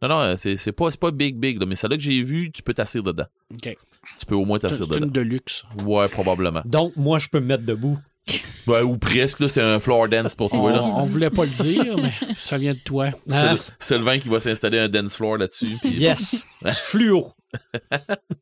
Non, 0.03 0.09
non, 0.09 0.19
euh, 0.21 0.37
c'est 0.37 0.57
c'est 0.57 0.73
pas, 0.73 0.91
c'est 0.91 1.01
pas 1.01 1.11
big, 1.11 1.37
big, 1.39 1.59
là, 1.61 1.67
mais 1.67 1.75
celle-là 1.77 1.97
que 1.97 2.03
j'ai 2.03 2.23
vu, 2.23 2.51
tu 2.53 2.63
peux 2.63 2.75
t'asseoir 2.75 3.05
dedans. 3.05 3.25
OK. 3.53 3.75
Tu 4.19 4.27
peux 4.27 4.35
au 4.35 4.45
moins 4.47 4.59
C'est 4.61 4.69
t'asseoir 4.69 4.89
c'est 4.91 4.95
dedans. 4.97 5.07
une 5.07 5.13
de 5.13 5.21
luxe. 5.21 5.63
Ouais, 5.85 6.09
probablement. 6.09 6.63
Donc, 6.65 6.95
moi, 6.97 7.19
je 7.19 7.29
peux 7.29 7.41
me 7.41 7.47
mettre 7.47 7.65
debout. 7.65 7.99
Ouais, 8.67 8.81
ou 8.81 8.97
presque, 8.97 9.41
là, 9.41 9.49
c'était 9.49 9.61
un 9.61 9.79
floor 9.79 10.09
dance 10.09 10.35
pour 10.35 10.51
toi, 10.51 10.73
là. 10.73 10.83
On, 10.83 11.03
voulait 11.03 11.29
pas 11.29 11.45
le 11.45 11.51
dire, 11.51 11.97
mais 11.99 12.13
ça 12.39 12.57
vient 12.57 12.73
de 12.73 12.79
toi. 12.79 13.11
C'est 13.79 13.99
le- 13.99 14.05
vin 14.05 14.19
qui 14.19 14.29
va 14.29 14.41
s'installer 14.41 14.79
un 14.79 14.89
dance 14.89 15.17
floor 15.17 15.37
là-dessus. 15.37 15.77
Yes! 15.85 16.47
Du 16.65 16.73
fluo. 16.73 17.33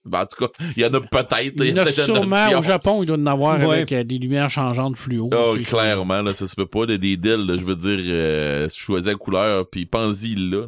Ben, 0.05 0.21
en 0.21 0.27
tout 0.27 0.47
cas, 0.47 0.65
il 0.77 0.83
y 0.83 0.87
en 0.87 0.95
a 0.95 1.01
peut-être. 1.01 1.53
Il 1.57 1.67
y 1.67 1.73
en 1.73 1.79
a 1.79 1.87
sûrement 1.87 2.49
au 2.59 2.63
Japon, 2.63 3.03
il 3.03 3.07
doit 3.07 3.17
en 3.17 3.27
avoir 3.27 3.59
Ouais. 3.59 3.77
avec 3.79 3.93
euh, 3.93 4.05
des 4.05 4.19
lumières 4.19 4.49
changeantes 4.49 4.97
fluo. 4.97 5.29
Oh, 5.35 5.57
clairement, 5.65 6.23
là, 6.23 6.33
ça 6.33 6.47
se 6.47 6.55
peut 6.55 6.67
pas. 6.67 6.87
Des, 6.87 6.99
des 6.99 7.17
deals, 7.17 7.45
là, 7.45 7.57
je 7.57 7.65
veux 7.65 7.77
dire, 7.77 7.99
euh, 8.01 8.69
choisis 8.73 9.09
la 9.09 9.17
couleur, 9.17 9.69
puis 9.69 9.87
pense-y 9.87 10.37
là. 10.37 10.67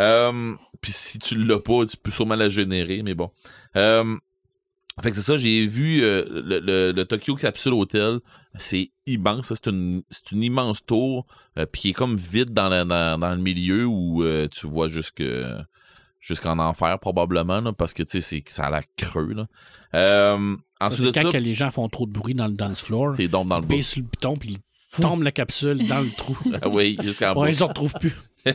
Euh, 0.00 0.54
puis 0.80 0.92
si 0.92 1.18
tu 1.18 1.36
l'as 1.36 1.60
pas, 1.60 1.86
tu 1.86 1.96
peux 1.96 2.10
sûrement 2.10 2.36
la 2.36 2.48
générer, 2.48 3.02
mais 3.04 3.14
bon. 3.14 3.30
Euh, 3.76 4.16
fait 5.02 5.10
que 5.10 5.16
c'est 5.16 5.22
ça, 5.22 5.36
j'ai 5.36 5.66
vu 5.66 6.02
euh, 6.02 6.24
le, 6.28 6.58
le- 6.60 6.92
le 6.92 7.04
Tokyo 7.04 7.34
Capsule 7.36 7.72
Hotel, 7.74 8.18
c'est 8.56 8.90
immense, 9.06 9.46
ça, 9.48 9.54
c'est 9.54 9.70
une, 9.70 10.02
une 10.32 10.42
immense 10.42 10.84
tour, 10.84 11.26
euh, 11.58 11.66
puis 11.66 11.80
qui 11.82 11.90
est 11.90 11.94
comme 11.94 12.16
vide 12.16 12.52
dans, 12.52 12.68
la- 12.68 12.84
dans, 12.84 13.18
dans 13.18 13.30
le 13.30 13.40
milieu 13.40 13.84
où 13.86 14.22
euh, 14.24 14.48
tu 14.48 14.66
vois 14.66 14.88
jusque 14.88 15.22
jusqu'en 16.20 16.58
enfer 16.58 16.98
probablement, 16.98 17.60
là, 17.60 17.72
parce 17.72 17.92
que 17.94 18.02
tu 18.02 18.20
sais, 18.20 18.42
c'est- 18.42 18.48
ça 18.48 18.64
a 18.66 18.70
l'air 18.70 18.82
creux. 18.96 19.32
Là. 19.32 19.46
Euh, 19.94 20.56
Ça, 20.80 20.86
ensuite 20.86 21.06
de 21.06 21.12
ça, 21.12 21.22
quand 21.22 21.30
que 21.32 21.36
les 21.38 21.54
gens 21.54 21.70
font 21.70 21.88
trop 21.88 22.06
de 22.06 22.12
bruit 22.12 22.34
dans 22.34 22.46
le 22.48 22.54
dance 22.54 22.82
floor. 22.82 23.14
t'es 23.16 23.28
donc 23.28 23.48
dans 23.48 23.60
le 23.60 23.82
sur 23.82 24.00
le 24.02 24.06
piton, 24.08 24.36
puis 24.36 24.58
ils 24.96 25.00
tombent 25.02 25.22
la 25.22 25.32
capsule 25.32 25.86
dans 25.86 26.00
le 26.00 26.10
trou. 26.10 26.36
Ah 26.62 26.68
oui, 26.68 26.98
jusqu'en 27.02 27.34
bas. 27.34 27.42
Ouais, 27.42 27.52
ils 27.52 27.58
ne 27.60 27.64
retrouvent 27.68 27.94
plus. 28.00 28.14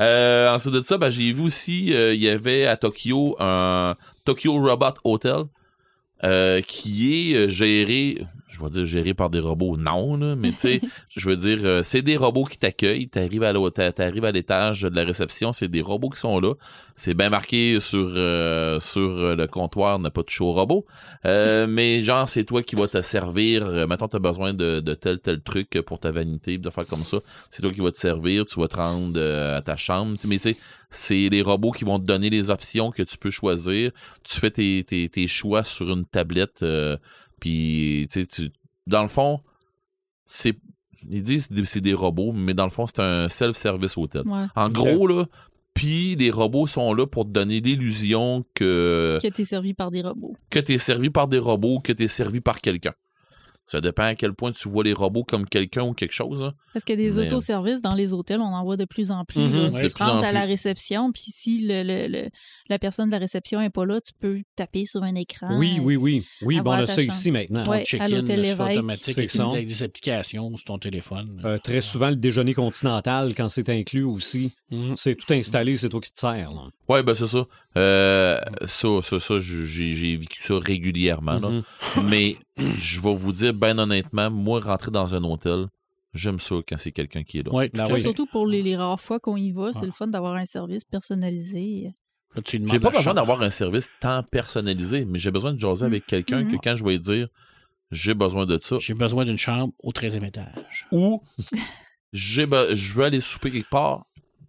Euh, 0.00 0.52
ensuite 0.52 0.72
de 0.72 0.80
ça, 0.80 0.96
ben, 0.96 1.10
j'ai 1.10 1.32
vu 1.32 1.42
aussi, 1.42 1.94
euh, 1.94 2.14
il 2.14 2.20
y 2.20 2.28
avait 2.28 2.66
à 2.66 2.76
Tokyo 2.76 3.36
un 3.38 3.94
Tokyo 4.24 4.54
Robot 4.54 4.94
Hotel 5.04 5.44
euh, 6.24 6.60
qui 6.60 7.30
est 7.32 7.36
euh, 7.36 7.48
géré, 7.50 8.18
je 8.48 8.60
vais 8.60 8.70
dire 8.70 8.84
géré 8.84 9.14
par 9.14 9.30
des 9.30 9.40
robots, 9.40 9.76
non, 9.76 10.16
là, 10.16 10.36
mais 10.36 10.52
tu 10.52 10.58
sais, 10.58 10.80
je 11.08 11.28
veux 11.28 11.36
dire, 11.36 11.58
euh, 11.64 11.82
c'est 11.82 12.02
des 12.02 12.16
robots 12.16 12.44
qui 12.44 12.58
t'accueillent, 12.58 13.08
t'arrives 13.08 13.42
à 13.42 13.52
l'étage 14.32 14.82
de 14.82 14.94
la 14.94 15.04
réception, 15.04 15.52
c'est 15.52 15.68
des 15.68 15.80
robots 15.82 16.10
qui 16.10 16.20
sont 16.20 16.38
là, 16.38 16.54
c'est 16.94 17.14
bien 17.14 17.30
marqué 17.30 17.80
sur 17.80 18.12
euh, 18.16 18.78
sur 18.80 19.34
le 19.36 19.46
comptoir, 19.46 19.98
n'a 19.98 20.10
pas 20.10 20.22
touché 20.22 20.44
au 20.44 20.52
robot, 20.52 20.86
Euh, 21.24 21.66
mais 21.68 22.00
genre 22.00 22.28
c'est 22.28 22.44
toi 22.44 22.62
qui 22.62 22.76
vas 22.76 22.88
te 22.88 23.00
servir, 23.00 23.86
mettons 23.88 24.08
t'as 24.08 24.18
besoin 24.18 24.52
de, 24.54 24.80
de 24.80 24.94
tel 24.94 25.18
tel 25.20 25.40
truc 25.40 25.70
pour 25.86 25.98
ta 25.98 26.10
vanité, 26.10 26.58
de 26.58 26.70
faire 26.70 26.86
comme 26.86 27.04
ça, 27.04 27.18
c'est 27.50 27.62
toi 27.62 27.70
qui 27.72 27.80
vas 27.80 27.90
te 27.90 27.98
servir, 27.98 28.44
tu 28.44 28.60
vas 28.60 28.68
te 28.68 28.76
rendre 28.76 29.20
à 29.56 29.62
ta 29.62 29.76
chambre, 29.76 30.14
Tu 30.16 30.22
sais, 30.22 30.28
mais 30.28 30.36
tu 30.36 30.42
sais, 30.42 30.56
c'est 30.94 31.28
les 31.30 31.40
robots 31.42 31.70
qui 31.72 31.84
vont 31.84 31.98
te 31.98 32.04
donner 32.04 32.28
les 32.30 32.50
options 32.50 32.90
que 32.90 33.02
tu 33.02 33.16
peux 33.18 33.30
choisir. 33.30 33.90
Tu 34.24 34.38
fais 34.38 34.50
tes, 34.50 34.84
tes, 34.84 35.08
tes 35.08 35.26
choix 35.26 35.64
sur 35.64 35.90
une 35.90 36.04
tablette, 36.04 36.62
euh, 36.62 36.96
puis 37.40 38.06
tu 38.12 38.20
sais, 38.20 38.26
tu- 38.26 38.50
dans 38.86 39.02
le 39.02 39.08
fond, 39.08 39.40
c'est 40.24 40.56
ils 41.10 41.22
disent 41.22 41.48
que 41.48 41.64
c'est 41.64 41.80
des 41.80 41.94
robots, 41.94 42.32
mais 42.32 42.54
dans 42.54 42.64
le 42.64 42.70
fond, 42.70 42.86
c'est 42.86 43.00
un 43.00 43.28
self-service 43.28 43.96
hôtel. 43.96 44.22
Ouais. 44.24 44.44
En 44.54 44.68
gros, 44.68 45.06
là, 45.08 45.26
puis 45.74 46.14
les 46.14 46.30
robots 46.30 46.66
sont 46.68 46.94
là 46.94 47.06
pour 47.08 47.24
te 47.24 47.30
donner 47.30 47.58
l'illusion 47.60 48.44
que, 48.54 49.18
Que 49.20 49.26
t'es 49.28 49.44
servi 49.44 49.74
par 49.74 49.90
des 49.90 50.02
robots. 50.02 50.36
que 50.50 50.60
tu 50.60 50.74
es 50.74 50.78
servi 50.78 51.10
par 51.10 51.26
des 51.26 51.38
robots, 51.38 51.80
que 51.80 51.92
tu 51.92 52.04
es 52.04 52.08
servi 52.08 52.40
par 52.40 52.60
quelqu'un. 52.60 52.92
Ça 53.72 53.80
dépend 53.80 54.02
à 54.04 54.14
quel 54.14 54.34
point 54.34 54.52
tu 54.52 54.68
vois 54.68 54.84
les 54.84 54.92
robots 54.92 55.24
comme 55.24 55.46
quelqu'un 55.48 55.82
ou 55.82 55.94
quelque 55.94 56.12
chose. 56.12 56.52
Parce 56.74 56.84
qu'il 56.84 57.00
y 57.00 57.06
a 57.06 57.10
des 57.10 57.16
Mais- 57.18 57.26
autoservices 57.26 57.80
dans 57.80 57.94
les 57.94 58.12
hôtels, 58.12 58.40
on 58.40 58.44
en 58.54 58.62
voit 58.64 58.76
de 58.76 58.84
plus 58.84 59.10
en 59.10 59.24
plus. 59.24 59.48
Là. 59.48 59.68
Ouais, 59.70 59.84
de 59.84 59.88
tu 59.88 60.02
rentres 60.02 60.24
à 60.24 60.30
la 60.32 60.44
réception, 60.44 61.10
puis 61.10 61.24
si 61.34 61.66
le, 61.66 61.82
le- 61.82 62.06
le- 62.06 62.28
la 62.68 62.78
personne 62.78 63.06
de 63.08 63.12
la 63.12 63.18
réception 63.18 63.60
n'est 63.60 63.70
pas 63.70 63.86
là, 63.86 64.00
tu 64.00 64.12
peux 64.20 64.42
taper 64.56 64.84
sur 64.86 65.02
un 65.02 65.14
écran. 65.14 65.56
Oui, 65.58 65.78
oui, 65.80 65.96
oui. 65.96 66.24
Oui, 66.42 66.60
bon, 66.60 66.70
on 66.70 66.74
a 66.74 66.86
ça 66.86 66.96
chambre. 66.96 67.06
ici 67.06 67.30
maintenant. 67.32 67.66
Ouais. 67.66 67.84
Check-in 67.84 68.08
Lévesque. 68.08 68.60
automatique 68.60 69.14
C'est 69.14 69.40
avec, 69.40 69.54
avec 69.54 69.66
des 69.66 69.82
applications 69.82 70.54
sur 70.56 70.64
ton 70.66 70.78
téléphone. 70.78 71.40
Euh, 71.44 71.58
très 71.58 71.80
souvent, 71.80 72.10
le 72.10 72.16
déjeuner 72.16 72.54
continental, 72.54 73.34
quand 73.34 73.48
c'est 73.48 73.68
inclus 73.70 74.04
aussi, 74.04 74.52
Mhm. 74.70 74.94
c'est 74.96 75.14
tout 75.14 75.32
installé, 75.32 75.76
c'est 75.76 75.88
toi 75.88 76.00
qui 76.00 76.12
te 76.12 76.20
sers. 76.20 76.50
Ouais, 76.88 77.02
ben 77.02 77.14
c'est 77.14 77.26
ça. 77.26 77.46
Euh, 77.78 78.38
ça, 78.66 78.88
ça, 79.02 79.18
ça, 79.18 79.38
j'ai 79.38 79.92
j'ai 79.94 80.16
vécu 80.16 80.42
ça 80.42 80.58
régulièrement. 80.58 81.38
là. 81.38 81.48
Mhm. 81.48 81.62
Mais 82.08 82.36
je 82.58 83.00
vais 83.00 83.14
vous 83.14 83.32
dire, 83.32 83.54
ben 83.62 83.78
honnêtement, 83.78 84.30
moi, 84.30 84.60
rentrer 84.60 84.90
dans 84.90 85.14
un 85.14 85.22
hôtel, 85.24 85.66
j'aime 86.12 86.38
ça 86.40 86.56
quand 86.68 86.76
c'est 86.76 86.92
quelqu'un 86.92 87.22
qui 87.22 87.38
est 87.38 87.42
là. 87.46 87.52
Ouais, 87.52 87.70
Ben 87.72 87.86
oui. 87.90 88.00
Surtout 88.02 88.26
pour 88.26 88.46
les, 88.46 88.60
les 88.62 88.76
rares 88.76 89.00
fois 89.00 89.18
qu'on 89.20 89.36
y 89.36 89.52
va, 89.52 89.72
c'est 89.72 89.80
Ah. 89.82 89.86
le 89.86 89.92
fun 89.92 90.06
d'avoir 90.08 90.34
un 90.34 90.44
service 90.44 90.84
personnalisé. 90.84 91.92
J'ai 92.46 92.80
pas 92.80 92.90
besoin 92.90 93.14
d'avoir 93.14 93.42
un 93.42 93.50
service 93.50 93.90
tant 94.00 94.22
personnalisé, 94.22 95.04
mais 95.04 95.18
j'ai 95.18 95.30
besoin 95.30 95.52
de 95.54 95.60
jaser 95.60 95.86
avec 95.86 96.06
quelqu'un 96.06 96.44
Mhm. 96.44 96.52
que 96.52 96.56
quand 96.62 96.76
je 96.76 96.84
vais 96.84 96.98
dire, 96.98 97.28
j'ai 97.90 98.14
besoin 98.14 98.46
de 98.46 98.58
ça. 98.60 98.76
J'ai 98.80 98.94
besoin 98.94 99.24
d'une 99.26 99.36
chambre 99.38 99.72
au 99.80 99.92
13e 99.92 100.24
étage. 100.24 100.86
Ou 100.92 101.22
j'ai 102.12 102.46
be- 102.46 102.74
je 102.74 102.94
veux 102.94 103.04
aller 103.04 103.20
souper 103.20 103.50
quelque 103.50 103.68
part, 103.70 104.06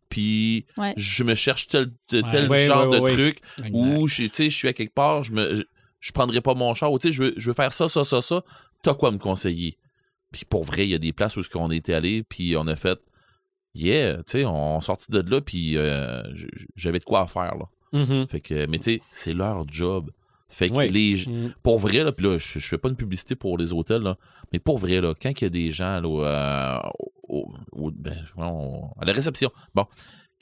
puis 0.09 0.65
Ouais. 0.77 0.93
je 0.97 1.23
me 1.23 1.35
cherche 1.35 1.67
tel, 1.67 1.91
tel 2.07 2.23
Ouais. 2.23 2.47
Ouais, 2.47 2.65
genre 2.67 2.87
ouais, 2.89 2.97
de 2.97 3.01
ouais, 3.03 3.13
truc, 3.13 3.37
ou 3.73 4.07
je, 4.07 4.23
tu 4.23 4.29
sais, 4.33 4.49
je 4.49 4.55
suis 4.55 4.67
à 4.67 4.73
quelque 4.73 4.93
part, 4.93 5.23
je 5.23 5.31
me 5.33 5.65
je, 5.99 6.11
prendrai 6.11 6.41
pas 6.41 6.53
mon 6.53 6.73
char, 6.73 6.91
ou 6.91 6.99
tu 6.99 7.07
sais, 7.07 7.11
je 7.13 7.23
veux, 7.23 7.33
je 7.37 7.47
veux 7.49 7.53
faire 7.53 7.71
ça, 7.71 7.87
ça, 7.87 8.03
ça, 8.05 8.21
ça, 8.21 8.43
t'as 8.83 8.93
quoi 8.93 9.09
me 9.11 9.17
conseiller? 9.17 9.77
Puis 10.31 10.45
pour 10.45 10.63
vrai, 10.63 10.83
il 10.85 10.89
y 10.91 10.93
a 10.95 10.99
des 10.99 11.13
places 11.13 11.37
où 11.37 11.41
on 11.55 11.71
était 11.71 11.93
allé, 11.95 12.23
puis 12.23 12.55
on 12.57 12.67
a 12.67 12.75
fait, 12.75 12.99
yeah, 13.75 14.17
tu 14.17 14.23
sais, 14.27 14.45
on 14.45 14.81
sortit 14.81 15.11
de 15.11 15.19
là, 15.29 15.41
puis 15.41 15.77
euh, 15.77 16.21
j'avais 16.75 16.99
de 16.99 17.03
quoi 17.03 17.21
à 17.21 17.27
faire, 17.27 17.55
là. 17.55 17.65
Mhm. 17.93 18.27
Fait 18.27 18.39
que, 18.41 18.65
mais 18.67 18.79
tu 18.79 18.85
sais, 18.95 19.01
c'est 19.11 19.33
leur 19.33 19.67
job. 19.67 20.11
Fait 20.49 20.69
que 20.69 20.79
les, 20.81 21.23
Mhm. 21.27 21.53
pour 21.63 21.79
vrai, 21.79 22.03
là, 22.03 22.11
puis 22.11 22.25
là, 22.27 22.37
je, 22.37 22.59
je 22.59 22.67
fais 22.67 22.77
pas 22.77 22.89
une 22.89 22.95
publicité 22.95 23.35
pour 23.35 23.57
les 23.57 23.73
hôtels, 23.73 24.01
là, 24.03 24.17
mais 24.51 24.59
pour 24.59 24.77
vrai, 24.77 25.01
là, 25.01 25.13
quand 25.19 25.29
il 25.31 25.43
y 25.43 25.45
a 25.45 25.49
des 25.49 25.71
gens 25.71 25.99
là, 25.99 26.07
au- 26.07 26.23
euh, 26.23 26.79
au- 27.29 27.91
ben, 27.91 28.17
on- 28.37 28.89
à 28.99 29.05
la 29.05 29.13
réception, 29.13 29.51
bon, 29.73 29.85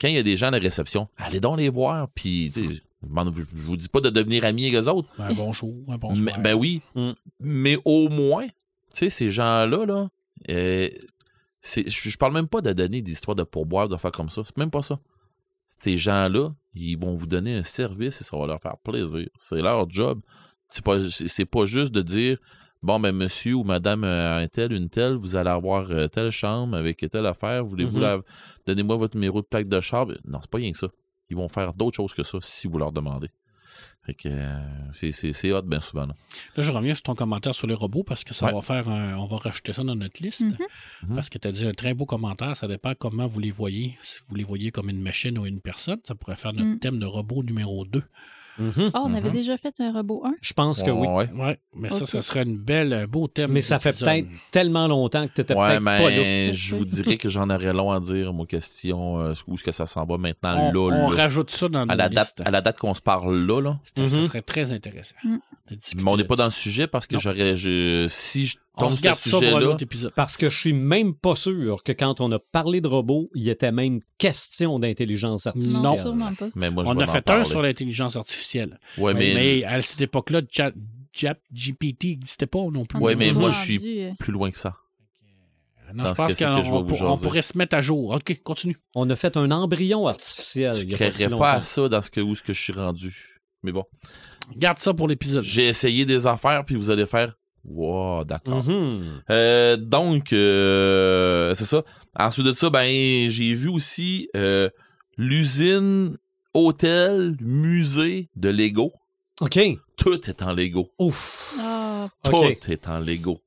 quand 0.00 0.08
il 0.08 0.14
y 0.14 0.18
a 0.18 0.22
des 0.22 0.36
gens 0.36 0.48
à 0.48 0.50
la 0.50 0.58
réception, 0.58 1.08
allez 1.16 1.40
donc 1.40 1.58
les 1.58 1.68
voir, 1.70 2.08
puis 2.14 2.50
tu 2.52 2.64
sais, 2.74 2.82
je 3.02 3.42
je 3.42 3.62
vous 3.62 3.76
dis 3.76 3.88
pas 3.88 4.00
de 4.00 4.10
devenir 4.10 4.44
amis 4.44 4.66
avec 4.68 4.82
eux 4.82 4.88
autres, 4.90 5.08
Un 5.18 5.34
bon 5.34 5.52
show, 5.52 5.74
un 5.88 5.98
bon 5.98 6.14
mais- 6.16 6.32
ben 6.38 6.54
oui, 6.54 6.80
Mm. 6.94 7.10
mais 7.40 7.78
au 7.84 8.08
moins, 8.08 8.46
tu 8.46 8.52
sais, 8.92 9.10
ces 9.10 9.30
gens-là, 9.30 9.84
là, 9.86 10.08
euh, 10.50 10.88
je, 11.62 12.16
parle 12.16 12.32
même 12.34 12.48
pas 12.48 12.60
de 12.60 12.72
donner 12.72 13.02
des 13.02 13.12
histoires 13.12 13.34
de 13.34 13.42
pourboire, 13.44 13.88
de 13.88 13.96
faire 13.96 14.12
comme 14.12 14.28
ça, 14.30 14.42
c'est 14.44 14.56
même 14.56 14.70
pas 14.70 14.82
ça. 14.82 14.98
Ces 15.80 15.96
gens-là, 15.96 16.54
ils 16.74 16.96
vont 16.96 17.14
vous 17.14 17.26
donner 17.26 17.56
un 17.56 17.62
service 17.62 18.20
et 18.20 18.24
ça 18.24 18.36
va 18.36 18.46
leur 18.46 18.60
faire 18.60 18.76
plaisir. 18.84 19.26
C'est 19.36 19.60
leur 19.60 19.88
job. 19.90 20.20
C'est 20.68 20.84
pas, 20.84 20.98
c'est 21.00 21.44
pas 21.44 21.64
juste 21.66 21.92
de 21.92 22.02
dire 22.02 22.38
bon 22.82 22.98
ben 22.98 23.12
monsieur 23.12 23.54
ou 23.54 23.62
madame 23.64 24.04
euh, 24.04 24.38
un 24.42 24.46
tel, 24.48 24.72
une 24.72 24.88
telle, 24.88 25.14
vous 25.16 25.36
allez 25.36 25.50
avoir 25.50 25.90
euh, 25.90 26.08
telle 26.08 26.30
chambre 26.30 26.76
avec 26.76 26.98
telle 27.10 27.26
affaire, 27.26 27.64
voulez-vous 27.64 27.96
Mhm. 27.98 28.02
la 28.02 28.18
donnez-moi 28.66 28.96
votre 28.96 29.16
numéro 29.16 29.40
de 29.42 29.46
plaque 29.46 29.68
de 29.68 29.80
char. 29.80 30.06
Non, 30.24 30.38
c'est 30.40 30.50
pas 30.50 30.58
rien 30.58 30.72
que 30.72 30.78
ça. 30.78 30.88
Ils 31.32 31.36
vont 31.36 31.48
faire 31.48 31.72
d'autres 31.72 31.96
choses 31.96 32.12
que 32.12 32.22
ça 32.22 32.38
si 32.42 32.66
vous 32.68 32.76
leur 32.78 32.92
demandez. 32.92 33.30
Fait 34.04 34.14
que 34.14 34.28
euh, 34.28 34.58
c'est- 34.92 35.52
hot 35.52 35.62
bien 35.62 35.80
souvent. 35.80 36.06
là. 36.06 36.14
Là, 36.56 36.62
je 36.62 36.72
reviens 36.72 36.94
sur 36.94 37.04
ton 37.04 37.14
commentaire 37.14 37.54
sur 37.54 37.66
les 37.68 37.74
robots 37.74 38.02
parce 38.02 38.24
que 38.24 38.34
ça 38.34 38.46
Ouais. 38.46 38.52
va 38.52 38.60
faire 38.60 38.88
un- 38.88 39.16
On 39.16 39.26
va 39.26 39.36
rajouter 39.36 39.72
ça 39.72 39.82
dans 39.84 39.94
notre 39.94 40.20
liste. 40.22 40.42
Mhm. 40.42 40.56
Mhm. 41.08 41.14
Parce 41.14 41.30
que 41.30 41.38
tu 41.38 41.46
as 41.48 41.52
dit 41.52 41.64
un 41.64 41.72
très 41.72 41.94
beau 41.94 42.04
commentaire. 42.04 42.56
Ça 42.56 42.66
dépend 42.68 42.94
comment 42.98 43.28
vous 43.28 43.38
les 43.40 43.52
voyez. 43.52 43.96
Si 44.00 44.20
vous 44.28 44.34
les 44.34 44.44
voyez 44.44 44.70
comme 44.72 44.90
une 44.90 45.00
machine 45.00 45.38
ou 45.38 45.46
une 45.46 45.60
personne, 45.60 46.00
ça 46.04 46.14
pourrait 46.16 46.36
faire 46.36 46.52
notre 46.52 46.68
Mm. 46.74 46.78
thème 46.80 46.98
de 46.98 47.06
robot 47.06 47.42
numéro 47.44 47.84
2. 47.84 48.02
Ah, 48.58 49.00
on 49.02 49.14
avait 49.14 49.28
Mhm. 49.28 49.34
déjà 49.34 49.56
fait 49.56 49.74
un 49.80 49.92
robot 49.92 50.22
1. 50.26 50.34
Je 50.42 50.52
pense 50.52 50.82
que 50.82 50.90
oui. 50.90 51.06
Ouais. 51.08 51.30
Ouais, 51.32 51.58
mais 51.74 51.90
ça, 51.90 52.04
ça 52.06 52.20
serait 52.22 52.42
une 52.42 52.58
belle, 52.58 52.92
un 52.92 53.06
beau 53.06 53.26
thème. 53.28 53.50
Mais 53.52 53.60
ça 53.62 53.78
fait 53.78 53.98
peut-être 53.98 54.28
tellement 54.50 54.86
longtemps 54.88 55.26
que 55.26 55.32
tu 55.32 55.40
n'étais 55.40 55.54
Ouais, 55.54 55.68
peut-être 55.78 55.84
pas 55.84 56.10
là. 56.10 56.52
je 56.52 56.76
vous 56.76 56.84
dirais 56.84 57.16
que 57.16 57.28
j'en 57.28 57.48
aurais 57.50 57.72
long 57.72 57.90
à 57.92 58.00
dire, 58.00 58.32
mon 58.32 58.44
question, 58.44 59.20
euh, 59.20 59.32
où 59.46 59.54
est-ce 59.54 59.64
que 59.64 59.72
ça 59.72 59.86
s'en 59.86 60.04
va 60.04 60.18
maintenant, 60.18 60.70
On, 60.70 60.72
là, 60.90 60.96
on 61.06 61.10
là. 61.10 61.16
rajoute 61.24 61.50
ça 61.50 61.68
dans 61.68 61.86
à 61.86 61.94
la 61.94 62.08
date, 62.08 62.40
à 62.44 62.50
la 62.50 62.60
date 62.60 62.78
qu'on 62.78 62.94
se 62.94 63.00
parle 63.02 63.34
là, 63.46 63.74
Ça 63.96 64.02
Mhm. 64.02 64.24
serait 64.24 64.42
très 64.42 64.70
intéressant. 64.72 65.16
Mm. 65.24 65.36
Mais 65.96 66.10
on 66.10 66.16
n'est 66.18 66.24
pas 66.24 66.36
dans 66.36 66.44
le 66.44 66.50
sujet 66.50 66.86
parce 66.86 67.06
que 67.06 67.18
j'aurais, 67.18 67.54
si 68.08 68.46
je 68.46 68.56
On 68.74 68.90
se 68.90 68.96
ce 68.96 69.02
garde 69.02 69.18
ça 69.18 69.30
pour 69.30 69.38
un 69.38 69.42
sujet-là- 69.50 69.68
autre 69.68 69.82
épisode. 69.82 70.12
Parce 70.14 70.36
que 70.38 70.48
je 70.48 70.58
suis 70.58 70.72
même 70.72 71.14
pas 71.14 71.36
sûr 71.36 71.82
que 71.82 71.92
quand 71.92 72.20
on 72.20 72.32
a 72.32 72.38
parlé 72.38 72.80
de 72.80 72.88
robots, 72.88 73.28
il 73.34 73.48
était 73.48 73.70
même 73.72 74.00
question 74.18 74.78
d'intelligence 74.78 75.46
artificielle. 75.46 75.82
Non, 75.82 75.96
Non. 75.96 76.02
sûrement 76.02 76.34
pas. 76.34 76.48
Mais 76.54 76.70
moi, 76.70 76.84
je 76.84 76.88
On 76.90 76.98
a 76.98 77.06
fait 77.06 77.28
un 77.28 77.44
sur 77.44 77.60
l'intelligence 77.60 78.16
artificielle. 78.16 78.80
Ouais, 78.96 79.12
mais, 79.12 79.34
Mais, 79.34 79.64
à 79.64 79.80
cette 79.82 80.00
époque-là, 80.00 80.40
Chat 80.50 80.72
Chat 81.14 81.36
GPT 81.52 82.04
n'existait 82.10 82.46
pas 82.46 82.60
non 82.72 82.86
plus. 82.86 82.98
Est 83.10 83.14
mais 83.16 83.32
moi, 83.32 83.50
je 83.50 83.60
suis- 83.62 84.04
euh, 84.04 84.12
plus 84.18 84.32
loin 84.32 84.50
que 84.50 84.56
ça. 84.58 84.74
Non, 85.94 86.04
dans 86.04 86.08
je 86.08 86.14
pense 86.14 86.30
je 86.38 86.44
qu'on 86.72 86.84
pour- 86.86 87.20
pourrait 87.20 87.42
se 87.42 87.58
mettre 87.58 87.76
à 87.76 87.82
jour. 87.82 88.14
OK, 88.14 88.40
continue. 88.42 88.78
On 88.94 89.10
a 89.10 89.16
fait 89.16 89.36
un 89.36 89.50
embryon 89.50 90.06
artificiel. 90.08 90.72
Y 90.74 90.94
a 90.94 90.96
créerais 90.96 91.10
pas 91.10 91.12
si 91.12 91.28
pas, 91.38 91.52
à 91.52 91.60
ça 91.60 91.88
dans 91.90 92.00
ce 92.00 92.10
que, 92.10 92.22
où 92.22 92.34
ce 92.34 92.42
que 92.42 92.54
je 92.54 92.62
suis 92.62 92.72
rendu. 92.72 93.40
Mais 93.62 93.72
bon. 93.72 93.84
Garde 94.56 94.78
ça 94.78 94.94
pour 94.94 95.06
l'épisode. 95.06 95.44
J'ai 95.44 95.68
essayé 95.68 96.06
des 96.06 96.26
affaires, 96.26 96.64
puis 96.64 96.76
vous 96.76 96.90
allez 96.90 97.04
faire. 97.04 97.34
Wow, 97.64 98.24
d'accord. 98.24 98.64
Mhm. 98.64 99.22
Euh, 99.30 99.76
donc, 99.76 100.32
euh, 100.32 101.54
c'est 101.54 101.64
ça. 101.64 101.82
Ensuite 102.18 102.46
de 102.46 102.52
ça, 102.52 102.70
ben, 102.70 103.28
j'ai 103.28 103.54
vu 103.54 103.68
aussi 103.68 104.28
euh, 104.36 104.68
l'usine, 105.16 106.16
hôtel, 106.54 107.36
musée 107.40 108.28
de 108.36 108.48
Lego. 108.48 108.92
OK. 109.40 109.58
Tout 109.96 110.28
est 110.28 110.42
en 110.42 110.52
Lego. 110.52 110.90
Ouf. 110.98 111.54
Ah, 111.60 112.08
Tout 112.24 112.44
est 112.68 112.88
en 112.88 112.98
Lego. 112.98 113.40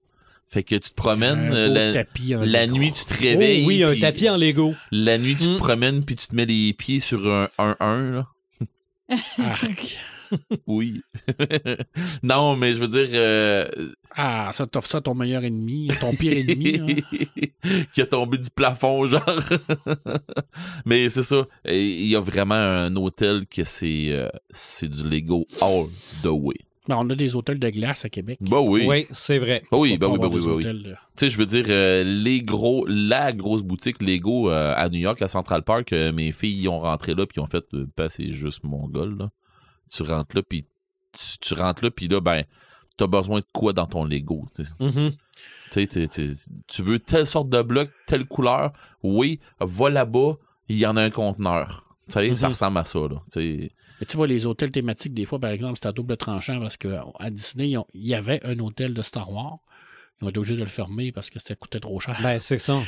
Fait 0.48 0.64
que 0.64 0.76
tu 0.76 0.90
te 0.92 0.96
promènes 0.96 1.52
la, 1.54 1.92
la 2.46 2.68
nuit, 2.68 2.94
tu 2.94 3.04
te 3.06 3.14
Oh, 3.14 3.22
réveilles. 3.22 3.66
oui, 3.66 3.84
un 3.84 4.00
tapis 4.00 4.30
en 4.30 4.38
Lego. 4.38 4.74
La 4.92 5.18
nuit, 5.18 5.36
tu 5.36 5.50
Mm. 5.50 5.54
te 5.56 5.58
promènes, 5.60 6.06
puis 6.06 6.16
tu 6.16 6.28
te 6.28 6.36
mets 6.36 6.46
les 6.46 6.72
pieds 6.74 7.00
sur 7.02 7.28
un 7.30 7.50
1-1, 7.58 8.12
là. 8.12 8.28
Arc. 9.40 9.98
Oui. 10.68 11.02
non, 12.24 12.56
mais 12.56 12.74
je 12.76 12.80
veux 12.80 12.88
dire, 12.88 13.10
euh, 13.14 13.68
Ah, 14.12 14.50
ça 14.54 14.66
t'offre 14.68 14.88
ça 14.88 14.98
à 15.00 15.02
ton 15.02 15.14
meilleur 15.16 15.44
ennemi, 15.44 15.88
ton 16.00 16.14
pire 16.16 16.38
ennemi. 16.38 16.80
hein. 16.80 17.78
qui 17.94 18.02
a 18.02 18.06
tombé 18.06 18.38
du 18.38 18.50
plafond, 18.50 19.06
genre. 19.08 19.24
Mais 20.86 21.10
c'est 21.10 21.24
ça. 21.24 21.46
Il 21.68 22.06
y 22.08 22.16
a 22.16 22.20
vraiment 22.20 22.56
un 22.56 22.96
hôtel 22.96 23.46
que 23.48 23.64
c'est 23.64 24.08
euh, 24.12 24.30
c'est 24.50 24.90
du 24.90 25.08
Lego 25.08 25.46
all 25.62 25.86
the 26.24 26.28
way. 26.28 26.56
Ben, 26.88 26.98
on 27.00 27.10
a 27.10 27.16
des 27.16 27.36
hôtels 27.36 27.58
de 27.58 27.68
glace 27.72 28.06
à 28.06 28.10
Québec. 28.10 28.38
Bah 28.42 28.60
oui. 28.62 28.86
Oui, 28.88 29.08
c'est 29.10 29.40
vrai. 29.40 29.64
Bah 29.72 29.78
oui, 29.80 29.98
bah 29.98 30.08
oui, 30.08 30.20
bah 30.20 30.28
oui, 30.32 30.40
bah 30.46 30.52
oui. 30.54 30.64
de- 30.64 30.72
Tu 30.84 30.94
sais, 31.16 31.30
je 31.30 31.38
veux 31.40 31.48
dire, 31.48 31.66
euh, 31.70 32.04
les 32.04 32.44
gros, 32.44 32.86
la 32.88 33.32
grosse 33.32 33.64
boutique 33.64 34.04
Lego 34.04 34.52
euh, 34.52 34.72
à 34.78 34.88
New 34.90 35.00
York, 35.00 35.20
à 35.24 35.28
Central 35.28 35.64
Park, 35.64 35.94
euh, 35.94 36.12
mes 36.12 36.32
filles 36.32 36.62
y 36.62 36.68
ont 36.68 36.82
rentré 36.82 37.16
là, 37.16 37.26
puis 37.26 37.40
ont 37.40 37.48
fait, 37.48 37.66
euh, 37.74 37.88
ben, 37.98 38.08
c'est 38.08 38.32
juste 38.34 38.64
mon 38.64 38.88
gars, 38.88 39.06
là. 39.08 39.32
Tu 39.96 40.04
rentres 40.04 40.36
là, 40.36 40.42
puis 40.48 40.66
tu, 41.12 41.38
tu 41.40 41.54
rentres 41.54 41.84
là, 41.84 41.92
puis 41.92 42.08
là, 42.08 42.20
ben, 42.22 42.44
t'as 42.98 43.08
besoin 43.08 43.40
de 43.40 43.46
quoi 43.54 43.74
dans 43.74 43.86
ton 43.88 44.04
Lego? 44.06 44.48
tu? 44.56 44.64
Mhm. 44.80 45.12
Tu 45.72 46.82
veux 46.82 47.00
telle 47.00 47.26
sorte 47.26 47.50
de 47.50 47.62
bloc, 47.62 47.90
telle 48.08 48.26
couleur, 48.26 48.72
oui, 49.04 49.40
va 49.60 49.90
là-bas, 49.90 50.36
il 50.70 50.78
y 50.78 50.86
en 50.86 50.96
a 50.96 51.04
un 51.04 51.10
conteneur. 51.10 51.84
Tu 52.08 52.14
sais, 52.14 52.36
ça 52.36 52.48
Mhm. 52.48 52.54
ressemble 52.54 52.78
à 52.78 52.84
ça, 52.84 53.00
là. 53.00 53.22
Mais 53.36 54.06
tu 54.08 54.18
vois, 54.18 54.28
les 54.28 54.46
hôtels 54.46 54.72
thématiques, 54.72 55.14
des 55.14 55.26
fois, 55.26 55.40
par 55.40 55.50
exemple, 55.52 55.76
c'était 55.76 55.88
à 55.88 55.92
double 55.92 56.18
tranchant 56.18 56.60
parce 56.60 56.78
qu'à 56.78 57.04
Disney, 57.32 57.76
il 57.94 58.08
y 58.08 58.14
avait 58.14 58.46
un 58.46 58.60
hôtel 58.60 58.94
de 58.94 59.02
Star 59.02 59.32
Wars. 59.32 59.58
Ils 60.22 60.26
ont 60.26 60.30
été 60.30 60.38
obligés 60.40 60.56
de 60.56 60.62
le 60.64 60.70
fermer 60.70 61.12
parce 61.12 61.30
que 61.30 61.40
ça 61.40 61.56
coûtait 61.56 61.80
trop 61.80 62.00
cher. 62.00 62.18
Ben, 62.22 62.40
c'est 62.40 62.58
ça. 62.58 62.82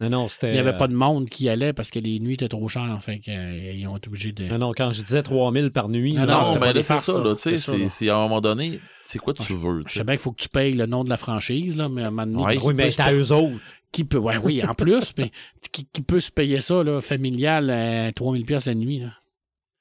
Non, 0.00 0.08
non, 0.08 0.28
c'était. 0.28 0.48
il 0.48 0.52
n'y 0.54 0.58
avait 0.58 0.76
pas 0.76 0.88
de 0.88 0.94
monde 0.94 1.28
qui 1.28 1.48
allait 1.48 1.72
parce 1.74 1.90
que 1.90 1.98
les 1.98 2.18
nuits 2.20 2.34
étaient 2.34 2.48
trop 2.48 2.68
chères. 2.68 2.98
Fait 3.02 3.18
qu'ils 3.18 3.86
ont 3.86 3.96
été 3.96 4.08
obligés 4.08 4.32
de. 4.32 4.44
Non, 4.48 4.58
non, 4.58 4.72
quand 4.74 4.92
je 4.92 5.02
disais 5.02 5.22
3000 5.22 5.70
par 5.70 5.88
nuit. 5.88 6.14
Ah 6.18 6.24
non, 6.26 6.42
Non, 6.44 6.58
pas 6.58 6.72
mais 6.72 6.82
c'est 6.82 6.98
ça, 6.98 7.18
là. 7.18 7.34
Tu 7.34 7.42
sais, 7.42 7.58
C'est 7.58 7.78
c'est 7.78 7.88
c'est 7.90 8.08
à 8.08 8.16
un 8.16 8.20
moment 8.20 8.40
donné, 8.40 8.80
c'est 9.02 9.18
quoi 9.18 9.34
tu 9.34 9.54
veux, 9.54 9.82
Je 9.86 9.92
sais? 9.92 10.04
bien 10.04 10.14
qu'il 10.14 10.22
faut 10.22 10.32
que 10.32 10.42
tu 10.42 10.48
payes 10.48 10.72
le 10.74 10.86
nom 10.86 11.04
de 11.04 11.10
la 11.10 11.16
franchise, 11.18 11.76
là, 11.76 11.88
mais 11.88 12.02
à 12.02 12.06
un 12.06 12.10
moment 12.10 12.26
donné, 12.26 12.56
Ouais. 12.56 12.58
Oui, 12.62 12.74
mais 12.74 12.90
se 12.90 12.96
t'as 12.96 13.12
eux 13.12 13.32
autres. 13.32 13.58
Qui 13.92 14.04
peut, 14.04 14.18
ouais, 14.18 14.36
oui, 14.38 14.62
en 14.64 14.72
plus, 14.74 15.12
mais 15.18 15.30
qui, 15.72 15.84
qui 15.92 16.00
peut 16.02 16.20
se 16.20 16.30
payer 16.30 16.60
ça, 16.60 16.82
là, 16.84 17.00
familial, 17.00 17.68
à 17.70 18.12
3000 18.12 18.44
pièces 18.46 18.66
la 18.66 18.74
nuit, 18.74 19.00
là? 19.00 19.12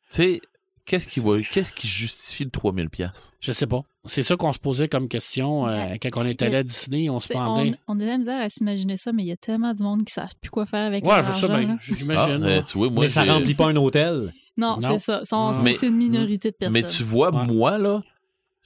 Tu 0.09 0.15
sais, 0.23 0.41
qu'est-ce 0.85 1.07
qui 1.07 1.19
va, 1.19 1.39
qu'est-ce 1.43 1.71
qui 1.71 1.87
justifie 1.87 2.43
le 2.43 2.49
3000 2.49 2.89
pièces 2.89 3.31
Je 3.39 3.51
sais 3.51 3.67
pas. 3.67 3.83
C'est 4.09 4.23
ça 4.23 4.35
qu'on 4.35 4.51
se 4.51 4.59
posait 4.59 4.87
comme 4.89 5.07
question 5.07 5.67
euh, 5.67 5.91
Ouais. 5.91 5.99
quand 5.99 6.09
on 6.21 6.25
est 6.25 6.41
allé 6.41 6.55
à 6.57 6.63
Disney, 6.63 7.09
on 7.09 7.19
se 7.19 7.29
demandait. 7.29 7.73
on, 7.87 7.95
on 7.95 7.99
a 7.99 8.03
de 8.03 8.07
la 8.09 8.17
misère 8.17 8.41
à 8.41 8.49
s'imaginer 8.49 8.97
ça, 8.97 9.13
mais 9.13 9.23
il 9.23 9.27
y 9.27 9.31
a 9.31 9.37
tellement 9.37 9.73
de 9.73 9.81
monde 9.83 9.99
qui 9.99 10.11
ne 10.17 10.21
savent 10.23 10.33
plus 10.41 10.49
quoi 10.49 10.65
faire 10.65 10.85
avec 10.87 11.03
Ouais, 11.05 11.15
leur 11.15 11.25
argent. 11.27 11.47
Ah, 11.51 11.77
J'imagine. 11.79 12.63
tu 12.67 12.77
vois, 12.77 12.89
moi, 12.89 13.01
mais 13.03 13.07
ça 13.07 13.23
remplit 13.23 13.53
pas 13.55 13.67
un 13.67 13.75
hôtel. 13.75 14.33
Non, 14.57 14.77
Non. 14.81 14.97
c'est 14.97 14.99
ça. 14.99 15.21
C'est 15.25 15.87
une 15.87 15.95
minorité 15.95 16.51
de 16.51 16.55
personnes. 16.55 16.73
Mais 16.73 16.83
tu 16.83 17.03
vois, 17.03 17.33
Ouais. 17.33 17.45
moi, 17.45 17.77
là, 17.77 18.01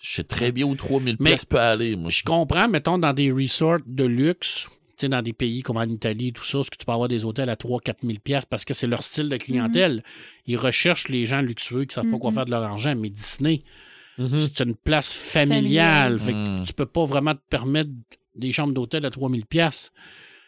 je 0.01 0.13
sais 0.15 0.23
très 0.23 0.51
bien 0.51 0.65
où 0.65 0.75
3000 0.75 1.17
Mais- 1.19 1.31
pièces 1.31 1.45
peut 1.45 1.59
aller, 1.59 1.95
moi. 1.95 2.09
Je 2.09 2.23
comprends, 2.23 2.67
mettons, 2.67 2.97
dans 2.97 3.13
des 3.13 3.31
resorts 3.31 3.79
de 3.85 4.03
luxe, 4.03 4.65
tu 4.97 5.05
sais, 5.05 5.09
dans 5.09 5.21
des 5.21 5.33
pays 5.33 5.61
comme 5.61 5.77
en 5.77 5.83
Italie, 5.83 6.33
tout 6.33 6.43
ça, 6.43 6.63
ce 6.63 6.69
que 6.71 6.77
tu 6.77 6.85
peux 6.85 6.91
avoir 6.91 7.07
des 7.09 7.25
hôtels 7.25 7.49
à 7.49 7.55
3-4 7.55 8.01
000 8.01 8.19
pièces 8.23 8.45
parce 8.45 8.65
que 8.65 8.73
c'est 8.73 8.87
leur 8.87 9.03
style 9.03 9.29
de 9.29 9.37
clientèle? 9.37 10.03
Ils 10.47 10.57
recherchent 10.57 11.09
les 11.09 11.25
gens 11.25 11.41
luxueux 11.41 11.85
qui 11.85 11.93
savent 11.95 12.09
pas 12.09 12.17
quoi 12.17 12.31
Mhm. 12.31 12.35
faire 12.35 12.45
de 12.45 12.51
leur 12.51 12.63
argent. 12.63 12.95
Mais 12.95 13.09
Disney, 13.09 13.63
Mhm. 14.17 14.41
c'est 14.55 14.63
une 14.63 14.75
place 14.75 15.13
familiale. 15.13 16.17
Familiale. 16.17 16.19
Fait 16.19 16.31
que 16.33 16.61
Mm. 16.61 16.65
tu 16.65 16.73
peux 16.73 16.85
pas 16.85 17.05
vraiment 17.05 17.33
te 17.35 17.41
permettre 17.49 17.89
des 18.35 18.51
chambres 18.51 18.73
d'hôtel 18.73 19.05
à 19.05 19.09
3000 19.09 19.45
pièces. 19.45 19.91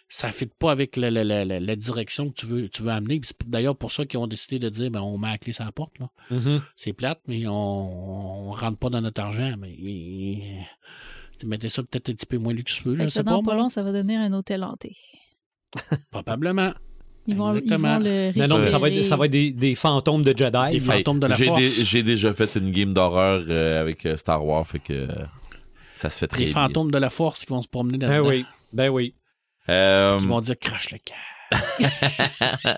Ça 0.08 0.28
ne 0.28 0.34
fit 0.34 0.46
pas 0.46 0.72
avec 0.72 0.98
la, 0.98 1.10
la- 1.10 1.24
la- 1.24 1.46
la- 1.46 1.76
direction 1.76 2.30
que 2.30 2.36
tu 2.36 2.46
veux, 2.46 2.70
tu 2.70 2.84
veux 2.84 2.92
amener. 2.92 3.20
C'est 3.24 3.36
d'ailleurs 3.50 3.76
pour 3.76 3.92
ça 3.92 4.06
qu'ils 4.06 4.20
ont 4.20 4.28
décidé 4.28 4.60
de 4.60 4.70
dire 4.70 4.92
ben, 4.92 5.02
on 5.02 5.18
met 5.18 5.30
la 5.32 5.38
clé 5.40 5.52
sur 5.52 5.66
la 5.66 5.72
porte. 5.72 5.98
Là. 6.00 6.10
Mhm. 6.30 6.62
C'est 6.76 6.94
plate, 6.94 7.22
mais 7.28 7.48
on, 7.48 8.50
on 8.50 8.52
rentre 8.52 8.78
pas 8.78 8.90
dans 8.92 9.02
notre 9.02 9.20
argent. 9.22 9.56
Mais 9.60 9.76
tu 11.40 11.48
mettais 11.48 11.70
ça 11.70 11.82
peut-être 11.82 12.10
un 12.10 12.14
petit 12.14 12.26
peu 12.28 12.38
moins 12.38 12.54
luxueux. 12.54 12.96
Sais 13.10 13.24
dans 13.24 13.42
pas, 13.44 13.52
pas 13.52 13.58
long, 13.58 13.70
ça 13.70 13.82
va 13.82 13.92
devenir 13.92 14.22
un 14.22 14.32
hôtel 14.34 14.64
hanté. 14.64 14.96
Probablement. 16.12 16.72
Ils 17.28 17.36
vont, 17.36 17.56
ils 17.56 17.74
vont 17.76 18.00
le 18.00 18.38
Non, 18.38 18.48
non, 18.48 18.58
mais 18.60 18.68
ça 18.68 18.78
va 18.78 18.90
être, 18.90 19.04
ça 19.04 19.18
va 19.18 19.26
être 19.26 19.32
des, 19.32 19.52
des 19.52 19.74
fantômes 19.76 20.22
de 20.24 20.36
Jedi. 20.38 20.72
Des 20.74 20.80
fantômes 20.80 21.20
de 21.20 21.28
la 21.28 21.36
j'ai, 21.36 21.46
force. 21.46 21.60
dé- 21.62 21.70
j'ai 21.84 22.04
déjà 22.04 22.34
fait 22.34 22.56
une 22.56 22.72
game 22.72 22.94
d'horreur 22.94 23.44
euh, 23.48 23.82
avec 23.82 24.06
euh, 24.06 24.16
Star 24.16 24.46
Wars, 24.46 24.66
fait 24.68 24.80
que 24.80 25.08
ça 25.96 26.10
se 26.10 26.20
fait 26.20 26.28
très 26.28 26.40
Les 26.40 26.46
bien. 26.46 26.54
fantômes 26.54 26.92
de 26.92 26.98
la 27.00 27.10
force 27.10 27.46
qui 27.46 27.52
vont 27.52 27.62
se 27.64 27.68
promener 27.68 27.98
Ben 27.98 28.10
là-dedans. 28.10 28.30
oui, 28.30 28.46
ben 28.74 28.90
oui. 28.90 29.14
Euh, 29.70 30.20
Qui 30.20 30.28
vont 30.28 30.42
dire 30.42 30.56
crache 30.60 30.92
le 30.92 31.00
cœur. 31.00 31.18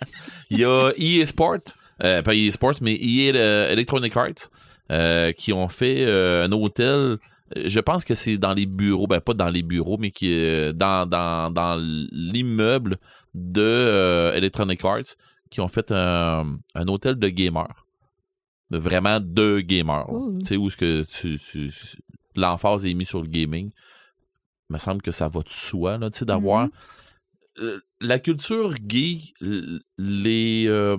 Il 0.49 0.59
y 0.59 0.65
a 0.65 0.91
EA 0.97 1.25
Sport, 1.25 1.57
euh, 2.03 2.21
pas 2.21 2.33
EA 2.35 2.51
Sports, 2.51 2.75
mais 2.81 2.95
EA 2.95 3.71
Electronic 3.71 4.15
Arts, 4.15 4.49
euh, 4.91 5.31
qui 5.33 5.51
ont 5.53 5.67
fait 5.67 6.05
euh, 6.05 6.45
un 6.47 6.51
hôtel. 6.51 7.17
Je 7.55 7.79
pense 7.79 8.03
que 8.05 8.13
c'est 8.15 8.37
dans 8.37 8.53
les 8.53 8.65
bureaux, 8.65 9.07
ben 9.07 9.19
pas 9.21 9.33
dans 9.33 9.49
les 9.49 9.63
bureaux, 9.63 9.97
mais 9.97 10.11
qui 10.11 10.31
est 10.33 10.73
dans, 10.73 11.05
dans, 11.05 11.49
dans 11.51 11.77
l'immeuble 12.11 12.97
de 13.37 13.61
euh, 13.61 14.33
Electronic 14.33 14.83
Arts, 14.83 15.15
qui 15.49 15.61
ont 15.61 15.67
fait 15.67 15.91
un, 15.91 16.57
un 16.75 16.87
hôtel 16.87 17.15
de 17.15 17.29
gamers. 17.29 17.85
Vraiment 18.69 19.19
de 19.21 19.61
gamers. 19.61 20.07
Tu 20.39 20.45
sais, 20.45 20.57
où 20.57 20.67
est-ce 20.67 20.75
que 20.77 21.03
tu, 21.03 21.39
tu- 21.39 21.71
l'emphase 22.35 22.85
est 22.85 22.93
mise 22.93 23.07
sur 23.07 23.21
le 23.21 23.27
gaming. 23.29 23.71
Il 24.69 24.73
me 24.73 24.77
semble 24.77 25.01
que 25.01 25.11
ça 25.11 25.29
va 25.29 25.39
de 25.41 25.49
soi, 25.49 25.97
là, 25.97 26.09
tu 26.09 26.19
sais, 26.19 26.25
d'avoir 26.25 26.65
Mhm. 26.65 26.71
euh, 27.59 27.79
la 28.01 28.19
culture 28.19 28.73
gay, 28.75 29.19
les, 29.97 30.65
euh, 30.67 30.97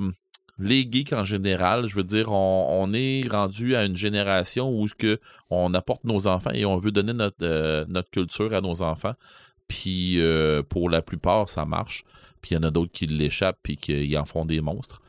les 0.59 0.89
geeks 0.91 1.12
en 1.12 1.24
général, 1.24 1.86
je 1.86 1.95
veux 1.95 2.03
dire, 2.05 2.32
on, 2.32 2.66
on 2.82 2.93
est 2.93 3.28
rendu 3.30 3.76
à 3.76 3.84
une 3.84 3.97
génération 3.97 4.70
où 4.70 4.89
ce 4.89 4.95
que 4.95 5.20
on 5.51 5.72
apporte 5.74 6.03
nos 6.05 6.26
enfants 6.26 6.51
et 6.53 6.64
on 6.64 6.76
veut 6.78 6.91
donner 6.91 7.12
notre, 7.12 7.84
notre 7.86 8.11
culture 8.11 8.53
à 8.55 8.61
nos 8.61 8.82
enfants. 8.82 9.14
Puis 9.68 10.20
euh, 10.20 10.62
pour 10.62 10.90
la 10.90 11.02
plupart, 11.02 11.48
ça 11.48 11.64
marche. 11.64 12.04
Puis 12.40 12.52
il 12.52 12.54
y 12.54 12.56
en 12.58 12.62
a 12.62 12.70
d'autres 12.70 12.92
qui 12.92 13.06
l'échappent 13.06 13.58
puis 13.62 13.76
qui 13.76 14.16
en 14.16 14.24
font 14.24 14.44
des 14.44 14.60
monstres. 14.60 15.00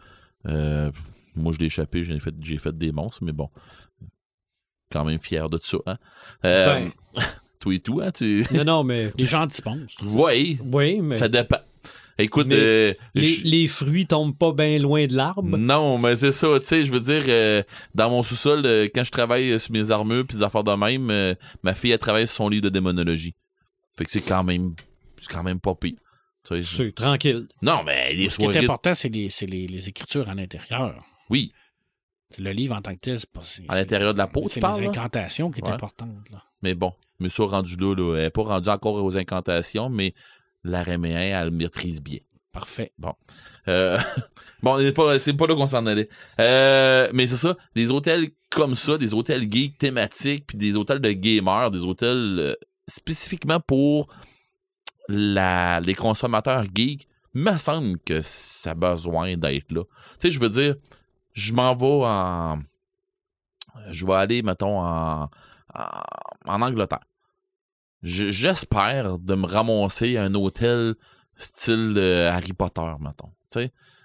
Euh, 0.47 0.91
moi, 1.35 1.53
je 1.53 1.59
l'ai 1.59 1.67
échappé, 1.67 2.03
j'ai 2.03 2.19
fait, 2.19 2.33
j'ai 2.41 2.57
fait 2.57 2.77
des 2.77 2.91
monstres, 2.91 3.23
mais 3.23 3.31
bon. 3.31 3.49
Quand 4.91 5.05
même 5.05 5.19
fier 5.19 5.47
de 5.49 5.59
ça. 5.61 5.77
Hein? 5.85 5.97
Euh, 6.45 6.73
Ben. 6.73 7.23
toi 7.59 7.73
et 7.73 7.79
tout, 7.79 8.01
hein? 8.01 8.11
Tu... 8.11 8.45
Non, 8.53 8.63
non, 8.63 8.83
mais. 8.83 9.11
Les 9.17 9.25
gens 9.25 9.45
t'y 9.47 9.61
pensent. 9.61 9.95
Oui, 10.15 10.57
Oui, 10.63 10.99
mais. 11.01 11.15
ça 11.15 11.27
dépend. 11.27 11.59
Écoute, 12.17 12.47
Mais 12.47 12.55
euh, 12.57 12.93
Les, 13.15 13.23
je- 13.23 13.43
les 13.45 13.67
fruits 13.67 14.05
tombent 14.05 14.35
pas 14.37 14.51
bien 14.51 14.77
loin 14.79 15.07
de 15.07 15.15
l'arbre. 15.15 15.57
non, 15.57 15.97
mais 15.99 16.17
c'est 16.17 16.33
ça, 16.33 16.47
tu 16.59 16.65
sais, 16.65 16.85
je 16.85 16.91
veux 16.91 16.99
dire, 16.99 17.23
euh, 17.29 17.63
dans 17.95 18.09
mon 18.09 18.23
sous-sol, 18.23 18.65
euh, 18.65 18.87
quand 18.93 19.05
je 19.05 19.11
travaille 19.11 19.57
sur 19.57 19.71
mes 19.71 19.89
armures 19.91 20.25
puis 20.27 20.35
des 20.35 20.43
affaires 20.43 20.65
de 20.65 20.73
même, 20.73 21.09
euh, 21.11 21.33
ma 21.63 21.73
fille, 21.75 21.91
elle 21.91 21.97
travaille 21.99 22.27
sur 22.27 22.35
son 22.35 22.49
livre 22.49 22.63
de 22.63 22.69
démonologie. 22.69 23.35
Fait 23.99 24.05
que 24.05 24.11
c'est 24.11 24.21
quand 24.21 24.43
même, 24.45 24.75
c'est 25.17 25.29
quand 25.29 25.43
même 25.43 25.59
pas 25.59 25.75
pire. 25.75 25.97
C'est 26.63 26.95
tranquille. 26.95 27.47
non, 27.61 27.83
mais 27.85 28.13
les 28.13 28.29
Ce 28.29 28.37
qui 28.37 28.45
est 28.45 28.57
important, 28.63 28.95
c'est 28.95 29.09
les, 29.09 29.29
c'est 29.29 29.45
les- 29.45 29.67
les 29.67 29.89
écritures 29.89 30.29
à 30.29 30.33
l'intérieur. 30.35 31.03
oui, 31.29 31.51
C'est 32.31 32.41
le 32.41 32.51
livre 32.51 32.75
en 32.75 32.81
tant 32.81 32.93
que 32.95 32.99
tel. 33.01 33.19
c'est 33.19 33.29
pas- 33.29 33.43
c'est- 33.43 33.63
à 33.67 33.75
l'intérieur 33.77 34.13
de 34.13 34.19
la 34.19 34.27
peau, 34.27 34.43
C'est 34.47 34.53
tu 34.53 34.55
les 34.55 34.61
parles, 34.61 34.81
là? 34.81 34.87
incantations 34.89 35.51
qui 35.51 35.59
est 35.59 35.63
Ouais. 35.65 35.71
importante. 35.73 36.29
Là. 36.31 36.43
Mais 36.61 36.75
bon, 36.75 36.93
mais 37.19 37.27
ça 37.27 37.43
rendu 37.43 37.75
là, 37.75 37.93
là, 37.95 38.15
elle 38.17 38.25
est 38.25 38.29
pas 38.29 38.43
rendue 38.43 38.69
encore 38.69 39.03
aux 39.03 39.17
incantations, 39.17 39.89
mais 39.89 40.13
la 40.63 40.81
Réméen, 40.83 41.19
elle 41.19 41.45
le 41.45 41.51
maîtrise 41.51 42.01
bien. 42.01 42.19
Parfait. 42.53 42.93
Euh, 43.67 43.97
bon, 44.63 44.75
on 44.75 44.79
est 44.79 44.91
pas- 44.93 45.19
c'est 45.19 45.33
pas 45.33 45.45
là 45.47 45.55
qu'on 45.55 45.67
s'en 45.67 45.85
allait. 45.85 46.07
Euh, 46.39 47.09
mais 47.13 47.27
c'est 47.27 47.35
ça, 47.37 47.55
des 47.75 47.91
hôtels 47.91 48.29
comme 48.49 48.75
ça, 48.75 48.97
des 48.97 49.13
hôtels 49.13 49.51
geeks 49.51 49.77
thématiques, 49.77 50.45
puis 50.47 50.57
des 50.57 50.75
hôtels 50.75 50.99
de 50.99 51.11
gamers, 51.11 51.69
des 51.69 51.83
hôtels, 51.83 52.37
euh, 52.39 52.55
spécifiquement 52.89 53.59
pour 53.59 54.07
la, 55.07 55.79
les 55.79 55.95
consommateurs 55.95 56.63
geeks, 56.73 57.07
me 57.33 57.55
semble 57.57 57.99
que 57.99 58.21
ça 58.21 58.71
a 58.71 58.75
besoin 58.75 59.37
d'être 59.37 59.71
là. 59.71 59.83
Tu 60.19 60.27
sais, 60.27 60.31
je 60.31 60.39
veux 60.39 60.49
dire, 60.49 60.75
je 61.33 61.53
m'en 61.53 61.75
vais 61.75 62.05
en. 62.05 62.59
Je 63.91 64.05
vais 64.05 64.13
aller, 64.15 64.41
mettons, 64.41 64.79
en, 64.83 65.29
en, 66.45 66.61
Angleterre. 66.61 67.03
Je- 68.01 68.29
J'espère 68.31 69.19
de 69.19 69.35
me 69.35 69.45
ramasser 69.45 70.17
à 70.17 70.23
un 70.23 70.33
hôtel 70.35 70.95
style 71.35 71.93
euh, 71.97 72.31
Harry 72.31 72.53
Potter, 72.53 72.91
mettons. 72.99 73.31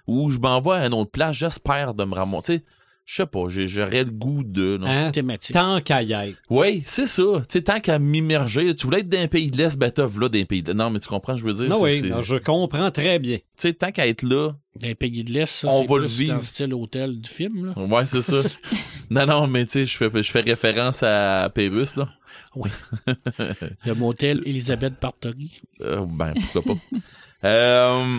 Ou 0.07 0.29
je 0.29 0.39
m'en 0.39 0.61
vais 0.61 0.71
à 0.75 0.85
une 0.85 0.93
autre 0.93 1.11
place, 1.11 1.35
j'espère 1.35 1.93
de 1.95 2.03
me 2.05 2.13
ramasser. 2.13 2.63
Je 3.05 3.15
sais 3.17 3.25
pas, 3.27 3.47
j'ai- 3.49 3.67
j'aurais 3.67 4.03
le 4.03 4.09
goût 4.11 4.43
de. 4.43 4.79
Hein? 4.83 5.11
Thématique. 5.11 5.53
Tant 5.53 5.79
qu'à 5.79 6.01
y 6.01 6.11
être. 6.13 6.37
Oui, 6.49 6.81
c'est 6.85 7.05
ça. 7.05 7.21
Tu 7.41 7.45
sais, 7.49 7.61
tant 7.61 7.79
qu'à 7.79 7.99
m'immerger, 7.99 8.75
tu 8.75 8.87
voulais 8.87 9.01
être 9.01 9.09
d'un 9.09 9.27
pays 9.27 9.51
de 9.51 9.57
l'Est, 9.57 9.77
ben 9.77 9.91
t'as 9.91 10.07
là 10.19 10.27
d'un 10.29 10.43
pays 10.45 10.63
de 10.63 10.73
Non, 10.73 10.89
mais 10.89 10.99
tu 10.99 11.07
comprends, 11.07 11.35
je 11.35 11.45
veux 11.45 11.53
dire. 11.53 11.69
Non, 11.69 11.75
c'est- 11.77 11.83
oui, 11.83 11.99
c'est- 12.01 12.09
non, 12.09 12.21
je 12.21 12.35
comprends 12.37 12.89
très 12.91 13.19
bien. 13.19 13.37
Tu 13.37 13.43
sais, 13.57 13.73
tant 13.73 13.91
qu'à 13.91 14.07
être 14.07 14.23
là, 14.23 14.53
Dans 14.81 14.87
les 14.89 14.95
pays 14.95 15.23
de 15.23 15.31
l'Est, 15.31 15.45
ça, 15.51 15.67
On 15.69 15.81
c'est 15.83 15.87
va 15.87 15.97
le 15.99 16.07
vivre. 16.07 16.33
dans 16.33 16.39
le 16.39 16.43
style 16.45 16.73
hôtel 16.73 17.21
du 17.21 17.29
film. 17.29 17.67
Là. 17.67 17.81
ouais, 17.81 18.05
c'est 18.05 18.21
ça. 18.21 18.41
non, 19.09 19.25
non, 19.25 19.47
mais 19.47 19.65
tu 19.65 19.71
sais, 19.71 19.85
je 19.85 19.95
fais, 19.97 20.09
je 20.23 20.31
fais 20.31 20.41
référence 20.41 21.01
à 21.03 21.49
Pérus, 21.53 21.95
là. 21.95 22.09
Le 23.85 23.93
motel 23.93 24.41
Elisabeth 24.45 24.95
Partory. 24.95 25.61
Euh, 25.81 26.05
ben, 26.07 26.33
pourquoi 26.53 26.75
pas. 26.75 26.79
Euh, 27.47 28.17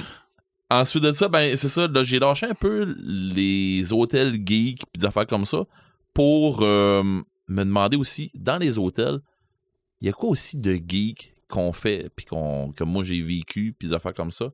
ensuite 0.71 1.03
de 1.05 1.13
ça, 1.13 1.29
ben, 1.29 1.57
c'est 1.57 1.69
ça, 1.69 1.87
là, 1.87 2.03
j'ai 2.03 2.19
lâché 2.19 2.47
un 2.47 2.55
peu 2.55 2.95
les 2.99 3.93
hôtels 3.93 4.35
geeks 4.45 4.83
pis 4.93 5.01
des 5.01 5.07
affaires 5.07 5.27
comme 5.27 5.45
ça 5.47 5.65
pour 6.15 6.61
euh, 6.63 7.03
me 7.49 7.65
demander 7.65 7.97
aussi, 7.97 8.31
dans 8.35 8.57
les 8.59 8.79
hôtels, 8.79 9.19
il 10.01 10.07
y 10.07 10.11
a 10.11 10.13
quoi 10.13 10.31
aussi 10.31 10.57
de 10.59 10.75
geek 10.75 11.35
qu'on 11.49 11.73
fait, 11.73 12.11
puis 12.17 12.25
qu'on, 12.27 12.73
que 12.73 12.85
moi 12.85 13.05
j'ai 13.05 13.23
vécu, 13.23 13.75
puis 13.79 13.89
des 13.89 13.95
affaires 13.95 14.15
comme 14.15 14.31
ça? 14.33 14.47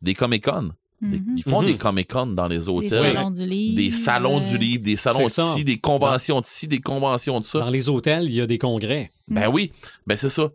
Des 0.00 0.14
Comic-Con. 0.14 0.70
Des- 1.00 1.18
Mhm. 1.18 1.34
Ils 1.36 1.42
font 1.42 1.62
des 1.62 1.76
Comic-Con 1.76 2.28
dans 2.28 2.46
les 2.46 2.58
Des 2.58 2.68
hôtels. 2.68 3.14
salons 3.14 3.30
du 3.32 3.44
livre. 3.46 3.76
Des 3.76 3.90
salons 3.90 4.40
euh, 4.40 4.44
du 4.48 4.56
livre, 4.56 4.82
des 4.84 4.94
salons 4.96 5.28
C'est 5.28 5.42
ça. 5.42 5.52
ici, 5.52 5.64
des 5.64 5.76
conventions 5.78 6.40
de 6.40 6.46
ci, 6.46 6.68
des 6.68 6.78
conventions 6.80 7.40
de 7.40 7.44
ça. 7.44 7.58
Dans 7.58 7.70
les 7.70 7.88
hôtels, 7.88 8.24
il 8.26 8.34
y 8.34 8.40
a 8.40 8.46
des 8.46 8.58
congrès. 8.58 9.10
Ben 9.26 9.48
oui, 9.48 9.72
ben 10.06 10.16
c'est 10.16 10.28
ça. 10.28 10.50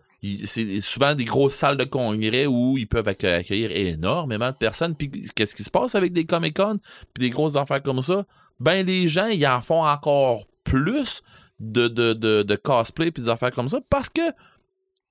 C'est 0.46 0.82
souvent 0.82 1.14
des 1.14 1.26
grosses 1.26 1.54
salles 1.54 1.78
de 1.78 1.84
congrès 1.84 2.48
où 2.48 2.78
ils 2.78 2.88
peuvent 2.88 3.08
accue- 3.08 3.28
accueillir 3.28 3.70
énormément 3.72 4.50
de 4.50 4.56
personnes. 4.56 4.96
Puis 4.96 5.10
qu'est-ce 5.36 5.54
qui 5.56 5.64
se 5.64 5.70
passe 5.70 5.94
avec 5.96 6.12
des 6.12 6.26
Comic-Con 6.26 6.80
puis 7.14 7.22
des 7.22 7.30
grosses 7.30 7.56
affaires 7.56 7.84
comme 7.84 8.02
ça? 8.02 8.26
Ben 8.60 8.86
les 8.86 9.08
gens, 9.08 9.28
ils 9.28 9.46
en 9.46 9.62
font 9.62 9.86
encore 9.86 10.48
plus 10.64 11.22
de, 11.60 11.88
de, 11.88 12.14
de, 12.14 12.42
de 12.44 12.56
cosplay 12.56 13.12
puis 13.12 13.24
des 13.24 13.30
affaires 13.30 13.52
comme 13.52 13.70
ça 13.70 13.80
parce 13.90 14.10
que 14.10 14.22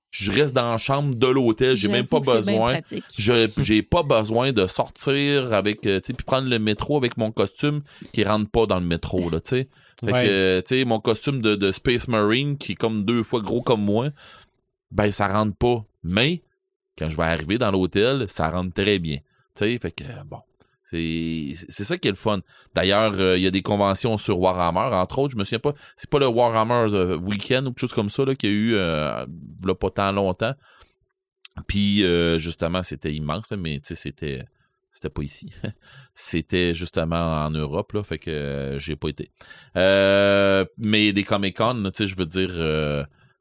je 0.09 0.31
reste 0.31 0.53
dans 0.55 0.71
la 0.71 0.77
chambre 0.77 1.15
de 1.15 1.27
l'hôtel, 1.27 1.75
j'ai 1.75 1.89
même 1.89 2.07
pas 2.07 2.19
besoin. 2.21 2.79
Je 3.17 3.49
j'ai 3.61 3.83
pas 3.83 4.03
besoin 4.03 4.53
de 4.53 4.65
sortir 4.65 5.53
avec 5.53 5.85
euh, 5.85 5.99
tu 5.99 6.07
sais 6.07 6.13
puis 6.13 6.25
prendre 6.25 6.47
le 6.49 6.59
métro 6.59 6.95
avec 6.97 7.17
mon 7.17 7.31
costume 7.31 7.81
qui 8.13 8.23
rentre 8.23 8.49
pas 8.49 8.65
dans 8.65 8.79
le 8.79 8.85
métro 8.85 9.29
là, 9.29 9.39
tu 9.41 9.49
sais. 9.49 9.67
Fait 10.05 10.11
Ouais. 10.13 10.23
que 10.23 10.59
tu 10.65 10.77
sais 10.79 10.85
mon 10.85 10.99
costume 10.99 11.41
de, 11.41 11.55
de 11.55 11.71
Space 11.71 12.07
Marine 12.07 12.57
qui 12.57 12.73
est 12.73 12.75
comme 12.75 13.03
deux 13.03 13.21
fois 13.23 13.41
gros 13.41 13.61
comme 13.61 13.83
moi, 13.83 14.09
ben 14.91 15.11
ça 15.11 15.27
rentre 15.27 15.55
pas. 15.55 15.85
Mais 16.03 16.41
quand 16.97 17.09
je 17.09 17.17
vais 17.17 17.23
arriver 17.23 17.57
dans 17.57 17.71
l'hôtel, 17.71 18.27
ça 18.27 18.49
rentre 18.49 18.73
très 18.73 18.99
bien. 18.99 19.17
Tu 19.55 19.65
sais, 19.65 19.77
fait 19.77 19.91
que 19.91 20.03
bon, 20.25 20.41
c'est 20.83 21.53
ça 21.83 21.97
qui 21.97 22.07
est 22.07 22.11
le 22.11 22.17
fun. 22.17 22.39
D'ailleurs, 22.73 23.13
euh, 23.19 23.37
il 23.37 23.43
y 23.43 23.47
a 23.47 23.51
des 23.51 23.61
conventions 23.61 24.17
sur 24.17 24.39
Warhammer, 24.39 24.95
entre 24.95 25.19
autres, 25.19 25.33
je 25.33 25.37
me 25.37 25.43
souviens 25.43 25.59
pas, 25.59 25.73
c'est 25.97 26.09
pas 26.09 26.19
le 26.19 26.27
Warhammer 26.27 26.93
euh, 26.93 27.17
Weekend 27.17 27.67
ou 27.67 27.71
quelque 27.71 27.81
chose 27.81 27.93
comme 27.93 28.09
ça 28.09 28.23
qu'il 28.35 28.49
y 28.49 28.53
a 28.53 28.55
eu 28.55 28.75
euh, 28.75 29.25
là, 29.65 29.75
pas 29.75 29.89
tant 29.89 30.11
longtemps. 30.11 30.53
Puis 31.65 32.03
justement, 32.39 32.83
c'était 32.83 33.13
immense, 33.13 33.51
mais 33.51 33.79
tu 33.79 33.87
sais, 33.87 33.95
c'était 33.95 34.45
c'était 34.91 35.09
pas 35.09 35.23
ici. 35.23 35.53
c'était 36.13 36.73
justement 36.73 37.45
en 37.45 37.51
Europe, 37.51 37.93
là, 37.93 38.03
fait 38.03 38.19
que 38.19 38.77
j'ai 38.79 38.95
pas 38.95 39.09
été. 39.09 39.31
Euh, 39.75 40.65
mais 40.77 41.13
des 41.13 41.23
Comic-Con, 41.23 41.75
là, 41.75 41.91
tu 41.91 41.97
sais, 41.97 42.07
je 42.07 42.15
veux 42.15 42.25
dire, 42.25 42.49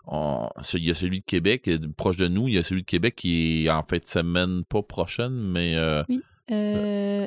on- 0.07 0.49
il 0.75 0.85
y 0.85 0.91
a 0.91 0.95
celui 0.95 1.21
de 1.21 1.25
Québec, 1.25 1.69
euh, 1.69 1.79
proche 1.97 2.17
de 2.17 2.29
nous, 2.29 2.49
il 2.49 2.55
y 2.55 2.59
a 2.59 2.63
celui 2.63 2.83
de 2.83 2.87
Québec 2.87 3.15
qui 3.17 3.67
est 3.67 3.71
en 3.71 3.83
fin 3.83 3.99
de 3.99 4.05
semaine, 4.07 4.63
pas 4.65 4.83
prochaine, 4.83 5.33
mais 5.33 5.75
euh, 5.77 6.03
Euh, 6.51 7.27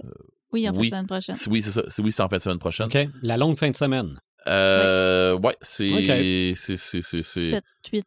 oui, 0.54 0.68
en 0.70 0.74
fait, 0.74 0.80
oui. 0.80 0.90
la 0.90 0.98
semaine 0.98 1.08
prochaine. 1.08 1.36
c'est- 1.36 1.50
oui, 1.50 1.62
c'est 1.62 1.72
ça, 1.72 1.84
c'est 1.88 2.02
oui, 2.02 2.12
c'est 2.12 2.22
en 2.24 2.30
fin 2.30 2.38
de 2.38 2.42
semaine 2.42 2.58
prochaine. 2.60 2.88
OK? 2.88 2.98
La 3.22 3.38
longue 3.38 3.58
fin 3.58 3.70
de 3.70 3.76
semaine. 3.76 4.16
Euh, 4.48 5.38
ouais, 5.40 5.56
c'est 5.62 5.92
Ok. 5.92 6.56
c'est 6.58 6.78
c'est 6.78 7.02
c'est 7.02 7.22
c'est 7.22 7.50
7, 7.50 7.64
8. 7.92 8.06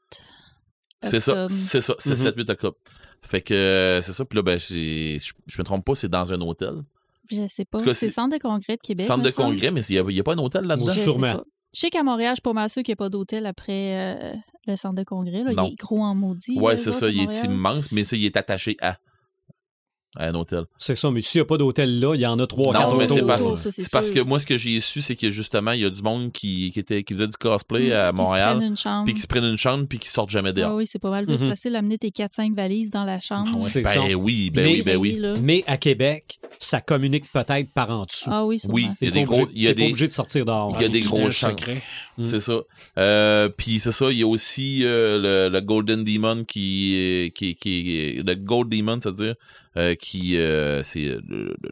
c'est 1.03 1.21
ça, 1.21 1.47
c'est 1.51 1.81
ça, 1.83 1.95
c'est 1.99 2.11
Mhm. 2.11 2.17
7 2.17 2.37
8 2.37 2.51
octobre. 2.51 2.77
Fait 3.21 3.41
que 3.43 3.53
euh, 3.55 4.01
c'est 4.01 4.13
ça, 4.13 4.25
puis 4.25 4.37
là 4.37 4.43
ben 4.43 4.59
je 4.59 5.19
je 5.47 5.59
me 5.59 5.65
trompe 5.65 5.85
pas, 5.85 5.95
c'est 5.95 6.09
dans 6.09 6.33
un 6.33 6.41
hôtel. 6.41 6.83
Je 7.31 7.47
sais 7.49 7.65
pas. 7.65 7.79
C'est 7.95 8.11
centre 8.11 8.37
de 8.37 8.41
congrès 8.43 8.77
de 8.77 8.81
Québec. 8.83 9.07
Centre 9.07 9.23
de 9.23 9.31
congrès, 9.31 9.71
mais 9.71 9.83
il 9.89 10.03
n'y 10.05 10.21
a, 10.21 10.23
pas 10.25 10.33
un 10.35 10.39
hôtel 10.39 10.65
là-dedans? 10.65 10.87
Je 10.89 10.93
sais 10.93 11.03
Sûrement. 11.03 11.41
Je 11.73 11.81
sais 11.81 11.91
qu'à 11.91 12.03
Montréal, 12.03 12.33
je 12.33 12.37
suis 12.37 12.43
pas 12.43 12.53
mal 12.53 12.69
sûr 12.69 12.83
qu'il 12.83 12.93
n'y 12.93 12.95
a 12.95 12.97
pas 12.97 13.09
d'hôtel 13.11 13.47
après 13.47 14.17
euh, 14.17 14.33
le 14.67 14.77
centre 14.77 14.97
de 14.97 15.05
congrès. 15.05 15.45
Là. 15.45 15.53
Il 15.53 15.73
est 15.73 15.77
gros 15.77 16.03
en 16.03 16.15
maudit. 16.15 16.59
Ouais, 16.59 16.77
c'est 16.77 16.93
ça, 16.93 17.09
il 17.09 17.23
est 17.23 17.45
immense, 17.45 17.93
mais 17.93 18.05
ça, 18.05 18.17
il 18.17 18.25
est 18.25 18.37
attaché 18.37 18.77
à, 18.81 18.99
à 20.17 20.27
un 20.29 20.35
hôtel. 20.35 20.65
C'est 20.79 20.95
ça, 20.95 21.11
mais 21.11 21.23
s'il 21.23 21.41
n'y 21.41 21.43
a 21.43 21.47
pas 21.47 21.57
d'hôtel 21.57 21.99
là, 22.01 22.15
il 22.15 22.21
y 22.21 22.27
en 22.27 22.39
a 22.39 22.47
trois, 22.47 22.73
Non, 22.75 22.97
mais 22.97 23.09
c'est 23.09 23.23
parce, 23.23 23.43
autour, 23.43 23.59
ça, 23.59 23.71
c'est 23.71 23.83
c'est 23.83 23.91
parce 23.91 24.11
que 24.11 24.21
moi, 24.21 24.39
ce 24.39 24.45
que 24.47 24.57
j'ai 24.57 24.79
su, 24.81 25.01
c'est 25.01 25.17
que 25.17 25.31
justement, 25.31 25.73
il 25.73 25.81
y 25.81 25.85
a 25.85 25.91
du 25.91 26.03
monde 26.03 26.31
qui, 26.33 26.71
qui, 26.73 26.81
était, 26.81 27.03
qui 27.03 27.15
faisait 27.15 27.29
du 27.29 27.37
cosplay 27.37 27.89
Mm, 27.89 27.93
à 27.93 28.13
Montréal, 28.13 28.57
prennent 28.59 28.69
une 28.71 28.77
chambre. 28.77 29.05
puis 29.07 29.15
qui 29.15 29.21
se 29.21 29.27
prennent 29.27 29.45
une 29.45 29.57
chambre, 29.59 29.87
puis 29.89 29.99
qui 29.99 30.09
sortent 30.09 30.31
jamais 30.31 30.51
Ah 30.51 30.53
dehors. 30.53 30.75
oui, 30.77 30.87
c'est 30.87 30.99
pas 30.99 31.11
mal 31.11 31.25
plus 31.25 31.41
Mhm. 31.43 31.49
facile 31.49 31.73
d'amener 31.73 31.97
tes 31.99 32.11
4-5 32.11 32.55
valises 32.55 32.91
dans 32.91 33.05
la 33.05 33.21
chambre. 33.21 33.51
Ah 33.55 33.59
ouais. 33.59 33.65
C'est 33.69 33.83
ben 33.83 33.89
ça. 33.89 34.01
oui, 34.17 34.51
ben 34.51 34.65
Mais- 34.65 34.73
oui, 34.73 34.83
ben 34.83 34.97
oui. 34.97 35.17
Là. 35.19 35.35
Mais 35.41 35.65
à 35.67 35.77
Québec, 35.79 36.39
ça 36.59 36.81
communique 36.81 37.25
peut-être 37.33 37.71
par 37.73 37.91
en 37.91 38.05
dessous. 38.05 38.29
Ah 38.31 38.45
oui, 38.45 38.59
sûrement. 38.59 38.75
Oui, 38.75 38.89
il 39.01 39.07
y 39.07 39.11
a 39.11 39.15
des 39.15 39.21
pas 39.21 39.27
gros, 39.27 39.43
obligé- 39.45 39.53
il 39.55 39.63
y 39.63 39.67
a 39.67 39.71
t'es 39.71 39.75
pas 39.75 39.81
des, 39.81 39.91
obligé 39.93 40.09
de 40.09 40.13
sortir 40.13 40.45
dehors. 40.45 40.77
il 40.79 40.83
y 40.83 40.85
a 40.85 40.89
des 40.89 41.01
tunnel 41.01 41.31
chances. 41.31 41.51
secret. 41.53 41.83
Mm. 42.19 42.25
C'est 42.25 42.41
ça. 42.41 42.61
Euh, 42.99 43.49
puis 43.49 43.79
c'est 43.79 43.93
ça, 43.93 44.11
il 44.11 44.19
y 44.19 44.23
a 44.23 44.27
aussi 44.27 44.85
euh, 44.85 45.49
le, 45.49 45.53
le 45.53 45.61
Golden 45.63 46.05
Demon 46.05 46.45
qui, 46.45 46.95
est- 46.95 47.33
qui, 47.35 48.23
le 48.25 48.35
Gold 48.35 48.69
Demon, 48.69 48.99
c'est-à-dire 49.03 49.35
euh, 49.77 49.95
qui 49.95 50.37
euh, 50.39 50.83
c'est 50.83 51.05
le, 51.07 51.21
le- 51.29 51.57
le- 51.63 51.71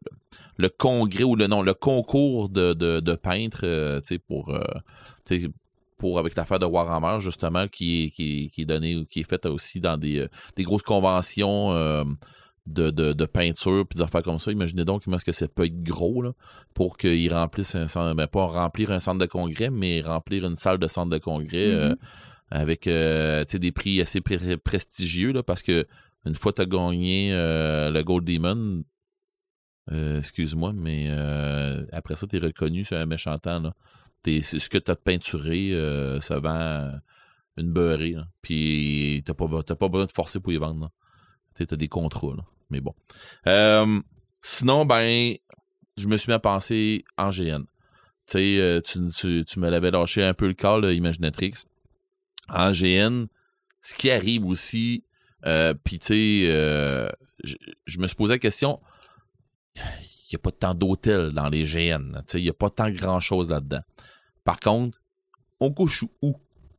le 0.57 0.69
congrès 0.69 1.25
ou 1.25 1.37
le 1.37 1.47
non, 1.47 1.63
le 1.63 1.73
concours 1.75 2.49
de, 2.51 2.75
de, 2.75 3.01
de 3.01 3.15
peintres, 3.15 3.63
euh, 3.65 4.01
tu 4.01 4.09
sais 4.15 4.19
pour 4.19 4.51
euh, 4.51 4.63
tu 5.27 5.41
sais, 5.41 5.49
pour 5.97 6.19
avec 6.19 6.35
l'affaire 6.37 6.59
de 6.59 6.67
Warhammer 6.67 7.21
justement 7.21 7.67
qui 7.67 8.05
est, 8.05 8.11
qui, 8.11 8.45
est- 8.45 8.49
qui 8.49 8.63
est 8.63 8.67
donné 8.67 9.07
qui 9.11 9.21
est 9.21 9.29
faite 9.29 9.47
aussi 9.47 9.81
dans 9.81 9.97
des, 9.97 10.19
euh, 10.21 10.29
des 10.57 10.63
grosses 10.63 10.83
conventions 10.83 11.73
euh, 11.73 12.05
de, 12.67 12.91
de, 12.91 13.13
de 13.15 13.25
peinture 13.27 13.87
puis 13.89 13.97
des 13.97 14.03
affaires 14.03 14.23
comme 14.23 14.39
ça. 14.39 14.53
Imaginez 14.53 14.85
donc 14.85 15.03
comment 15.05 15.17
est-ce 15.17 15.25
que 15.25 15.33
ça 15.33 15.49
peut 15.49 15.65
être 15.65 15.83
gros 15.83 16.21
là, 16.23 16.33
pour 16.75 16.97
qu'ils 16.99 17.33
remplissent 17.33 17.75
un 17.75 17.87
centre, 17.89 18.15
ben 18.15 18.27
pas 18.27 18.45
remplir 18.47 18.91
un 18.91 18.99
centre 19.01 19.19
de 19.19 19.27
congrès, 19.27 19.71
mais 19.71 20.03
remplir 20.03 20.47
une 20.47 20.57
salle 20.57 20.79
de 20.79 20.87
centre 20.87 21.11
de 21.11 21.19
congrès 21.19 21.71
euh, 21.73 21.95
avec 22.51 22.87
euh, 22.87 23.45
tu 23.47 23.53
sais, 23.53 23.59
des 23.59 23.73
prix 23.73 24.01
assez 24.01 24.21
pré- 24.21 24.57
prestigieux 24.59 25.33
là, 25.33 25.43
parce 25.43 25.63
que 25.63 25.87
une 26.27 26.35
fois 26.35 26.53
tu 26.53 26.63
as 26.63 26.67
gagné 26.67 27.33
euh, 27.33 27.91
le 27.91 28.03
Gold 28.03 28.25
Demon, 28.25 28.85
euh, 29.91 30.19
excuse-moi, 30.19 30.73
mais 30.73 31.07
euh, 31.09 31.85
après 31.93 32.17
ça, 32.17 32.27
tu 32.27 32.37
es 32.37 32.39
reconnu 32.39 32.85
sur 32.85 32.97
un 32.97 33.07
méchant 33.07 33.39
temps. 33.39 33.61
Là. 33.61 33.75
C'est 34.25 34.43
ce 34.43 34.69
que 34.69 34.79
tu 34.79 34.91
as 34.91 34.97
peinturé, 34.97 35.73
ça 36.21 36.39
vend 36.39 36.93
une 37.57 37.73
beurrée. 37.73 38.13
là. 38.13 38.27
Puis 38.43 39.23
t'as 39.25 39.35
pas, 39.35 39.47
t'as 39.63 39.75
pas 39.75 39.89
besoin 39.89 40.07
de 40.07 40.13
forcer 40.13 40.41
pour 40.41 40.53
y 40.53 40.59
vendre. 40.59 40.91
Tu 41.55 41.67
as 41.69 41.77
des 41.77 41.89
contrats. 41.89 42.37
là. 42.37 42.45
Mais 42.69 42.81
bon. 42.81 42.95
Sinon, 44.43 44.85
ben, 44.85 45.35
je 45.97 46.07
me 46.07 46.17
suis 46.17 46.31
mis 46.31 46.35
à 46.35 46.39
penser 46.39 47.05
en 47.17 47.31
GN. 47.31 47.65
Tu 48.27 48.61
tu, 48.85 48.99
tu, 49.17 49.45
tu 49.45 49.59
me 49.59 49.71
l'avais 49.71 49.91
lâché 49.91 50.23
un 50.23 50.35
peu 50.35 50.47
le 50.47 50.55
cas, 50.55 50.79
là, 50.79 50.93
Imaginatrix. 50.93 51.65
En 52.49 52.73
GN, 52.73 53.27
ce 53.81 53.95
qui 53.95 54.11
arrive 54.11 54.45
aussi, 54.47 55.05
euh, 55.47 55.75
puis 55.85 55.99
tu 55.99 56.07
sais, 56.07 56.43
euh, 56.51 57.09
je, 57.45 57.99
me 57.99 58.07
suis 58.07 58.17
posé 58.17 58.35
la 58.35 58.39
question, 58.39 58.81
il 59.77 59.83
n'y 60.33 60.37
a 60.37 60.39
pas 60.39 60.53
tant 60.53 60.75
d'hôtels 60.75 61.33
dans 61.33 61.49
les 61.49 61.65
GN. 61.65 62.13
Tu 62.13 62.23
sais, 62.27 62.41
il 62.41 62.45
n'y 62.45 62.51
a 62.51 62.55
pas 62.55 62.71
tant 62.71 62.91
grand-chose 62.91 63.51
là-dedans. 63.51 63.83
Par 64.45 64.61
contre, 64.61 65.01
on 65.61 65.73
couche 65.73 66.05
où 66.23 66.37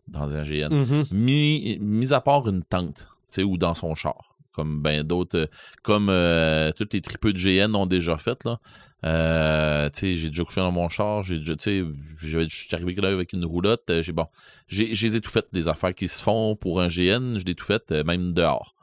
dans 0.08 0.36
un 0.36 0.44
GN? 0.44 1.06
Mis, 1.12 1.78
mis 1.80 2.14
à 2.14 2.22
part 2.22 2.48
une 2.48 2.64
tente, 2.64 3.08
tu 3.30 3.36
sais, 3.36 3.44
ou 3.44 3.58
dans 3.58 3.74
son 3.74 3.96
char, 3.96 4.31
comme 4.52 4.82
ben 4.82 5.04
d'autres, 5.04 5.38
euh, 5.38 5.46
comme 5.84 6.10
euh, 6.10 6.72
tous 6.74 6.88
les 6.94 7.02
tripeux 7.02 7.34
de 7.34 7.38
GN 7.38 7.76
ont 7.76 7.86
déjà 7.86 8.18
fait, 8.18 8.44
là. 8.44 8.60
Euh, 9.04 9.90
j'ai 9.94 10.30
déjà 10.30 10.44
couché 10.44 10.62
dans 10.62 10.72
mon 10.72 10.88
char, 10.88 11.24
j'ai 11.24 11.40
déjà, 11.40 11.56
tu 11.56 11.64
sais, 11.64 11.84
j'avais- 12.22 12.48
je 12.48 12.56
suis 12.56 12.76
arrivé 12.76 12.94
là 13.02 13.10
avec 13.10 13.34
une 13.34 13.46
roulotte, 13.46 14.02
j'ai 14.02 14.12
bon, 14.12 14.28
j'ai, 14.68 15.22
tout 15.22 15.32
faites, 15.32 15.48
des 15.52 15.68
affaires 15.68 15.96
qui 15.96 16.08
se 16.08 16.22
font 16.22 16.56
pour 16.56 16.82
un 16.82 16.88
GN, 16.88 17.40
je 17.40 17.46
l'ai 17.46 17.56
tout 17.56 17.66
fait, 17.66 17.92
euh, 17.92 18.04
même 18.04 18.32
dehors. 18.34 18.76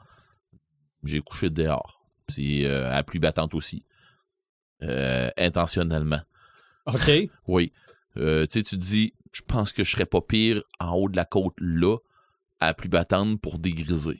J'ai 1.03 1.21
couché 1.21 1.49
dehors, 1.49 2.05
puis 2.27 2.65
euh, 2.65 2.91
à 2.91 3.01
pluie 3.03 3.19
battante 3.19 3.53
aussi, 3.53 3.85
intentionnellement. 4.81 6.21
OK. 6.85 7.11
Oui. 7.47 7.71
Tu 8.15 8.21
sais, 8.49 8.63
tu 8.63 8.63
te 8.63 8.75
dis, 8.75 9.13
je 9.31 9.41
pense 9.47 9.71
que 9.71 9.83
je 9.85 9.91
serais 9.91 10.05
pas 10.05 10.19
pire 10.21 10.61
en 10.79 10.95
haut 10.95 11.09
de 11.09 11.15
la 11.15 11.25
côte 11.25 11.53
là 11.59 11.97
à 12.59 12.67
la 12.67 12.73
plus 12.73 12.89
battante 12.89 13.39
pour 13.39 13.59
dégriser. 13.59 14.19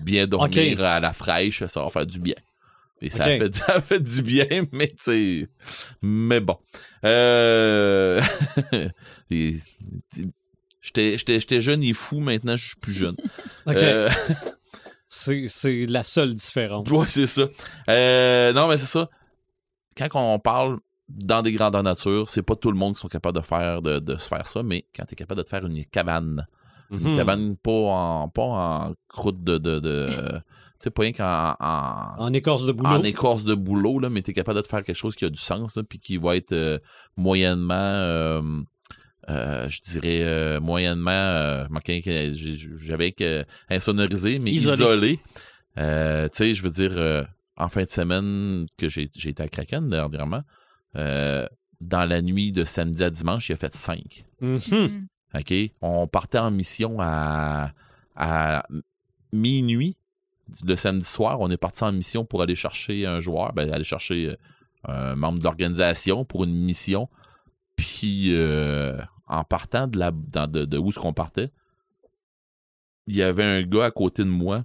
Bien 0.00 0.26
dormir 0.26 0.84
à 0.84 1.00
la 1.00 1.12
fraîche, 1.12 1.64
ça 1.64 1.82
va 1.82 1.90
faire 1.90 2.06
du 2.06 2.20
bien. 2.20 2.34
Et 3.00 3.10
ça, 3.10 3.24
a 3.24 3.36
fait, 3.36 3.54
ça 3.54 3.74
a 3.74 3.80
fait 3.80 4.00
du 4.00 4.22
bien, 4.22 4.46
mais 4.72 4.94
tu. 5.02 5.50
Mais 6.02 6.40
bon. 6.40 6.56
Euh... 7.04 8.22
J'étais 10.80 11.60
jeune 11.60 11.82
et 11.82 11.92
fou, 11.92 12.20
maintenant 12.20 12.56
je 12.56 12.68
suis 12.68 12.76
plus 12.76 12.92
jeune. 12.92 13.16
OK. 13.66 13.76
Euh, 13.76 14.08
C'est 15.06 15.46
c'est 15.48 15.86
la 15.86 16.02
seule 16.04 16.34
différence. 16.34 16.88
Ouais, 16.88 17.04
c'est 17.06 17.26
ça. 17.26 17.48
Euh, 17.88 18.52
non, 18.52 18.68
mais 18.68 18.78
c'est 18.78 18.86
ça. 18.86 19.10
Quand 19.96 20.08
on 20.14 20.38
parle 20.38 20.78
dans 21.08 21.42
des 21.42 21.52
grandeurs 21.52 21.82
nature, 21.82 22.28
c'est 22.28 22.42
pas 22.42 22.56
tout 22.56 22.70
le 22.70 22.78
monde 22.78 22.94
qui 22.94 23.00
sont 23.00 23.08
capables 23.08 23.38
de 23.38 23.44
faire 23.44 23.82
de, 23.82 23.98
de 23.98 24.16
se 24.16 24.28
faire 24.28 24.46
ça, 24.46 24.62
mais 24.62 24.86
quand 24.96 25.04
tu 25.04 25.12
es 25.12 25.16
capable 25.16 25.38
de 25.38 25.42
te 25.42 25.50
faire 25.50 25.66
une 25.66 25.84
cabane, 25.84 26.46
une 26.92 27.08
Mhm. 27.10 27.16
cabane 27.16 27.56
pas 27.56 27.70
en 27.72 28.28
pas 28.28 28.42
en 28.42 28.94
croûte 29.08 29.42
de, 29.42 29.58
de, 29.58 29.78
de 29.80 30.06
tu 30.08 30.84
sais 30.84 30.90
pas 30.90 31.02
rien 31.02 31.12
qu'en 31.12 31.56
en, 31.60 32.24
En 32.26 32.32
écorce 32.32 32.66
de 32.66 32.72
boulot. 32.72 32.90
en 32.90 33.02
écorce 33.02 33.44
de 33.44 33.54
boulot 33.54 33.98
là, 33.98 34.10
mais 34.10 34.20
tu 34.22 34.30
es 34.30 34.34
capable 34.34 34.58
de 34.58 34.62
te 34.62 34.68
faire 34.68 34.82
quelque 34.84 34.96
chose 34.96 35.14
qui 35.16 35.24
a 35.24 35.30
du 35.30 35.40
sens 35.40 35.76
là, 35.76 35.82
puis 35.88 35.98
qui 35.98 36.16
va 36.18 36.36
être 36.36 36.52
euh, 36.52 36.78
moyennement 37.16 37.74
euh, 37.74 38.42
euh, 39.30 39.68
je 39.68 39.80
dirais 39.80 40.22
euh, 40.24 40.60
moyennement 40.60 41.10
euh, 41.10 41.66
j'avais 42.76 43.12
que 43.12 43.44
insonorisé 43.70 44.38
mais 44.38 44.50
Isolé. 44.50 44.74
isolé, 44.74 45.20
Euh, 45.78 46.24
tu 46.28 46.36
sais 46.38 46.54
je 46.54 46.62
veux 46.62 46.70
dire 46.70 46.92
euh, 46.96 47.22
en 47.56 47.68
fin 47.68 47.82
de 47.84 47.88
semaine 47.88 48.66
que 48.76 48.88
j'ai 48.88 49.04
été 49.04 49.42
à 49.42 49.48
Kraken 49.48 49.88
dernièrement 49.88 50.42
euh, 50.96 51.46
dans 51.80 52.04
la 52.04 52.20
nuit 52.20 52.52
de 52.52 52.64
samedi 52.64 53.02
à 53.04 53.10
dimanche 53.10 53.48
il 53.48 53.52
a 53.52 53.56
fait 53.56 53.74
5 53.74 54.24
Mhm. 54.40 54.58
Mm. 54.70 55.06
On 55.80 56.06
partait 56.06 56.38
en 56.38 56.50
mission 56.50 56.98
à, 57.00 57.72
minuit 59.32 59.96
le 60.64 60.76
samedi 60.76 61.06
soir. 61.06 61.40
On 61.40 61.50
est 61.50 61.56
parti 61.56 61.84
en 61.84 61.92
mission 61.92 62.24
pour 62.24 62.42
aller 62.42 62.54
chercher 62.54 63.06
un 63.06 63.20
joueur, 63.20 63.52
ben, 63.54 63.72
aller 63.72 63.84
chercher 63.84 64.28
euh, 64.28 64.36
un 64.84 65.14
membre 65.14 65.38
de 65.38 65.44
l'organisation 65.44 66.24
pour 66.24 66.44
une 66.44 66.52
mission. 66.52 67.08
Puis, 67.76 68.34
euh, 68.34 69.00
en 69.26 69.44
partant 69.44 69.86
de, 69.86 69.98
la, 69.98 70.10
de 70.10 70.78
où 70.78 70.90
est-ce 70.90 70.98
qu'on 70.98 71.14
partait, 71.14 71.50
il 73.06 73.16
y 73.16 73.22
avait 73.22 73.44
un 73.44 73.62
gars 73.62 73.86
à 73.86 73.90
côté 73.90 74.24
de 74.24 74.28
moi 74.28 74.64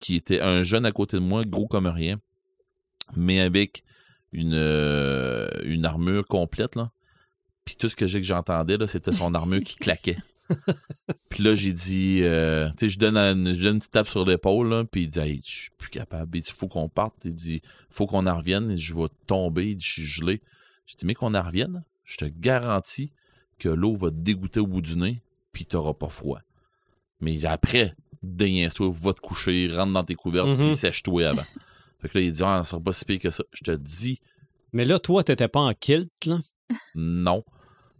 qui 0.00 0.14
était 0.16 0.40
un 0.40 0.62
jeune 0.62 0.86
à 0.86 0.92
côté 0.92 1.16
de 1.16 1.22
moi, 1.22 1.42
gros 1.44 1.66
comme 1.66 1.86
rien, 1.86 2.20
mais 3.16 3.40
avec 3.40 3.82
une, 4.32 4.54
euh, 4.54 5.48
une 5.64 5.84
armure 5.84 6.26
complète, 6.26 6.76
là. 6.76 6.90
Puis 7.68 7.76
tout 7.76 7.90
ce 7.90 7.96
que 7.96 8.06
j'ai 8.06 8.18
que 8.18 8.26
j'entendais, 8.26 8.78
là, 8.78 8.86
c'était 8.86 9.12
son 9.12 9.34
armure 9.34 9.60
qui 9.62 9.76
claquait. 9.76 10.16
Puis 11.28 11.42
là, 11.42 11.54
j'ai 11.54 11.72
dit, 11.74 12.20
euh, 12.22 12.70
tu 12.70 12.86
sais, 12.86 12.88
je 12.88 12.98
donne, 12.98 13.18
un- 13.18 13.52
je 13.52 13.62
donne 13.62 13.74
une 13.74 13.78
petite 13.80 13.92
tape 13.92 14.08
sur 14.08 14.24
l'épaule, 14.24 14.86
puis 14.90 15.02
il 15.02 15.08
dit, 15.08 15.18
hey, 15.18 15.42
je 15.44 15.50
suis 15.54 15.70
plus 15.76 15.90
capable. 15.90 16.34
Il 16.38 16.40
dit, 16.40 16.50
faut 16.50 16.66
qu'on 16.68 16.88
parte. 16.88 17.26
Il 17.26 17.34
dit, 17.34 17.60
faut 17.90 18.06
qu'on 18.06 18.26
en 18.26 18.38
revienne. 18.38 18.74
Je 18.78 18.94
vais 18.94 19.08
tomber. 19.26 19.72
Il 19.72 19.76
dit, 19.76 19.84
je 19.84 19.92
suis 19.92 20.06
gelé. 20.06 20.40
Je 20.86 20.94
dis, 20.96 21.04
mais 21.04 21.12
qu'on 21.12 21.34
en 21.34 21.42
revienne, 21.42 21.84
je 22.04 22.16
te 22.16 22.24
garantis 22.24 23.12
que 23.58 23.68
l'eau 23.68 23.96
va 23.96 24.08
te 24.10 24.16
dégoûter 24.16 24.60
au 24.60 24.66
bout 24.66 24.80
du 24.80 24.96
nez, 24.96 25.20
puis 25.52 25.66
t'auras 25.66 25.92
pas 25.92 26.08
froid. 26.08 26.40
Mais 27.20 27.44
après, 27.44 27.94
dégaine-toi, 28.22 28.90
va 28.98 29.12
te 29.12 29.20
coucher, 29.20 29.68
rentre 29.70 29.92
dans 29.92 30.04
tes 30.04 30.14
couvertes, 30.14 30.48
Mhm. 30.48 30.56
puis 30.68 30.74
sèche-toi 30.76 31.28
avant. 31.28 31.44
Fait 32.00 32.08
que 32.08 32.16
là, 32.18 32.24
il 32.24 32.32
dit, 32.32 32.42
ah, 32.42 32.62
ça 32.64 32.70
sera 32.70 32.80
pas 32.80 32.92
si 32.92 33.04
pire 33.04 33.20
que 33.20 33.28
ça. 33.28 33.44
Je 33.52 33.64
te 33.64 33.72
dis, 33.72 34.22
Mais 34.72 34.86
là, 34.86 34.98
toi, 34.98 35.22
t'étais 35.22 35.48
pas 35.48 35.60
en 35.60 35.74
kilt, 35.74 36.10
là? 36.24 36.40
non. 36.94 37.44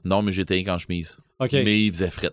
Non, 0.05 0.23
mais 0.23 0.33
j'étais 0.33 0.63
qu'en 0.63 0.79
chemise. 0.79 1.21
Mais 1.65 1.85
il 1.85 1.93
faisait 1.93 2.11
fret. 2.11 2.33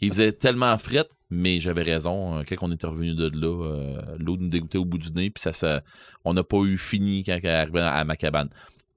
Il 0.00 0.10
faisait 0.10 0.32
tellement 0.32 0.76
fret, 0.78 1.08
mais 1.30 1.58
j'avais 1.60 1.82
raison. 1.82 2.38
euh, 2.38 2.42
Quand 2.48 2.56
on 2.62 2.72
était 2.72 2.86
revenu 2.86 3.14
de 3.14 3.28
là, 3.34 3.64
euh, 3.64 4.16
l'eau 4.18 4.36
nous 4.36 4.48
dégoûtait 4.48 4.78
au 4.78 4.84
bout 4.84 4.98
du 4.98 5.10
nez, 5.12 5.30
puis 5.30 5.42
ça, 5.42 5.52
ça 5.52 5.82
on 6.24 6.34
n'a 6.34 6.44
pas 6.44 6.58
eu 6.58 6.78
fini 6.78 7.24
quand 7.24 7.38
elle 7.42 7.50
arrivait 7.50 7.80
à 7.80 8.04
ma 8.04 8.16
cabane. 8.16 8.48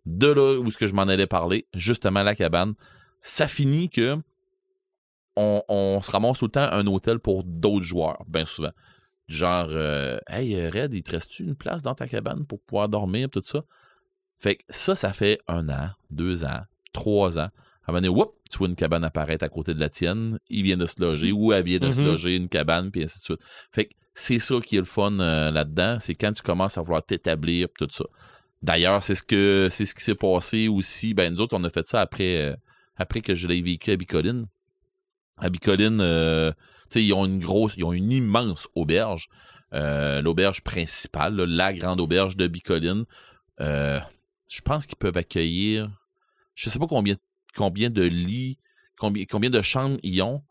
De 0.06 0.28
là 0.28 0.60
où 0.60 0.70
ce 0.70 0.78
que 0.78 0.86
je 0.88 0.94
m'en 0.94 1.04
allais 1.04 1.28
parler, 1.28 1.66
justement 1.74 2.22
la 2.24 2.36
cabane, 2.36 2.74
ça 3.20 3.48
finit 3.48 3.90
que 3.90 4.18
on, 5.36 5.64
on 5.70 6.02
se 6.02 6.12
ramasse 6.12 6.38
tout 6.40 6.46
le 6.46 6.52
temps 6.52 6.64
à 6.64 6.76
un 6.76 6.86
hôtel 6.88 7.20
pour 7.20 7.44
d'autres 7.44 7.86
joueurs, 7.86 8.24
bien 8.28 8.46
souvent. 8.46 8.72
Genre, 9.28 9.68
euh, 9.70 10.20
hey 10.28 10.68
Red, 10.70 10.94
il 10.94 11.04
te 11.04 11.12
reste-tu 11.12 11.44
une 11.44 11.56
place 11.56 11.82
dans 11.82 11.96
ta 11.96 12.08
cabane 12.08 12.46
pour 12.46 12.60
pouvoir 12.62 12.90
dormir, 12.90 13.30
tout 13.30 13.42
ça? 13.44 13.64
Fait 14.38 14.56
que 14.56 14.64
ça, 14.70 14.94
ça 14.94 15.14
fait 15.14 15.40
un 15.48 15.70
an, 15.70 15.90
deux 16.10 16.44
ans, 16.44 16.62
trois 16.94 17.40
ans. 17.40 17.50
À 17.84 17.90
un 17.90 17.94
moment 17.94 18.02
donné, 18.02 18.10
whoop, 18.10 18.34
tu 18.52 18.58
vois 18.60 18.68
une 18.68 18.76
cabane 18.76 19.04
apparaître 19.04 19.44
à 19.44 19.50
côté 19.50 19.74
de 19.74 19.80
la 19.80 19.90
tienne, 19.90 20.38
il 20.50 20.64
vient 20.64 20.78
de 20.78 20.86
se 20.86 21.02
loger, 21.02 21.32
ou 21.32 21.52
elle 21.54 21.64
vient 21.64 21.80
de 21.80 21.90
se 21.90 22.00
Mhm. 22.00 22.06
loger, 22.06 22.36
une 22.36 22.48
cabane, 22.50 22.92
puis 22.92 23.04
ainsi 23.04 23.20
de 23.20 23.24
suite. 23.24 23.42
Fait 23.72 23.86
que 23.86 23.94
c'est 24.14 24.40
ça 24.40 24.60
qui 24.60 24.76
est 24.76 24.80
le 24.80 24.86
fun 24.86 25.20
euh, 25.20 25.50
là-dedans, 25.52 25.98
c'est 26.00 26.14
quand 26.16 26.32
tu 26.34 26.44
commences 26.44 26.78
à 26.78 26.82
vouloir 26.82 27.04
t'établir, 27.04 27.68
tout 27.78 27.88
ça. 27.92 28.06
D'ailleurs, 28.62 29.02
c'est 29.02 29.16
ce 29.16 29.24
que 29.24 29.68
c'est 29.72 29.86
ce 29.86 29.96
qui 29.96 30.04
s'est 30.04 30.14
passé 30.16 30.68
aussi. 30.68 31.14
Ben, 31.16 31.34
nous 31.34 31.42
autres, 31.42 31.58
on 31.58 31.64
a 31.64 31.70
fait 31.72 31.88
ça 31.88 32.02
après, 32.02 32.38
euh, 32.42 32.56
après 32.98 33.22
que 33.22 33.34
je 33.34 33.48
l'ai 33.48 33.62
vécu 33.62 33.90
à 33.92 33.96
Bicoline. 33.96 34.44
À 35.38 35.50
Bicoline, 35.50 36.00
euh, 36.02 36.52
tu 36.52 37.00
sais, 37.00 37.04
ils 37.04 37.14
ont 37.14 37.26
une 37.26 37.40
grosse, 37.40 37.76
ils 37.78 37.84
ont 37.84 37.94
une 37.94 38.12
immense 38.12 38.68
auberge. 38.76 39.28
Euh, 39.74 40.22
L'auberge 40.22 40.62
principale, 40.62 41.36
là, 41.36 41.46
la 41.48 41.74
grande 41.74 42.00
auberge 42.02 42.36
de 42.38 42.46
Bicoline. 42.46 43.06
Je 43.60 44.62
pense 44.64 44.86
qu'ils 44.86 44.98
peuvent 44.98 45.18
accueillir, 45.18 45.90
je 46.56 46.70
sais 46.70 46.78
pas 46.78 46.88
combien, 46.88 47.16
combien 47.56 47.90
de 47.90 48.04
lits, 48.04 48.58
combien, 48.98 49.50
de 49.50 49.62
chambres 49.62 49.98
ils 50.04 50.22
ont, 50.22 50.44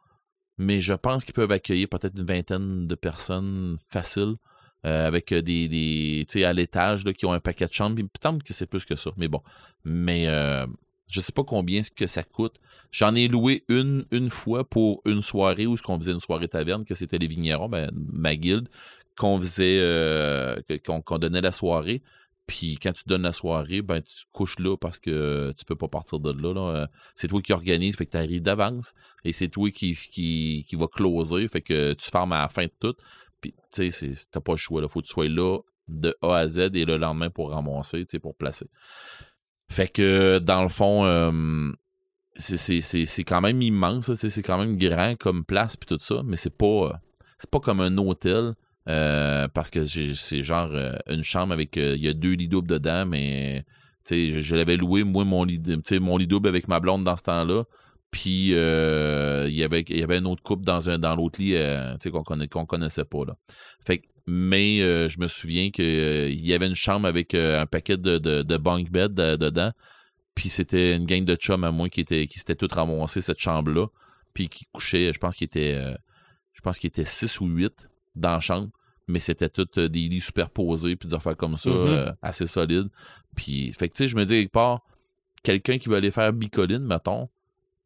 mais 0.58 0.80
je 0.80 0.94
pense 0.94 1.24
qu'ils 1.24 1.34
peuvent 1.34 1.52
accueillir 1.52 1.88
peut-être 1.88 2.18
une 2.18 2.26
vingtaine 2.26 2.86
de 2.86 2.94
personnes 2.94 3.78
faciles. 3.90 4.36
euh, 4.86 5.06
avec 5.06 5.32
euh, 5.32 5.42
des, 5.42 5.68
des 5.68 6.24
tu 6.28 6.40
sais, 6.40 6.44
à 6.44 6.52
l'étage 6.52 7.04
qui 7.12 7.26
ont 7.26 7.32
un 7.32 7.40
paquet 7.40 7.66
de 7.66 7.72
chambres. 7.72 7.98
Il 7.98 8.04
me 8.04 8.38
que 8.38 8.52
c'est 8.52 8.66
plus 8.66 8.84
que 8.84 8.96
ça, 8.96 9.10
mais 9.16 9.28
bon. 9.28 9.42
Mais 9.84 10.26
euh, 10.26 10.66
je 11.08 11.20
sais 11.20 11.32
pas 11.32 11.44
combien 11.44 11.82
que 11.94 12.06
ça 12.06 12.22
coûte. 12.22 12.56
J'en 12.90 13.14
ai 13.14 13.28
loué 13.28 13.62
une 13.68 14.04
une 14.10 14.30
fois 14.30 14.64
pour 14.68 15.02
une 15.04 15.22
soirée 15.22 15.66
où 15.66 15.76
ce 15.76 15.82
qu'on 15.82 15.98
faisait 15.98 16.12
une 16.12 16.20
soirée 16.20 16.48
taverne, 16.48 16.84
que 16.84 16.94
c'était 16.94 17.18
les 17.18 17.26
vignerons, 17.26 17.68
ben, 17.68 17.90
ma 17.94 18.36
guilde, 18.36 18.68
qu'on 19.18 19.38
faisait 19.38 19.78
euh, 19.80 20.56
qu'on 20.84 21.18
donnait 21.18 21.42
la 21.42 21.52
soirée. 21.52 22.02
Puis 22.50 22.78
quand 22.82 22.92
tu 22.92 23.04
donnes 23.06 23.22
la 23.22 23.30
soirée, 23.30 23.80
ben 23.80 24.02
tu 24.02 24.24
couches 24.32 24.58
là 24.58 24.76
parce 24.76 24.98
que 24.98 25.52
tu 25.56 25.64
peux 25.64 25.76
pas 25.76 25.86
partir 25.86 26.18
de 26.18 26.32
là. 26.32 26.58
Euh, 26.74 26.86
C'est 27.14 27.28
toi 27.28 27.40
qui 27.40 27.52
organise, 27.52 27.94
fait 27.94 28.06
que 28.06 28.10
tu 28.10 28.16
arrives 28.16 28.42
d'avance. 28.42 28.92
Et 29.24 29.30
c'est 29.30 29.46
toi 29.46 29.70
qui, 29.70 29.94
qui, 29.94 30.64
qui 30.68 30.74
va 30.74 30.88
closer, 30.88 31.46
fait 31.46 31.60
que 31.62 31.92
tu 31.92 32.10
fermes 32.10 32.32
à 32.32 32.42
la 32.42 32.48
fin 32.48 32.64
de 32.64 32.72
tout. 32.80 32.94
Puis 33.40 33.54
tu 33.72 33.92
sais, 33.92 34.12
t'as 34.32 34.40
pas 34.40 34.54
le 34.54 34.56
choix. 34.56 34.80
Là. 34.82 34.88
Faut 34.88 35.00
que 35.00 35.06
tu 35.06 35.12
sois 35.12 35.28
là 35.28 35.58
de 35.86 36.12
A 36.22 36.38
à 36.38 36.46
Z 36.48 36.70
et 36.74 36.84
le 36.84 36.96
lendemain 36.96 37.30
pour 37.30 37.50
ramasser, 37.52 38.00
tu 38.00 38.06
sais, 38.10 38.18
pour 38.18 38.34
placer. 38.34 38.66
Fait 39.70 39.86
que 39.86 40.40
dans 40.40 40.64
le 40.64 40.68
fond, 40.68 41.04
c'est- 42.34 43.24
quand 43.24 43.40
même 43.40 43.62
immense, 43.62 44.12
c'est 44.12 44.42
quand 44.42 44.58
même 44.58 44.76
grand 44.76 45.14
comme 45.20 45.44
place 45.44 45.76
puis 45.76 45.86
tout 45.86 46.02
ça, 46.02 46.22
mais 46.24 46.34
c'est 46.34 46.56
pas 46.56 46.66
euh, 46.66 46.92
pas 47.48 47.60
comme 47.60 47.80
un 47.80 47.96
hôtel 47.96 48.54
euh, 48.88 49.46
parce 49.48 49.70
que 49.70 49.84
c'est 49.84 50.42
genre 50.42 50.70
euh, 50.72 50.94
une 51.06 51.22
chambre 51.22 51.52
avec 51.52 51.76
euh, 51.76 51.94
il 51.96 52.02
y 52.02 52.08
a 52.08 52.14
deux 52.14 52.32
lits 52.32 52.48
doubles 52.48 52.68
dedans, 52.68 53.04
mais 53.04 53.64
tu 54.04 54.30
je, 54.30 54.40
je 54.40 54.56
l'avais 54.56 54.76
loué 54.76 55.04
moi 55.04 55.24
mon 55.24 55.44
lit 55.44 55.58
double 55.58 56.48
avec 56.48 56.66
ma 56.66 56.80
blonde 56.80 57.04
dans 57.04 57.16
ce 57.16 57.22
temps-là. 57.22 57.64
Puis 58.10 58.48
il 58.48 59.54
y 59.54 59.62
avait 59.62 59.84
y 59.88 60.02
avait 60.02 60.18
une 60.18 60.26
autre 60.26 60.42
couple 60.42 60.64
dans 60.64 60.80
dans 60.98 61.14
l'autre 61.14 61.40
lit 61.40 61.54
qu'on 62.10 62.24
connaît 62.24 62.48
connaissait 62.48 63.04
pas 63.04 63.24
là. 63.26 63.36
Fait 63.86 63.98
que 63.98 64.06
mais 64.26 64.78
je 64.80 65.20
me 65.20 65.28
souviens 65.28 65.70
que 65.70 66.28
il 66.28 66.46
y 66.46 66.54
avait 66.54 66.66
une 66.66 66.74
chambre 66.74 67.06
avec 67.06 67.34
un 67.34 67.66
paquet 67.66 67.96
de, 67.96 68.56
bunk 68.56 68.88
euh, 68.96 69.36
dedans. 69.36 69.72
Puis 70.34 70.48
c'était 70.48 70.96
une 70.96 71.04
gang 71.04 71.24
de 71.24 71.36
chums 71.36 71.64
à 71.64 71.70
moi 71.70 71.88
qui 71.88 72.04
qui 72.04 72.38
s'était 72.38 72.54
tout 72.54 72.68
ramassé 72.70 73.20
cette 73.20 73.38
chambre 73.38 73.70
là, 73.70 73.86
puis 74.32 74.48
qui 74.48 74.64
couchait, 74.72 75.12
je 75.12 75.18
pense 75.18 75.36
qu'il 75.36 75.44
était 75.44 75.78
je 76.54 76.60
pense 76.62 76.84
était 76.84 77.04
6 77.04 77.40
ou 77.40 77.46
8 77.46 77.89
dans 78.14 78.32
la 78.32 78.40
chambre, 78.40 78.68
mais 79.08 79.18
c'était 79.18 79.48
tout 79.48 79.66
euh, 79.78 79.88
des 79.88 80.08
lits 80.08 80.20
superposés 80.20 80.96
puis 80.96 81.08
des 81.08 81.14
affaires 81.14 81.36
comme 81.36 81.56
ça 81.56 81.70
Mhm. 81.70 81.76
euh, 81.88 82.12
assez 82.22 82.46
solides. 82.46 82.88
Puis 83.36 83.72
fait 83.72 83.88
que 83.88 83.94
tu 83.94 84.04
sais, 84.04 84.08
je 84.08 84.16
me 84.16 84.24
dis 84.24 84.34
quelque 84.34 84.52
part 84.52 84.80
quelqu'un 85.42 85.78
qui 85.78 85.88
veut 85.88 85.96
aller 85.96 86.10
faire 86.10 86.32
bicoline 86.32 86.84
mettons, 86.84 87.28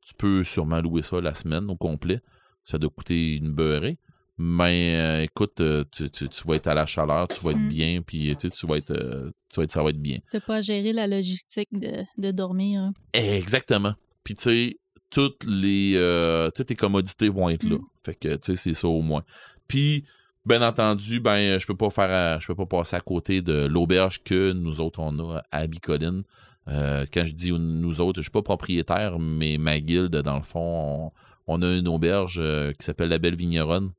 tu 0.01 0.12
peux 0.14 0.42
sûrement 0.44 0.80
louer 0.80 1.02
ça 1.02 1.20
la 1.20 1.34
semaine 1.34 1.70
au 1.70 1.76
complet. 1.76 2.20
Ça 2.62 2.78
doit 2.78 2.90
coûter 2.90 3.36
une 3.36 3.52
beurrée. 3.52 3.98
Mais 4.36 4.96
euh, 4.96 5.22
écoute, 5.22 5.60
euh, 5.60 5.84
tu, 5.92 6.10
tu- 6.10 6.28
tu 6.28 6.48
vas 6.48 6.56
être 6.56 6.66
à 6.66 6.74
la 6.74 6.86
chaleur, 6.86 7.28
tu 7.28 7.40
vas 7.44 7.52
être 7.52 7.59
Mm. 7.59 7.68
bien, 7.68 8.02
puis 8.02 8.34
tu 8.36 8.40
sais, 8.40 8.51
tu 8.51 8.66
vas 8.66 8.76
être, 8.78 8.90
euh, 8.90 9.30
tu 9.48 9.56
vas 9.60 9.62
être, 9.64 9.70
ça 9.70 9.80
va 9.82 9.90
être 9.90 10.01
bien. 10.02 10.18
T'as 10.32 10.40
pas 10.40 10.56
à 10.56 10.60
gérer 10.60 10.92
la 10.92 11.06
logistique 11.06 11.68
de, 11.72 12.02
de 12.18 12.30
dormir. 12.32 12.80
hein. 12.80 12.92
Exactement. 13.12 13.94
Puis 14.24 14.34
tu 14.34 14.42
sais, 14.42 14.76
toutes 15.10 15.44
les 15.46 15.92
euh, 15.94 16.51
toutes 16.51 16.70
les 16.70 16.76
commodités 16.76 17.28
vont 17.28 17.48
être 17.48 17.62
là. 17.64 17.76
Mm. 17.76 17.84
Fait 18.05 18.14
que 18.16 18.34
tu 18.34 18.38
sais, 18.42 18.56
c'est 18.56 18.74
ça 18.74 18.88
au 18.88 19.02
moins. 19.02 19.22
Puis 19.69 20.05
bien 20.47 20.62
entendu, 20.62 21.20
ben 21.20 21.59
je 21.59 21.66
peux 21.66 21.77
pas 21.77 21.91
faire 21.91 22.11
à- 22.11 22.39
je 22.39 22.47
peux 22.47 22.55
pas 22.55 22.66
passer 22.66 22.97
à 22.97 23.01
côté 23.01 23.43
de 23.43 23.66
l'auberge 23.66 24.23
que 24.23 24.53
nous 24.53 24.81
autres 24.81 25.01
on 25.01 25.19
a 25.31 25.43
à 25.51 25.66
Bicoline. 25.66 26.23
Euh, 26.69 27.05
quand 27.12 27.24
je 27.24 27.32
dis 27.32 27.53
nous 27.53 28.01
autres, 28.01 28.20
je 28.20 28.24
suis 28.24 28.31
pas 28.31 28.43
propriétaire, 28.43 29.19
mais 29.19 29.59
ma 29.59 29.81
guilde, 29.81 30.16
dans 30.16 30.36
le 30.36 30.43
fond, 30.43 31.12
on 31.47 31.62
a 31.62 31.77
une 31.77 31.89
auberge 31.89 32.39
euh, 32.41 32.73
qui 32.73 32.85
s'appelle 32.86 33.11
la 33.11 33.19
Belle 33.19 33.36
Vigneronne. 33.36 33.93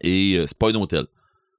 Et 0.00 0.36
euh, 0.38 0.46
c'est 0.46 0.56
pas 0.58 0.70
un 0.70 0.74
hôtel, 0.74 1.06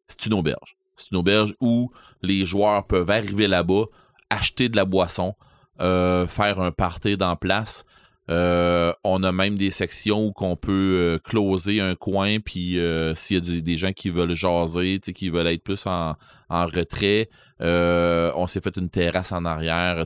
c'est 0.08 0.26
une 0.26 0.34
auberge. 0.34 0.76
C'est 0.96 1.12
une 1.12 1.18
auberge 1.18 1.54
où 1.62 1.92
les 2.24 2.46
joueurs 2.46 2.88
peuvent 2.88 3.12
arriver 3.12 3.48
là-bas, 3.48 3.84
acheter 4.32 4.70
de 4.70 4.76
la 4.76 4.86
boisson, 4.86 5.36
euh, 5.80 6.26
faire 6.26 6.60
un 6.60 6.72
party 6.72 7.16
dans 7.18 7.36
place. 7.36 7.86
Euh, 8.30 8.92
on 9.06 9.24
a 9.24 9.32
même 9.32 9.56
des 9.56 9.72
sections 9.72 10.26
où 10.28 10.34
on 10.42 10.58
peut 10.58 10.72
euh, 10.98 11.18
closer 11.18 11.80
un 11.80 11.96
coin, 11.96 12.40
puis 12.40 12.78
euh, 12.78 13.16
s'il 13.16 13.38
y 13.38 13.58
a 13.58 13.62
des 13.62 13.78
gens 13.78 13.94
qui 13.94 14.10
veulent 14.10 14.34
jaser, 14.34 15.00
qui 15.00 15.30
veulent 15.30 15.48
être 15.48 15.64
plus 15.64 15.88
en, 15.88 16.16
en 16.50 16.66
retrait, 16.66 17.30
on 17.60 18.46
s'est 18.48 18.60
fait 18.62 18.76
une 18.76 18.90
terrasse 18.90 19.32
en 19.32 19.46
arrière. 19.46 20.04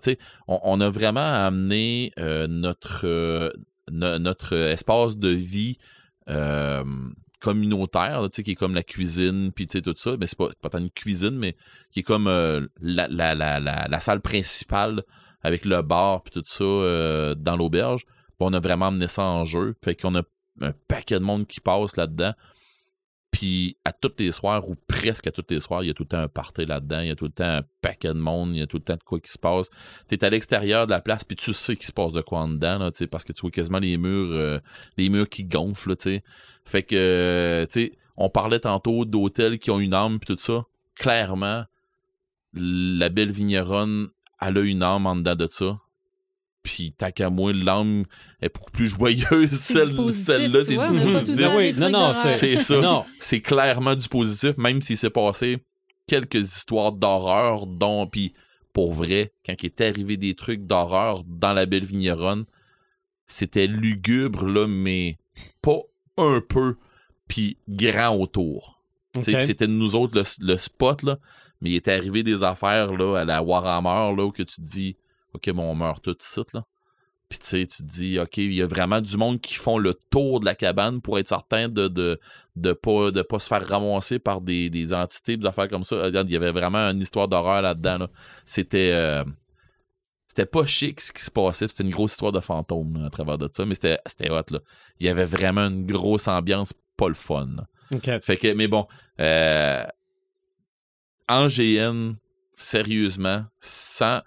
On, 0.48 0.60
on 0.64 0.82
a 0.82 0.90
vraiment 0.90 1.20
amené 1.20 2.14
notre, 2.18 3.52
no- 3.92 4.20
notre 4.20 4.54
espace 4.54 5.18
de 5.18 5.30
vie 5.30 5.78
communautaire, 7.40 8.28
tu 8.32 8.44
qui 8.44 8.52
est 8.52 8.56
comme 8.56 8.76
la 8.76 8.84
cuisine, 8.84 9.52
puis 9.52 9.66
tu 9.66 9.82
tout 9.82 9.96
ça. 9.98 10.16
Mais 10.20 10.28
c'est 10.28 10.38
pas, 10.38 10.50
pas 10.62 10.70
tant 10.70 10.78
une 10.78 10.92
cuisine, 10.92 11.38
mais 11.38 11.56
qui 11.92 12.02
est 12.02 12.04
comme 12.04 12.26
la, 12.26 13.08
la, 13.08 13.34
la, 13.34 13.60
la 13.60 14.00
salle 14.00 14.22
principale 14.22 15.02
avec 15.44 15.66
le 15.66 15.82
bar 15.82 16.24
puis 16.24 16.32
tout 16.32 16.44
ça 16.46 16.64
euh, 16.64 17.36
dans 17.36 17.56
l'auberge. 17.56 18.06
On 18.40 18.54
a 18.54 18.60
vraiment 18.60 18.88
amené 18.88 19.08
ça 19.08 19.24
en 19.24 19.46
jeu. 19.46 19.76
Fait 19.84 19.96
qu'on 19.96 20.16
a 20.16 20.24
un 20.62 20.74
paquet 20.88 21.20
de 21.20 21.24
monde 21.24 21.46
qui 21.46 21.60
passe 21.60 21.96
là-dedans. 21.96 22.34
Puis 23.32 23.78
à 23.86 23.94
toutes 23.94 24.20
les 24.20 24.32
soirs, 24.32 24.68
ou 24.70 24.76
presque 24.76 25.28
à 25.28 25.32
toutes 25.32 25.52
les 25.52 25.62
soirs, 25.62 25.84
il 25.84 25.88
y 25.88 25.90
a 25.90 25.94
tout 25.94 26.04
le 26.04 26.10
temps 26.10 26.20
un 26.20 26.28
party 26.28 26.66
là-dedans, 26.66 27.00
il 27.00 27.08
y 27.08 27.12
a 27.12 27.16
tout 27.16 27.26
le 27.26 27.32
temps 27.32 27.46
un 27.46 27.62
paquet 27.82 28.10
de 28.10 28.20
monde, 28.20 28.54
il 28.54 28.60
y 28.60 28.62
a 28.62 28.68
tout 28.68 28.78
le 28.78 28.84
temps 28.84 28.98
de 28.98 29.04
quoi 29.04 29.20
qui 29.22 29.32
se 29.32 29.40
passe. 29.40 29.70
T'es 30.08 30.24
à 30.26 30.30
l'extérieur 30.30 30.86
de 30.86 30.92
la 30.92 31.00
place, 31.00 31.24
puis 31.24 31.38
tu 31.38 31.54
sais 31.54 31.78
qu'il 31.78 31.86
se 31.86 31.94
passe 31.94 32.12
de 32.12 32.22
quoi 32.22 32.40
en 32.40 32.50
dedans, 32.50 32.92
tu 32.92 33.08
parce 33.08 33.24
que 33.24 33.32
tu 33.32 33.42
vois 33.42 33.52
quasiment 33.52 33.80
les 33.80 33.96
murs, 33.96 34.32
euh, 34.32 34.60
les 34.98 35.08
murs 35.08 35.30
qui 35.30 35.46
gonflent, 35.46 35.96
tu. 35.96 36.22
Fait 36.66 36.84
que, 36.84 36.96
euh, 36.96 37.66
tu 37.68 37.94
on 38.18 38.30
parlait 38.30 38.60
tantôt 38.60 39.06
d'hôtels 39.06 39.58
qui 39.60 39.72
ont 39.72 39.80
une 39.80 39.94
âme, 39.94 40.20
puis 40.20 40.36
tout 40.36 40.42
ça. 40.42 40.66
Clairement, 40.96 41.64
la 42.54 43.10
belle 43.10 43.32
vigneronne, 43.32 44.10
elle 44.42 44.58
a 44.58 44.62
une 44.62 44.84
âme 44.84 45.06
en 45.06 45.16
dedans 45.16 45.36
de 45.36 45.48
ça. 45.48 45.80
Puis, 46.64 46.94
tant 46.94 47.10
qu'à 47.10 47.30
moi, 47.30 47.54
l'âme 47.54 48.04
est 48.40 48.54
beaucoup 48.54 48.70
plus 48.72 48.88
joyeuse. 48.88 49.50
C'est 49.50 49.80
du 49.80 49.86
Celle, 49.86 49.96
positif, 49.96 50.26
celle-là, 50.26 50.60
tu 50.60 50.66
c'est 50.66 50.76
vois, 50.76 50.92
du 50.92 51.12
positif. 51.12 51.48
Oui, 51.56 51.74
non, 51.74 51.90
non. 51.90 52.14
C'est 52.36 52.60
ça. 52.60 52.80
Non. 52.80 53.06
C'est 53.18 53.42
clairement 53.42 53.96
du 53.96 54.08
positif, 54.08 54.58
même 54.58 54.82
s'il 54.82 54.98
s'est 54.98 55.10
passé 55.10 55.58
quelques 56.08 56.36
histoires 56.36 56.92
d'horreur, 56.92 57.66
dont, 57.66 58.06
puis 58.06 58.34
pour 58.74 58.94
vrai, 58.94 59.34
quand 59.46 59.56
il 59.62 59.66
est 59.66 59.82
arrivé 59.82 60.18
des 60.18 60.36
trucs 60.36 60.66
d'horreur 60.68 61.24
dans 61.26 61.54
la 61.54 61.66
belle 61.66 61.86
vigneronne, 61.86 62.46
c'était 63.26 63.68
lugubre, 63.68 64.46
là, 64.46 64.68
mais 64.68 65.18
pas 65.62 65.80
un 66.18 66.42
peu, 66.48 66.76
puis 67.28 67.58
grand 67.70 68.16
autour. 68.16 68.84
Tu 69.16 69.24
sais, 69.24 69.32
Ok. 69.32 69.38
puis 69.38 69.46
C'était 69.48 69.68
nous 69.68 69.96
autres 69.96 70.16
le, 70.16 70.46
le 70.46 70.58
spot, 70.58 71.04
là, 71.04 71.18
mais 71.62 71.70
il 71.72 71.76
était 71.76 71.94
arrivé 71.94 72.24
des 72.24 72.44
affaires 72.44 72.92
là, 72.94 73.18
à 73.20 73.26
la 73.26 73.42
Warhammer, 73.42 74.16
là, 74.16 74.26
où 74.26 74.32
que 74.32 74.44
tu 74.44 74.56
te 74.56 74.62
dis, 74.62 74.98
OK, 75.34 75.50
bon, 75.52 75.64
on 75.64 75.76
meurt 75.76 76.04
tout 76.04 76.14
de 76.14 76.22
suite, 76.22 76.54
là. 76.54 76.64
Puis 77.30 77.40
tu 77.40 77.46
sais, 77.48 77.66
tu 77.66 77.78
te 77.84 77.88
dis, 77.88 78.20
OK, 78.20 78.36
il 78.38 78.54
y 78.54 78.62
a 78.62 78.68
vraiment 78.68 79.00
du 79.00 79.16
monde 79.16 79.40
qui 79.40 79.54
font 79.56 79.78
le 79.78 79.94
tour 80.10 80.42
de 80.42 80.46
la 80.46 80.54
cabane 80.54 81.00
pour 81.00 81.18
être 81.18 81.30
certain 81.30 81.70
de 81.70 81.88
de, 81.88 82.20
de 82.58 82.74
pas 82.74 83.10
de 83.12 83.22
pas 83.22 83.40
se 83.40 83.48
faire 83.48 83.66
ramasser 83.66 84.20
par 84.20 84.42
des, 84.42 84.70
des 84.70 84.94
entités, 84.94 85.38
des 85.38 85.48
affaires 85.48 85.70
comme 85.70 85.86
ça. 85.86 85.96
Regarde, 85.96 86.28
Il 86.28 86.34
y 86.34 86.36
avait 86.36 86.52
vraiment 86.52 86.90
une 86.90 87.00
histoire 87.00 87.30
d'horreur 87.30 87.62
là-dedans. 87.62 88.00
là. 88.00 88.10
C'était 88.44 88.92
euh, 88.92 89.24
c'était 90.28 90.46
pas 90.46 90.66
chic 90.66 91.00
ce 91.00 91.14
qui 91.14 91.22
se 91.24 91.32
passait. 91.32 91.70
C'était 91.70 91.84
une 91.86 91.90
grosse 91.92 92.12
histoire 92.12 92.34
de 92.34 92.42
fantôme 92.42 92.98
là, 93.00 93.06
à 93.08 93.10
travers 93.10 93.38
de 93.38 93.50
ça, 93.50 93.66
mais 93.66 93.76
c'était 93.76 94.00
c'était 94.08 94.30
hot. 94.30 94.44
Là. 94.52 94.60
Il 95.00 95.06
y 95.06 95.10
avait 95.10 95.24
vraiment 95.24 95.68
une 95.68 95.86
grosse 95.86 96.28
ambiance, 96.28 96.74
pas 96.98 97.08
le 97.08 97.14
fun. 97.14 97.48
là. 97.56 97.64
OK. 97.96 98.10
Fait 98.24 98.36
que, 98.36 98.54
mais 98.54 98.68
bon, 98.68 98.88
euh, 99.22 99.86
en 101.28 101.48
GN, 101.48 102.14
sérieusement, 102.54 103.46
sans, 103.60 104.22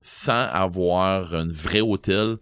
sans 0.00 0.48
avoir 0.48 1.34
un 1.34 1.50
vrai 1.50 1.80
hôtel, 1.80 2.38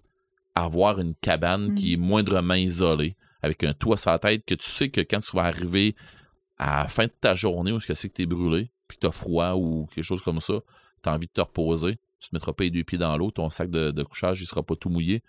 avoir 0.55 1.01
une 1.01 1.14
cabane 1.14 1.70
Mm. 1.70 1.74
qui 1.74 1.94
est 1.94 1.97
moindrement 1.97 2.55
isolée, 2.55 3.16
avec 3.43 3.64
un 3.64 3.72
toit 3.72 3.97
sur 3.97 4.10
la 4.10 4.18
tête, 4.18 4.44
que 4.44 4.55
tu 4.55 4.68
sais 4.68 4.90
que 4.90 5.01
quand 5.01 5.20
tu 5.20 5.36
vas 5.36 5.44
arriver 5.44 5.94
à 6.59 6.82
la 6.82 6.89
fin 6.89 7.06
de 7.06 7.12
ta 7.20 7.34
journée 7.34 7.72
où 7.72 7.80
ce 7.80 7.86
que 7.86 7.94
c'est 7.94 8.09
que 8.09 8.14
t'es 8.14 8.26
brûlé, 8.26 8.70
puis 8.86 8.98
que 8.98 9.06
t'as 9.06 9.10
froid 9.10 9.55
ou 9.55 9.86
quelque 9.86 10.05
chose 10.05 10.22
comme 10.22 10.40
ça, 10.40 10.55
t'as 11.01 11.14
envie 11.14 11.26
de 11.26 11.32
te 11.32 11.40
reposer, 11.40 11.98
tu 12.20 12.28
te 12.28 12.34
mettras 12.36 12.52
pas 12.52 12.64
les 12.64 12.70
deux 12.70 12.84
pieds 12.84 12.98
dans 12.98 13.16
l'eau, 13.16 13.30
ton 13.30 13.51
sac 13.51 13.70
de, 13.70 13.90
de 13.90 14.02
couchage, 14.05 14.40
il 14.40 14.47
sera 14.47 14.62
pas 14.62 14.76
tout 14.76 14.89
mouillé. 14.89 15.22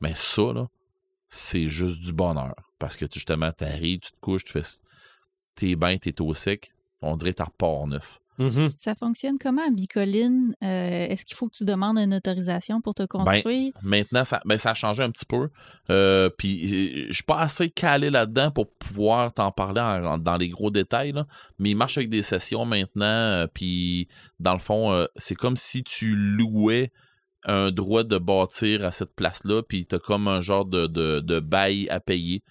Mais 0.00 0.14
ça, 0.14 0.52
là, 0.52 0.68
c'est 1.28 1.66
juste 1.66 2.00
du 2.00 2.12
bonheur. 2.12 2.54
Parce 2.78 2.96
que 2.96 3.06
tu, 3.06 3.18
justement, 3.18 3.50
t'arrives, 3.50 4.00
tu 4.00 4.12
te 4.12 4.20
couches, 4.20 4.44
tu 4.44 4.52
fais 4.52 4.62
t'es 5.54 5.74
bien, 5.74 5.96
t'es 5.98 6.20
au 6.20 6.32
sec, 6.34 6.72
on 7.02 7.16
dirait 7.16 7.34
que 7.34 7.42
repars 7.42 7.86
neuf. 7.86 8.18
Mhm. 8.38 8.70
Ça 8.78 8.94
fonctionne 8.94 9.36
comment, 9.38 9.70
Bicoline? 9.70 10.54
Euh, 10.64 11.06
Est-ce 11.06 11.26
qu'il 11.26 11.36
faut 11.36 11.48
que 11.48 11.54
tu 11.54 11.66
demandes 11.66 11.98
une 11.98 12.14
autorisation 12.14 12.80
pour 12.80 12.94
te 12.94 13.02
construire? 13.04 13.72
Maintenant, 13.82 14.24
ça, 14.24 14.40
ben, 14.46 14.56
ça 14.56 14.70
a 14.70 14.74
changé 14.74 15.02
un 15.02 15.10
petit 15.10 15.26
peu. 15.26 15.50
Euh, 15.90 16.30
puis 16.38 16.64
euh, 16.64 17.06
je 17.08 17.12
suis 17.12 17.22
pas 17.24 17.40
assez 17.40 17.68
calé 17.68 18.08
là-dedans 18.08 18.50
pour 18.50 18.72
pouvoir 18.72 19.34
t'en 19.34 19.50
parler 19.52 19.82
en- 19.82 20.04
en- 20.14 20.18
dans 20.18 20.36
les 20.38 20.48
gros 20.48 20.70
détails. 20.70 21.12
là. 21.12 21.26
Mais 21.58 21.70
il 21.70 21.76
marche 21.76 21.98
avec 21.98 22.08
des 22.08 22.22
sessions 22.22 22.64
maintenant. 22.64 23.04
euh, 23.04 23.46
puis 23.52 24.08
dans 24.40 24.54
le 24.54 24.58
fond, 24.60 24.90
euh, 24.92 25.04
c'est 25.16 25.34
comme 25.36 25.56
si 25.58 25.84
tu 25.84 26.16
louais 26.16 26.90
un 27.44 27.70
droit 27.72 28.04
de 28.04 28.18
bâtir 28.18 28.84
à 28.84 28.90
cette 28.90 29.14
place-là, 29.14 29.62
puis 29.62 29.84
t'as 29.86 29.98
comme 29.98 30.28
un 30.28 30.40
genre 30.40 30.64
de, 30.64 30.86
de, 30.86 31.20
de 31.20 31.40
bail 31.40 31.88
à 31.88 31.98
payer 32.00 32.42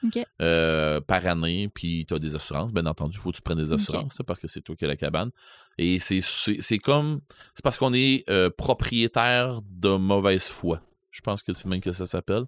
euh, 0.42 1.00
par 1.02 1.26
année, 1.26 1.70
puis 1.74 2.06
tu 2.06 2.14
as 2.14 2.20
des 2.20 2.36
assurances. 2.36 2.74
Bien 2.74 2.86
entendu, 2.86 3.18
il 3.18 3.22
faut 3.22 3.32
que 3.32 3.38
tu 3.38 3.42
prennes 3.42 3.58
des 3.58 3.72
assurances, 3.74 4.20
parce 4.28 4.40
que 4.40 4.48
c'est 4.48 4.62
toi 4.62 4.76
qui 4.76 4.86
as 4.86 4.88
la 4.90 4.96
cabane. 4.98 5.32
Et 5.78 6.00
c'est- 6.00 6.78
comme. 6.80 7.22
C'est 7.54 7.64
parce 7.64 7.78
qu'on 7.78 7.94
est 7.94 8.24
euh, 8.30 8.50
propriétaire 8.50 9.62
de 9.70 9.96
mauvaise 9.96 10.44
foi. 10.46 10.82
Je 11.12 11.22
pense 11.22 11.42
que 11.44 11.54
c'est 11.54 11.68
même 11.68 11.82
que 11.82 11.92
ça 11.92 12.06
s'appelle. 12.06 12.44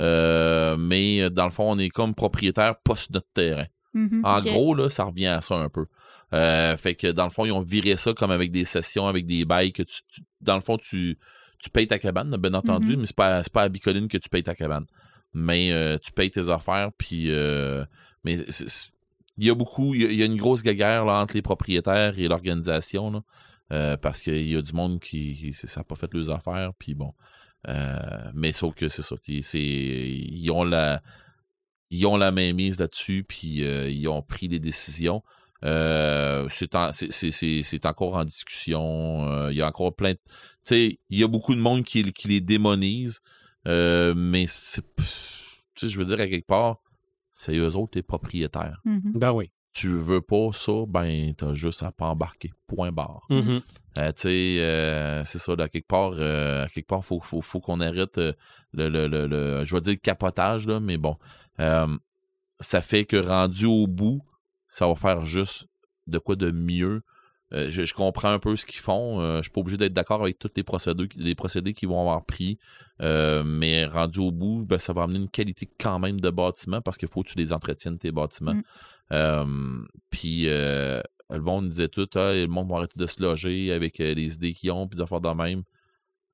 Euh, 0.00 0.76
mais 0.78 1.28
dans 1.30 1.44
le 1.44 1.50
fond, 1.50 1.70
on 1.72 1.78
est 1.78 1.88
comme 1.88 2.14
propriétaire 2.14 2.74
sur 2.94 3.12
notre 3.12 3.26
terrain. 3.34 3.66
Mhm, 3.94 4.20
En 4.24 4.40
gros, 4.52 4.74
là, 4.74 4.88
ça 4.88 5.04
revient 5.04 5.26
à 5.26 5.40
ça 5.40 5.56
un 5.56 5.68
peu. 5.68 5.86
Fait 6.30 6.94
que 6.94 7.10
dans 7.10 7.24
le 7.24 7.30
fond, 7.30 7.44
ils 7.46 7.52
ont 7.52 7.62
viré 7.62 7.96
ça 7.96 8.12
comme 8.12 8.30
avec 8.30 8.50
des 8.52 8.64
sessions, 8.64 9.06
avec 9.06 9.26
des 9.26 9.44
bails 9.44 9.72
que 9.72 9.82
tu. 9.82 10.02
tu- 10.12 10.20
dans 10.40 10.54
le 10.54 10.60
fond, 10.60 10.76
tu, 10.76 11.18
tu 11.58 11.70
payes 11.70 11.86
ta 11.86 11.98
cabane, 11.98 12.36
bien 12.36 12.54
entendu, 12.54 12.92
Mhm. 12.92 13.00
mais 13.00 13.06
c'est 13.06 13.16
pas, 13.16 13.42
pas 13.52 13.62
à 13.62 13.68
Bicoline 13.68 14.08
que 14.08 14.18
tu 14.18 14.28
payes 14.28 14.42
ta 14.42 14.54
cabane. 14.54 14.86
Mais 15.34 15.72
euh, 15.72 15.98
tu 15.98 16.12
payes 16.12 16.30
tes 16.30 16.50
affaires, 16.50 16.90
puis. 16.96 17.30
euh, 17.30 17.84
mais 18.24 18.38
il 19.36 19.46
y 19.46 19.50
a 19.50 19.54
beaucoup. 19.54 19.94
Il 19.94 20.02
y 20.02 20.06
a, 20.06 20.10
il 20.10 20.16
y 20.18 20.22
a 20.22 20.26
une 20.26 20.36
grosse 20.36 20.62
guéguerre 20.62 21.04
là, 21.04 21.20
entre 21.20 21.34
les 21.34 21.42
propriétaires 21.42 22.18
et 22.18 22.28
l'organisation, 22.28 23.22
euh, 23.72 23.96
parce 23.96 24.20
qu'il 24.22 24.48
y 24.48 24.56
a 24.56 24.62
du 24.62 24.72
monde 24.72 25.00
qui. 25.00 25.34
qui 25.34 25.52
ça 25.54 25.80
n'a 25.80 25.84
pas 25.84 25.94
fait 25.96 26.12
leurs 26.14 26.30
affaires, 26.30 26.72
puis 26.78 26.94
bon. 26.94 27.12
Mais 28.34 28.52
sauf 28.52 28.74
que 28.74 28.88
c'est 28.88 29.02
ça. 29.02 29.16
ils 29.28 30.50
ont 30.50 30.64
la 30.64 31.02
ils 31.90 32.06
ont 32.06 32.16
la 32.16 32.30
main 32.30 32.52
mise 32.52 32.78
là-dessus, 32.78 33.24
puis 33.26 33.64
euh, 33.64 33.88
ils 33.90 34.08
ont 34.08 34.20
pris 34.22 34.48
des 34.48 34.58
décisions. 34.58 35.22
Euh, 35.64 36.46
c'est, 36.50 36.74
en- 36.76 36.92
c'est- 36.92 37.10
c'est- 37.12 37.30
c'est- 37.32 37.62
c'est 37.62 37.86
encore 37.86 38.14
en 38.14 38.24
discussion. 38.24 39.28
euh, 39.28 39.50
il 39.52 39.58
y 39.58 39.62
a 39.62 39.66
encore 39.66 39.94
plein 39.94 40.12
de. 40.12 40.18
Tu 40.18 40.30
sais, 40.64 40.98
il 41.10 41.18
y 41.18 41.24
a 41.24 41.28
beaucoup 41.28 41.54
de 41.54 41.60
monde 41.60 41.82
qui, 41.82 42.12
qui 42.12 42.28
les 42.28 42.40
démonise, 42.40 43.20
euh, 43.66 44.14
mais 44.16 44.44
c'est. 44.46 44.84
Tu 44.96 45.02
sais, 45.76 45.88
je 45.88 45.98
veux 45.98 46.04
dire, 46.04 46.20
à 46.20 46.26
quelque 46.28 46.46
part, 46.46 46.76
c'est 47.32 47.56
eux 47.56 47.76
autres 47.76 47.92
les 47.96 48.02
propriétaires. 48.02 48.80
Mhm. 48.84 49.12
Ben 49.14 49.32
oui. 49.32 49.50
Tu 49.74 49.88
veux 49.88 50.20
pas 50.22 50.48
ça, 50.52 50.72
ben, 50.88 51.34
t'as 51.36 51.54
juste 51.54 51.82
à 51.84 51.92
pas 51.92 52.06
embarquer. 52.06 52.50
Point 52.66 52.90
barre. 52.90 53.26
Mhm. 53.30 53.60
Euh, 53.98 54.12
tu 54.12 54.22
sais, 54.22 54.56
euh, 54.60 55.22
c'est 55.24 55.38
ça, 55.38 55.54
là, 55.56 55.68
quelque 55.68 55.86
part, 55.86 56.12
euh, 56.14 56.64
à 56.64 56.68
quelque 56.68 56.86
part, 56.88 57.04
faut, 57.04 57.20
faut, 57.20 57.42
faut 57.42 57.60
qu'on 57.60 57.80
arrête 57.80 58.18
euh, 58.18 58.32
le, 58.72 58.88
le, 58.88 59.06
le, 59.06 59.26
le- 59.26 59.64
je 59.64 59.74
vais 59.74 59.80
dire 59.80 59.92
le 59.92 59.98
capotage, 59.98 60.66
là, 60.66 60.80
mais 60.80 60.96
bon. 60.96 61.16
Euh, 61.60 61.86
ça 62.60 62.80
fait 62.80 63.04
que 63.04 63.16
rendu 63.16 63.66
au 63.66 63.86
bout, 63.86 64.20
ça 64.68 64.86
va 64.86 64.94
faire 64.94 65.24
juste 65.24 65.66
de 66.06 66.18
quoi 66.18 66.36
de 66.36 66.50
mieux. 66.50 67.02
Euh, 67.54 67.70
je, 67.70 67.84
je 67.84 67.94
comprends 67.94 68.28
un 68.30 68.38
peu 68.38 68.54
ce 68.56 68.66
qu'ils 68.66 68.80
font. 68.80 69.20
euh, 69.20 69.38
je 69.38 69.42
suis 69.44 69.50
pas 69.50 69.60
obligé 69.60 69.78
d'être 69.78 69.94
d'accord 69.94 70.20
avec 70.20 70.38
tous 70.38 70.50
les 70.54 70.62
procédés, 70.62 71.08
les 71.16 71.34
procédés 71.34 71.72
qu'ils 71.72 71.88
vont 71.88 72.00
avoir 72.00 72.24
pris. 72.26 72.58
euh, 73.00 73.42
mais 73.44 73.86
rendu 73.86 74.18
au 74.20 74.30
bout, 74.30 74.66
ben, 74.66 74.78
ça 74.78 74.92
va 74.92 75.04
amener 75.04 75.18
une 75.20 75.30
qualité 75.30 75.66
quand 75.80 75.98
même 75.98 76.20
de 76.20 76.28
bâtiment 76.30 76.82
parce 76.82 76.98
qu'il 76.98 77.08
faut 77.08 77.22
que 77.22 77.30
tu 77.30 77.38
les 77.38 77.52
entretiennes, 77.54 77.96
tes 77.98 78.12
bâtiments. 78.12 78.52
Mm. 78.54 78.62
Euh, 79.12 79.46
Puis 80.10 80.42
le 80.46 81.02
monde 81.40 81.68
disait 81.70 81.88
tout, 81.88 82.08
ah, 82.16 82.32
le 82.34 82.46
monde 82.48 82.70
va 82.70 82.78
arrêter 82.78 82.98
de 82.98 83.06
se 83.06 83.22
loger 83.22 83.72
avec 83.72 83.98
les 83.98 84.34
idées 84.34 84.52
qu'ils 84.52 84.70
ont, 84.72 84.86
puis 84.86 84.96
des 84.96 85.02
affaires 85.02 85.20
de 85.20 85.28
même. 85.30 85.62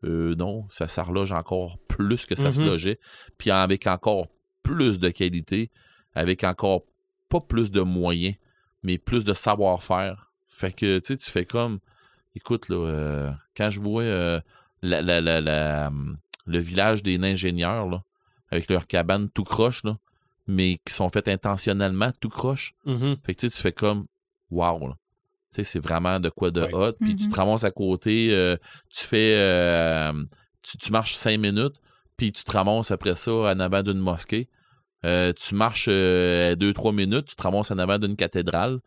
Euh, 0.05 0.35
non, 0.37 0.67
ça 0.71 0.87
s'arloge 0.89 1.33
encore 1.33 1.79
plus 1.89 2.27
que 2.27 2.35
ça 2.35 2.53
se 2.53 2.61
Mhm. 2.61 2.67
logeait, 2.67 2.99
puis 3.39 3.51
avec 3.51 3.87
encore 3.87 4.27
plus 4.63 4.99
de 4.99 5.09
qualité, 5.11 5.71
avec 6.15 6.45
encore 6.45 6.83
pas 7.41 7.47
plus 7.47 7.71
de 7.71 7.81
moyens, 7.81 8.37
mais 8.83 8.99
plus 8.99 9.25
de 9.25 9.33
savoir-faire. 9.33 10.31
Fait 10.49 10.73
que, 10.73 10.99
tu 10.99 11.07
sais, 11.07 11.17
tu 11.17 11.31
fais 11.31 11.45
comme, 11.45 11.79
écoute, 12.37 12.69
là, 12.69 12.77
euh, 12.77 13.31
quand 13.57 13.71
je 13.71 13.81
vois 13.81 14.03
euh, 14.05 14.41
la, 14.83 15.03
la- 15.03 15.21
la- 15.21 15.41
la, 15.41 15.89
hum, 15.89 16.17
le 16.47 16.59
village 16.59 17.03
des 17.03 17.19
ingénieurs, 17.19 17.89
là, 17.89 18.03
avec 18.51 18.71
leurs 18.71 18.87
cabanes 18.87 19.29
tout 19.31 19.43
croche, 19.45 19.83
là, 19.85 19.97
mais 20.47 20.79
qui 20.85 20.93
sont 20.93 21.09
faites 21.09 21.29
intentionnellement 21.29 22.13
tout 22.21 22.29
croche. 22.29 22.75
Mhm. 22.85 23.17
Fait 23.25 23.35
que 23.35 23.41
tu 23.41 23.49
sais, 23.49 23.57
tu 23.57 23.61
fais 23.63 23.73
comme 23.73 24.07
wow. 24.51 24.89
là. 24.89 24.95
Tu 25.51 25.57
sais, 25.57 25.65
c'est 25.65 25.79
vraiment 25.81 26.21
de 26.21 26.29
quoi 26.29 26.51
de 26.51 26.61
Ouais. 26.61 26.75
hot. 26.75 26.93
Puis 27.01 27.17
tu 27.17 27.25
Mhm. 27.27 27.31
te 27.33 27.37
ramasses 27.37 27.65
à 27.65 27.71
côté, 27.71 28.29
euh, 28.33 28.57
tu 28.91 29.05
fais 29.05 29.35
euh, 29.39 30.13
tu, 30.63 30.77
tu 30.79 30.93
marches 30.93 31.15
cinq 31.15 31.39
minutes, 31.41 31.81
puis 32.17 32.31
tu 32.33 32.45
te 32.45 32.53
ramasses 32.53 32.91
après 32.91 33.15
ça 33.17 33.33
en 33.33 33.59
avant 33.61 33.83
d'une 33.83 33.99
mosquée. 33.99 34.49
Euh, 35.05 35.33
tu 35.35 35.55
marches 35.55 35.87
euh, 35.89 36.55
deux, 36.57 36.73
trois 36.73 36.93
minutes, 36.93 37.27
tu 37.27 37.37
te 37.37 37.43
ramasses 37.43 37.71
en 37.71 37.79
avant 37.79 37.99
d'une 37.99 38.17
cathédrale. 38.17 38.79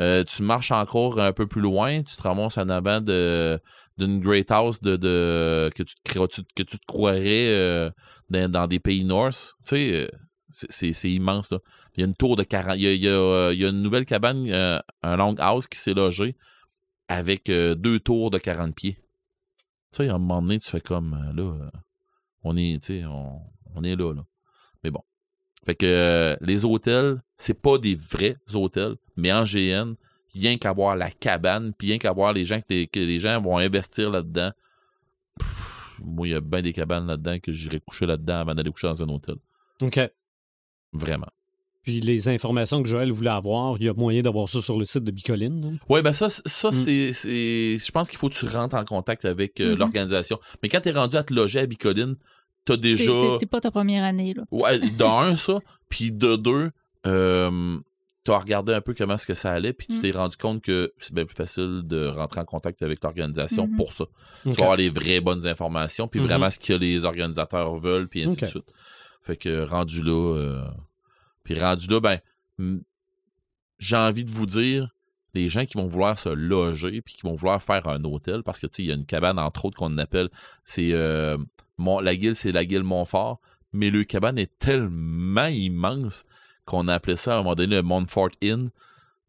Euh, 0.00 0.24
tu 0.24 0.42
marches 0.42 0.72
encore 0.72 1.20
un 1.20 1.32
peu 1.32 1.46
plus 1.46 1.60
loin, 1.60 2.02
tu 2.02 2.16
te 2.16 2.22
ramasses 2.22 2.58
en 2.58 2.68
avant 2.68 3.00
de 3.00 3.60
d'une 3.96 4.18
great 4.18 4.50
house 4.50 4.80
de, 4.80 4.96
de 4.96 5.70
que 5.74 5.84
tu 5.84 5.94
te 6.02 6.12
que 6.56 6.62
tu 6.64 6.78
te 6.78 6.86
croirais 6.86 7.48
euh, 7.48 7.90
dans, 8.30 8.66
des 8.66 8.80
pays 8.80 9.04
north. 9.04 9.54
Tu 9.66 9.76
sais, 9.76 9.92
euh, 9.94 10.08
c'est- 10.50 11.10
immense 11.10 11.50
là. 11.50 11.58
Il 11.96 12.00
y 12.00 12.02
a 12.02 12.06
une 12.06 12.14
tour 12.14 12.34
de 12.34 12.42
40. 12.42 12.76
Il 12.76 12.82
y 12.82 12.88
a, 12.88 12.92
il 12.92 13.02
y 13.02 13.08
a, 13.08 13.12
euh, 13.12 13.52
une 13.52 13.82
nouvelle 13.82 14.04
cabane, 14.04 14.48
euh, 14.50 14.80
un 15.02 15.16
long 15.16 15.34
house 15.38 15.68
qui 15.68 15.78
s'est 15.78 15.94
logé 15.94 16.36
avec 17.06 17.48
euh, 17.50 17.76
deux 17.76 18.00
tours 18.00 18.30
de 18.30 18.38
40 18.38 18.74
pieds. 18.74 18.94
Tu 19.92 19.98
sais, 19.98 20.08
à 20.08 20.14
un 20.14 20.18
moment 20.18 20.42
donné, 20.42 20.58
tu 20.58 20.68
fais 20.68 20.80
comme 20.80 21.14
euh, 21.14 21.32
là, 21.32 21.42
euh, 21.66 21.70
on 22.42 22.56
est, 22.56 22.82
tu 22.82 22.98
sais, 23.00 23.04
on, 23.04 23.40
on 23.76 23.82
est 23.84 23.94
là, 23.94 24.12
là. 24.12 24.24
Mais 24.82 24.90
bon. 24.90 25.02
Fait 25.66 25.74
que 25.74 25.86
euh, 25.86 26.36
les 26.40 26.64
hôtels, 26.64 27.22
c'est 27.36 27.60
pas 27.60 27.78
des 27.78 27.94
vrais 27.94 28.36
hôtels, 28.54 28.96
mais 29.16 29.32
en 29.32 29.44
GN, 29.44 29.94
rien 30.34 30.58
qu'à 30.58 30.72
voir 30.72 30.94
la 30.96 31.10
cabane, 31.10 31.72
puis 31.76 31.88
rien 31.88 31.98
qu'à 31.98 32.12
voir 32.12 32.32
les 32.32 32.44
gens 32.44 32.60
que 32.60 32.66
les, 32.70 32.86
que 32.86 33.00
les 33.00 33.18
gens 33.18 33.40
vont 33.40 33.56
investir 33.58 34.10
là-dedans. 34.10 34.50
Moi, 36.02 36.28
il 36.28 36.30
y 36.32 36.34
a 36.34 36.40
bien 36.40 36.60
des 36.60 36.72
cabanes 36.72 37.06
là-dedans 37.06 37.38
que 37.38 37.52
j'irais 37.52 37.80
coucher 37.80 38.06
là-dedans 38.06 38.40
avant 38.40 38.54
d'aller 38.54 38.70
coucher 38.70 38.88
dans 38.88 39.02
un 39.02 39.08
hôtel. 39.08 39.36
OK. 39.82 40.00
Vraiment. 40.92 41.28
Puis 41.82 42.00
les 42.00 42.28
informations 42.28 42.82
que 42.82 42.88
Joël 42.88 43.12
voulait 43.12 43.30
avoir, 43.30 43.76
il 43.78 43.84
y 43.84 43.88
a 43.88 43.92
moyen 43.94 44.22
d'avoir 44.22 44.48
ça 44.48 44.62
sur 44.62 44.78
le 44.78 44.86
site 44.86 45.04
de 45.04 45.10
Bicoline. 45.10 45.78
Oui, 45.88 46.00
ben 46.02 46.12
ça, 46.12 46.28
ça 46.30 46.68
Mm. 46.68 46.72
c'est, 46.72 47.12
Je 47.78 47.90
pense 47.92 48.08
qu'il 48.08 48.18
faut 48.18 48.28
que 48.28 48.34
tu 48.34 48.46
rentres 48.46 48.74
en 48.74 48.84
contact 48.84 49.24
avec 49.26 49.60
euh, 49.60 49.72
Mhm. 49.72 49.78
l'organisation. 49.78 50.38
Mais 50.62 50.68
quand 50.68 50.80
t'es 50.80 50.92
rendu 50.92 51.16
à 51.16 51.22
te 51.22 51.32
loger 51.34 51.60
à 51.60 51.66
Bicoline, 51.66 52.16
t'as 52.64 52.76
déjà. 52.76 53.12
c'est- 53.12 53.38
T'es 53.38 53.46
pas 53.46 53.60
ta 53.60 53.70
première 53.70 54.04
année, 54.04 54.34
là. 54.34 54.44
Ouais, 54.50 54.78
de 54.98 55.04
un, 55.04 55.36
ça. 55.36 55.58
Puis 55.88 56.12
de 56.12 56.36
deux, 56.36 56.70
euh, 57.06 57.78
t'as 58.24 58.38
regardé 58.38 58.72
un 58.72 58.80
peu 58.80 58.94
comment 58.94 59.14
est-ce 59.14 59.26
que 59.26 59.34
ça 59.34 59.52
allait, 59.52 59.72
puis 59.74 59.86
tu 59.86 59.94
Mm. 59.94 60.00
t'es 60.00 60.10
rendu 60.12 60.36
compte 60.38 60.62
que 60.62 60.92
c'est 60.98 61.12
bien 61.12 61.26
plus 61.26 61.34
facile 61.36 61.82
de 61.84 62.06
rentrer 62.06 62.40
en 62.40 62.44
contact 62.46 62.82
avec 62.82 63.02
l'organisation 63.02 63.66
Mhm. 63.66 63.76
pour 63.76 63.92
ça. 63.92 64.06
Tu 64.44 64.50
vas 64.52 64.62
avoir 64.62 64.76
les 64.76 64.88
vraies 64.90 65.20
bonnes 65.20 65.46
informations, 65.46 66.08
puis 66.08 66.20
Mhm. 66.20 66.26
vraiment 66.26 66.48
ce 66.50 66.58
que 66.58 66.72
les 66.72 67.04
organisateurs 67.04 67.76
veulent, 67.78 68.08
puis 68.08 68.24
ainsi 68.24 68.40
de 68.40 68.46
suite. 68.46 68.72
Fait 69.22 69.36
que 69.36 69.64
rendu 69.64 70.02
là, 70.02 70.36
euh, 70.38 70.64
puis 71.44 71.58
rendu 71.60 71.86
là, 71.88 72.00
ben, 72.00 72.18
j'ai 73.78 73.96
envie 73.96 74.24
de 74.24 74.30
vous 74.30 74.46
dire, 74.46 74.88
les 75.34 75.48
gens 75.48 75.64
qui 75.64 75.74
vont 75.76 75.86
vouloir 75.86 76.18
se 76.18 76.28
loger, 76.28 77.02
puis 77.02 77.14
qui 77.14 77.22
vont 77.22 77.34
vouloir 77.34 77.62
faire 77.62 77.86
un 77.88 78.02
hôtel, 78.04 78.42
parce 78.42 78.58
que, 78.58 78.66
tu 78.66 78.74
sais, 78.76 78.82
il 78.84 78.88
y 78.88 78.92
a 78.92 78.94
une 78.94 79.06
cabane, 79.06 79.38
entre 79.38 79.64
autres, 79.66 79.76
qu'on 79.78 79.98
appelle, 79.98 80.28
c'est, 80.64 80.90
euh, 80.92 81.36
la 82.02 82.14
guilde, 82.16 82.34
c'est 82.34 82.52
la 82.52 82.64
guilde 82.64 82.84
Montfort, 82.84 83.40
mais 83.72 83.90
le 83.90 84.04
cabane 84.04 84.38
est 84.38 84.58
tellement 84.58 85.46
immense 85.46 86.24
qu'on 86.64 86.88
a 86.88 86.94
appelé 86.94 87.16
ça 87.16 87.32
à 87.32 87.34
un 87.34 87.42
moment 87.42 87.54
donné 87.56 87.76
le 87.76 87.82
Montfort 87.82 88.30
Inn, 88.42 88.70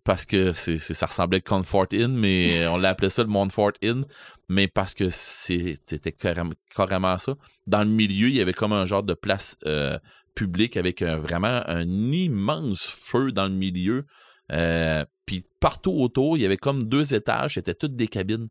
parce 0.03 0.25
que 0.27 0.51
c'est, 0.53 0.77
c'est- 0.77 0.93
ça 0.93 1.07
ressemblait 1.07 1.39
à 1.39 1.41
Comfort 1.41 1.87
Inn, 1.91 2.15
mais 2.15 2.67
on 2.67 2.77
l'a 2.77 2.89
appelé 2.89 3.09
ça 3.09 3.23
le 3.23 3.29
Montfort 3.29 3.71
Inn, 3.83 4.05
mais 4.47 4.67
parce 4.67 4.93
que 4.93 5.09
c'était 5.09 6.11
carrément, 6.11 6.53
carrément 6.75 7.17
ça. 7.17 7.33
Dans 7.65 7.83
le 7.83 7.89
milieu, 7.89 8.27
il 8.27 8.35
y 8.35 8.41
avait 8.41 8.53
comme 8.53 8.73
un 8.73 8.85
genre 8.85 9.01
de 9.01 9.15
place 9.15 9.57
euh, 9.65 9.97
publique 10.35 10.77
avec 10.77 11.01
un- 11.01 11.17
vraiment 11.17 11.63
un 11.67 11.87
immense 11.89 12.85
feu 12.87 13.31
dans 13.31 13.45
le 13.45 13.53
milieu. 13.53 14.05
Euh, 14.51 15.05
Puis 15.25 15.43
partout 15.59 15.93
autour, 15.93 16.37
il 16.37 16.41
y 16.41 16.45
avait 16.45 16.57
comme 16.57 16.83
deux 16.85 17.13
étages, 17.13 17.55
c'était 17.55 17.73
toutes 17.73 17.95
des 17.95 18.07
cabines. 18.07 18.47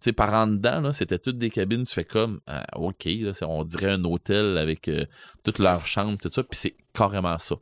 Tu 0.00 0.04
sais, 0.04 0.12
par 0.12 0.32
en 0.32 0.46
dedans, 0.46 0.92
c'était 0.92 1.18
toutes 1.18 1.38
des 1.38 1.50
cabines. 1.50 1.82
Tu 1.84 1.92
fais 1.92 2.04
comme, 2.04 2.40
ah, 2.46 2.64
OK, 2.76 3.04
là, 3.06 3.32
on 3.42 3.64
dirait 3.64 3.90
un 3.90 4.04
hôtel 4.04 4.56
avec 4.56 4.86
euh, 4.86 5.04
toutes 5.42 5.58
leurs 5.58 5.86
chambres, 5.86 6.18
tout 6.18 6.30
ça. 6.30 6.44
Puis 6.44 6.56
c'est 6.56 6.76
carrément 6.92 7.36
ça. 7.38 7.56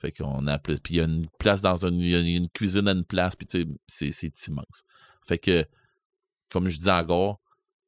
Fait 0.00 0.10
qu'on 0.10 0.46
a 0.48 0.58
Puis 0.58 0.78
il 0.90 0.96
y 0.96 1.00
a 1.00 1.04
une 1.04 1.28
place 1.38 1.62
dans 1.62 1.76
une, 1.86 2.00
il 2.00 2.10
y 2.10 2.16
a 2.16 2.38
une 2.38 2.48
cuisine 2.48 2.88
à 2.88 2.92
une 2.92 3.04
place. 3.04 3.36
Puis 3.36 3.46
tu 3.46 3.66
sais, 3.86 4.10
c'est, 4.10 4.48
immense. 4.48 4.84
Fait 5.28 5.38
que, 5.38 5.64
comme 6.50 6.68
je 6.68 6.80
dis 6.80 6.90
encore, 6.90 7.40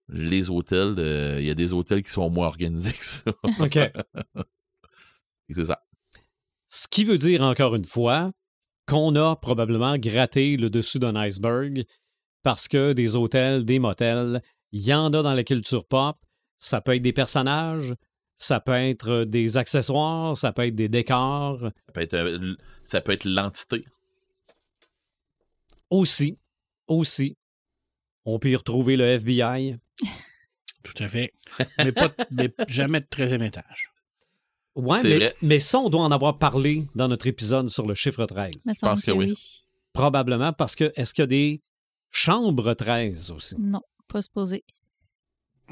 les 0.08 0.50
hôtels, 0.50 0.94
euh, 0.98 1.40
il 1.40 1.46
y 1.46 1.50
a 1.50 1.54
des 1.54 1.72
hôtels 1.72 2.02
qui 2.02 2.10
sont 2.10 2.30
moins 2.30 2.46
organisés 2.46 2.92
que 2.92 3.04
ça. 3.04 3.32
OK. 3.58 3.78
C'est 5.50 5.64
ça. 5.64 5.82
Ce 6.68 6.86
qui 6.86 7.04
veut 7.04 7.18
dire, 7.18 7.42
encore 7.42 7.74
une 7.74 7.84
fois, 7.84 8.30
qu'on 8.92 9.16
a 9.16 9.36
probablement 9.36 9.96
gratté 9.96 10.58
le 10.58 10.68
dessus 10.68 10.98
d'un 10.98 11.16
iceberg 11.16 11.86
parce 12.42 12.68
que 12.68 12.92
des 12.92 13.16
hôtels, 13.16 13.64
des 13.64 13.78
motels, 13.78 14.42
il 14.72 14.82
y 14.82 14.92
en 14.92 15.06
a 15.06 15.22
dans 15.22 15.32
la 15.32 15.44
culture 15.44 15.86
pop. 15.86 16.18
Ça 16.58 16.82
peut 16.82 16.94
être 16.94 17.02
des 17.02 17.14
personnages, 17.14 17.94
ça 18.36 18.60
peut 18.60 18.72
être 18.72 19.24
des 19.24 19.56
accessoires, 19.56 20.36
ça 20.36 20.52
peut 20.52 20.66
être 20.66 20.74
des 20.74 20.90
décors. 20.90 21.60
Ça 21.60 21.92
peut 21.94 22.00
être, 22.02 22.14
euh, 22.14 22.54
ça 22.82 23.00
peut 23.00 23.12
être 23.12 23.24
l'entité. 23.24 23.82
Aussi, 25.88 26.38
aussi, 26.86 27.38
on 28.26 28.38
peut 28.38 28.50
y 28.50 28.56
retrouver 28.56 28.96
le 28.96 29.06
FBI. 29.06 29.78
Tout 30.82 31.02
à 31.02 31.08
fait. 31.08 31.32
Mais, 31.78 31.92
pas, 31.92 32.12
mais 32.30 32.52
jamais 32.68 33.00
de 33.00 33.06
13e 33.06 33.42
étage. 33.42 33.91
Ouais, 34.74 34.98
C'est 35.00 35.08
mais, 35.08 35.16
vrai. 35.16 35.34
mais 35.42 35.58
ça, 35.60 35.78
on 35.80 35.90
doit 35.90 36.00
en 36.02 36.10
avoir 36.10 36.38
parlé 36.38 36.84
dans 36.94 37.08
notre 37.08 37.26
épisode 37.26 37.68
sur 37.68 37.86
le 37.86 37.94
chiffre 37.94 38.24
13. 38.24 38.54
Me 38.66 38.72
pense 38.72 38.78
semble 38.78 39.02
que 39.02 39.10
oui. 39.10 39.34
Probablement 39.92 40.52
parce 40.54 40.74
que 40.74 40.90
est-ce 40.96 41.12
qu'il 41.12 41.22
y 41.22 41.24
a 41.24 41.26
des 41.26 41.62
chambres 42.10 42.72
13 42.74 43.30
aussi? 43.32 43.54
Non, 43.58 43.82
pas 44.08 44.22
se 44.22 44.30
poser. 44.30 44.64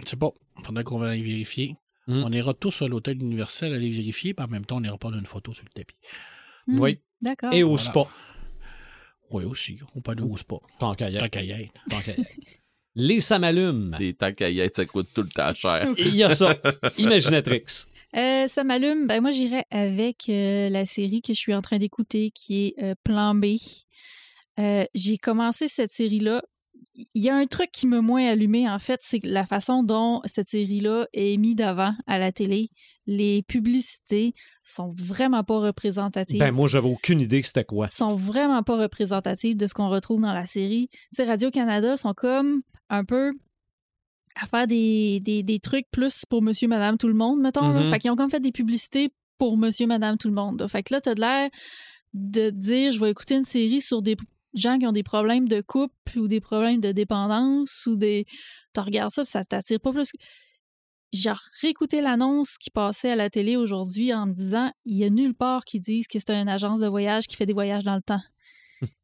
Je 0.05 0.09
sais 0.11 0.17
pas. 0.17 0.31
Faudrait 0.63 0.85
qu'on 0.85 0.99
va 0.99 1.11
aller 1.11 1.23
vérifier. 1.23 1.77
Hmm. 2.07 2.25
On 2.25 2.31
ira 2.33 2.53
tous 2.55 2.83
à 2.83 2.89
l'hôtel 2.89 3.17
universel 3.23 3.73
aller 3.73 3.91
vérifier, 3.91 4.35
puis 4.35 4.45
en 4.45 4.49
même 4.49 4.67
temps, 4.67 4.77
on 4.77 4.81
n'ira 4.81 4.99
pas 4.99 5.11
d'une 5.11 5.25
photo 5.27 5.55
sur 5.55 5.65
le 5.65 5.71
tapis. 5.71 5.97
Hmm, 6.67 6.79
Oui. 6.81 7.01
D'accord. 7.23 7.53
Et 7.55 7.63
au 7.63 7.77
voilà. 7.77 7.83
spa. 7.83 8.01
Oui, 9.31 9.45
aussi. 9.45 9.79
On 9.95 10.01
peut 10.01 10.11
aller 10.13 10.23
au 10.23 10.37
spa. 10.37 10.57
Tant 10.79 10.95
qu'à 10.95 11.09
y 11.09 11.17
être, 11.17 11.23
Tant 11.23 11.29
qu'à 11.29 11.43
y 11.43 11.51
être. 11.53 11.73
tant 11.89 12.01
qu'à 12.01 12.13
y 12.17 12.21
être. 12.21 12.31
Les 12.97 13.21
Samalumes. 13.21 13.97
Les 14.01 14.15
temps 14.15 14.33
qu'à 14.33 14.51
y 14.51 14.61
être, 14.61 14.75
ça 14.75 14.85
coûte 14.85 15.09
tout 15.15 15.23
le 15.23 15.29
temps 15.29 15.55
cher. 15.55 15.89
Il 15.97 16.15
y 16.17 16.23
a 16.25 16.31
ça. 16.31 16.57
Imaginatrix. 16.99 17.63
Euh, 18.17 18.49
ça 18.49 18.65
m'allume. 18.65 19.07
Ben, 19.07 19.21
moi, 19.21 19.31
j'irais 19.31 19.65
avec 19.71 20.29
euh, 20.29 20.69
la 20.69 20.85
série 20.87 21.23
que 21.23 21.33
je 21.33 21.39
suis 21.39 21.55
en 21.55 21.63
train 21.63 21.79
d'écouter, 21.79 22.31
qui 22.31 22.67
est 22.67 22.75
euh, 22.83 22.95
Plan 23.05 23.35
B. 23.35 23.57
Euh, 24.59 24.85
J'ai 24.95 25.17
commencé 25.19 25.69
cette 25.69 25.93
série-là. 25.93 26.43
Il 27.15 27.23
y 27.23 27.31
a 27.31 27.37
un 27.37 27.47
truc 27.47 27.71
qui 27.73 27.87
m'a 27.87 28.01
moins 28.01 28.27
allumé, 28.27 28.69
en 28.69 28.79
fait, 28.79 29.01
c'est 29.03 29.25
la 29.25 29.47
façon 29.47 29.83
dont 29.83 30.21
cette 30.25 30.49
série-là 30.49 31.07
est 31.13 31.37
mise 31.37 31.55
d'avant 31.55 31.95
à 32.07 32.19
la 32.19 32.33
télé. 32.33 32.69
Les 33.07 33.43
publicités 33.43 34.35
sont 34.65 34.93
vraiment 34.95 35.43
pas 35.45 35.59
représentatives. 35.61 36.39
Ben, 36.41 36.51
moi, 36.53 36.69
j'avais 36.69 36.89
aucune 36.89 37.21
idée 37.21 37.43
c'était 37.43 37.65
quoi. 37.65 37.89
sont 37.89 38.17
vraiment 38.17 38.63
pas 38.63 38.77
représentatives 38.77 39.57
de 39.57 39.67
ce 39.67 39.75
qu'on 39.75 39.89
retrouve 39.89 40.21
dans 40.21 40.35
la 40.35 40.47
série. 40.47 40.89
Tu 40.91 40.99
sais, 41.17 41.25
Radio-Canada 41.25 41.97
sont 41.97 42.13
comme 42.13 42.63
un 42.91 43.05
peu 43.05 43.33
à 44.37 44.47
faire 44.47 44.67
des, 44.67 45.21
des, 45.21 45.43
des 45.43 45.59
trucs 45.59 45.91
plus 45.91 46.25
pour 46.27 46.43
monsieur, 46.43 46.69
madame, 46.69 46.97
tout 46.99 47.09
le 47.09 47.15
monde, 47.15 47.41
mettons. 47.41 47.69
là. 47.69 47.81
Mhm. 47.81 47.91
Fait 47.91 47.99
qu'ils 47.99 48.11
ont 48.11 48.17
comme 48.17 48.31
fait 48.31 48.41
des 48.41 48.53
publicités 48.53 49.11
pour 49.39 49.57
monsieur, 49.57 49.87
madame, 49.87 50.17
tout 50.19 50.29
le 50.29 50.35
monde. 50.35 50.61
là. 50.61 50.69
Fait 50.69 50.83
que 50.83 50.95
là, 50.95 51.01
t'as 51.01 51.15
de 51.15 51.21
l'air 51.21 51.49
de 52.13 52.51
dire, 52.51 52.93
je 52.93 53.01
vais 53.01 53.11
écouter 53.11 53.37
une 53.37 53.45
série 53.45 53.81
sur 53.81 54.03
des 54.03 54.17
gens 54.55 54.79
qui 54.79 54.87
ont 54.87 54.93
des 54.93 55.03
problèmes 55.03 55.49
de 55.49 55.61
couple 55.61 56.19
ou 56.19 56.29
des 56.29 56.41
problèmes 56.41 56.81
de 56.81 56.93
dépendance 56.93 57.87
ou 57.87 57.97
des... 57.97 58.27
Tu 58.75 58.81
regardes 58.81 59.13
ça, 59.13 59.23
puis 59.23 59.31
ça 59.31 59.45
t'attire 59.45 59.81
pas 59.81 59.93
plus. 59.93 60.13
J'ai 61.13 61.33
réécouté 61.61 62.01
l'annonce 62.01 62.57
qui 62.57 62.71
passait 62.71 63.11
à 63.11 63.17
la 63.17 63.31
télé 63.31 63.57
aujourd'hui 63.57 64.13
en 64.15 64.27
me 64.27 64.33
disant, 64.33 64.71
il 64.85 64.97
y 64.97 65.05
a 65.05 65.11
nulle 65.11 65.35
part 65.35 65.65
qui 65.65 65.81
disent 65.81 66.07
que 66.07 66.19
c'est 66.19 66.31
une 66.31 66.49
agence 66.49 66.81
de 66.81 66.87
voyage 66.87 67.27
qui 67.27 67.37
fait 67.37 67.47
des 67.47 67.53
voyages 67.53 67.85
dans 67.85 67.97
le 67.97 68.03
temps. 68.03 68.21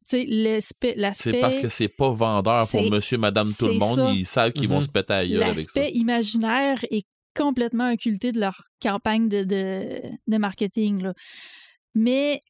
Tu 0.09 0.17
sais, 0.17 0.25
l'aspect... 0.25 0.93
l'aspect- 0.95 1.31
C'est 1.33 1.41
parce 1.41 1.57
que 1.57 1.69
c'est 1.69 1.87
pas 1.89 2.09
vendeur 2.11 2.67
pour 2.67 2.89
monsieur, 2.89 3.17
madame, 3.17 3.53
tout 3.57 3.67
le 3.67 3.73
monde. 3.73 3.97
ça. 3.99 4.11
Ils 4.13 4.25
savent 4.25 4.51
qu'ils 4.53 4.69
vont 4.69 4.77
Mhm. 4.79 4.83
se 4.83 4.87
péter 4.89 5.29
gueule 5.29 5.43
avec 5.43 5.69
ça. 5.69 5.79
L'aspect 5.81 5.91
imaginaire 5.93 6.85
est 6.91 7.05
complètement 7.35 7.91
occulté 7.91 8.31
de 8.31 8.39
leur 8.39 8.63
campagne 8.81 9.27
de, 9.29 9.43
de, 9.43 10.01
de 10.27 10.37
marketing. 10.37 11.01
là. 11.03 11.13
Mais 11.93 12.41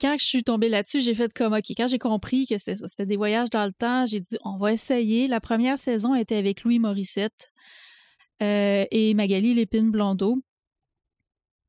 quand 0.00 0.16
je 0.18 0.24
suis 0.26 0.42
tombée 0.44 0.68
là-dessus, 0.68 1.00
j'ai 1.00 1.14
fait 1.14 1.32
comme 1.32 1.54
OK. 1.54 1.64
Quand 1.76 1.88
j'ai 1.88 1.98
compris 1.98 2.46
que 2.46 2.58
c'était 2.58 2.76
ça, 2.76 2.86
c'était 2.88 3.06
des 3.06 3.16
voyages 3.16 3.50
dans 3.50 3.64
le 3.66 3.72
temps, 3.72 4.04
j'ai 4.06 4.20
dit 4.20 4.36
on 4.44 4.56
va 4.58 4.72
essayer. 4.72 5.26
La 5.28 5.40
première 5.40 5.78
saison 5.78 6.14
était 6.14 6.36
avec 6.36 6.62
Louis 6.64 6.78
Morissette 6.78 7.48
euh, 8.42 8.84
et 8.90 9.14
Magali 9.14 9.54
Lépine 9.54 9.90
Blondeau. 9.90 10.42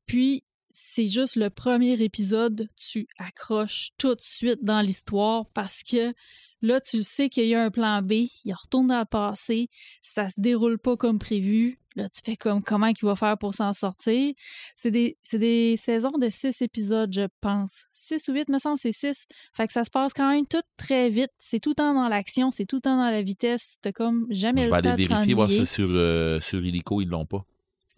Puis, 0.06 0.42
c'est 0.80 1.08
juste 1.08 1.36
le 1.36 1.50
premier 1.50 2.00
épisode, 2.02 2.68
tu 2.76 3.08
accroches 3.18 3.90
tout 3.98 4.14
de 4.14 4.20
suite 4.20 4.62
dans 4.62 4.80
l'histoire 4.80 5.46
parce 5.52 5.82
que 5.82 6.14
Là, 6.60 6.80
tu 6.80 6.96
le 6.96 7.02
sais 7.04 7.28
qu'il 7.28 7.46
y 7.46 7.54
a 7.54 7.62
un 7.62 7.70
plan 7.70 8.02
B, 8.02 8.12
il 8.44 8.52
retourne 8.52 8.88
dans 8.88 8.98
le 8.98 9.04
passé, 9.04 9.68
ça 10.00 10.28
se 10.28 10.40
déroule 10.40 10.76
pas 10.76 10.96
comme 10.96 11.20
prévu. 11.20 11.78
Là, 11.94 12.08
tu 12.08 12.20
fais 12.24 12.36
comme 12.36 12.64
comment 12.64 12.86
il 12.86 12.96
va 13.02 13.14
faire 13.14 13.38
pour 13.38 13.54
s'en 13.54 13.72
sortir? 13.72 14.32
C'est 14.74 14.90
des, 14.90 15.16
c'est 15.22 15.38
des 15.38 15.76
saisons 15.76 16.18
de 16.18 16.28
six 16.30 16.60
épisodes, 16.60 17.12
je 17.12 17.28
pense. 17.40 17.86
Six 17.92 18.28
ou 18.28 18.32
huit, 18.32 18.48
me 18.48 18.58
semble, 18.58 18.76
c'est 18.76 18.90
six. 18.90 19.26
Fait 19.56 19.68
que 19.68 19.72
ça 19.72 19.84
se 19.84 19.90
passe 19.90 20.12
quand 20.12 20.30
même 20.30 20.46
tout 20.46 20.62
très 20.76 21.10
vite. 21.10 21.30
C'est 21.38 21.60
tout 21.60 21.70
le 21.70 21.74
temps 21.76 21.94
dans 21.94 22.08
l'action, 22.08 22.50
c'est 22.50 22.66
tout 22.66 22.76
le 22.76 22.82
temps 22.82 22.96
dans 22.96 23.10
la 23.10 23.22
vitesse. 23.22 23.76
T'as 23.80 23.92
comme 23.92 24.26
jamais 24.30 24.62
Je 24.62 24.70
le 24.70 24.74
vais 24.74 24.82
temps 24.82 24.90
aller 24.90 25.04
de 25.04 25.08
vérifier, 25.08 25.34
voir 25.34 25.48
si 25.48 25.64
sur, 25.64 25.88
euh, 25.90 26.40
sur 26.40 26.64
Illico, 26.64 27.00
ils 27.00 27.08
l'ont 27.08 27.26
pas. 27.26 27.44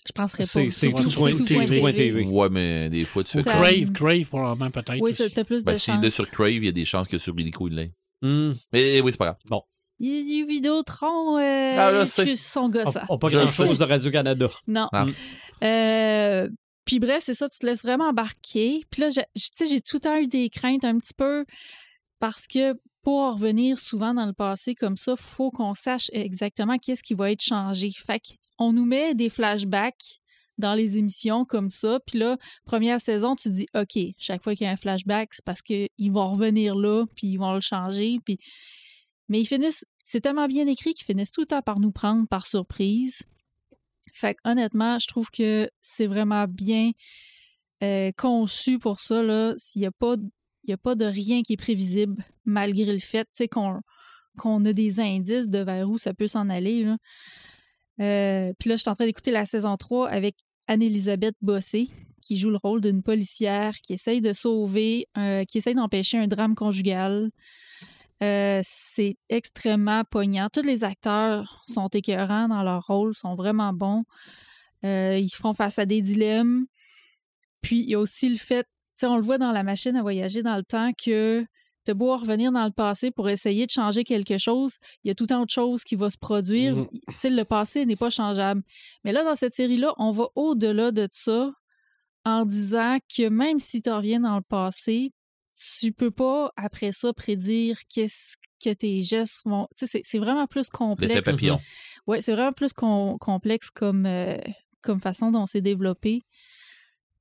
Je 0.07 0.13
penserais 0.13 0.45
pas. 0.45 0.47
C'est- 0.47 0.71
c'est 0.71 0.93
tout, 0.93 1.03
tout 1.05 1.11
c'est 1.11 1.17
point 1.17 1.31
tout 1.33 1.45
TV. 1.45 1.67
point 1.67 1.81
Point 1.81 1.93
TV. 1.93 2.21
TV. 2.23 2.31
Ouais, 2.31 2.49
mais 2.49 2.89
des 2.91 3.05
fois, 3.05 3.23
tu 3.23 3.31
fais 3.33 3.43
Ça-. 3.43 3.51
Crave, 3.53 3.93
Crave 3.93 4.25
probablement 4.29 4.71
peut-être. 4.71 5.01
Oui, 5.01 5.11
aussi. 5.11 5.23
ça- 5.25 5.31
t'as 5.31 5.45
plus 5.45 5.65
Ben, 5.65 5.73
de 5.75 5.79
s'il 5.79 6.05
est 6.05 6.11
sur 6.11 6.31
Crave, 6.31 6.51
il 6.53 6.65
y 6.65 6.69
a 6.69 6.73
des 6.73 6.85
chances 6.85 7.07
que 7.09 7.19
sur 7.19 7.39
Illico, 7.39 7.69
il 7.69 7.75
l'ait. 7.75 7.93
Hmm. 8.23 8.53
Mais 8.73 9.01
oui, 9.01 9.13
c'est 9.13 9.19
pas 9.19 9.37
grave. 9.51 9.63
Il 9.99 10.09
y 10.15 10.19
a 10.19 10.43
du 10.43 10.47
Vidéotron, 10.51 11.37
euh, 11.39 11.75
Ah, 11.77 11.91
là, 11.91 12.07
c'est- 12.07 12.25
que 12.25 12.35
son 12.35 12.61
On 12.61 12.69
gossant. 12.71 13.01
on 13.11 13.19
pas 13.19 13.29
grand-chose 13.29 13.79
de 13.79 13.85
Radio-Canada. 13.85 14.49
Non. 14.67 14.89
Ah. 14.93 15.05
Euh, 15.63 16.49
puis 16.87 16.99
bref, 16.99 17.23
c'est 17.25 17.35
ça, 17.35 17.49
tu 17.49 17.59
te 17.59 17.67
laisses 17.67 17.83
vraiment 17.83 18.09
embarquer. 18.09 18.83
Puis 18.91 19.03
là, 19.03 19.11
j'ai- 19.11 19.27
tu 19.37 19.43
sais, 19.55 19.67
j'ai 19.67 19.81
tout 19.81 19.97
le 19.97 20.01
temps 20.01 20.17
eu 20.17 20.27
des 20.27 20.49
craintes 20.49 20.85
un 20.85 20.99
petit 20.99 21.13
peu 21.15 21.45
parce 22.19 22.47
que 22.47 22.75
pour 23.03 23.21
en 23.21 23.35
revenir 23.35 23.79
souvent 23.79 24.15
dans 24.15 24.27
le 24.27 24.33
passé 24.33 24.75
comme 24.75 24.97
ça, 24.97 25.17
faut 25.17 25.51
qu'on 25.51 25.75
sache 25.75 26.09
exactement 26.13 26.77
qu'est-ce 26.79 27.03
qui 27.03 27.15
va 27.15 27.31
être 27.31 27.43
changé. 27.43 27.93
Fait 28.07 28.21
qu'on 28.61 28.75
nous 28.75 28.85
met 28.85 29.15
des 29.15 29.31
flashbacks 29.31 30.21
dans 30.59 30.75
les 30.75 30.99
émissions 30.99 31.47
comme 31.47 31.71
ça. 31.71 31.99
Puis 32.07 32.19
là, 32.19 32.37
première 32.67 33.01
saison, 33.01 33.35
tu 33.35 33.51
dis, 33.51 33.67
OK, 33.75 33.99
chaque 34.19 34.43
fois 34.43 34.55
qu'il 34.55 34.67
y 34.67 34.69
a 34.69 34.73
un 34.73 34.77
flashback, 34.77 35.31
c'est 35.33 35.45
parce 35.45 35.63
qu'ils 35.63 35.89
vont 36.11 36.33
revenir 36.33 36.75
là, 36.75 37.07
puis 37.17 37.29
ils 37.29 37.39
vont 37.39 37.55
le 37.55 37.63
changer. 37.63 38.19
Mais 39.29 39.41
ils 39.41 39.47
finissent, 39.47 39.87
c'est 40.05 40.21
tellement 40.21 40.47
bien 40.47 40.67
écrit 40.67 40.93
qu'ils 40.93 41.07
finissent 41.07 41.33
tout 41.33 41.41
le 41.41 41.47
temps 41.47 41.63
par 41.63 41.81
nous 41.81 41.91
prendre 41.91 42.29
par 42.29 42.47
surprise. 42.47 43.23
Fait 44.13 44.37
honnêtement, 44.45 44.99
je 44.99 45.07
trouve 45.07 45.31
que 45.31 45.71
c'est 45.81 46.07
vraiment 46.07 46.47
bien 46.47 46.91
euh, 47.83 48.13
conçu 48.19 48.79
pour 48.79 49.01
ça. 49.01 49.23
Il 49.23 49.81
n'y 49.81 49.87
a, 49.87 49.93
pas- 49.93 50.17
a 50.69 50.77
pas 50.77 50.95
de 50.97 51.07
rien 51.07 51.43
qui 51.43 51.55
est 51.55 51.57
prévisible, 51.57 52.23
malgré 52.45 52.93
le 52.93 52.99
fait 52.99 53.27
qu'on 54.37 54.65
a 54.67 54.73
des 54.75 55.01
indices 55.01 55.49
de 55.49 55.61
vers 55.61 55.89
où 55.89 55.97
ça 55.97 56.13
peut 56.13 56.27
s'en 56.27 56.51
aller. 56.51 56.87
Euh, 58.01 58.53
Puis 58.59 58.69
là, 58.69 58.77
je 58.77 58.83
suis 58.83 58.91
en 58.91 58.95
train 58.95 59.05
d'écouter 59.05 59.31
la 59.31 59.47
saison 59.47 59.77
3 59.77 60.09
avec 60.09 60.37
Anne-Elisabeth 60.67 61.35
Bossé, 61.43 61.89
qui 62.23 62.37
joue 62.37 62.51
le 62.51 62.59
rôle 62.63 62.81
d'une 62.81 63.03
policière 63.03 63.77
qui 63.79 63.95
essaye 63.95 64.21
de 64.21 64.33
sauver, 64.33 65.07
euh, 65.19 65.45
qui 65.45 65.59
essaye 65.59 65.75
d'empêcher 65.75 66.19
un 66.19 66.27
drame 66.27 66.55
conjugal. 66.55 67.31
Euh, 68.23 68.61
c'est 68.63 69.17
extrêmement 69.29 70.05
poignant. 70.05 70.49
Tous 70.53 70.63
les 70.63 70.85
acteurs 70.85 71.63
sont 71.67 71.89
écœurants 71.89 72.49
dans 72.49 72.63
leur 72.63 72.87
rôle, 72.87 73.15
sont 73.15 73.35
vraiment 73.35 73.73
bons. 73.73 74.05
Ils 74.83 75.31
font 75.35 75.53
face 75.53 75.79
à 75.79 75.87
des 75.87 76.01
dilemmes. 76.01 76.67
Puis 77.63 77.81
il 77.83 77.91
y 77.91 77.95
a 77.95 77.99
aussi 77.99 78.29
le 78.29 78.37
fait, 78.37 78.63
tu 78.63 78.71
sais, 78.97 79.07
on 79.07 79.17
le 79.17 79.23
voit 79.23 79.39
dans 79.39 79.53
la 79.53 79.63
machine 79.63 79.97
à 79.97 80.03
voyager 80.03 80.43
dans 80.43 80.57
le 80.57 80.65
temps 80.65 80.93
que 80.93 81.45
t'as 81.85 81.95
beau 81.95 82.17
revenir 82.17 82.53
dans 82.53 82.65
le 82.65 82.71
passé 82.71 83.11
pour 83.11 83.29
essayer 83.29 83.67
de 83.67 83.71
changer 83.71 84.05
quelque 84.05 84.39
chose, 84.39 84.77
il 85.05 85.09
y 85.09 85.11
a 85.11 85.15
tout 85.15 85.27
temps 85.27 85.43
autre 85.43 85.53
chose 85.53 85.83
qui 85.85 85.97
va 85.97 86.11
se 86.11 86.19
produire. 86.19 86.75
Tu 86.93 87.01
sais, 87.19 87.31
le 87.31 87.45
passé 87.45 87.87
n'est 87.87 87.97
pas 87.97 88.11
changeable. 88.11 88.63
Mais 89.05 89.13
là, 89.13 89.25
dans 89.25 89.37
cette 89.37 89.55
série-là, 89.55 89.95
on 89.99 90.11
va 90.11 90.27
au-delà 90.35 90.91
de 90.93 91.09
ça 91.11 91.53
en 92.25 92.45
disant 92.45 92.99
que 93.15 93.29
même 93.29 93.59
si 93.61 93.81
tu 93.81 93.91
reviens 93.91 94.21
dans 94.21 94.37
le 94.37 94.43
passé, 94.43 95.11
tu 95.81 95.93
peux 95.93 96.11
pas, 96.11 96.53
après 96.57 96.93
ça, 96.93 97.13
prédire 97.13 97.79
qu'est-ce 97.89 98.35
que 98.63 98.71
tes 98.75 99.03
gestes 99.03 99.43
vont. 99.47 99.67
Tu 99.77 99.87
sais, 99.87 100.01
c'est- 100.05 100.19
vraiment 100.19 100.47
plus 100.47 100.69
complexe. 100.69 101.15
papillon. 101.33 101.59
Ouais, 102.07 102.21
c'est 102.21 102.33
vraiment 102.33 102.53
plus 102.53 102.73
com- 102.73 103.17
complexe 103.19 103.71
comme, 103.71 104.05
euh, 104.07 104.37
comme 104.83 105.01
façon 105.01 105.31
dont 105.31 105.47
c'est 105.47 105.61
développé. 105.61 106.23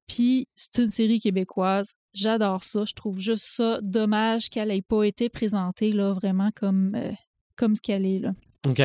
Puis, 0.10 0.48
c'est 0.56 0.80
une 0.80 0.90
série 0.90 1.19
québécoise. 1.19 1.94
J'adore 2.14 2.64
ça. 2.64 2.84
Je 2.84 2.94
trouve 2.94 3.19
juste 3.19 3.45
ça 3.45 3.80
dommage 3.81 4.49
qu'elle 4.49 4.72
ait 4.72 4.81
pas 4.81 5.03
été 5.03 5.30
présentée 5.30 5.94
là, 5.94 6.14
vraiment 6.14 6.49
comme, 6.56 6.95
euh, 6.95 7.11
comme 7.56 7.76
ce 7.76 7.81
qu'elle 7.81 8.06
est. 8.06 8.19
Là. 8.19 8.34
OK. 8.68 8.81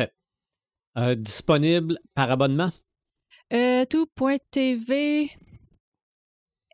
Euh, 0.97 1.15
disponible 1.15 1.97
par 2.13 2.31
abonnement? 2.31 2.69
Euh, 3.51 3.85
tout.tv. 3.85 5.31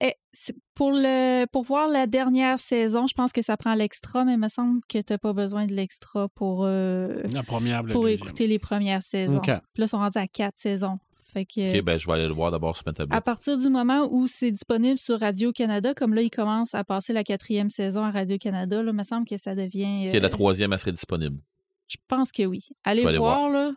Eh, 0.04 0.14
pour, 0.76 0.92
le, 0.92 1.46
pour 1.46 1.64
voir 1.64 1.88
la 1.88 2.06
dernière 2.06 2.60
saison, 2.60 3.08
je 3.08 3.14
pense 3.14 3.32
que 3.32 3.42
ça 3.42 3.56
prend 3.56 3.74
l'extra, 3.74 4.26
mais 4.26 4.34
il 4.34 4.40
me 4.40 4.50
semble 4.50 4.82
que 4.90 4.98
tu 5.00 5.14
n'as 5.14 5.18
pas 5.18 5.34
besoin 5.34 5.66
de 5.66 5.74
l'extra 5.74 6.28
pour, 6.30 6.64
euh, 6.66 7.24
La 7.32 7.44
première, 7.44 7.84
la 7.84 7.94
pour 7.94 8.08
écouter 8.08 8.48
les 8.48 8.60
premières 8.60 9.04
saisons. 9.04 9.38
OK. 9.38 9.46
Puis 9.46 9.54
là, 9.54 9.86
ils 9.86 9.88
sont 9.88 10.00
rendus 10.00 10.18
à 10.18 10.28
quatre 10.28 10.58
saisons. 10.58 11.00
Fait 11.34 11.46
que, 11.46 11.78
Ok, 11.78 11.84
ben, 11.84 11.98
je 11.98 12.06
vais 12.08 12.14
aller 12.14 12.28
le 12.28 12.34
voir 12.34 12.52
d'abord 12.52 12.76
sur 12.76 12.84
ma 12.86 13.16
à 13.16 13.22
partir 13.22 13.58
du 13.58 13.70
moment 13.70 14.08
où 14.12 14.28
c'est 14.28 14.52
disponible 14.52 15.00
sur 15.00 15.20
Radio-Canada, 15.20 15.94
comme 15.94 16.14
là, 16.14 16.22
ils 16.22 16.30
commencent 16.30 16.76
à 16.76 16.84
passer 16.84 17.14
la 17.14 17.24
quatrième 17.24 17.70
saison 17.70 18.04
à 18.04 18.12
Radio-Canada, 18.12 18.84
là, 18.84 18.92
il 18.92 18.98
me 18.98 19.04
semble 19.04 19.26
que 19.26 19.38
ça 19.38 19.56
devient. 19.56 20.10
Ok, 20.10 20.16
euh, 20.16 20.20
la 20.20 20.30
troisième, 20.30 20.74
elle 20.74 20.80
serait 20.80 20.92
disponible. 20.92 21.40
je 21.88 21.98
pense 22.08 22.32
que 22.34 22.44
oui. 22.44 22.68
Allez 22.84 23.06
aller 23.06 23.18
voir, 23.18 23.50
là. 23.50 23.72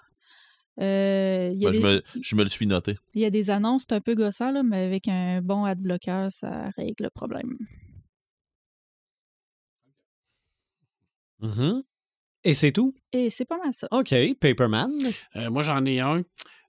Euh, 0.80 1.50
il 1.54 1.60
y 1.62 1.66
a 1.66 1.70
Ben, 1.70 1.76
je, 1.76 1.80
des- 1.80 1.86
me, 1.86 2.02
je 2.20 2.34
me 2.34 2.42
le 2.42 2.48
suis 2.48 2.66
noté. 2.66 2.98
Il 3.14 3.20
y 3.20 3.24
a 3.24 3.30
des 3.30 3.50
annonces, 3.50 3.84
c'est 3.88 3.94
un 3.94 4.00
peu 4.00 4.16
gossant, 4.16 4.50
là, 4.50 4.64
mais 4.64 4.84
avec 4.86 5.06
un 5.06 5.40
bon 5.40 5.64
adblocker, 5.64 6.26
ça 6.30 6.70
règle 6.76 7.04
le 7.04 7.10
problème. 7.10 7.56
Mhm. 11.40 11.82
Et 12.44 12.54
c'est 12.54 12.72
tout? 12.72 12.94
Et 13.12 13.30
c'est 13.30 13.44
pas 13.44 13.58
mal 13.58 13.72
ça. 13.72 13.86
OK. 13.90 14.14
Paperman? 14.40 14.90
Euh, 15.36 15.50
moi, 15.50 15.62
j'en 15.62 15.84
ai 15.86 16.00
un. 16.00 16.22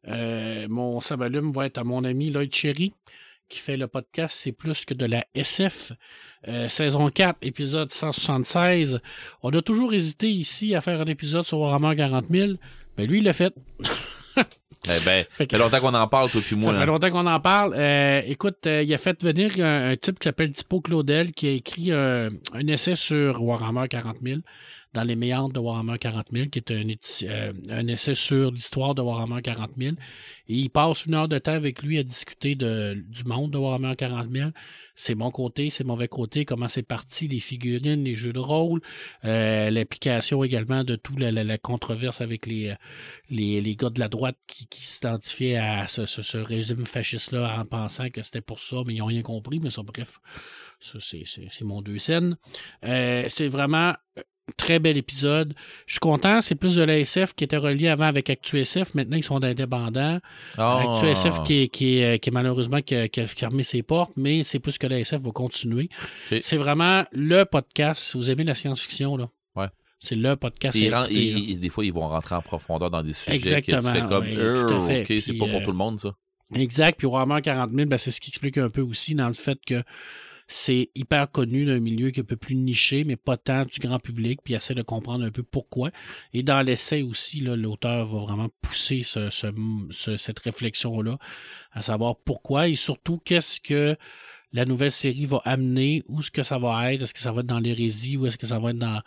Euh, 0.07 0.67
mon 0.69 0.99
sabalume 0.99 1.51
va 1.51 1.65
être 1.65 1.77
à 1.77 1.83
mon 1.83 2.03
ami 2.03 2.29
Lloyd 2.29 2.53
Cherry, 2.53 2.93
qui 3.49 3.59
fait 3.59 3.77
le 3.77 3.87
podcast 3.87 4.35
C'est 4.39 4.51
plus 4.51 4.85
que 4.85 4.93
de 4.93 5.05
la 5.05 5.25
SF. 5.33 5.91
Euh, 6.47 6.67
saison 6.69 7.09
4, 7.09 7.37
épisode 7.41 7.91
176. 7.91 8.99
On 9.43 9.49
a 9.51 9.61
toujours 9.61 9.93
hésité 9.93 10.29
ici 10.29 10.75
à 10.75 10.81
faire 10.81 11.01
un 11.01 11.05
épisode 11.05 11.45
sur 11.45 11.59
Warhammer 11.59 11.95
40 11.95 12.25
000. 12.27 12.53
Mais 12.97 13.05
lui, 13.07 13.19
il 13.19 13.23
l'a 13.23 13.33
fait. 13.33 13.53
Eh 14.87 15.03
ben, 15.03 15.25
Fait 15.31 15.47
que- 15.47 15.57
fait 15.57 15.63
longtemps 15.63 15.79
qu'on 15.79 15.95
en 15.95 16.07
parle, 16.07 16.29
toi 16.29 16.41
puis 16.45 16.55
moi. 16.55 16.71
Ça 16.71 16.79
fait 16.79 16.85
longtemps 16.85 17.09
qu'on 17.09 17.25
en 17.25 17.39
parle. 17.39 17.73
Euh, 17.75 18.21
écoute, 18.27 18.67
euh, 18.67 18.83
il 18.83 18.93
a 18.93 18.99
fait 18.99 19.19
venir 19.23 19.53
un, 19.57 19.89
un 19.89 19.95
type 19.97 20.19
qui 20.19 20.25
s'appelle 20.25 20.51
Tipo 20.51 20.79
Claudel 20.79 21.31
qui 21.31 21.47
a 21.47 21.51
écrit 21.53 21.91
un 21.91 22.29
essai 22.67 22.95
sur 22.95 23.41
Warhammer 23.41 23.87
40 23.89 24.17
000 24.23 24.41
dans 24.95 25.03
les 25.03 25.15
méandres 25.15 25.53
de 25.53 25.59
Warhammer 25.59 25.99
40 25.99 26.27
000, 26.31 26.47
qui 26.47 26.59
est 26.59 26.71
un, 26.71 26.87
euh, 27.27 27.53
un 27.69 27.87
essai 27.87 28.15
sur 28.15 28.49
l'histoire 28.51 28.95
de 28.95 29.01
Warhammer 29.01 29.41
40 29.43 29.71
000. 29.77 29.95
Et 30.47 30.55
il 30.55 30.69
passe 30.69 31.05
une 31.05 31.13
heure 31.15 31.27
de 31.27 31.37
temps 31.37 31.51
avec 31.53 31.83
lui 31.83 31.97
à 31.97 32.03
discuter 32.03 32.55
de, 32.55 33.03
du 33.07 33.23
monde 33.25 33.51
de 33.51 33.57
Warhammer 33.57 33.95
40 33.97 34.29
000. 34.31 34.49
Ses 34.95 35.13
bons 35.15 35.31
côtés, 35.31 35.69
ses 35.69 35.83
mauvais 35.83 36.07
côtés, 36.07 36.45
comment 36.45 36.67
c'est 36.69 36.83
parti, 36.83 37.27
les 37.27 37.39
figurines, 37.41 38.03
les 38.03 38.15
jeux 38.15 38.31
de 38.33 38.39
rôle, 38.39 38.81
euh, 39.25 39.69
l'application 39.69 40.43
également 40.43 40.83
de 40.83 40.95
toute 40.95 41.19
la, 41.19 41.31
la- 41.31 41.43
la 41.43 41.57
controverse 41.57 42.21
avec 42.21 42.45
les, 42.45 42.69
euh, 42.69 42.75
les, 43.29 43.59
les 43.61 43.75
gars 43.75 43.89
de 43.89 43.99
la 43.99 44.07
droite 44.07 44.37
qui, 44.47 44.67
qui 44.67 44.85
s'identifiaient 44.85 45.57
à 45.57 45.87
ce, 45.87 46.05
ce- 46.05 46.21
ce 46.21 46.37
régime 46.37 46.85
fasciste-là 46.85 47.59
en 47.59 47.65
pensant 47.65 48.09
que 48.09 48.21
c'était 48.21 48.41
pour 48.41 48.59
ça, 48.59 48.77
mais 48.85 48.93
ils 48.93 48.99
n'ont 48.99 49.05
rien 49.07 49.21
compris. 49.23 49.59
Mais 49.59 49.71
ça, 49.71 49.83
bref, 49.83 50.19
ça, 50.79 50.99
c'est, 51.01 51.25
mon 51.61 51.81
deux 51.81 51.97
scènes. 51.97 52.37
Euh, 52.85 53.25
c'est 53.29 53.47
vraiment 53.47 53.93
très 54.57 54.79
bel 54.79 54.97
épisode. 54.97 55.53
Je 55.87 55.93
suis 55.93 55.99
content, 55.99 56.41
c'est 56.41 56.55
plus 56.55 56.75
de 56.75 56.83
l'ASF 56.83 57.33
qui 57.35 57.43
était 57.43 57.57
relié 57.57 57.87
avant 57.87 58.05
avec 58.05 58.29
ActuSF. 58.29 58.93
Maintenant, 58.93 59.17
ils 59.17 59.23
sont 59.23 59.43
indépendants. 59.43 60.19
Ah. 60.57 60.81
ActuSF 61.01 61.43
qui 61.43 61.63
est, 61.63 61.67
qui, 61.69 61.99
est 61.99 62.31
malheureusement 62.31 62.81
qui 62.81 62.95
a, 62.95 63.07
qui 63.07 63.21
a 63.21 63.27
fermé 63.27 63.63
ses 63.63 63.83
portes, 63.83 64.13
mais 64.17 64.43
c'est 64.43 64.59
plus 64.59 64.77
que 64.77 64.87
l'ASF 64.87 65.15
va 65.19 65.31
continuer. 65.31 65.89
C'est 66.41 66.57
vraiment 66.57 67.05
le 67.11 67.43
podcast. 67.45 68.01
Si 68.01 68.17
vous 68.17 68.29
aimez 68.29 68.43
la 68.43 68.55
science-fiction, 68.55 69.17
là. 69.17 69.29
Ouais. 69.55 69.67
C'est 69.99 70.15
le 70.15 70.35
podcast. 70.35 70.75
Écouter, 70.75 71.13
ils- 71.13 71.59
des 71.59 71.69
fois, 71.69 71.83
ils 71.85 71.93
vont 71.93 72.07
rentrer 72.07 72.35
en 72.35 72.41
profondeur 72.41 72.91
dans 72.91 73.01
des 73.01 73.13
sujets 73.13 73.37
Exactement, 73.37 73.79
que 73.81 73.87
tu 73.87 73.93
fais 73.93 74.07
comme 74.07 74.25
Euh, 74.27 74.77
à 74.83 74.87
fait. 74.87 75.01
OK, 75.17 75.21
c'est 75.23 75.33
pas 75.33 75.45
pour 75.47 75.55
euh, 75.55 75.63
tout 75.63 75.71
le 75.71 75.77
monde, 75.77 75.99
ça. 75.99 76.13
Exact. 76.53 76.97
Puis 76.99 77.07
Warhammer 77.07 77.41
40 77.41 77.71
000, 77.73 77.87
ben, 77.87 77.97
c'est 77.97 78.11
ce 78.11 78.21
qui 78.21 78.29
explique 78.29 78.57
un 78.59 78.69
peu 78.69 78.81
aussi 78.81 79.15
dans 79.15 79.27
le 79.27 79.33
fait 79.33 79.57
que 79.65 79.81
c'est 80.47 80.89
hyper 80.95 81.31
connu 81.31 81.65
d'un 81.65 81.79
milieu 81.79 82.11
qui 82.11 82.19
est 82.19 82.23
un 82.23 82.25
peu 82.25 82.35
plus 82.35 82.55
niché, 82.55 83.03
mais 83.03 83.15
pas 83.15 83.35
tant 83.37 83.63
du 83.63 83.79
grand 83.79 83.99
public, 83.99 84.41
puis 84.43 84.53
essaie 84.53 84.75
de 84.75 84.83
comprendre 84.83 85.25
un 85.25 85.31
peu 85.31 85.43
pourquoi. 85.43 85.89
Et 86.33 86.43
dans 86.43 86.61
l'essai 86.61 87.01
aussi, 87.01 87.39
l'auteur 87.39 88.05
va 88.05 88.19
vraiment 88.19 88.49
pousser 88.61 89.01
ce- 89.03 89.29
ce- 89.31 89.47
ce- 89.91 90.17
cette 90.17 90.39
réflexion-là, 90.39 91.17
à 91.71 91.81
savoir 91.81 92.15
pourquoi 92.17 92.67
et 92.67 92.75
surtout 92.75 93.17
qu'est-ce 93.17 93.59
que 93.59 93.95
la 94.53 94.63
nouvelle 94.65 94.91
série 94.91 95.25
va 95.25 95.41
amener, 95.43 96.03
où 96.07 96.19
est-ce 96.19 96.31
que 96.31 96.43
ça 96.43 96.57
va 96.57 96.93
être, 96.93 97.01
est-ce 97.01 97.13
que 97.13 97.19
ça 97.19 97.31
va 97.33 97.41
être 97.41 97.47
dans 97.47 97.59
l'hérésie, 97.59 98.15
ou 98.15 98.25
est-ce 98.25 98.37
que 98.37 98.45
ça 98.45 98.57
va 98.59 98.69
être 98.69 98.77
dans... 98.77 99.01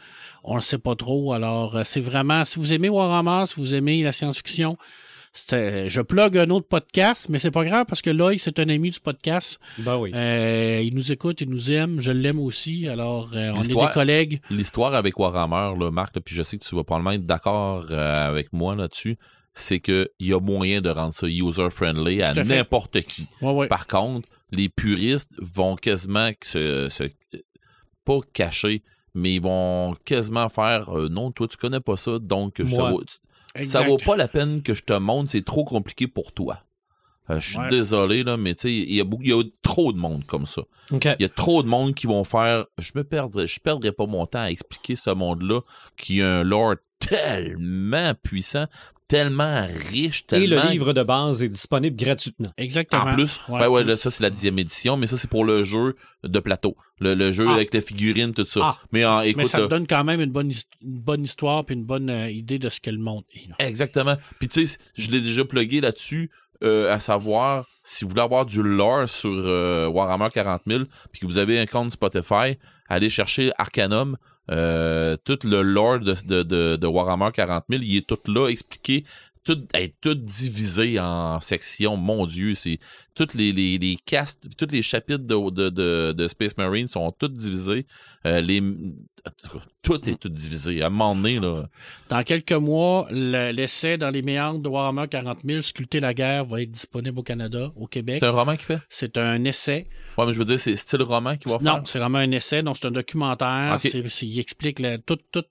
On 0.44 0.56
ne 0.56 0.60
sait 0.60 0.77
pas 0.77 0.94
trop. 0.94 1.32
Alors, 1.32 1.77
euh, 1.77 1.82
c'est 1.86 2.01
vraiment... 2.02 2.44
Si 2.44 2.59
vous 2.59 2.73
aimez 2.73 2.90
Warhammer, 2.90 3.47
si 3.47 3.55
vous 3.56 3.74
aimez 3.74 4.02
la 4.02 4.12
science-fiction, 4.12 4.77
je 5.51 6.01
plug 6.01 6.36
un 6.39 6.51
autre 6.51 6.66
podcast, 6.69 7.28
mais 7.28 7.39
c'est 7.39 7.51
pas 7.51 7.65
grave 7.65 7.86
parce 7.89 8.02
que 8.02 8.10
Loïc, 8.10 8.40
c'est 8.40 8.59
un 8.59 8.69
ami 8.69 8.90
du 8.90 9.01
podcast. 9.01 9.59
Ben 9.78 9.97
oui. 9.98 10.12
Euh, 10.15 10.81
il 10.85 10.94
nous 10.94 11.12
écoute, 11.12 11.40
il 11.40 11.51
nous 11.51 11.70
aime, 11.70 12.01
je 12.01 12.12
l'aime 12.12 12.39
aussi. 12.39 12.89
Alors, 12.89 13.31
euh, 13.35 13.52
on 13.55 13.62
est 13.62 13.69
des 13.69 13.93
collègues. 13.93 14.40
L'histoire 14.51 14.94
avec 14.94 15.19
Warhammer, 15.19 15.78
là, 15.78 15.90
Marc, 15.90 16.15
là, 16.16 16.23
puis 16.24 16.35
je 16.35 16.43
sais 16.43 16.59
que 16.59 16.65
tu 16.65 16.74
vas 16.74 16.85
probablement 16.85 17.12
être 17.12 17.27
d'accord 17.27 17.86
euh, 17.90 18.28
avec 18.28 18.52
moi 18.52 18.74
là-dessus, 18.74 19.16
c'est 19.55 19.81
qu'il 19.81 20.09
y 20.20 20.32
a 20.32 20.40
moyen 20.40 20.81
de 20.81 20.89
rendre 20.90 21.12
ça 21.15 21.27
user-friendly 21.27 22.23
à 22.23 22.32
n'importe 22.35 23.01
qui. 23.02 23.27
Ouais, 23.43 23.52
ouais. 23.52 23.66
Par 23.69 23.86
contre, 23.86 24.28
les 24.52 24.69
puristes 24.69 25.32
vont 25.40 25.74
quasiment 25.77 26.31
se, 26.44 26.89
se- 26.89 27.05
pas 28.05 28.20
cacher, 28.32 28.82
mais 29.15 29.35
ils 29.35 29.43
vont 29.43 29.94
quasiment 30.05 30.48
faire 30.48 30.97
euh, 30.97 31.09
non, 31.09 31.32
toi 31.32 31.48
tu 31.48 31.56
connais 31.56 31.81
pas 31.81 31.97
ça, 31.97 32.19
donc 32.19 32.55
je 32.59 32.74
te 32.77 33.02
Ça 33.62 33.82
vaut 33.82 33.96
pas 33.98 34.16
la 34.16 34.28
peine 34.28 34.62
que 34.62 34.74
je 34.74 34.84
te 34.84 34.92
montre, 34.92 35.30
c'est 35.30 35.44
trop 35.44 35.64
compliqué 35.64 36.06
pour 36.06 36.32
toi. 36.32 36.62
Euh, 37.30 37.38
je 37.40 37.50
suis 37.50 37.58
Ouais. 37.58 37.68
désolé, 37.68 38.22
là, 38.22 38.36
mais 38.38 38.54
tu 38.54 38.62
sais, 38.62 38.72
il 38.74 38.94
y, 38.94 39.00
a 39.00 39.04
beaucoup- 39.04 39.22
il 39.22 39.30
y 39.30 39.32
a 39.34 39.42
trop 39.62 39.92
de 39.92 39.98
monde 39.98 40.24
comme 40.26 40.46
ça. 40.46 40.62
Il 40.90 41.22
y 41.22 41.24
a 41.24 41.28
trop 41.28 41.62
de 41.62 41.68
monde 41.68 41.94
qui 41.94 42.06
vont 42.06 42.24
faire. 42.24 42.64
Je 42.78 42.92
me 42.94 43.04
perdrai, 43.04 43.46
je 43.46 43.60
perdrai 43.60 43.92
pas 43.92 44.06
mon 44.06 44.24
temps 44.26 44.40
à 44.40 44.50
expliquer 44.50 44.96
ce 44.96 45.10
monde-là 45.10 45.60
qui 45.98 46.22
a 46.22 46.38
un 46.38 46.42
lore 46.42 46.76
tellement 46.98 48.12
puissant, 48.22 48.66
tellement 49.06 49.66
riche, 49.90 50.20
Et 50.22 50.26
tellement. 50.26 50.64
le 50.64 50.70
livre 50.70 50.92
de 50.92 51.02
base 51.02 51.42
est 51.42 51.48
disponible 51.48 51.96
gratuitement. 51.96 52.50
Exactement. 52.56 53.02
En 53.04 53.14
plus, 53.14 53.40
ouais, 53.48 53.66
ouais, 53.66 53.84
là, 53.84 53.96
ça 53.96 54.10
c'est 54.10 54.22
la 54.22 54.30
dixième 54.30 54.58
édition, 54.58 54.96
mais 54.96 55.06
ça 55.06 55.16
c'est 55.16 55.30
pour 55.30 55.44
le 55.44 55.62
jeu 55.62 55.96
de 56.24 56.40
plateau. 56.40 56.76
Le, 57.00 57.14
le 57.14 57.32
jeu 57.32 57.46
Ah. 57.48 57.54
avec 57.54 57.72
les 57.72 57.80
figurines, 57.80 58.34
tout 58.34 58.44
ça. 58.46 58.60
Ah. 58.62 58.78
Mais 58.92 59.04
en, 59.04 59.20
Mais 59.20 59.30
écoute, 59.30 59.46
ça 59.46 59.58
te 59.58 59.66
donne 59.66 59.86
quand 59.86 60.04
même 60.04 60.20
une 60.20 60.32
bonne, 60.32 60.50
his- 60.50 60.66
une 60.82 61.00
bonne 61.00 61.24
histoire 61.24 61.64
puis 61.64 61.74
une 61.76 61.84
bonne 61.84 62.10
euh, 62.10 62.30
idée 62.30 62.58
de 62.58 62.68
ce 62.68 62.80
que 62.80 62.90
le 62.90 62.98
monde 62.98 63.24
est. 63.34 63.48
là. 63.48 63.54
Exactement. 63.66 64.16
Puis 64.38 64.48
tu 64.48 64.66
sais, 64.66 64.78
je 64.94 65.10
l'ai 65.10 65.20
déjà 65.20 65.44
plugué 65.44 65.80
là-dessus, 65.80 66.30
euh, 66.64 66.92
à 66.92 66.98
savoir, 66.98 67.66
si 67.84 68.04
vous 68.04 68.10
voulez 68.10 68.22
avoir 68.22 68.44
du 68.44 68.62
lore 68.62 69.08
sur 69.08 69.30
euh, 69.32 69.86
Warhammer 69.86 70.28
40 70.34 70.62
000, 70.66 70.84
puis 71.12 71.20
que 71.20 71.26
vous 71.26 71.38
avez 71.38 71.58
un 71.60 71.66
compte 71.66 71.92
Spotify, 71.92 72.58
allez 72.88 73.08
chercher 73.08 73.52
Arcanum. 73.58 74.16
Euh, 74.50 75.16
tout 75.24 75.38
le 75.44 75.62
lore 75.62 76.00
de, 76.00 76.14
de, 76.24 76.42
de, 76.42 76.76
de 76.76 76.86
Warhammer 76.86 77.30
40 77.32 77.64
000, 77.68 77.82
il 77.82 77.96
est 77.98 78.06
tout 78.06 78.18
là, 78.32 78.48
expliqué, 78.48 79.04
tout, 79.54 79.66
est 79.74 79.94
tout 80.00 80.14
divisé 80.14 81.00
en 81.00 81.40
sections. 81.40 81.96
Mon 81.96 82.26
Dieu, 82.26 82.54
c'est 82.54 82.78
toutes 83.14 83.32
les, 83.34 83.52
les, 83.52 83.78
les 83.78 83.96
castes, 84.04 84.46
tous 84.58 84.68
les 84.70 84.82
chapitres 84.82 85.24
de, 85.24 85.50
de, 85.50 85.68
de, 85.70 86.12
de 86.12 86.28
Space 86.28 86.56
Marine 86.58 86.86
sont 86.86 87.10
tous 87.12 87.28
divisés. 87.28 87.86
Euh, 88.26 88.40
les, 88.42 88.62
tout 89.82 90.08
est 90.08 90.16
tout 90.20 90.28
divisé. 90.28 90.82
À 90.82 90.86
un 90.86 90.90
moment 90.90 91.14
donné, 91.14 91.38
là, 91.40 91.68
Dans 92.08 92.22
quelques 92.22 92.52
mois, 92.52 93.06
le- 93.10 93.50
l'essai 93.52 93.96
dans 93.96 94.10
les 94.10 94.22
méandres 94.22 94.60
de 94.60 94.68
Warhammer 94.68 95.06
40 95.08 95.38
000, 95.44 95.62
Sculpter 95.62 96.00
la 96.00 96.14
guerre, 96.14 96.44
va 96.44 96.62
être 96.62 96.70
disponible 96.70 97.18
au 97.18 97.22
Canada, 97.22 97.72
au 97.76 97.86
Québec. 97.86 98.16
c'est 98.20 98.26
un 98.26 98.30
roman 98.30 98.52
qu'il 98.56 98.66
fait? 98.66 98.80
C'est 98.90 99.16
un 99.18 99.42
essai. 99.44 99.88
Ouais, 100.16 100.26
mais 100.26 100.34
je 100.34 100.38
veux 100.38 100.44
dire, 100.44 100.60
c'est 100.60 100.76
style 100.76 101.02
roman 101.02 101.36
qu'il 101.36 101.50
va 101.50 101.58
Non, 101.62 101.76
faire? 101.76 101.82
c'est 101.86 101.98
vraiment 101.98 102.18
un 102.18 102.30
essai. 102.32 102.62
Donc, 102.62 102.76
c'est 102.80 102.86
un 102.88 102.90
documentaire. 102.90 103.78
Il 104.22 104.38
explique 104.38 104.78
la- 104.78 104.98
tout, 104.98 105.18
tout 105.32 105.44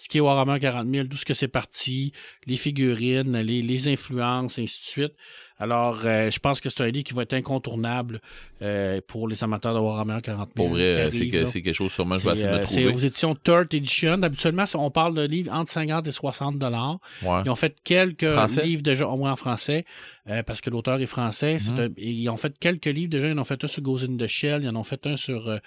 ce 0.00 0.08
qui 0.08 0.16
est 0.16 0.20
Warhammer 0.22 0.58
40 0.58 0.88
000, 0.90 1.04
d'où 1.08 1.16
ce 1.18 1.26
que 1.26 1.34
c'est 1.34 1.46
parti, 1.46 2.12
les 2.46 2.56
figurines, 2.56 3.36
les, 3.36 3.60
les 3.60 3.88
influences, 3.88 4.58
et 4.58 4.62
ainsi 4.62 4.80
de 4.80 4.86
suite. 4.86 5.12
Alors, 5.60 6.00
euh, 6.04 6.30
je 6.30 6.38
pense 6.38 6.60
que 6.60 6.68
c'est 6.70 6.80
un 6.82 6.88
livre 6.88 7.04
qui 7.04 7.14
va 7.14 7.22
être 7.22 7.34
incontournable 7.34 8.20
euh, 8.62 9.00
pour 9.06 9.28
les 9.28 9.42
amateurs 9.44 9.74
de 9.74 9.78
Warhammer 9.78 10.18
40 10.22 10.46
000. 10.46 10.48
Pour 10.56 10.68
vrai, 10.74 11.02
arrive, 11.02 11.12
c'est 11.12 11.28
que- 11.28 11.46
quelque 11.64 11.72
chose, 11.72 11.92
sûrement, 11.92 12.16
je 12.18 12.24
vais 12.26 12.32
essayer 12.32 12.48
de 12.48 12.52
euh, 12.54 12.60
le 12.60 12.66
c'est 12.66 12.80
trouver. 12.82 12.94
aux 12.94 12.98
éditions 12.98 13.34
Third 13.34 13.72
Edition. 13.74 14.22
Habituellement, 14.22 14.64
on 14.74 14.90
parle 14.90 15.14
de 15.14 15.22
livres 15.22 15.52
entre 15.52 15.70
50 15.70 16.06
et 16.06 16.10
60 16.12 16.58
dollars. 16.58 16.98
Ouais. 17.22 17.42
Ils 17.44 17.50
ont 17.50 17.54
fait 17.54 17.76
quelques 17.84 18.30
Français? 18.32 18.64
livres 18.64 18.82
déjà, 18.82 19.06
au 19.06 19.16
moins 19.16 19.32
en 19.32 19.36
français, 19.36 19.84
euh, 20.28 20.42
parce 20.42 20.60
que 20.60 20.70
l'auteur 20.70 21.00
est 21.00 21.06
français. 21.06 21.58
Mhm. 21.70 21.78
un- 21.78 21.84
et 21.96 22.10
ils 22.10 22.28
ont 22.30 22.36
fait 22.36 22.58
quelques 22.58 22.86
livres 22.86 23.10
déjà. 23.10 23.28
Ils 23.28 23.38
en 23.38 23.42
ont 23.42 23.44
fait 23.44 23.62
un 23.62 23.68
sur 23.68 23.82
Ghost 23.82 24.04
in 24.08 24.16
the 24.16 24.26
Shell, 24.26 24.62
ils 24.62 24.68
en 24.68 24.76
ont 24.76 24.82
fait 24.84 25.06
un 25.06 25.16
sur 25.16 25.48
euh, 25.48 25.58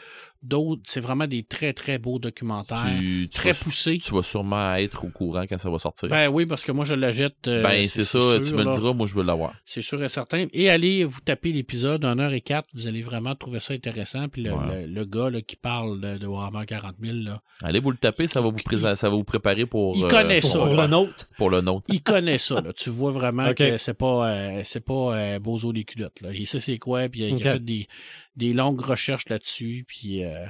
d'autres. 0.41 0.81
C'est 0.85 0.99
vraiment 1.01 1.27
des 1.27 1.43
très, 1.43 1.73
très 1.73 1.99
beaux 1.99 2.19
documentaires. 2.19 2.83
Tu, 2.99 3.27
tu 3.31 3.37
très 3.37 3.51
vas, 3.51 3.59
poussés. 3.63 3.99
tu 3.99 4.13
vas 4.13 4.21
sûrement 4.23 4.75
être 4.75 5.05
au 5.05 5.09
courant 5.09 5.43
quand 5.47 5.57
ça 5.57 5.69
va 5.69 5.77
sortir. 5.77 6.09
Ben 6.09 6.27
oui, 6.29 6.45
parce 6.45 6.63
que 6.63 6.71
moi, 6.71 6.83
je 6.85 6.95
la 6.95 7.11
jette. 7.11 7.47
euh, 7.47 7.63
Ben, 7.63 7.87
c'est 7.87 8.03
ça, 8.03 8.19
sûr, 8.19 8.41
tu 8.41 8.53
me 8.55 8.63
là. 8.63 8.73
diras, 8.73 8.93
moi 8.93 9.05
je 9.07 9.13
veux 9.15 9.23
l'avoir. 9.23 9.53
C'est 9.65 9.81
sûr 9.83 10.03
et 10.03 10.09
certain. 10.09 10.47
Et 10.53 10.69
allez 10.69 11.03
vous 11.03 11.19
taper 11.21 11.51
l'épisode 11.51 12.03
1 12.05 12.17
heure 12.19 12.33
et 12.33 12.41
4 12.41 12.69
vous 12.73 12.87
allez 12.87 13.01
vraiment 13.01 13.35
trouver 13.35 13.59
ça 13.59 13.73
intéressant. 13.73 14.27
Puis 14.29 14.41
le, 14.43 14.53
Ouais. 14.53 14.81
le- 14.85 14.93
le 14.93 15.05
gars 15.05 15.29
là, 15.29 15.41
qui 15.41 15.55
parle 15.55 15.99
de, 16.01 16.17
de 16.17 16.25
Warhammer 16.25 16.65
40 16.65 16.95
000, 17.01 17.17
là, 17.17 17.41
Allez 17.61 17.79
vous 17.79 17.91
le 17.91 17.97
taper, 17.97 18.27
ça 18.27 18.41
va 18.41 18.49
vous, 18.49 18.59
ça 18.95 19.09
va 19.09 19.15
vous 19.15 19.23
préparer 19.23 19.65
pour, 19.65 19.95
Il 19.95 20.05
euh, 20.05 20.09
connaît 20.09 20.41
pour, 20.41 20.49
ça. 20.51 20.59
Pour 20.59 20.75
le 20.75 20.87
nôtre. 20.87 21.29
pour 21.37 21.49
le 21.49 21.61
nôtre. 21.61 21.85
il 21.89 22.01
connaît 22.01 22.37
ça. 22.37 22.61
Là. 22.61 22.73
Tu 22.73 22.89
vois 22.89 23.11
vraiment 23.11 23.53
que 23.53 23.77
c'est 23.77 23.93
pas, 23.93 24.29
euh, 24.29 24.61
c'est 24.63 24.83
pas 24.83 25.17
euh, 25.17 25.39
Bozo 25.39 25.73
des 25.73 25.83
culottes. 25.83 26.19
Là. 26.21 26.29
Il 26.33 26.47
sait 26.47 26.59
c'est 26.59 26.77
quoi, 26.79 27.07
puis 27.09 27.21
il 27.27 27.47
a, 27.47 27.53
fait 27.53 27.59
des, 27.63 27.87
des 28.35 28.53
longues 28.53 28.81
recherches 28.81 29.29
là-dessus. 29.29 29.85
Puis 29.87 30.23
euh, 30.23 30.45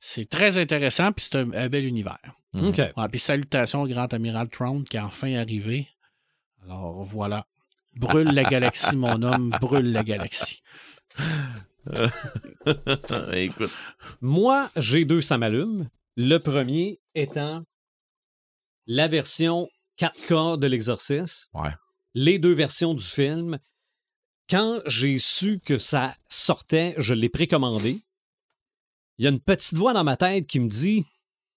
c'est 0.00 0.28
très 0.28 0.58
intéressant, 0.58 1.12
puis 1.12 1.26
c'est 1.30 1.38
un, 1.38 1.52
un 1.52 1.68
bel 1.68 1.84
univers. 1.84 2.18
Mhm. 2.54 2.66
OK. 2.68 2.78
Ouais, 2.78 3.08
puis 3.10 3.18
salutations 3.20 3.82
au 3.82 3.86
grand 3.86 4.12
amiral 4.14 4.48
Throne 4.48 4.84
qui 4.84 4.96
est 4.96 5.00
enfin 5.00 5.34
arrivé. 5.34 5.86
Alors 6.64 7.02
voilà. 7.02 7.46
Brûle 7.98 8.28
la 8.32 8.44
galaxie, 8.44 8.94
mon 8.94 9.22
homme, 9.22 9.50
brûle 9.60 9.90
la 9.90 10.04
galaxie. 10.04 10.62
Écoute, 13.32 13.72
Moi, 14.20 14.70
j'ai 14.76 15.04
deux 15.04 15.20
ça 15.20 15.36
m'allume. 15.36 15.88
Le 16.16 16.38
premier 16.38 17.00
étant 17.16 17.64
la 18.86 19.08
version 19.08 19.68
4K 19.98 20.60
de 20.60 20.68
l'Exorciste. 20.68 21.50
Ouais. 21.54 21.74
Les 22.14 22.38
deux 22.38 22.52
versions 22.52 22.94
du 22.94 23.04
film. 23.04 23.58
Quand 24.48 24.80
j'ai 24.86 25.18
su 25.18 25.58
que 25.58 25.76
ça 25.76 26.14
sortait, 26.28 26.94
je 26.98 27.14
l'ai 27.14 27.28
précommandé. 27.28 28.00
Il 29.18 29.24
y 29.24 29.26
a 29.26 29.30
une 29.30 29.40
petite 29.40 29.76
voix 29.76 29.92
dans 29.92 30.04
ma 30.04 30.16
tête 30.16 30.46
qui 30.46 30.60
me 30.60 30.68
dit 30.68 31.04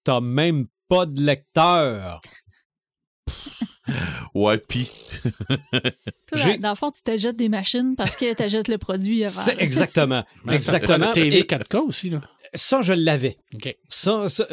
T'as 0.02 0.20
même 0.20 0.66
pas 0.88 1.06
de 1.06 1.20
lecteur. 1.22 2.20
Ouais, 4.34 4.58
pis. 4.58 4.90
Dans, 6.60 6.70
le 6.70 6.76
fond, 6.76 6.90
tu 6.90 7.02
t'achètes 7.02 7.36
des 7.36 7.48
machines 7.48 7.94
parce 7.96 8.16
que 8.16 8.34
t'achètes 8.34 8.68
le 8.68 8.78
produit 8.78 9.22
avant. 9.24 9.32
C'est 9.32 9.60
exactement. 9.60 10.24
Exactement. 10.50 11.12
TV 11.12 11.38
Et 11.38 11.42
4K 11.42 11.78
aussi, 11.88 12.10
là. 12.10 12.20
ça, 12.54 12.82
je 12.82 12.92
l'avais. 12.92 13.36
OK. 13.54 13.76
Ça, 13.88 14.28
ça, 14.28 14.46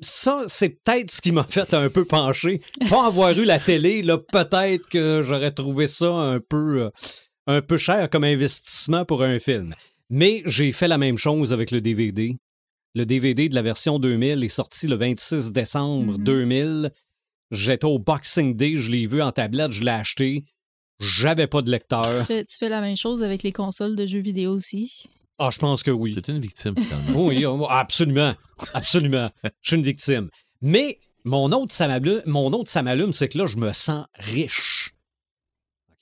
ça, 0.00 0.42
c'est 0.46 0.70
peut-être 0.70 1.10
ce 1.10 1.20
qui 1.20 1.32
m'a 1.32 1.44
fait 1.44 1.72
un 1.74 1.88
peu 1.90 2.04
pencher. 2.04 2.60
Pas 2.88 3.06
avoir 3.06 3.36
eu 3.38 3.44
la 3.44 3.58
télé, 3.58 4.02
là, 4.02 4.18
peut-être 4.18 4.88
que 4.88 5.22
j'aurais 5.24 5.50
trouvé 5.52 5.86
ça 5.88 6.08
un 6.08 6.40
peu, 6.40 6.82
euh, 6.82 6.90
un 7.46 7.60
peu 7.62 7.76
cher 7.76 8.08
comme 8.10 8.24
investissement 8.24 9.04
pour 9.04 9.22
un 9.22 9.38
film. 9.38 9.74
Mais 10.10 10.42
j'ai 10.46 10.72
fait 10.72 10.88
la 10.88 10.98
même 10.98 11.18
chose 11.18 11.52
avec 11.52 11.70
le 11.70 11.80
DVD. 11.80 12.36
Le 12.94 13.04
DVD 13.04 13.48
de 13.48 13.54
la 13.54 13.62
version 13.62 13.98
2000 13.98 14.42
est 14.42 14.48
sorti 14.48 14.86
le 14.86 14.96
26 14.96 15.52
décembre 15.52 16.16
Mhm. 16.16 16.24
2000. 16.24 16.90
J'étais 17.50 17.86
au 17.86 17.98
Boxing 17.98 18.54
Day, 18.56 18.76
je 18.76 18.90
l'ai 18.90 19.06
vu 19.06 19.22
en 19.22 19.32
tablette, 19.32 19.72
je 19.72 19.82
l'ai 19.82 19.90
acheté. 19.90 20.44
J'avais 21.00 21.46
pas 21.46 21.60
de 21.62 21.66
Tu 21.66 21.72
lecteur. 21.72 22.26
fais, 22.26 22.44
tu 22.44 22.56
fais 22.56 22.68
la 22.68 22.80
même 22.80 22.96
chose 22.96 23.22
avec 23.22 23.42
les 23.42 23.52
consoles 23.52 23.94
de 23.96 24.06
jeux 24.06 24.18
vidéo 24.18 24.52
aussi? 24.52 25.04
Ah, 25.38 25.50
je 25.52 25.58
pense 25.58 25.82
que 25.84 25.90
oui. 25.92 26.12
C'est 26.14 26.28
une 26.28 26.40
victime, 26.40 26.74
finalement. 26.76 27.26
Oui, 27.26 27.44
absolument. 27.70 28.34
Absolument. 28.74 29.30
Je 29.44 29.50
suis 29.62 29.76
une 29.76 29.82
victime. 29.84 30.28
Mais 30.60 30.98
mon 31.24 31.52
autre 31.52 31.72
ça 31.72 31.86
m'allume, 31.86 32.22
mon 32.26 32.52
autre 32.52 32.68
ça 32.70 32.82
m'allume, 32.82 33.12
c'est 33.12 33.28
que 33.28 33.38
là, 33.38 33.46
je 33.46 33.56
me 33.56 33.72
sens 33.72 34.04
riche. 34.16 34.92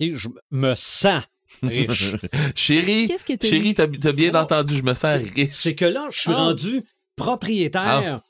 OK? 0.00 0.08
Je 0.14 0.28
me 0.50 0.74
sens 0.74 1.22
riche. 1.62 2.14
chérie, 2.54 3.08
que 3.08 3.34
t'as 3.34 3.48
chérie, 3.48 3.74
t'as 3.74 3.86
t'as 3.88 4.12
bien 4.12 4.34
entendu, 4.34 4.74
je 4.76 4.82
me 4.82 4.94
sens 4.94 5.20
riche. 5.34 5.48
c'est 5.50 5.74
que 5.74 5.84
là, 5.84 6.08
je 6.10 6.18
suis 6.20 6.30
Ah. 6.32 6.36
rendu 6.36 6.82
propriétaire 7.16 8.20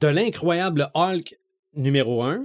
de 0.00 0.06
l'incroyable 0.08 0.90
Hulk 0.94 1.34
numéro 1.76 2.22
1, 2.22 2.44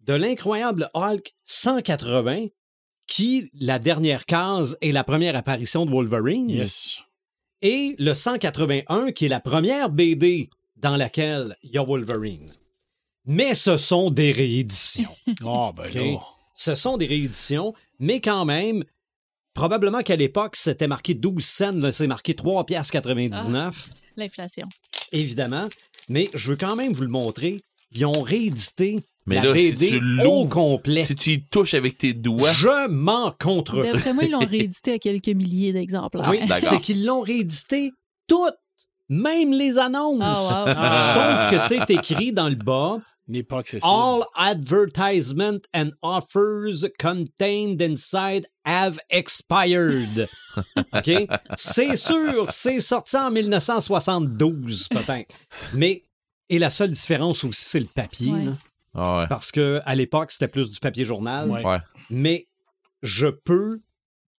de 0.00 0.14
l'incroyable 0.14 0.88
Hulk 0.94 1.34
180, 1.44 2.46
qui, 3.06 3.50
la 3.54 3.78
dernière 3.78 4.24
case, 4.26 4.76
est 4.80 4.92
la 4.92 5.04
première 5.04 5.36
apparition 5.36 5.84
de 5.86 5.90
Wolverine. 5.90 6.48
Yes. 6.48 7.00
et 7.60 7.94
le 7.98 8.14
181, 8.14 9.12
qui 9.12 9.26
est 9.26 9.28
la 9.28 9.40
première 9.40 9.90
BD 9.90 10.50
dans 10.76 10.96
laquelle 10.96 11.56
il 11.62 11.70
y 11.70 11.78
a 11.78 11.84
Wolverine. 11.84 12.46
Mais 13.24 13.54
ce 13.54 13.76
sont 13.76 14.10
des 14.10 14.32
rééditions. 14.32 15.14
Ah, 15.44 15.70
ben 15.76 15.84
OK? 15.86 15.94
là. 15.94 16.18
ce 16.56 16.74
sont 16.74 16.96
des 16.96 17.06
rééditions, 17.06 17.72
mais 18.00 18.20
quand 18.20 18.44
même, 18.44 18.84
probablement 19.54 20.02
qu'à 20.02 20.16
l'époque, 20.16 20.56
c'était 20.56 20.88
marqué 20.88 21.14
12 21.14 21.44
cents, 21.44 21.72
là, 21.72 21.92
c'est 21.92 22.08
marqué 22.08 22.34
3 22.34 22.66
piastres 22.66 22.92
99, 22.92 23.90
L'inflation. 24.16 24.68
évidemment. 25.12 25.68
Mais 26.08 26.28
je 26.34 26.50
veux 26.50 26.56
quand 26.56 26.74
même 26.74 26.92
vous 26.92 27.02
le 27.02 27.08
montrer. 27.08 27.58
Ils 27.94 28.06
ont 28.06 28.22
réédité 28.22 29.00
Mais 29.26 29.36
la 29.36 29.44
là, 29.44 29.56
si 29.56 29.72
BD 29.72 30.00
tu 30.00 30.26
au 30.26 30.46
complet. 30.46 31.04
Si 31.04 31.14
tu 31.14 31.30
y 31.30 31.44
touches 31.46 31.74
avec 31.74 31.98
tes 31.98 32.14
doigts, 32.14 32.52
Je 32.52 32.88
m'en 32.88 33.32
contre. 33.32 33.82
D'après 33.82 34.12
moi, 34.12 34.24
ils 34.24 34.30
l'ont 34.30 34.38
réédité 34.46 34.94
à 34.94 34.98
quelques 34.98 35.28
milliers 35.28 35.72
d'exemplaires. 35.72 36.28
Oui, 36.30 36.40
c'est 36.58 36.80
qu'ils 36.80 37.04
l'ont 37.04 37.20
réédité 37.20 37.92
toute, 38.26 38.54
même 39.08 39.52
les 39.52 39.78
annonces. 39.78 40.22
Ah, 40.22 41.44
wow. 41.44 41.50
Sauf 41.50 41.50
que 41.50 41.68
c'est 41.68 41.90
écrit 41.90 42.32
dans 42.32 42.48
le 42.48 42.54
bas 42.54 42.98
N'est 43.28 43.44
pas 43.44 43.58
accessible. 43.58 43.86
All 43.86 44.24
advertisement 44.34 45.60
and 45.74 45.90
offers 46.02 46.84
contained 46.98 47.80
inside 47.80 48.48
have 48.64 48.98
expired. 49.10 50.28
OK? 50.76 51.28
C'est 51.56 51.96
sûr, 51.96 52.50
c'est 52.50 52.80
sorti 52.80 53.16
en 53.16 53.30
1972, 53.30 54.88
peut-être. 54.88 55.36
Mais, 55.74 56.02
et 56.48 56.58
la 56.58 56.70
seule 56.70 56.90
différence 56.90 57.44
aussi, 57.44 57.64
c'est 57.64 57.80
le 57.80 57.86
papier. 57.86 58.32
Ouais. 58.32 58.44
là. 58.44 58.52
Ah 58.94 59.18
ouais. 59.20 59.26
Parce 59.28 59.50
qu'à 59.52 59.94
l'époque, 59.94 60.30
c'était 60.32 60.48
plus 60.48 60.70
du 60.70 60.78
papier 60.78 61.04
journal. 61.04 61.50
Ouais. 61.50 61.64
Ouais. 61.64 61.78
Mais 62.10 62.46
je 63.02 63.26
peux, 63.28 63.80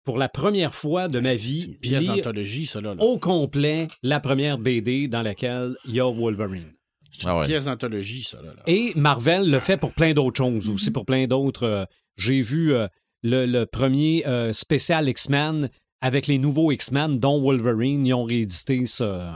pour 0.04 0.18
la 0.18 0.30
première 0.30 0.76
fois 0.76 1.08
de 1.08 1.20
ma 1.20 1.34
vie, 1.36 1.78
Pièce 1.82 2.04
lire 2.04 2.16
d'anthologie, 2.18 2.68
ça, 2.68 2.80
là. 2.82 2.94
là. 2.94 3.04
au 3.04 3.18
complet 3.18 3.88
la 4.04 4.20
première 4.20 4.58
BD 4.60 5.08
dans 5.08 5.22
laquelle 5.24 5.76
il 5.86 5.96
y 5.96 6.00
a 6.00 6.12
Wolverine. 6.12 6.72
C'est 7.12 7.24
une 7.24 7.30
Ah 7.30 7.40
ouais. 7.40 7.46
pièce 7.48 7.66
d'anthologie, 7.66 8.24
ça, 8.24 8.38
là. 8.42 8.54
là. 8.56 8.64
Et 8.68 8.92
Marvel 8.96 9.50
le 9.50 9.60
fait 9.60 9.78
pour 9.78 9.94
plein 9.94 10.14
d'autres 10.14 10.38
choses 10.38 10.70
aussi, 10.70 10.92
pour 10.92 11.06
plein 11.06 11.26
d'autres. 11.28 11.64
euh, 11.64 11.86
J'ai 12.18 12.42
vu 12.42 12.74
euh, 12.74 12.88
le, 13.24 13.46
le 13.46 13.66
premier 13.66 14.26
euh, 14.28 14.52
spécial 14.54 15.08
X-Men 15.10 15.70
avec 16.02 16.28
les 16.28 16.38
nouveaux 16.38 16.72
X-Men, 16.72 17.20
dont 17.20 17.42
Wolverine. 17.42 18.06
Ils 18.06 18.14
ont 18.14 18.24
réédité 18.24 18.86
ce- 18.86 19.32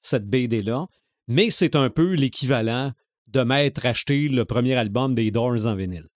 cette 0.00 0.26
BD-là. 0.28 0.86
Mais 1.28 1.50
c'est 1.50 1.76
un 1.76 1.90
peu 1.90 2.12
l'équivalent 2.12 2.92
de 3.26 3.42
m'être 3.42 3.84
acheté 3.84 4.28
le 4.28 4.44
premier 4.44 4.74
album 4.74 5.14
des 5.14 5.30
Doors 5.30 5.66
en 5.66 5.74
vinyle. 5.74 6.08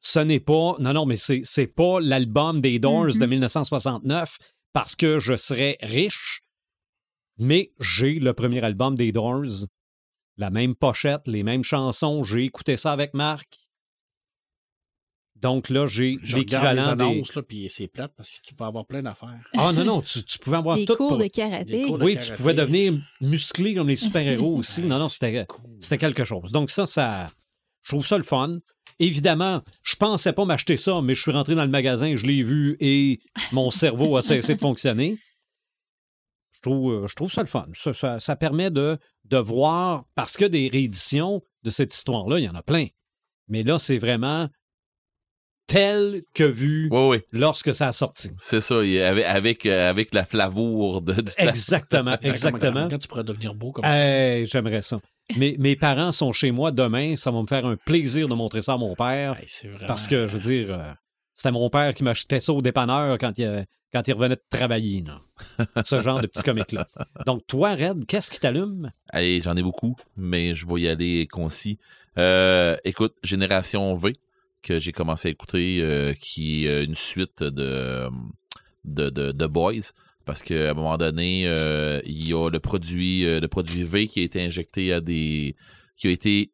Ce 0.00 0.20
n'est 0.20 0.40
pas. 0.40 0.76
Non, 0.78 0.92
non, 0.92 1.06
mais 1.06 1.16
c'est 1.16 1.40
c'est 1.42 1.66
pas 1.66 1.98
l'album 2.00 2.60
des 2.60 2.78
Doors 2.78 3.18
de 3.18 3.26
1969 3.26 4.38
parce 4.72 4.94
que 4.94 5.18
je 5.18 5.36
serais 5.36 5.76
riche, 5.80 6.42
mais 7.38 7.72
j'ai 7.80 8.20
le 8.20 8.32
premier 8.32 8.62
album 8.62 8.94
des 8.94 9.10
Doors 9.10 9.66
la 10.38 10.50
même 10.50 10.74
pochette, 10.76 11.26
les 11.26 11.42
mêmes 11.42 11.64
chansons. 11.64 12.22
J'ai 12.22 12.44
écouté 12.44 12.76
ça 12.76 12.92
avec 12.92 13.12
Marc. 13.12 13.67
Donc 15.40 15.68
là, 15.68 15.86
j'ai 15.86 16.16
l'équivalent 16.24 16.94
des... 16.96 17.02
annonces, 17.02 17.34
là, 17.34 17.42
puis 17.42 17.68
c'est 17.70 17.86
plate 17.86 18.12
parce 18.16 18.28
que 18.30 18.36
tu 18.42 18.54
peux 18.54 18.64
avoir 18.64 18.84
plein 18.86 19.02
d'affaires. 19.02 19.38
Ah 19.56 19.72
non, 19.72 19.84
non, 19.84 20.02
tu, 20.02 20.24
tu 20.24 20.38
pouvais 20.38 20.56
avoir 20.56 20.76
Des 20.76 20.84
tout 20.84 20.96
cours 20.96 21.08
pour- 21.10 21.18
de 21.18 21.26
karaté. 21.28 21.64
Des 21.64 21.82
cours 21.84 21.98
de 21.98 22.04
Oui, 22.04 22.12
tu 22.14 22.18
karaté. 22.18 22.36
pouvais 22.36 22.54
devenir 22.54 22.94
musclé 23.20 23.74
comme 23.74 23.88
les 23.88 23.96
super-héros 23.96 24.56
aussi. 24.58 24.82
Non, 24.82 24.98
non, 24.98 25.08
c'était 25.08 25.46
Cool. 25.46 25.76
c'était 25.80 25.98
quelque 25.98 26.24
chose. 26.24 26.50
Donc 26.52 26.70
ça, 26.70 26.86
ça... 26.86 27.28
Je 27.82 27.90
trouve 27.90 28.04
ça 28.06 28.18
le 28.18 28.24
fun. 28.24 28.58
Évidemment, 28.98 29.62
je 29.84 29.94
pensais 29.94 30.32
pas 30.32 30.44
m'acheter 30.44 30.76
ça, 30.76 31.00
mais 31.02 31.14
je 31.14 31.22
suis 31.22 31.30
rentré 31.30 31.54
dans 31.54 31.64
le 31.64 31.70
magasin, 31.70 32.16
je 32.16 32.26
l'ai 32.26 32.42
vu 32.42 32.76
et 32.80 33.20
mon 33.52 33.70
cerveau 33.70 34.16
a 34.16 34.22
cessé 34.22 34.56
de 34.56 34.60
fonctionner. 34.68 35.18
Je 36.52 36.60
trouve, 36.62 36.92
euh, 36.92 37.06
je 37.06 37.14
trouve 37.14 37.30
ça 37.30 37.42
le 37.42 37.46
fun. 37.46 37.68
Ça, 37.74 37.92
ça- 37.92 38.18
ça 38.18 38.34
permet 38.34 38.70
de, 38.70 38.98
de 39.24 39.36
voir, 39.36 40.04
parce 40.16 40.36
que 40.36 40.44
des 40.44 40.68
rééditions 40.68 41.42
de 41.62 41.70
cette 41.70 41.94
histoire-là, 41.94 42.40
il 42.40 42.44
y 42.44 42.48
en 42.48 42.56
a 42.56 42.62
plein. 42.64 42.86
Mais 43.46 43.62
là, 43.62 43.78
c'est 43.78 43.98
vraiment 43.98 44.48
tel 45.68 46.22
que 46.34 46.42
vu 46.42 46.88
Oui, 46.90 47.06
oui. 47.08 47.18
lorsque 47.32 47.72
ça 47.72 47.88
a 47.88 47.92
sorti. 47.92 48.30
C'est 48.36 48.60
ça. 48.60 48.78
Avec, 48.78 49.24
avec, 49.24 49.66
euh, 49.66 49.88
avec 49.90 50.12
la 50.14 50.24
flavour 50.24 51.02
de, 51.02 51.12
du 51.12 51.32
Exactement, 51.38 52.16
exactement. 52.22 52.84
regarde, 52.86 53.00
tu 53.02 53.06
pourrais 53.06 53.22
devenir 53.22 53.54
beau 53.54 53.70
comme 53.70 53.84
ça. 53.84 53.94
Hey, 53.96 54.46
J'aimerais 54.46 54.82
ça. 54.82 54.98
Mais 55.36 55.54
mes 55.58 55.76
parents 55.76 56.10
sont 56.10 56.32
chez 56.32 56.50
moi 56.50 56.70
demain. 56.72 57.14
Ça 57.16 57.30
va 57.30 57.40
me 57.42 57.46
faire 57.46 57.66
un 57.66 57.76
plaisir 57.76 58.28
de 58.28 58.34
montrer 58.34 58.62
ça 58.62 58.72
à 58.72 58.76
mon 58.78 58.94
père. 58.96 59.36
Hey, 59.38 59.46
vraiment... 59.70 59.86
Parce 59.86 60.08
que, 60.08 60.26
je 60.26 60.38
veux 60.38 60.42
dire, 60.64 60.72
euh, 60.74 60.82
c'était 61.36 61.52
mon 61.52 61.68
père 61.70 61.92
qui 61.94 62.02
m'achetait 62.02 62.40
ça 62.40 62.52
au 62.52 62.62
dépanneur 62.62 63.18
quand 63.18 63.38
il, 63.38 63.44
euh, 63.44 63.62
quand 63.92 64.08
il 64.08 64.14
revenait 64.14 64.36
de 64.36 64.42
travailler. 64.50 65.04
là. 65.06 65.20
Ce 65.84 66.00
genre 66.00 66.20
de 66.20 66.26
petit 66.26 66.42
comique-là. 66.42 66.88
Donc, 67.26 67.46
toi, 67.46 67.74
Red, 67.74 68.06
qu'est-ce 68.06 68.30
qui 68.30 68.40
t'allume? 68.40 68.90
Allez, 69.10 69.40
j'en 69.42 69.54
ai 69.54 69.62
beaucoup, 69.62 69.94
mais 70.16 70.54
je 70.54 70.66
vais 70.66 70.80
y 70.80 70.88
aller 70.88 71.26
concis. 71.30 71.78
Euh, 72.18 72.76
écoute, 72.84 73.14
Génération 73.22 73.94
V, 73.96 74.14
que 74.68 74.78
j'ai 74.78 74.92
commencé 74.92 75.28
à 75.28 75.30
écouter, 75.30 75.80
euh, 75.82 76.12
qui 76.14 76.66
est 76.66 76.84
une 76.84 76.94
suite 76.94 77.42
de, 77.42 78.08
de, 78.84 79.10
de, 79.10 79.32
de 79.32 79.46
Boys. 79.46 79.92
Parce 80.28 80.42
qu'à 80.42 80.70
un 80.70 80.74
moment 80.74 80.98
donné, 80.98 81.44
euh, 81.46 82.02
il 82.04 82.28
y 82.28 82.34
a 82.34 82.50
le 82.50 82.60
produit, 82.60 83.24
euh, 83.24 83.40
le 83.40 83.48
produit 83.48 83.82
V 83.84 84.06
qui 84.06 84.20
a 84.20 84.24
été 84.24 84.44
injecté 84.44 84.92
à 84.92 85.00
des. 85.00 85.56
qui 85.96 86.08
a 86.08 86.10
été 86.10 86.52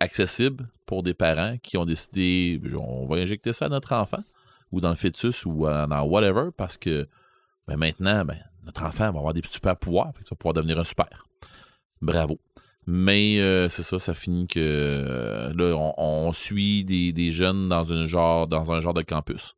accessible 0.00 0.66
pour 0.86 1.02
des 1.02 1.12
parents 1.14 1.56
qui 1.62 1.76
ont 1.76 1.84
décidé 1.84 2.60
on 2.74 3.06
va 3.06 3.16
injecter 3.16 3.52
ça 3.52 3.66
à 3.66 3.68
notre 3.68 3.92
enfant, 3.92 4.24
ou 4.72 4.80
dans 4.80 4.88
le 4.88 4.96
fœtus, 4.96 5.44
ou 5.44 5.66
euh, 5.66 5.86
dans 5.86 6.02
whatever, 6.04 6.48
parce 6.56 6.78
que 6.78 7.06
ben, 7.68 7.76
maintenant, 7.76 8.24
ben, 8.24 8.38
notre 8.64 8.82
enfant 8.82 9.12
va 9.12 9.18
avoir 9.18 9.34
des 9.34 9.42
super 9.48 9.76
pouvoirs, 9.76 10.12
que 10.14 10.24
ça 10.24 10.30
va 10.34 10.36
pouvoir 10.36 10.54
devenir 10.54 10.78
un 10.78 10.84
super. 10.84 11.26
Bravo. 12.00 12.40
Mais 12.86 13.38
euh, 13.38 13.68
c'est 13.68 13.84
ça, 13.84 13.98
ça 13.98 14.12
finit 14.12 14.48
que 14.48 14.58
euh, 14.58 15.52
là, 15.54 15.76
on, 15.98 16.32
suit 16.32 16.84
des, 16.84 17.12
des 17.12 17.30
jeunes 17.30 17.68
dans 17.68 17.84
genre 18.06 18.48
dans 18.48 18.72
un 18.72 18.80
genre 18.80 18.94
de 18.94 19.02
campus. 19.02 19.54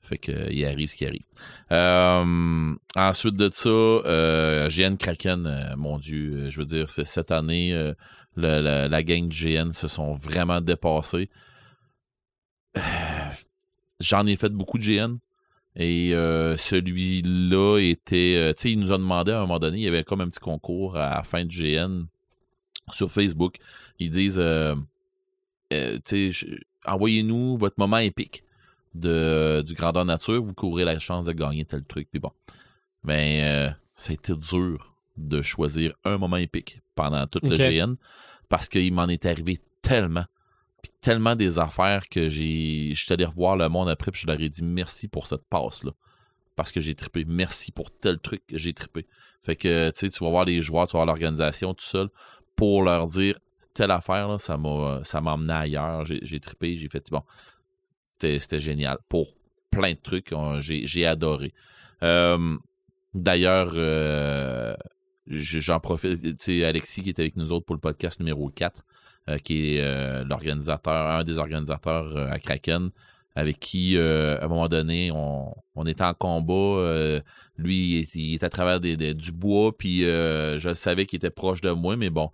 Fait 0.00 0.18
que 0.18 0.50
il 0.52 0.64
arrive 0.66 0.88
ce 0.90 0.96
qui 0.96 1.06
arrive. 1.06 1.24
Euh, 1.72 2.74
ensuite 2.96 3.36
de 3.36 3.48
ça, 3.52 4.68
GN 4.68 4.96
Kraken, 4.96 5.74
mon 5.76 5.98
Dieu, 5.98 6.50
je 6.50 6.58
veux 6.58 6.66
dire, 6.66 6.88
cette 6.88 7.30
année, 7.30 7.92
la, 8.36 8.88
la 8.88 9.02
gang 9.02 9.28
de 9.28 9.32
GN 9.32 9.72
se 9.72 9.88
sont 9.88 10.14
vraiment 10.14 10.60
dépassés. 10.60 11.30
J'en 14.00 14.26
ai 14.26 14.36
fait 14.36 14.50
beaucoup 14.50 14.78
de 14.78 14.84
GN. 14.84 15.18
Et 15.76 16.10
celui-là 16.10 17.78
était. 17.78 18.52
tu 18.56 18.60
sais, 18.60 18.72
il 18.72 18.80
nous 18.80 18.92
a 18.92 18.98
demandé 18.98 19.32
à 19.32 19.38
un 19.38 19.42
moment 19.42 19.58
donné, 19.60 19.78
il 19.78 19.84
y 19.84 19.88
avait 19.88 20.04
comme 20.04 20.20
un 20.20 20.28
petit 20.28 20.40
concours 20.40 20.96
à 20.96 21.14
la 21.14 21.22
fin 21.22 21.44
de 21.44 21.50
GN 21.50 22.06
sur 22.90 23.10
Facebook. 23.10 23.56
Ils 23.98 24.10
disent 24.10 24.38
euh, 24.38 24.74
euh, 25.72 25.98
envoyez-nous 26.84 27.56
votre 27.56 27.76
moment 27.78 27.98
épique 27.98 28.44
de, 28.94 29.62
du 29.66 29.74
grandeur 29.74 30.04
nature, 30.04 30.42
vous 30.42 30.54
courez 30.54 30.84
la 30.84 30.98
chance 30.98 31.24
de 31.24 31.32
gagner 31.32 31.64
tel 31.64 31.84
truc. 31.84 32.08
Puis 32.10 32.20
bon. 32.20 32.30
Mais 33.02 33.42
euh, 33.44 33.70
ça 33.94 34.12
a 34.12 34.14
été 34.14 34.34
dur 34.34 34.94
de 35.16 35.42
choisir 35.42 35.94
un 36.04 36.18
moment 36.18 36.36
épique 36.36 36.80
pendant 36.94 37.26
toute 37.26 37.46
le 37.46 37.54
Ok. 37.54 37.60
GN 37.60 37.94
parce 38.48 38.68
qu'il 38.68 38.92
m'en 38.92 39.08
est 39.08 39.26
arrivé 39.26 39.58
tellement. 39.82 40.24
Puis 40.82 40.92
tellement 41.00 41.34
des 41.34 41.58
affaires 41.58 42.08
que 42.08 42.28
j'ai. 42.28 42.92
Je 42.94 43.04
suis 43.04 43.12
allé 43.12 43.24
revoir 43.24 43.56
le 43.56 43.68
monde 43.68 43.88
après, 43.88 44.10
puis 44.10 44.20
je 44.20 44.26
leur 44.26 44.40
ai 44.40 44.48
dit 44.48 44.62
merci 44.62 45.08
pour 45.08 45.26
cette 45.26 45.44
passe-là. 45.48 45.92
Parce 46.56 46.70
que 46.70 46.80
j'ai 46.80 46.94
trippé. 46.94 47.24
Merci 47.26 47.72
pour 47.72 47.90
tel 47.90 48.18
truc 48.18 48.46
que 48.46 48.58
j'ai 48.58 48.74
trippé. 48.74 49.06
Fait 49.42 49.56
que, 49.56 49.90
tu 49.90 49.98
sais, 49.98 50.10
tu 50.10 50.22
vas 50.22 50.30
voir 50.30 50.44
les 50.44 50.62
joueurs, 50.62 50.86
tu 50.86 50.92
vas 50.92 50.98
voir 50.98 51.06
l'organisation 51.06 51.74
tout 51.74 51.84
seul 51.84 52.10
pour 52.56 52.82
leur 52.82 53.06
dire 53.06 53.38
telle 53.72 53.90
affaire, 53.90 54.28
là, 54.28 54.38
ça 54.38 54.56
m'a 54.56 55.32
emmené 55.32 55.52
ailleurs. 55.52 56.04
J'ai 56.06 56.40
trippé, 56.40 56.76
j'ai 56.76 56.88
fait, 56.88 57.10
bon, 57.10 57.22
c'était 58.18 58.58
génial. 58.60 58.98
Pour 59.08 59.28
plein 59.70 59.92
de 59.92 59.98
trucs, 60.00 60.32
j'ai 60.60 61.06
adoré. 61.06 61.52
D'ailleurs, 63.14 63.72
euh, 63.74 64.74
je- 65.26 65.60
j'en 65.60 65.78
profite, 65.80 66.36
tu 66.38 66.64
Alexis 66.64 67.02
qui 67.02 67.10
est 67.10 67.18
avec 67.20 67.36
nous 67.36 67.52
autres 67.52 67.64
pour 67.64 67.74
le 67.76 67.80
podcast 67.80 68.18
numéro 68.18 68.48
4, 68.50 68.82
euh, 69.28 69.38
qui 69.38 69.76
est 69.76 69.80
euh, 69.80 70.24
l'organisateur, 70.24 71.06
un 71.18 71.24
des 71.24 71.38
organisateurs 71.38 72.16
à 72.16 72.38
Kraken, 72.38 72.90
avec 73.34 73.58
qui, 73.60 73.96
euh, 73.96 74.38
à 74.40 74.44
un 74.44 74.48
moment 74.48 74.68
donné, 74.68 75.10
on, 75.12 75.54
on 75.74 75.86
était 75.86 76.04
en 76.04 76.14
combat. 76.14 76.52
euh, 76.54 77.20
lui, 77.56 78.00
il 78.00 78.08
il 78.14 78.34
est 78.34 78.44
à 78.44 78.50
travers 78.50 78.80
des, 78.80 78.96
des- 78.96 79.14
du 79.14 79.32
bois, 79.32 79.76
puis 79.76 80.04
euh, 80.04 80.58
je 80.60 80.72
savais 80.72 81.06
qu'il 81.06 81.16
était 81.18 81.30
proche 81.30 81.60
de 81.60 81.70
moi, 81.70 81.96
mais 81.96 82.10
bon, 82.10 82.30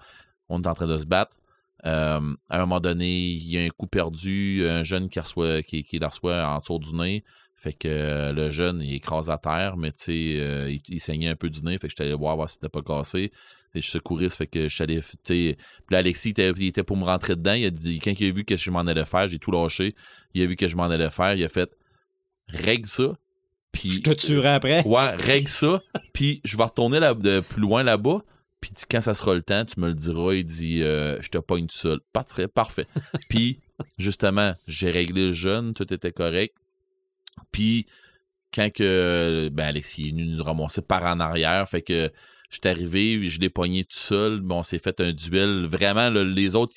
on 0.48 0.62
est 0.62 0.66
en 0.66 0.74
train 0.74 0.86
de 0.86 0.98
se 0.98 1.04
battre. 1.06 1.36
À 1.82 2.18
un 2.18 2.58
moment 2.60 2.80
donné, 2.80 3.08
il 3.30 3.48
y 3.48 3.58
a 3.58 3.62
un 3.62 3.68
coup 3.70 3.86
perdu, 3.86 4.66
un 4.68 4.82
jeune 4.82 5.08
qui, 5.08 5.18
reçoit, 5.20 5.62
qui, 5.62 5.82
qui 5.82 5.98
reçoit 5.98 6.46
en 6.46 6.58
dessous 6.58 6.78
du 6.78 6.92
nez. 6.94 7.24
Fait 7.54 7.72
que 7.72 8.32
le 8.32 8.50
jeune, 8.50 8.80
il 8.82 8.94
écrase 8.94 9.30
à 9.30 9.38
terre, 9.38 9.76
mais 9.76 9.92
tu 9.92 10.02
sais, 10.04 10.14
il, 10.72 10.80
il 10.88 11.00
saignait 11.00 11.28
un 11.30 11.36
peu 11.36 11.50
du 11.50 11.62
nez. 11.62 11.72
Fait 11.78 11.86
que 11.88 11.90
j'étais 11.90 12.04
allé 12.04 12.14
voir, 12.14 12.36
voir 12.36 12.48
si 12.48 12.54
c'était 12.54 12.68
pas 12.68 12.82
cassé. 12.82 13.32
Et 13.74 13.80
je 13.80 13.88
secouriste, 13.88 14.36
fait 14.36 14.46
que 14.46 14.68
je 14.68 14.74
suis 14.74 14.82
allé. 14.82 15.00
Puis 15.24 15.56
là, 15.90 15.98
Alexis, 15.98 16.30
il 16.30 16.32
était, 16.32 16.50
il 16.50 16.66
était 16.66 16.82
pour 16.82 16.96
me 16.96 17.04
rentrer 17.04 17.36
dedans. 17.36 17.52
Il 17.52 17.64
a 17.64 17.70
dit, 17.70 18.00
quand 18.00 18.12
il 18.18 18.28
a 18.28 18.32
vu 18.32 18.44
que 18.44 18.56
je 18.56 18.70
m'en 18.70 18.80
allais 18.80 19.04
faire, 19.04 19.28
j'ai 19.28 19.38
tout 19.38 19.52
lâché. 19.52 19.94
Il 20.34 20.42
a 20.42 20.46
vu 20.46 20.56
que 20.56 20.68
je 20.68 20.76
m'en 20.76 20.84
allais 20.84 21.10
faire. 21.10 21.34
Il 21.34 21.44
a 21.44 21.48
fait, 21.48 21.70
règle 22.48 22.88
ça. 22.88 23.16
Puis, 23.72 23.92
Je 23.92 24.00
te 24.00 24.10
tuerai 24.10 24.48
après. 24.48 24.84
Ouais, 24.84 25.14
règle 25.14 25.48
ça. 25.48 25.80
Puis 26.12 26.40
je 26.44 26.56
vais 26.56 26.64
retourner 26.64 26.98
là, 26.98 27.14
de 27.14 27.40
plus 27.40 27.60
loin 27.60 27.82
là-bas. 27.82 28.22
Puis 28.60 28.72
quand 28.90 29.00
ça 29.00 29.14
sera 29.14 29.34
le 29.34 29.42
temps, 29.42 29.64
tu 29.64 29.80
me 29.80 29.88
le 29.88 29.94
diras. 29.94 30.34
Il 30.34 30.44
dit 30.44 30.82
euh, 30.82 31.20
Je 31.20 31.28
te 31.28 31.38
pogne 31.38 31.66
tout 31.66 31.76
seul. 31.76 32.00
Parfait, 32.12 32.48
parfait. 32.48 32.86
Puis 33.30 33.58
justement, 33.98 34.54
j'ai 34.66 34.90
réglé 34.90 35.28
le 35.28 35.32
jeune, 35.32 35.74
tout 35.74 35.92
était 35.92 36.12
correct. 36.12 36.56
Puis 37.52 37.86
quand 38.52 38.70
que 38.72 39.48
ben 39.52 39.66
Alexis 39.66 40.08
est 40.08 40.10
venu 40.10 40.26
nous 40.26 40.42
ramasser 40.42 40.82
par 40.82 41.04
en 41.04 41.20
arrière, 41.20 41.68
fait 41.68 41.82
que 41.82 42.10
j'étais 42.50 42.68
arrivé, 42.68 43.28
je 43.28 43.40
l'ai 43.40 43.48
pogné 43.48 43.84
tout 43.84 43.96
seul. 43.96 44.40
Bon, 44.40 44.58
on 44.58 44.62
s'est 44.62 44.78
fait 44.78 45.00
un 45.00 45.12
duel. 45.12 45.66
Vraiment, 45.66 46.10
les 46.10 46.56
autres, 46.56 46.74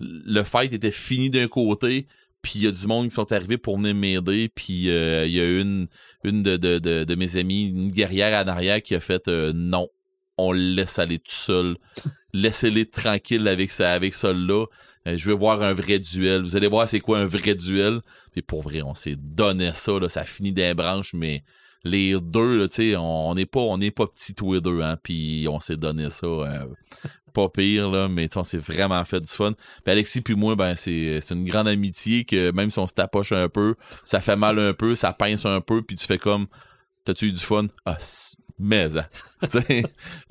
le 0.00 0.42
fight 0.42 0.72
était 0.72 0.90
fini 0.90 1.30
d'un 1.30 1.48
côté. 1.48 2.06
Puis 2.42 2.54
il 2.56 2.62
y 2.64 2.66
a 2.66 2.72
du 2.72 2.86
monde 2.88 3.08
qui 3.08 3.14
sont 3.14 3.30
arrivés 3.30 3.56
pour 3.56 3.76
venir 3.78 3.94
m'aider. 3.94 4.50
Puis 4.52 4.90
euh, 4.90 5.24
il 5.26 5.32
y 5.32 5.40
a 5.40 5.60
une, 5.60 5.86
une 6.24 6.42
de, 6.42 6.56
de, 6.56 6.78
de, 6.78 7.14
mes 7.14 7.36
amis, 7.36 7.68
une 7.68 7.92
guerrière 7.92 8.44
en 8.44 8.48
arrière 8.48 8.82
qui 8.82 8.96
a 8.96 9.00
fait 9.00 9.28
euh, 9.28 9.52
non. 9.54 9.88
on 10.36 10.50
le 10.50 10.58
laisse 10.58 10.98
aller 10.98 11.20
tout 11.20 11.30
seul. 11.30 11.76
Laissez-les 12.34 12.86
tranquilles 12.86 13.46
avec 13.46 13.70
ça, 13.70 13.92
avec 13.92 14.14
ça 14.14 14.32
là. 14.32 14.66
Euh, 15.06 15.16
je 15.16 15.26
veux 15.26 15.34
voir 15.34 15.62
un 15.62 15.72
vrai 15.72 16.00
duel. 16.00 16.42
Vous 16.42 16.56
allez 16.56 16.66
voir 16.66 16.88
c'est 16.88 17.00
quoi 17.00 17.18
un 17.18 17.26
vrai 17.26 17.54
duel. 17.54 18.00
Puis 18.32 18.42
pour 18.42 18.62
vrai, 18.62 18.82
on 18.82 18.94
s'est 18.94 19.16
donné 19.16 19.70
ça, 19.72 19.98
là, 20.00 20.08
ça 20.08 20.24
finit 20.24 20.52
d'un 20.52 20.74
branche, 20.74 21.14
mais 21.14 21.44
les 21.84 22.20
deux, 22.20 22.58
là, 22.58 22.68
tu 22.68 22.74
sais, 22.76 22.96
on 22.96 23.34
n'est 23.34 23.46
pas, 23.46 23.60
on 23.60 23.78
pas 23.78 24.06
petits 24.06 24.34
tous 24.34 24.54
les 24.54 24.60
deux, 24.60 24.80
hein, 24.82 24.96
puis 25.02 25.46
on 25.48 25.60
s'est 25.60 25.76
donné 25.76 26.10
ça. 26.10 26.26
euh, 26.26 26.66
pas 27.32 27.48
pire, 27.48 27.90
là, 27.90 28.08
mais 28.08 28.28
on 28.36 28.44
s'est 28.44 28.58
vraiment 28.58 29.02
fait 29.04 29.20
du 29.20 29.26
fun. 29.26 29.52
Puis 29.84 29.92
Alexis 29.92 30.20
puis 30.20 30.34
moi, 30.34 30.54
ben, 30.54 30.74
c'est 30.74 31.20
c'est 31.20 31.34
une 31.34 31.44
grande 31.44 31.66
amitié 31.66 32.24
que 32.24 32.50
même 32.52 32.70
si 32.70 32.78
on 32.78 32.86
se 32.86 32.92
tapoche 32.92 33.32
un 33.32 33.48
peu, 33.48 33.74
ça 34.04 34.20
fait 34.20 34.36
mal 34.36 34.58
un 34.58 34.74
peu, 34.74 34.94
ça 34.94 35.12
pince 35.12 35.46
un 35.46 35.60
peu, 35.60 35.82
puis 35.82 35.96
tu 35.96 36.06
fais 36.06 36.18
comme, 36.18 36.46
t'as-tu 37.04 37.26
eu 37.26 37.32
du 37.32 37.40
fun? 37.40 37.66
Ah, 37.84 37.96
mais, 38.62 38.96
hein. 38.96 39.06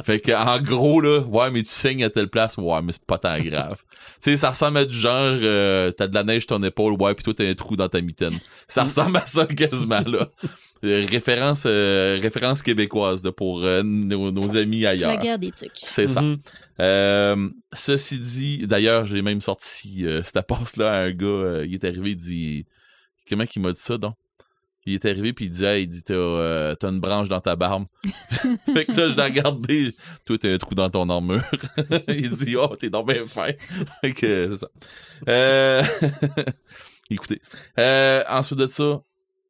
Fait 0.04 0.20
que, 0.20 0.32
en 0.32 0.62
gros, 0.62 1.02
là, 1.02 1.20
ouais, 1.20 1.52
mais 1.52 1.64
tu 1.64 1.70
saignes 1.70 2.04
à 2.04 2.10
telle 2.10 2.30
place, 2.30 2.58
ouais, 2.58 2.82
mais 2.82 2.94
c'est 2.94 3.06
pas 3.06 3.18
tant 3.18 3.40
grave. 3.40 3.78
tu 4.24 4.32
sais, 4.32 4.38
ça 4.38 4.50
ressemble 4.50 4.78
à 4.78 4.86
du 4.86 4.98
genre, 4.98 5.20
euh, 5.20 5.92
t'as 5.92 6.08
de 6.08 6.16
la 6.16 6.24
neige 6.24 6.44
sur 6.44 6.58
ton 6.58 6.64
épaule, 6.64 6.94
ouais, 6.94 7.14
puis 7.14 7.24
toi, 7.24 7.34
t'as 7.36 7.48
un 7.48 7.54
trou 7.54 7.76
dans 7.76 7.90
ta 7.90 8.02
mitaine. 8.02 8.40
Ça 8.68 8.84
ressemble 8.84 9.18
à 9.18 9.26
ça 9.26 9.46
quasiment, 9.46 10.04
là. 10.06 10.30
Euh, 10.84 11.06
référence, 11.08 11.66
euh, 11.68 12.18
référence 12.20 12.64
québécoise, 12.64 13.24
là, 13.24 13.32
pour 13.32 13.64
euh, 13.64 13.84
nos, 13.84 14.32
nos 14.32 14.58
amis 14.58 14.84
ailleurs. 14.88 15.12
La 15.12 15.18
guerre 15.18 15.38
des 15.38 15.52
tucs. 15.52 15.70
C'est 15.86 16.08
ça. 16.08 16.24
Mhm. 16.24 16.40
Euh, 16.80 17.50
ceci 17.72 18.18
dit, 18.18 18.66
d'ailleurs, 18.66 19.06
j'ai 19.06 19.22
même 19.22 19.42
sorti 19.42 20.08
euh, 20.08 20.24
cette 20.24 20.42
passe-là 20.48 20.92
à 20.92 20.98
un 21.04 21.12
gars. 21.12 21.28
euh, 21.28 21.66
il 21.68 21.76
est 21.76 21.86
arrivé, 21.86 22.12
il 22.12 22.16
dit. 22.16 22.66
Comment 23.30 23.46
qu'il 23.46 23.62
m'a 23.62 23.72
dit 23.72 23.80
ça, 23.80 24.00
donc? 24.00 24.16
Il 24.86 24.96
est 24.96 25.06
arrivé, 25.06 25.32
puis 25.34 25.46
il 25.46 25.50
dit, 25.50 25.64
hey, 25.64 25.84
il 25.84 25.88
dit, 25.88 26.02
t'as 26.04 26.14
euh, 26.14 26.76
t'as 26.76 26.90
une 26.90 27.00
branche 27.00 27.30
dans 27.30 27.40
ta 27.40 27.56
barbe. 27.56 27.86
fait 28.74 28.86
que 28.86 28.92
là, 28.94 29.10
je 29.10 29.16
l'ai 29.16 29.24
regardé. 29.24 29.96
Toi, 30.26 30.38
t'as 30.40 30.54
un 30.54 30.58
trou 30.58 30.74
dans 30.74 30.90
ton 30.90 31.08
armure. 31.10 31.44
il 32.08 32.32
dit, 32.32 32.56
oh, 32.56 32.76
t'es 32.76 32.90
dans 32.90 33.04
bien 33.04 33.26
fin. 33.28 33.52
fait 34.02 34.12
que 34.14 34.50
c'est 34.50 34.58
ça. 34.58 34.68
Euh, 35.28 35.84
Écoutez. 37.12 37.42
Euh, 37.78 38.24
ensuite 38.30 38.60
de 38.60 38.68
ça, 38.68 39.04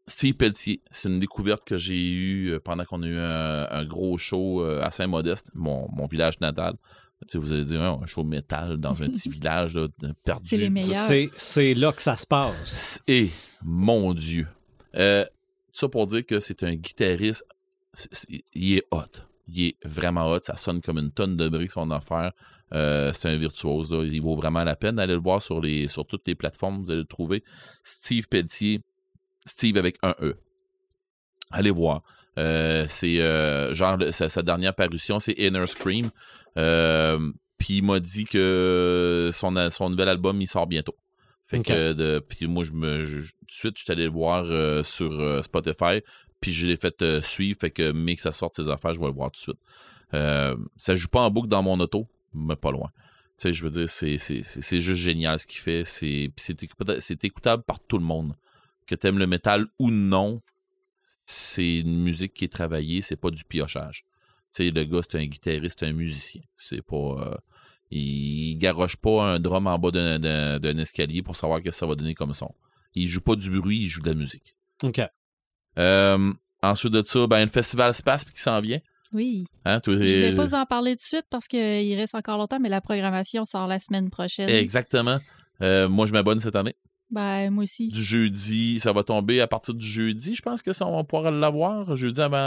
Steve 0.07 0.33
Pelletier, 0.33 0.81
c'est 0.89 1.09
une 1.09 1.19
découverte 1.19 1.63
que 1.63 1.77
j'ai 1.77 2.09
eue 2.09 2.53
euh, 2.53 2.59
pendant 2.59 2.83
qu'on 2.85 3.03
a 3.03 3.07
eu 3.07 3.17
un, 3.17 3.67
un 3.69 3.85
gros 3.85 4.17
show 4.17 4.63
euh, 4.63 4.81
à 4.83 4.89
Saint-Modeste, 4.89 5.51
mon, 5.53 5.87
mon 5.93 6.07
village 6.07 6.39
natal. 6.41 6.73
Tu 7.21 7.33
sais, 7.33 7.37
vous 7.37 7.53
allez 7.53 7.65
dire, 7.65 7.81
hein, 7.83 7.99
un 8.01 8.07
show 8.07 8.23
métal 8.23 8.77
dans 8.77 9.03
un 9.03 9.09
petit 9.09 9.29
village 9.29 9.75
là, 9.75 9.87
perdu. 10.23 10.49
C'est 10.49 10.57
les 10.57 10.71
meilleurs. 10.71 11.05
C'est, 11.07 11.29
c'est 11.37 11.73
là 11.75 11.91
que 11.91 12.01
ça 12.01 12.17
se 12.17 12.25
passe. 12.25 12.99
Et 13.07 13.29
mon 13.61 14.15
Dieu. 14.15 14.47
Euh, 14.95 15.25
ça 15.73 15.87
pour 15.87 16.07
dire 16.07 16.25
que 16.25 16.39
c'est 16.39 16.63
un 16.63 16.75
guitariste. 16.75 17.45
il 18.53 18.77
est 18.77 18.83
hot. 18.91 19.21
Il 19.47 19.67
est 19.67 19.77
vraiment 19.83 20.29
hot. 20.31 20.39
Ça 20.43 20.55
sonne 20.55 20.81
comme 20.81 20.97
une 20.97 21.11
tonne 21.11 21.37
de 21.37 21.49
briques 21.49 21.71
son 21.71 21.91
affaire. 21.91 22.31
Euh, 22.73 23.11
c'est 23.13 23.29
un 23.29 23.37
virtuose. 23.37 23.89
Il 23.91 24.21
vaut 24.21 24.35
vraiment 24.35 24.63
la 24.63 24.75
peine 24.75 24.95
d'aller 24.95 25.13
le 25.13 25.19
voir 25.19 25.41
sur, 25.41 25.61
les, 25.61 25.87
sur 25.87 26.05
toutes 26.05 26.27
les 26.27 26.35
plateformes. 26.35 26.83
Vous 26.83 26.91
allez 26.91 27.01
le 27.01 27.05
trouver. 27.05 27.43
Steve 27.83 28.27
Pelletier. 28.27 28.81
Steve 29.45 29.77
avec 29.77 29.97
un 30.03 30.15
E. 30.21 30.37
Allez 31.51 31.71
voir. 31.71 32.03
Euh, 32.37 32.85
c'est 32.87 33.17
genre 33.73 33.97
sa, 34.11 34.41
dernière 34.41 34.73
parution, 34.73 35.19
c'est 35.19 35.33
Inner 35.33 35.67
Scream. 35.67 36.09
Puis 36.55 37.77
il 37.77 37.83
m'a 37.83 37.99
dit 37.99 38.25
que 38.25 39.29
son, 39.33 39.69
son 39.69 39.89
nouvel 39.89 40.09
album 40.09 40.41
il 40.41 40.47
sort 40.47 40.67
bientôt. 40.67 40.95
Fait 41.51 41.57
que 41.63 41.93
de, 41.93 42.19
puis 42.19 42.47
moi 42.47 42.63
je 42.63 42.71
me 42.71 43.03
je- 43.03 43.21
tout 43.21 43.45
de 43.47 43.51
suite 43.51 43.77
je 43.77 43.83
suis 43.83 43.91
allé 43.91 44.05
le 44.05 44.11
voir 44.11 44.45
euh, 44.45 44.83
sur 44.83 45.11
euh, 45.19 45.41
Spotify. 45.41 46.01
Puis 46.39 46.51
je 46.53 46.65
l'ai 46.65 46.77
fait 46.77 47.01
euh, 47.01 47.21
suivre. 47.21 47.57
Fait 47.59 47.71
que 47.71 47.91
mais 47.91 48.15
que 48.15 48.21
ça 48.21 48.31
sorte 48.31 48.55
ses 48.55 48.69
affaires, 48.69 48.93
je 48.93 48.99
vais 48.99 49.05
le 49.07 49.11
voir 49.13 49.29
tout 49.31 49.39
de 49.39 49.55
suite. 49.55 49.59
Ça 50.77 50.95
joue 50.95 51.07
pas 51.07 51.21
en 51.21 51.31
boucle 51.31 51.47
dans 51.47 51.63
mon 51.63 51.79
auto, 51.79 52.07
mais 52.33 52.55
pas 52.55 52.71
loin. 52.71 52.89
Tu 53.37 53.43
sais, 53.47 53.53
je 53.53 53.63
veux 53.63 53.69
dire, 53.69 53.87
c'est, 53.89 54.17
c'est, 54.17 54.43
c'est, 54.43 54.61
c'est 54.61 54.79
juste 54.79 55.01
génial 55.01 55.39
ce 55.39 55.47
qu'il 55.47 55.59
fait. 55.59 55.83
C'est, 55.85 56.31
puis 56.35 56.43
c'est, 56.43 56.61
écoutable, 56.63 57.01
c'est 57.01 57.23
écoutable 57.25 57.63
par 57.63 57.79
tout 57.79 57.97
le 57.97 58.03
monde. 58.03 58.35
Que 58.87 58.95
t'aimes 58.95 59.17
le 59.19 59.27
métal 59.27 59.67
ou 59.79 59.89
non, 59.89 60.41
c'est 61.25 61.79
une 61.79 62.03
musique 62.03 62.33
qui 62.33 62.45
est 62.45 62.51
travaillée, 62.51 63.01
c'est 63.01 63.15
pas 63.15 63.31
du 63.31 63.43
piochage. 63.45 64.03
Tu 64.53 64.65
sais, 64.65 64.71
le 64.71 64.83
gars, 64.83 64.99
c'est 65.01 65.17
un 65.17 65.25
guitariste, 65.25 65.79
c'est 65.79 65.85
un 65.87 65.93
musicien. 65.93 66.41
C'est 66.55 66.81
pas. 66.81 67.39
Il 67.91 68.57
garoche 68.57 68.95
pas 68.95 69.23
un 69.23 69.39
drum 69.39 69.67
en 69.67 69.77
bas 69.77 69.91
d'un, 69.91 70.77
escalier 70.77 71.21
pour 71.21 71.35
savoir 71.35 71.59
ce 71.59 71.65
que 71.65 71.71
ça 71.71 71.85
va 71.85 71.95
donner 71.95 72.13
comme 72.13 72.33
son. 72.33 72.53
Il 72.95 73.07
joue 73.07 73.21
pas 73.21 73.35
du 73.35 73.49
bruit, 73.49 73.79
il 73.79 73.87
joue 73.87 74.01
de 74.01 74.09
la 74.09 74.15
musique. 74.15 74.55
OK. 74.83 75.01
Euh, 75.77 76.33
ensuite 76.61 76.93
de 76.93 77.03
ça, 77.03 77.27
ben, 77.27 77.41
le 77.41 77.51
festival 77.51 77.93
Space 77.93 78.25
qui 78.25 78.39
s'en 78.39 78.59
vient. 78.61 78.79
Oui. 79.13 79.45
Hein, 79.65 79.81
Je 79.85 79.91
voulais 79.91 80.31
euh, 80.31 80.35
pas 80.35 80.55
en 80.55 80.65
parler 80.65 80.91
tout 80.91 81.01
de 81.01 81.05
suite 81.05 81.25
parce 81.29 81.47
qu'il 81.47 81.95
reste 81.95 82.15
encore 82.15 82.37
longtemps, 82.37 82.59
mais 82.59 82.69
la 82.69 82.81
programmation 82.81 83.43
sort 83.43 83.67
la 83.67 83.79
semaine 83.79 84.09
prochaine. 84.09 84.49
Exactement. 84.49 85.19
Euh, 85.61 85.89
moi, 85.89 86.05
je 86.05 86.13
m'abonne 86.13 86.39
cette 86.39 86.55
année. 86.55 86.75
Ben, 87.09 87.49
moi 87.51 87.63
aussi. 87.63 87.89
Du 87.89 88.01
jeudi, 88.01 88.79
ça 88.79 88.93
va 88.93 89.03
tomber 89.03 89.41
à 89.41 89.47
partir 89.47 89.73
du 89.73 89.85
jeudi. 89.85 90.33
Je 90.33 90.41
pense 90.41 90.61
que 90.61 90.71
ça, 90.71 90.87
on 90.87 90.95
va 90.95 91.03
pouvoir 91.03 91.29
l'avoir. 91.29 91.93
Jeudi 91.97 92.21
avant. 92.21 92.37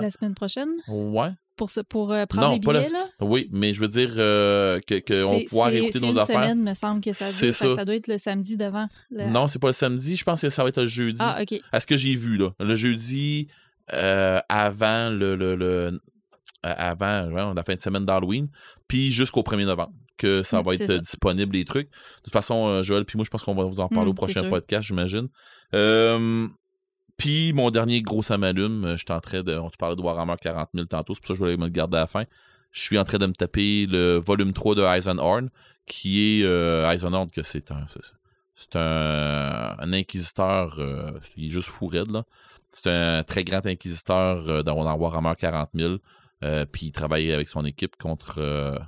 La 0.00 0.10
semaine 0.10 0.34
prochaine? 0.34 0.70
Ouais. 0.88 1.28
Pour, 1.56 1.70
pour 1.88 2.12
euh, 2.12 2.26
prendre 2.26 2.48
Non, 2.48 2.54
les 2.60 2.72
la- 2.72 2.80
billets, 2.80 2.92
là? 2.92 3.06
Oui, 3.20 3.48
mais 3.52 3.74
je 3.74 3.80
veux 3.80 3.88
dire 3.88 4.10
euh, 4.18 4.80
que, 4.86 4.98
que 4.98 5.22
on 5.24 5.32
va 5.32 5.38
C'est- 5.38 5.44
pouvoir 5.44 5.70
c'est- 5.70 5.76
écouter 5.76 5.92
c'est 6.00 6.04
nos 6.06 6.12
une 6.12 6.18
affaires. 6.18 6.42
semaine, 6.42 6.62
me 6.62 6.74
semble 6.74 7.00
que 7.00 7.12
ça 7.12 7.24
C'est 7.26 7.52
ça. 7.52 7.76
Ça 7.76 7.84
doit 7.84 7.94
être 7.94 8.08
le 8.08 8.18
samedi 8.18 8.56
devant. 8.56 8.88
le- 9.10 9.30
Non, 9.30 9.46
c'est 9.46 9.58
pas 9.60 9.68
le 9.68 9.72
samedi. 9.72 10.16
Je 10.16 10.24
pense 10.24 10.40
que 10.40 10.48
ça 10.48 10.62
va 10.64 10.68
être 10.70 10.80
le 10.80 10.86
jeudi. 10.88 11.20
Ah, 11.22 11.38
OK. 11.40 11.60
À 11.70 11.78
ce 11.80 11.86
que 11.86 11.96
j'ai 11.96 12.14
vu, 12.16 12.36
là. 12.36 12.50
Le 12.58 12.74
jeudi 12.74 13.46
euh, 13.92 14.40
avant 14.48 15.10
le, 15.10 15.36
le, 15.36 15.54
le- 15.54 16.00
avant 16.62 17.28
ouais, 17.30 17.54
la 17.54 17.62
fin 17.62 17.74
de 17.74 17.80
semaine 17.80 18.04
d'Halloween, 18.04 18.48
puis 18.88 19.12
jusqu'au 19.12 19.42
1er 19.42 19.64
novembre, 19.66 19.92
que 20.16 20.42
ça 20.42 20.60
Mm, 20.60 20.64
va 20.64 20.72
c'est 20.76 20.84
être 20.84 20.90
euh, 20.90 20.94
ça. 20.96 21.00
disponible, 21.02 21.56
les 21.56 21.64
trucs. 21.64 21.88
De 21.88 22.22
toute 22.24 22.32
façon, 22.32 22.82
Joël, 22.82 23.04
puis 23.04 23.16
moi, 23.16 23.24
je 23.24 23.30
pense 23.30 23.42
qu'on 23.42 23.54
va 23.54 23.64
vous 23.64 23.80
en 23.80 23.88
parler 23.88 24.06
Mm, 24.06 24.10
au 24.10 24.14
prochain 24.14 24.42
c'est 24.42 24.48
podcast, 24.48 24.86
j'imagine. 24.88 25.28
Euh, 25.74 26.46
puis 27.16 27.52
mon 27.52 27.70
dernier 27.70 28.02
gros 28.02 28.22
ça 28.22 28.38
m'allume, 28.38 28.84
euh, 28.84 28.96
je 28.96 29.04
suis 29.04 29.12
en 29.12 29.20
train 29.20 29.42
de. 29.42 29.56
On 29.56 29.70
te 29.70 29.76
parlait 29.76 29.96
de 29.96 30.00
Warhammer 30.02 30.34
40 30.40 30.70
000 30.74 30.86
tantôt, 30.86 31.14
c'est 31.14 31.20
pour 31.20 31.28
ça 31.28 31.34
que 31.34 31.38
je 31.38 31.44
voulais 31.44 31.56
me 31.56 31.64
le 31.64 31.70
garder 31.70 31.96
à 31.96 32.00
la 32.00 32.06
fin. 32.06 32.24
Je 32.70 32.80
suis 32.82 32.98
en 32.98 33.04
train 33.04 33.18
de 33.18 33.26
me 33.26 33.32
taper 33.32 33.86
le 33.86 34.16
volume 34.16 34.52
3 34.52 34.74
de 34.74 34.82
Eisenhorn, 34.82 35.48
qui 35.86 36.40
est 36.40 36.44
euh, 36.44 36.90
Eisenhorn, 36.90 37.30
que 37.30 37.42
c'est 37.42 37.70
un. 37.70 37.86
c'est- 38.56 38.76
un, 38.76 39.74
un 39.78 39.92
inquisiteur, 39.92 40.76
euh, 40.78 41.10
il 41.36 41.46
est 41.46 41.50
juste 41.50 41.68
fou 41.68 41.86
raide, 41.88 42.10
là. 42.10 42.24
C'est 42.70 42.88
un 42.90 43.22
très 43.24 43.44
grand 43.44 43.64
inquisiteur 43.66 44.62
dans, 44.64 44.94
Warhammer 44.96 45.34
40 45.38 45.70
000. 45.74 45.96
euh, 46.42 46.64
puis 46.64 46.86
il 46.86 46.92
travaille 46.92 47.32
avec 47.32 47.48
son 47.48 47.64
équipe 47.64 47.96
contre, 47.96 48.78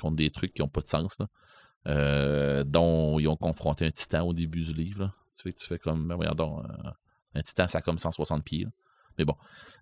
contre 0.00 0.16
des 0.16 0.30
trucs 0.30 0.52
qui 0.54 0.62
n'ont 0.62 0.68
pas 0.68 0.80
de 0.80 0.88
sens, 0.88 1.18
là. 1.20 2.64
Dont 2.64 3.18
ils 3.18 3.28
ont 3.28 3.36
confronté 3.36 3.86
un 3.86 3.90
titan 3.90 4.22
au 4.26 4.32
début 4.32 4.62
du 4.62 4.72
livre. 4.72 5.00
là. 5.04 5.12
Tu 5.36 5.42
fais, 5.44 5.52
tu 5.52 5.66
fais 5.66 5.78
comme, 5.78 6.06
ben 6.08 6.16
voyons 6.16 6.34
donc, 6.34 6.62
un 7.34 7.42
titan, 7.42 7.66
ça 7.66 7.78
a 7.78 7.80
comme 7.82 7.98
160 7.98 8.42
pieds. 8.44 8.64
là. 8.64 8.70
Mais 9.18 9.24
bon. 9.24 9.34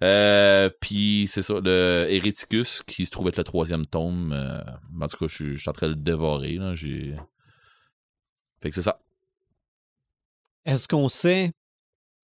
Euh, 0.03 0.71
puis 0.81 1.27
c'est 1.29 1.43
ça, 1.43 1.55
le 1.63 2.07
Héréticus, 2.09 2.83
qui 2.83 3.05
se 3.05 3.11
trouve 3.11 3.29
être 3.29 3.37
le 3.37 3.45
troisième 3.45 3.85
tome. 3.87 4.33
euh, 4.33 4.61
en 5.01 5.09
tout 5.09 5.19
cas, 5.19 5.27
je 5.29 5.35
suis- 5.35 5.55
je 5.57 5.61
suis 5.61 5.69
en 5.69 5.73
train 5.73 5.89
de 5.89 5.93
le 5.93 6.01
dévorer. 6.01 6.55
Là, 6.55 6.75
j'ai... 6.75 7.15
Fait 8.63 8.71
que 8.71 8.75
c'est 8.75 8.83
ça. 8.83 8.99
Est-ce 10.65 10.89
qu'on 10.89 11.09
sait 11.09 11.53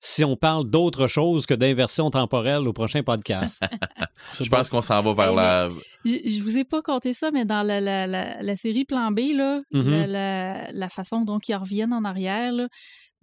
si 0.03 0.23
on 0.23 0.35
parle 0.35 0.68
d'autre 0.69 1.06
chose 1.07 1.45
que 1.45 1.53
d'inversion 1.53 2.10
temporelle 2.10 2.68
au 2.68 2.73
prochain 2.73 3.03
podcast? 3.03 3.64
Je 4.41 4.49
pense 4.49 4.69
qu'on 4.69 4.81
s'en 4.81 5.02
va 5.03 5.14
vers 5.14 5.31
Eh, 5.31 5.35
la. 5.35 5.68
Je, 6.06 6.30
je 6.38 6.41
vous 6.41 6.57
ai 6.57 6.64
pas 6.64 6.81
compté 6.81 7.14
ça, 7.14 7.30
mais 7.31 7.45
dans 7.45 7.61
la, 7.61 7.80
la, 7.80 8.07
la, 8.07 8.41
la 8.41 8.56
série 8.56 8.85
Plan 8.85 9.11
B, 9.11 9.19
là, 9.35 9.61
Mhm. 9.72 9.89
la, 9.89 10.07
la, 10.07 10.72
la 10.72 10.89
façon 10.89 11.22
dont 11.22 11.38
ils 11.39 11.53
reviennent 11.56 11.93
en 11.93 12.03
arrière, 12.03 12.52
là, 12.52 12.68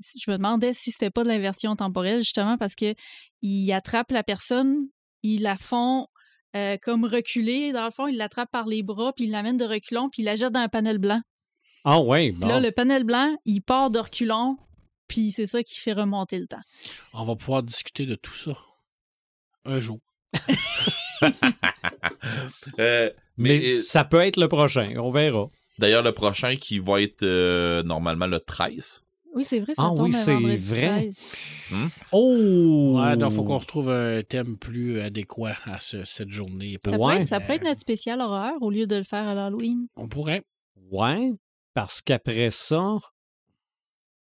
je 0.01 0.31
me 0.31 0.37
demandais 0.37 0.75
si 0.75 0.91
c'était 0.91 1.11
pas 1.11 1.23
de 1.25 1.29
l'inversion 1.29 1.75
temporelle, 1.77 2.19
justement, 2.19 2.57
parce 2.59 2.75
que 2.75 2.95
ils 3.43 3.73
attrapent 3.73 4.13
la 4.13 4.23
personne, 4.23 4.89
ils 5.23 5.43
la 5.43 5.57
font 5.57 6.07
euh, 6.57 6.77
comme 6.81 7.05
reculer, 7.05 7.73
dans 7.73 7.85
le 7.85 7.91
fond, 7.91 8.07
ils 8.07 8.17
l'attrapent 8.17 8.51
par 8.51 8.67
les 8.67 8.83
bras, 8.83 9.13
puis 9.13 9.25
ils 9.27 9.31
l'amènent 9.31 9.57
de 9.59 9.65
reculons, 9.65 10.09
puis 10.09 10.23
ils 10.23 10.25
la 10.25 10.37
jettent 10.37 10.53
dans 10.53 10.61
un 10.61 10.69
panel 10.69 10.99
blanc. 10.99 11.21
Ah 11.85 12.01
oui, 12.01 12.33
Puis 12.33 12.41
là, 12.49 12.59
bon. 12.59 12.63
le 12.63 12.71
panel 12.73 13.05
blanc, 13.05 13.37
il 13.45 13.61
part 13.61 13.91
de 13.91 13.99
reculons, 13.99 14.57
puis 15.09 15.31
c'est 15.31 15.47
ça 15.47 15.63
qui 15.63 15.79
fait 15.79 15.93
remonter 15.93 16.39
le 16.39 16.47
temps. 16.47 16.61
On 17.13 17.25
va 17.25 17.37
pouvoir 17.37 17.63
discuter 17.63 18.07
de 18.07 18.15
tout 18.15 18.35
ça 18.35 18.53
un 19.65 19.79
jour. 19.81 19.99
Euh, 22.79 23.11
Mais 23.37 23.59
mais 23.59 23.73
ça 23.73 24.05
peut 24.05 24.21
être 24.21 24.37
le 24.37 24.47
prochain, 24.49 24.95
on 24.99 25.11
verra. 25.11 25.49
d'ailleurs, 25.79 26.03
le 26.05 26.13
prochain 26.13 26.55
qui 26.57 26.79
va 26.79 27.01
être 27.03 27.23
euh, 27.25 27.83
normalement 27.83 28.27
le 28.29 28.39
13. 28.39 29.03
Oui, 29.35 29.45
c'est 29.45 29.61
vrai, 29.61 29.75
ça 29.75 29.83
Ah 29.85 29.89
tombe 29.95 30.01
oui, 30.01 30.11
un 30.15 30.19
c'est 30.19 30.57
vrai? 30.57 31.09
13. 31.11 31.19
Oh! 32.13 32.99
Ouais, 33.01 33.17
donc 33.17 33.31
il 33.33 33.37
faut 33.37 33.45
qu'on 33.45 33.61
se 33.61 33.67
trouve 33.67 33.91
un 33.91 34.23
thème 34.23 34.57
plus 34.57 35.01
adéquat 35.01 35.55
à 35.65 35.79
ce- 35.81 36.05
cette 36.05 36.31
journée. 36.31 36.79
Ça, 36.85 36.91
Ouais. 36.91 36.97
pourrait 36.97 37.17
être, 37.21 37.27
ça 37.29 37.41
pourrait 37.41 37.57
être 37.57 37.65
notre 37.65 37.81
spécial 37.81 38.21
horreur 38.21 38.55
au 38.61 38.71
lieu 38.71 38.87
de 38.87 38.97
le 38.97 39.05
faire 39.05 39.27
à 39.27 39.35
l'Halloween. 39.35 39.87
On 39.97 40.09
pourrait. 40.09 40.43
Ouais, 40.91 41.33
parce 41.75 42.01
qu'après 42.01 42.51
ça... 42.51 42.97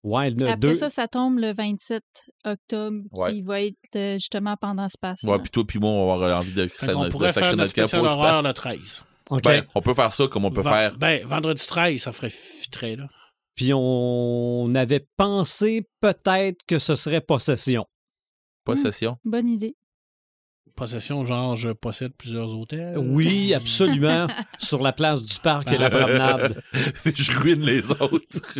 Ouais, 0.03 0.29
le 0.29 0.43
Après 0.45 0.57
deux- 0.57 0.75
ça, 0.75 0.89
ça 0.91 1.07
tombe 1.07 1.39
le 1.39 1.51
27 1.53 2.03
octobre, 2.45 2.99
Ouais. 3.11 3.33
qui 3.33 3.41
va 3.41 3.61
être 3.63 3.75
euh, 3.95 4.13
justement 4.15 4.55
pendant 4.55 4.87
ce 4.87 4.97
pass. 5.01 5.19
Ouais, 5.23 5.39
puis 5.39 5.49
toi, 5.49 5.63
puis 5.65 5.79
moi, 5.79 5.89
on 5.89 6.07
va 6.07 6.13
avoir 6.25 6.39
envie 6.41 6.51
de, 6.53 6.67
qu'on 6.93 7.05
de 7.05 7.09
pourrait 7.09 7.31
sacrer 7.31 7.49
faire 7.49 7.57
notre 7.57 7.69
spécial 7.71 8.05
horreur 8.05 8.41
le 8.43 8.53
13. 8.53 9.03
OK. 9.31 9.43
Ben, 9.43 9.65
on 9.73 9.81
peut 9.81 9.95
faire 9.95 10.11
ça 10.13 10.27
comme 10.27 10.45
on 10.45 10.51
peut 10.51 10.61
faire. 10.61 10.95
Ben, 10.97 11.25
vendredi 11.25 11.65
13, 11.65 12.01
ça 12.03 12.11
ferait 12.11 12.29
fitrer, 12.29 12.95
là. 12.97 13.07
Puis 13.55 13.71
on 13.73 14.73
avait 14.75 15.07
pensé 15.17 15.87
peut-être 16.01 16.65
que 16.67 16.77
ce 16.79 16.95
serait 16.95 17.21
possession. 17.21 17.85
Possession. 18.65 19.17
Bonne 19.23 19.47
idée. 19.47 19.75
Possession, 20.75 21.23
genre, 21.23 21.55
je 21.55 21.69
possède 21.69 22.11
plusieurs 22.17 22.49
hôtels. 22.53 22.97
Oui, 22.97 23.53
absolument. 23.55 24.27
sur 24.59 24.81
la 24.83 24.91
place 24.91 25.23
du 25.23 25.39
parc 25.39 25.71
et 25.71 25.77
la 25.77 25.89
promenade. 25.89 26.61
je 27.05 27.31
ruine 27.39 27.61
les 27.61 27.91
autres. 27.93 28.59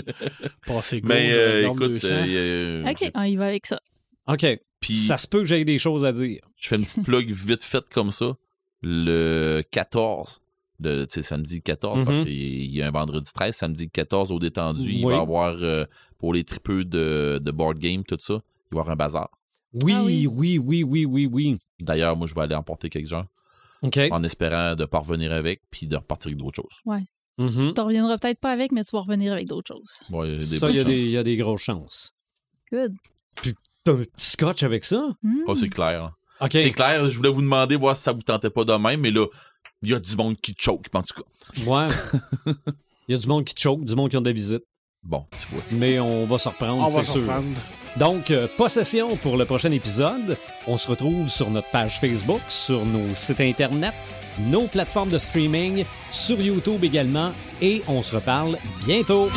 Gauche, 0.65 0.93
Mais 1.03 1.33
euh, 1.33 1.67
écoute, 1.69 1.91
200. 1.91 2.07
euh, 2.09 2.83
euh, 2.85 2.89
OK, 2.89 3.11
on 3.15 3.23
y 3.23 3.35
va 3.35 3.47
avec 3.47 3.65
ça. 3.65 3.81
OK. 4.27 4.45
puis 4.79 4.95
Ça 4.95 5.17
se 5.17 5.27
peut 5.27 5.39
que 5.39 5.45
j'aie 5.45 5.65
des 5.65 5.77
choses 5.77 6.05
à 6.05 6.13
dire. 6.13 6.39
je 6.55 6.69
fais 6.69 6.77
une 6.77 6.83
petite 6.85 7.03
plug 7.03 7.29
vite 7.31 7.63
faite 7.63 7.89
comme 7.89 8.11
ça. 8.11 8.37
Le 8.81 9.61
14, 9.71 10.39
sais, 11.09 11.21
samedi 11.21 11.61
14, 11.61 12.03
parce 12.03 12.17
Mhm. 12.19 12.25
qu'il 12.25 12.71
y 12.75 12.81
a 12.81 12.87
un 12.87 12.91
vendredi 12.91 13.29
13, 13.33 13.55
samedi 13.55 13.89
14 13.89 14.31
au 14.31 14.39
détendu, 14.39 14.91
il 14.91 15.05
va 15.05 15.13
y 15.13 15.15
avoir, 15.15 15.55
euh, 15.61 15.85
pour 16.17 16.33
les 16.33 16.43
tripeux 16.43 16.83
de, 16.85 17.39
de 17.43 17.51
board 17.51 17.77
game, 17.77 18.03
tout 18.03 18.17
ça, 18.19 18.33
il 18.33 18.75
va 18.75 18.77
y 18.77 18.79
avoir 18.81 18.89
un 18.91 18.95
bazar. 18.95 19.29
Oui, 19.73 19.93
Ah 19.95 20.03
oui. 20.05 20.27
oui, 20.27 20.57
oui, 20.57 20.83
oui, 20.83 21.05
oui, 21.05 21.29
oui. 21.31 21.57
D'ailleurs, 21.81 22.15
moi, 22.15 22.27
je 22.27 22.33
vais 22.35 22.41
aller 22.41 22.55
emporter 22.55 22.89
quelques 22.89 23.07
gens 23.07 23.25
OK. 23.81 23.99
en 24.11 24.23
espérant 24.23 24.75
de 24.75 24.85
parvenir 24.85 25.31
avec 25.33 25.61
puis 25.69 25.85
de 25.87 25.95
repartir 25.97 26.29
avec 26.29 26.37
d'autres 26.39 26.61
choses. 26.61 26.79
Mhm. 27.37 27.67
Tu 27.67 27.73
t'en 27.73 27.85
reviendras 27.87 28.17
peut-être 28.17 28.39
pas 28.39 28.51
avec, 28.51 28.71
mais 28.71 28.83
tu 28.85 28.91
vas 28.95 29.01
revenir 29.01 29.33
avec 29.33 29.47
d'autres 29.47 29.67
choses. 29.73 29.99
Ouais, 30.09 30.27
il 30.29 30.31
y 30.31 30.35
a 30.35 30.37
des 30.37 30.45
Ça, 30.45 30.67
bonnes 30.67 30.75
il 30.75 30.77
y, 30.77 30.79
a 30.79 30.83
chances. 30.83 30.93
des- 30.93 31.05
il 31.05 31.11
y 31.11 31.17
a 31.17 31.23
des 31.23 31.35
grosses 31.35 31.61
chances. 31.61 32.13
Good. 32.71 32.93
T'as 33.83 33.91
un 33.91 33.97
petit 33.97 34.07
scotch 34.31 34.63
avec 34.63 34.83
ça? 34.85 35.05
Hmm. 35.21 35.41
Oh, 35.47 35.55
c'est 35.55 35.69
clair. 35.69 36.03
hein. 36.05 36.11
OK. 36.41 36.49
C'est 36.53 36.71
clair, 36.71 37.05
je 37.07 37.15
voulais 37.17 37.29
vous 37.29 37.41
demander 37.41 37.75
voir 37.75 37.95
si 37.95 38.03
ça 38.03 38.11
vous 38.13 38.21
tentait 38.21 38.49
pas 38.49 38.63
de 38.65 38.73
même, 38.73 39.01
mais 39.01 39.11
là, 39.11 39.25
il 39.81 39.89
y 39.89 39.93
a 39.93 39.99
du 39.99 40.15
monde 40.15 40.35
qui 40.41 40.55
choke, 40.57 40.87
en 40.93 41.01
tout 41.03 41.21
cas. 41.21 41.63
Ouais. 41.69 41.87
Il 43.07 43.11
y 43.13 43.15
a 43.15 43.17
du 43.19 43.27
monde 43.27 43.45
qui 43.45 43.53
te 43.53 43.61
choque, 43.61 43.83
du 43.85 43.95
monde 43.95 44.09
qui 44.09 44.17
ont 44.17 44.21
des 44.21 44.33
visites. 44.33 44.63
Bon, 45.03 45.25
tu 45.39 45.45
vois. 45.51 45.61
Mais 45.71 45.99
on 45.99 46.25
va 46.25 46.39
se 46.39 46.49
reprendre, 46.49 46.83
On 46.83 46.87
va 46.87 46.89
c'est 46.89 47.03
se 47.03 47.11
sûr. 47.11 47.21
reprendre. 47.21 47.45
Donc, 47.97 48.31
euh, 48.31 48.47
possession 48.57 49.15
pour 49.17 49.37
le 49.37 49.45
prochain 49.45 49.71
épisode. 49.71 50.37
On 50.67 50.77
se 50.77 50.87
retrouve 50.87 51.29
sur 51.29 51.49
notre 51.51 51.69
page 51.69 51.99
Facebook, 51.99 52.41
sur 52.49 52.83
nos 52.85 53.13
sites 53.13 53.39
Internet, 53.41 53.93
nos 54.39 54.65
plateformes 54.67 55.09
de 55.09 55.19
streaming, 55.19 55.85
sur 56.09 56.41
YouTube 56.41 56.83
également, 56.83 57.31
et 57.61 57.83
on 57.87 58.01
se 58.01 58.15
reparle 58.15 58.57
bientôt. 58.85 59.29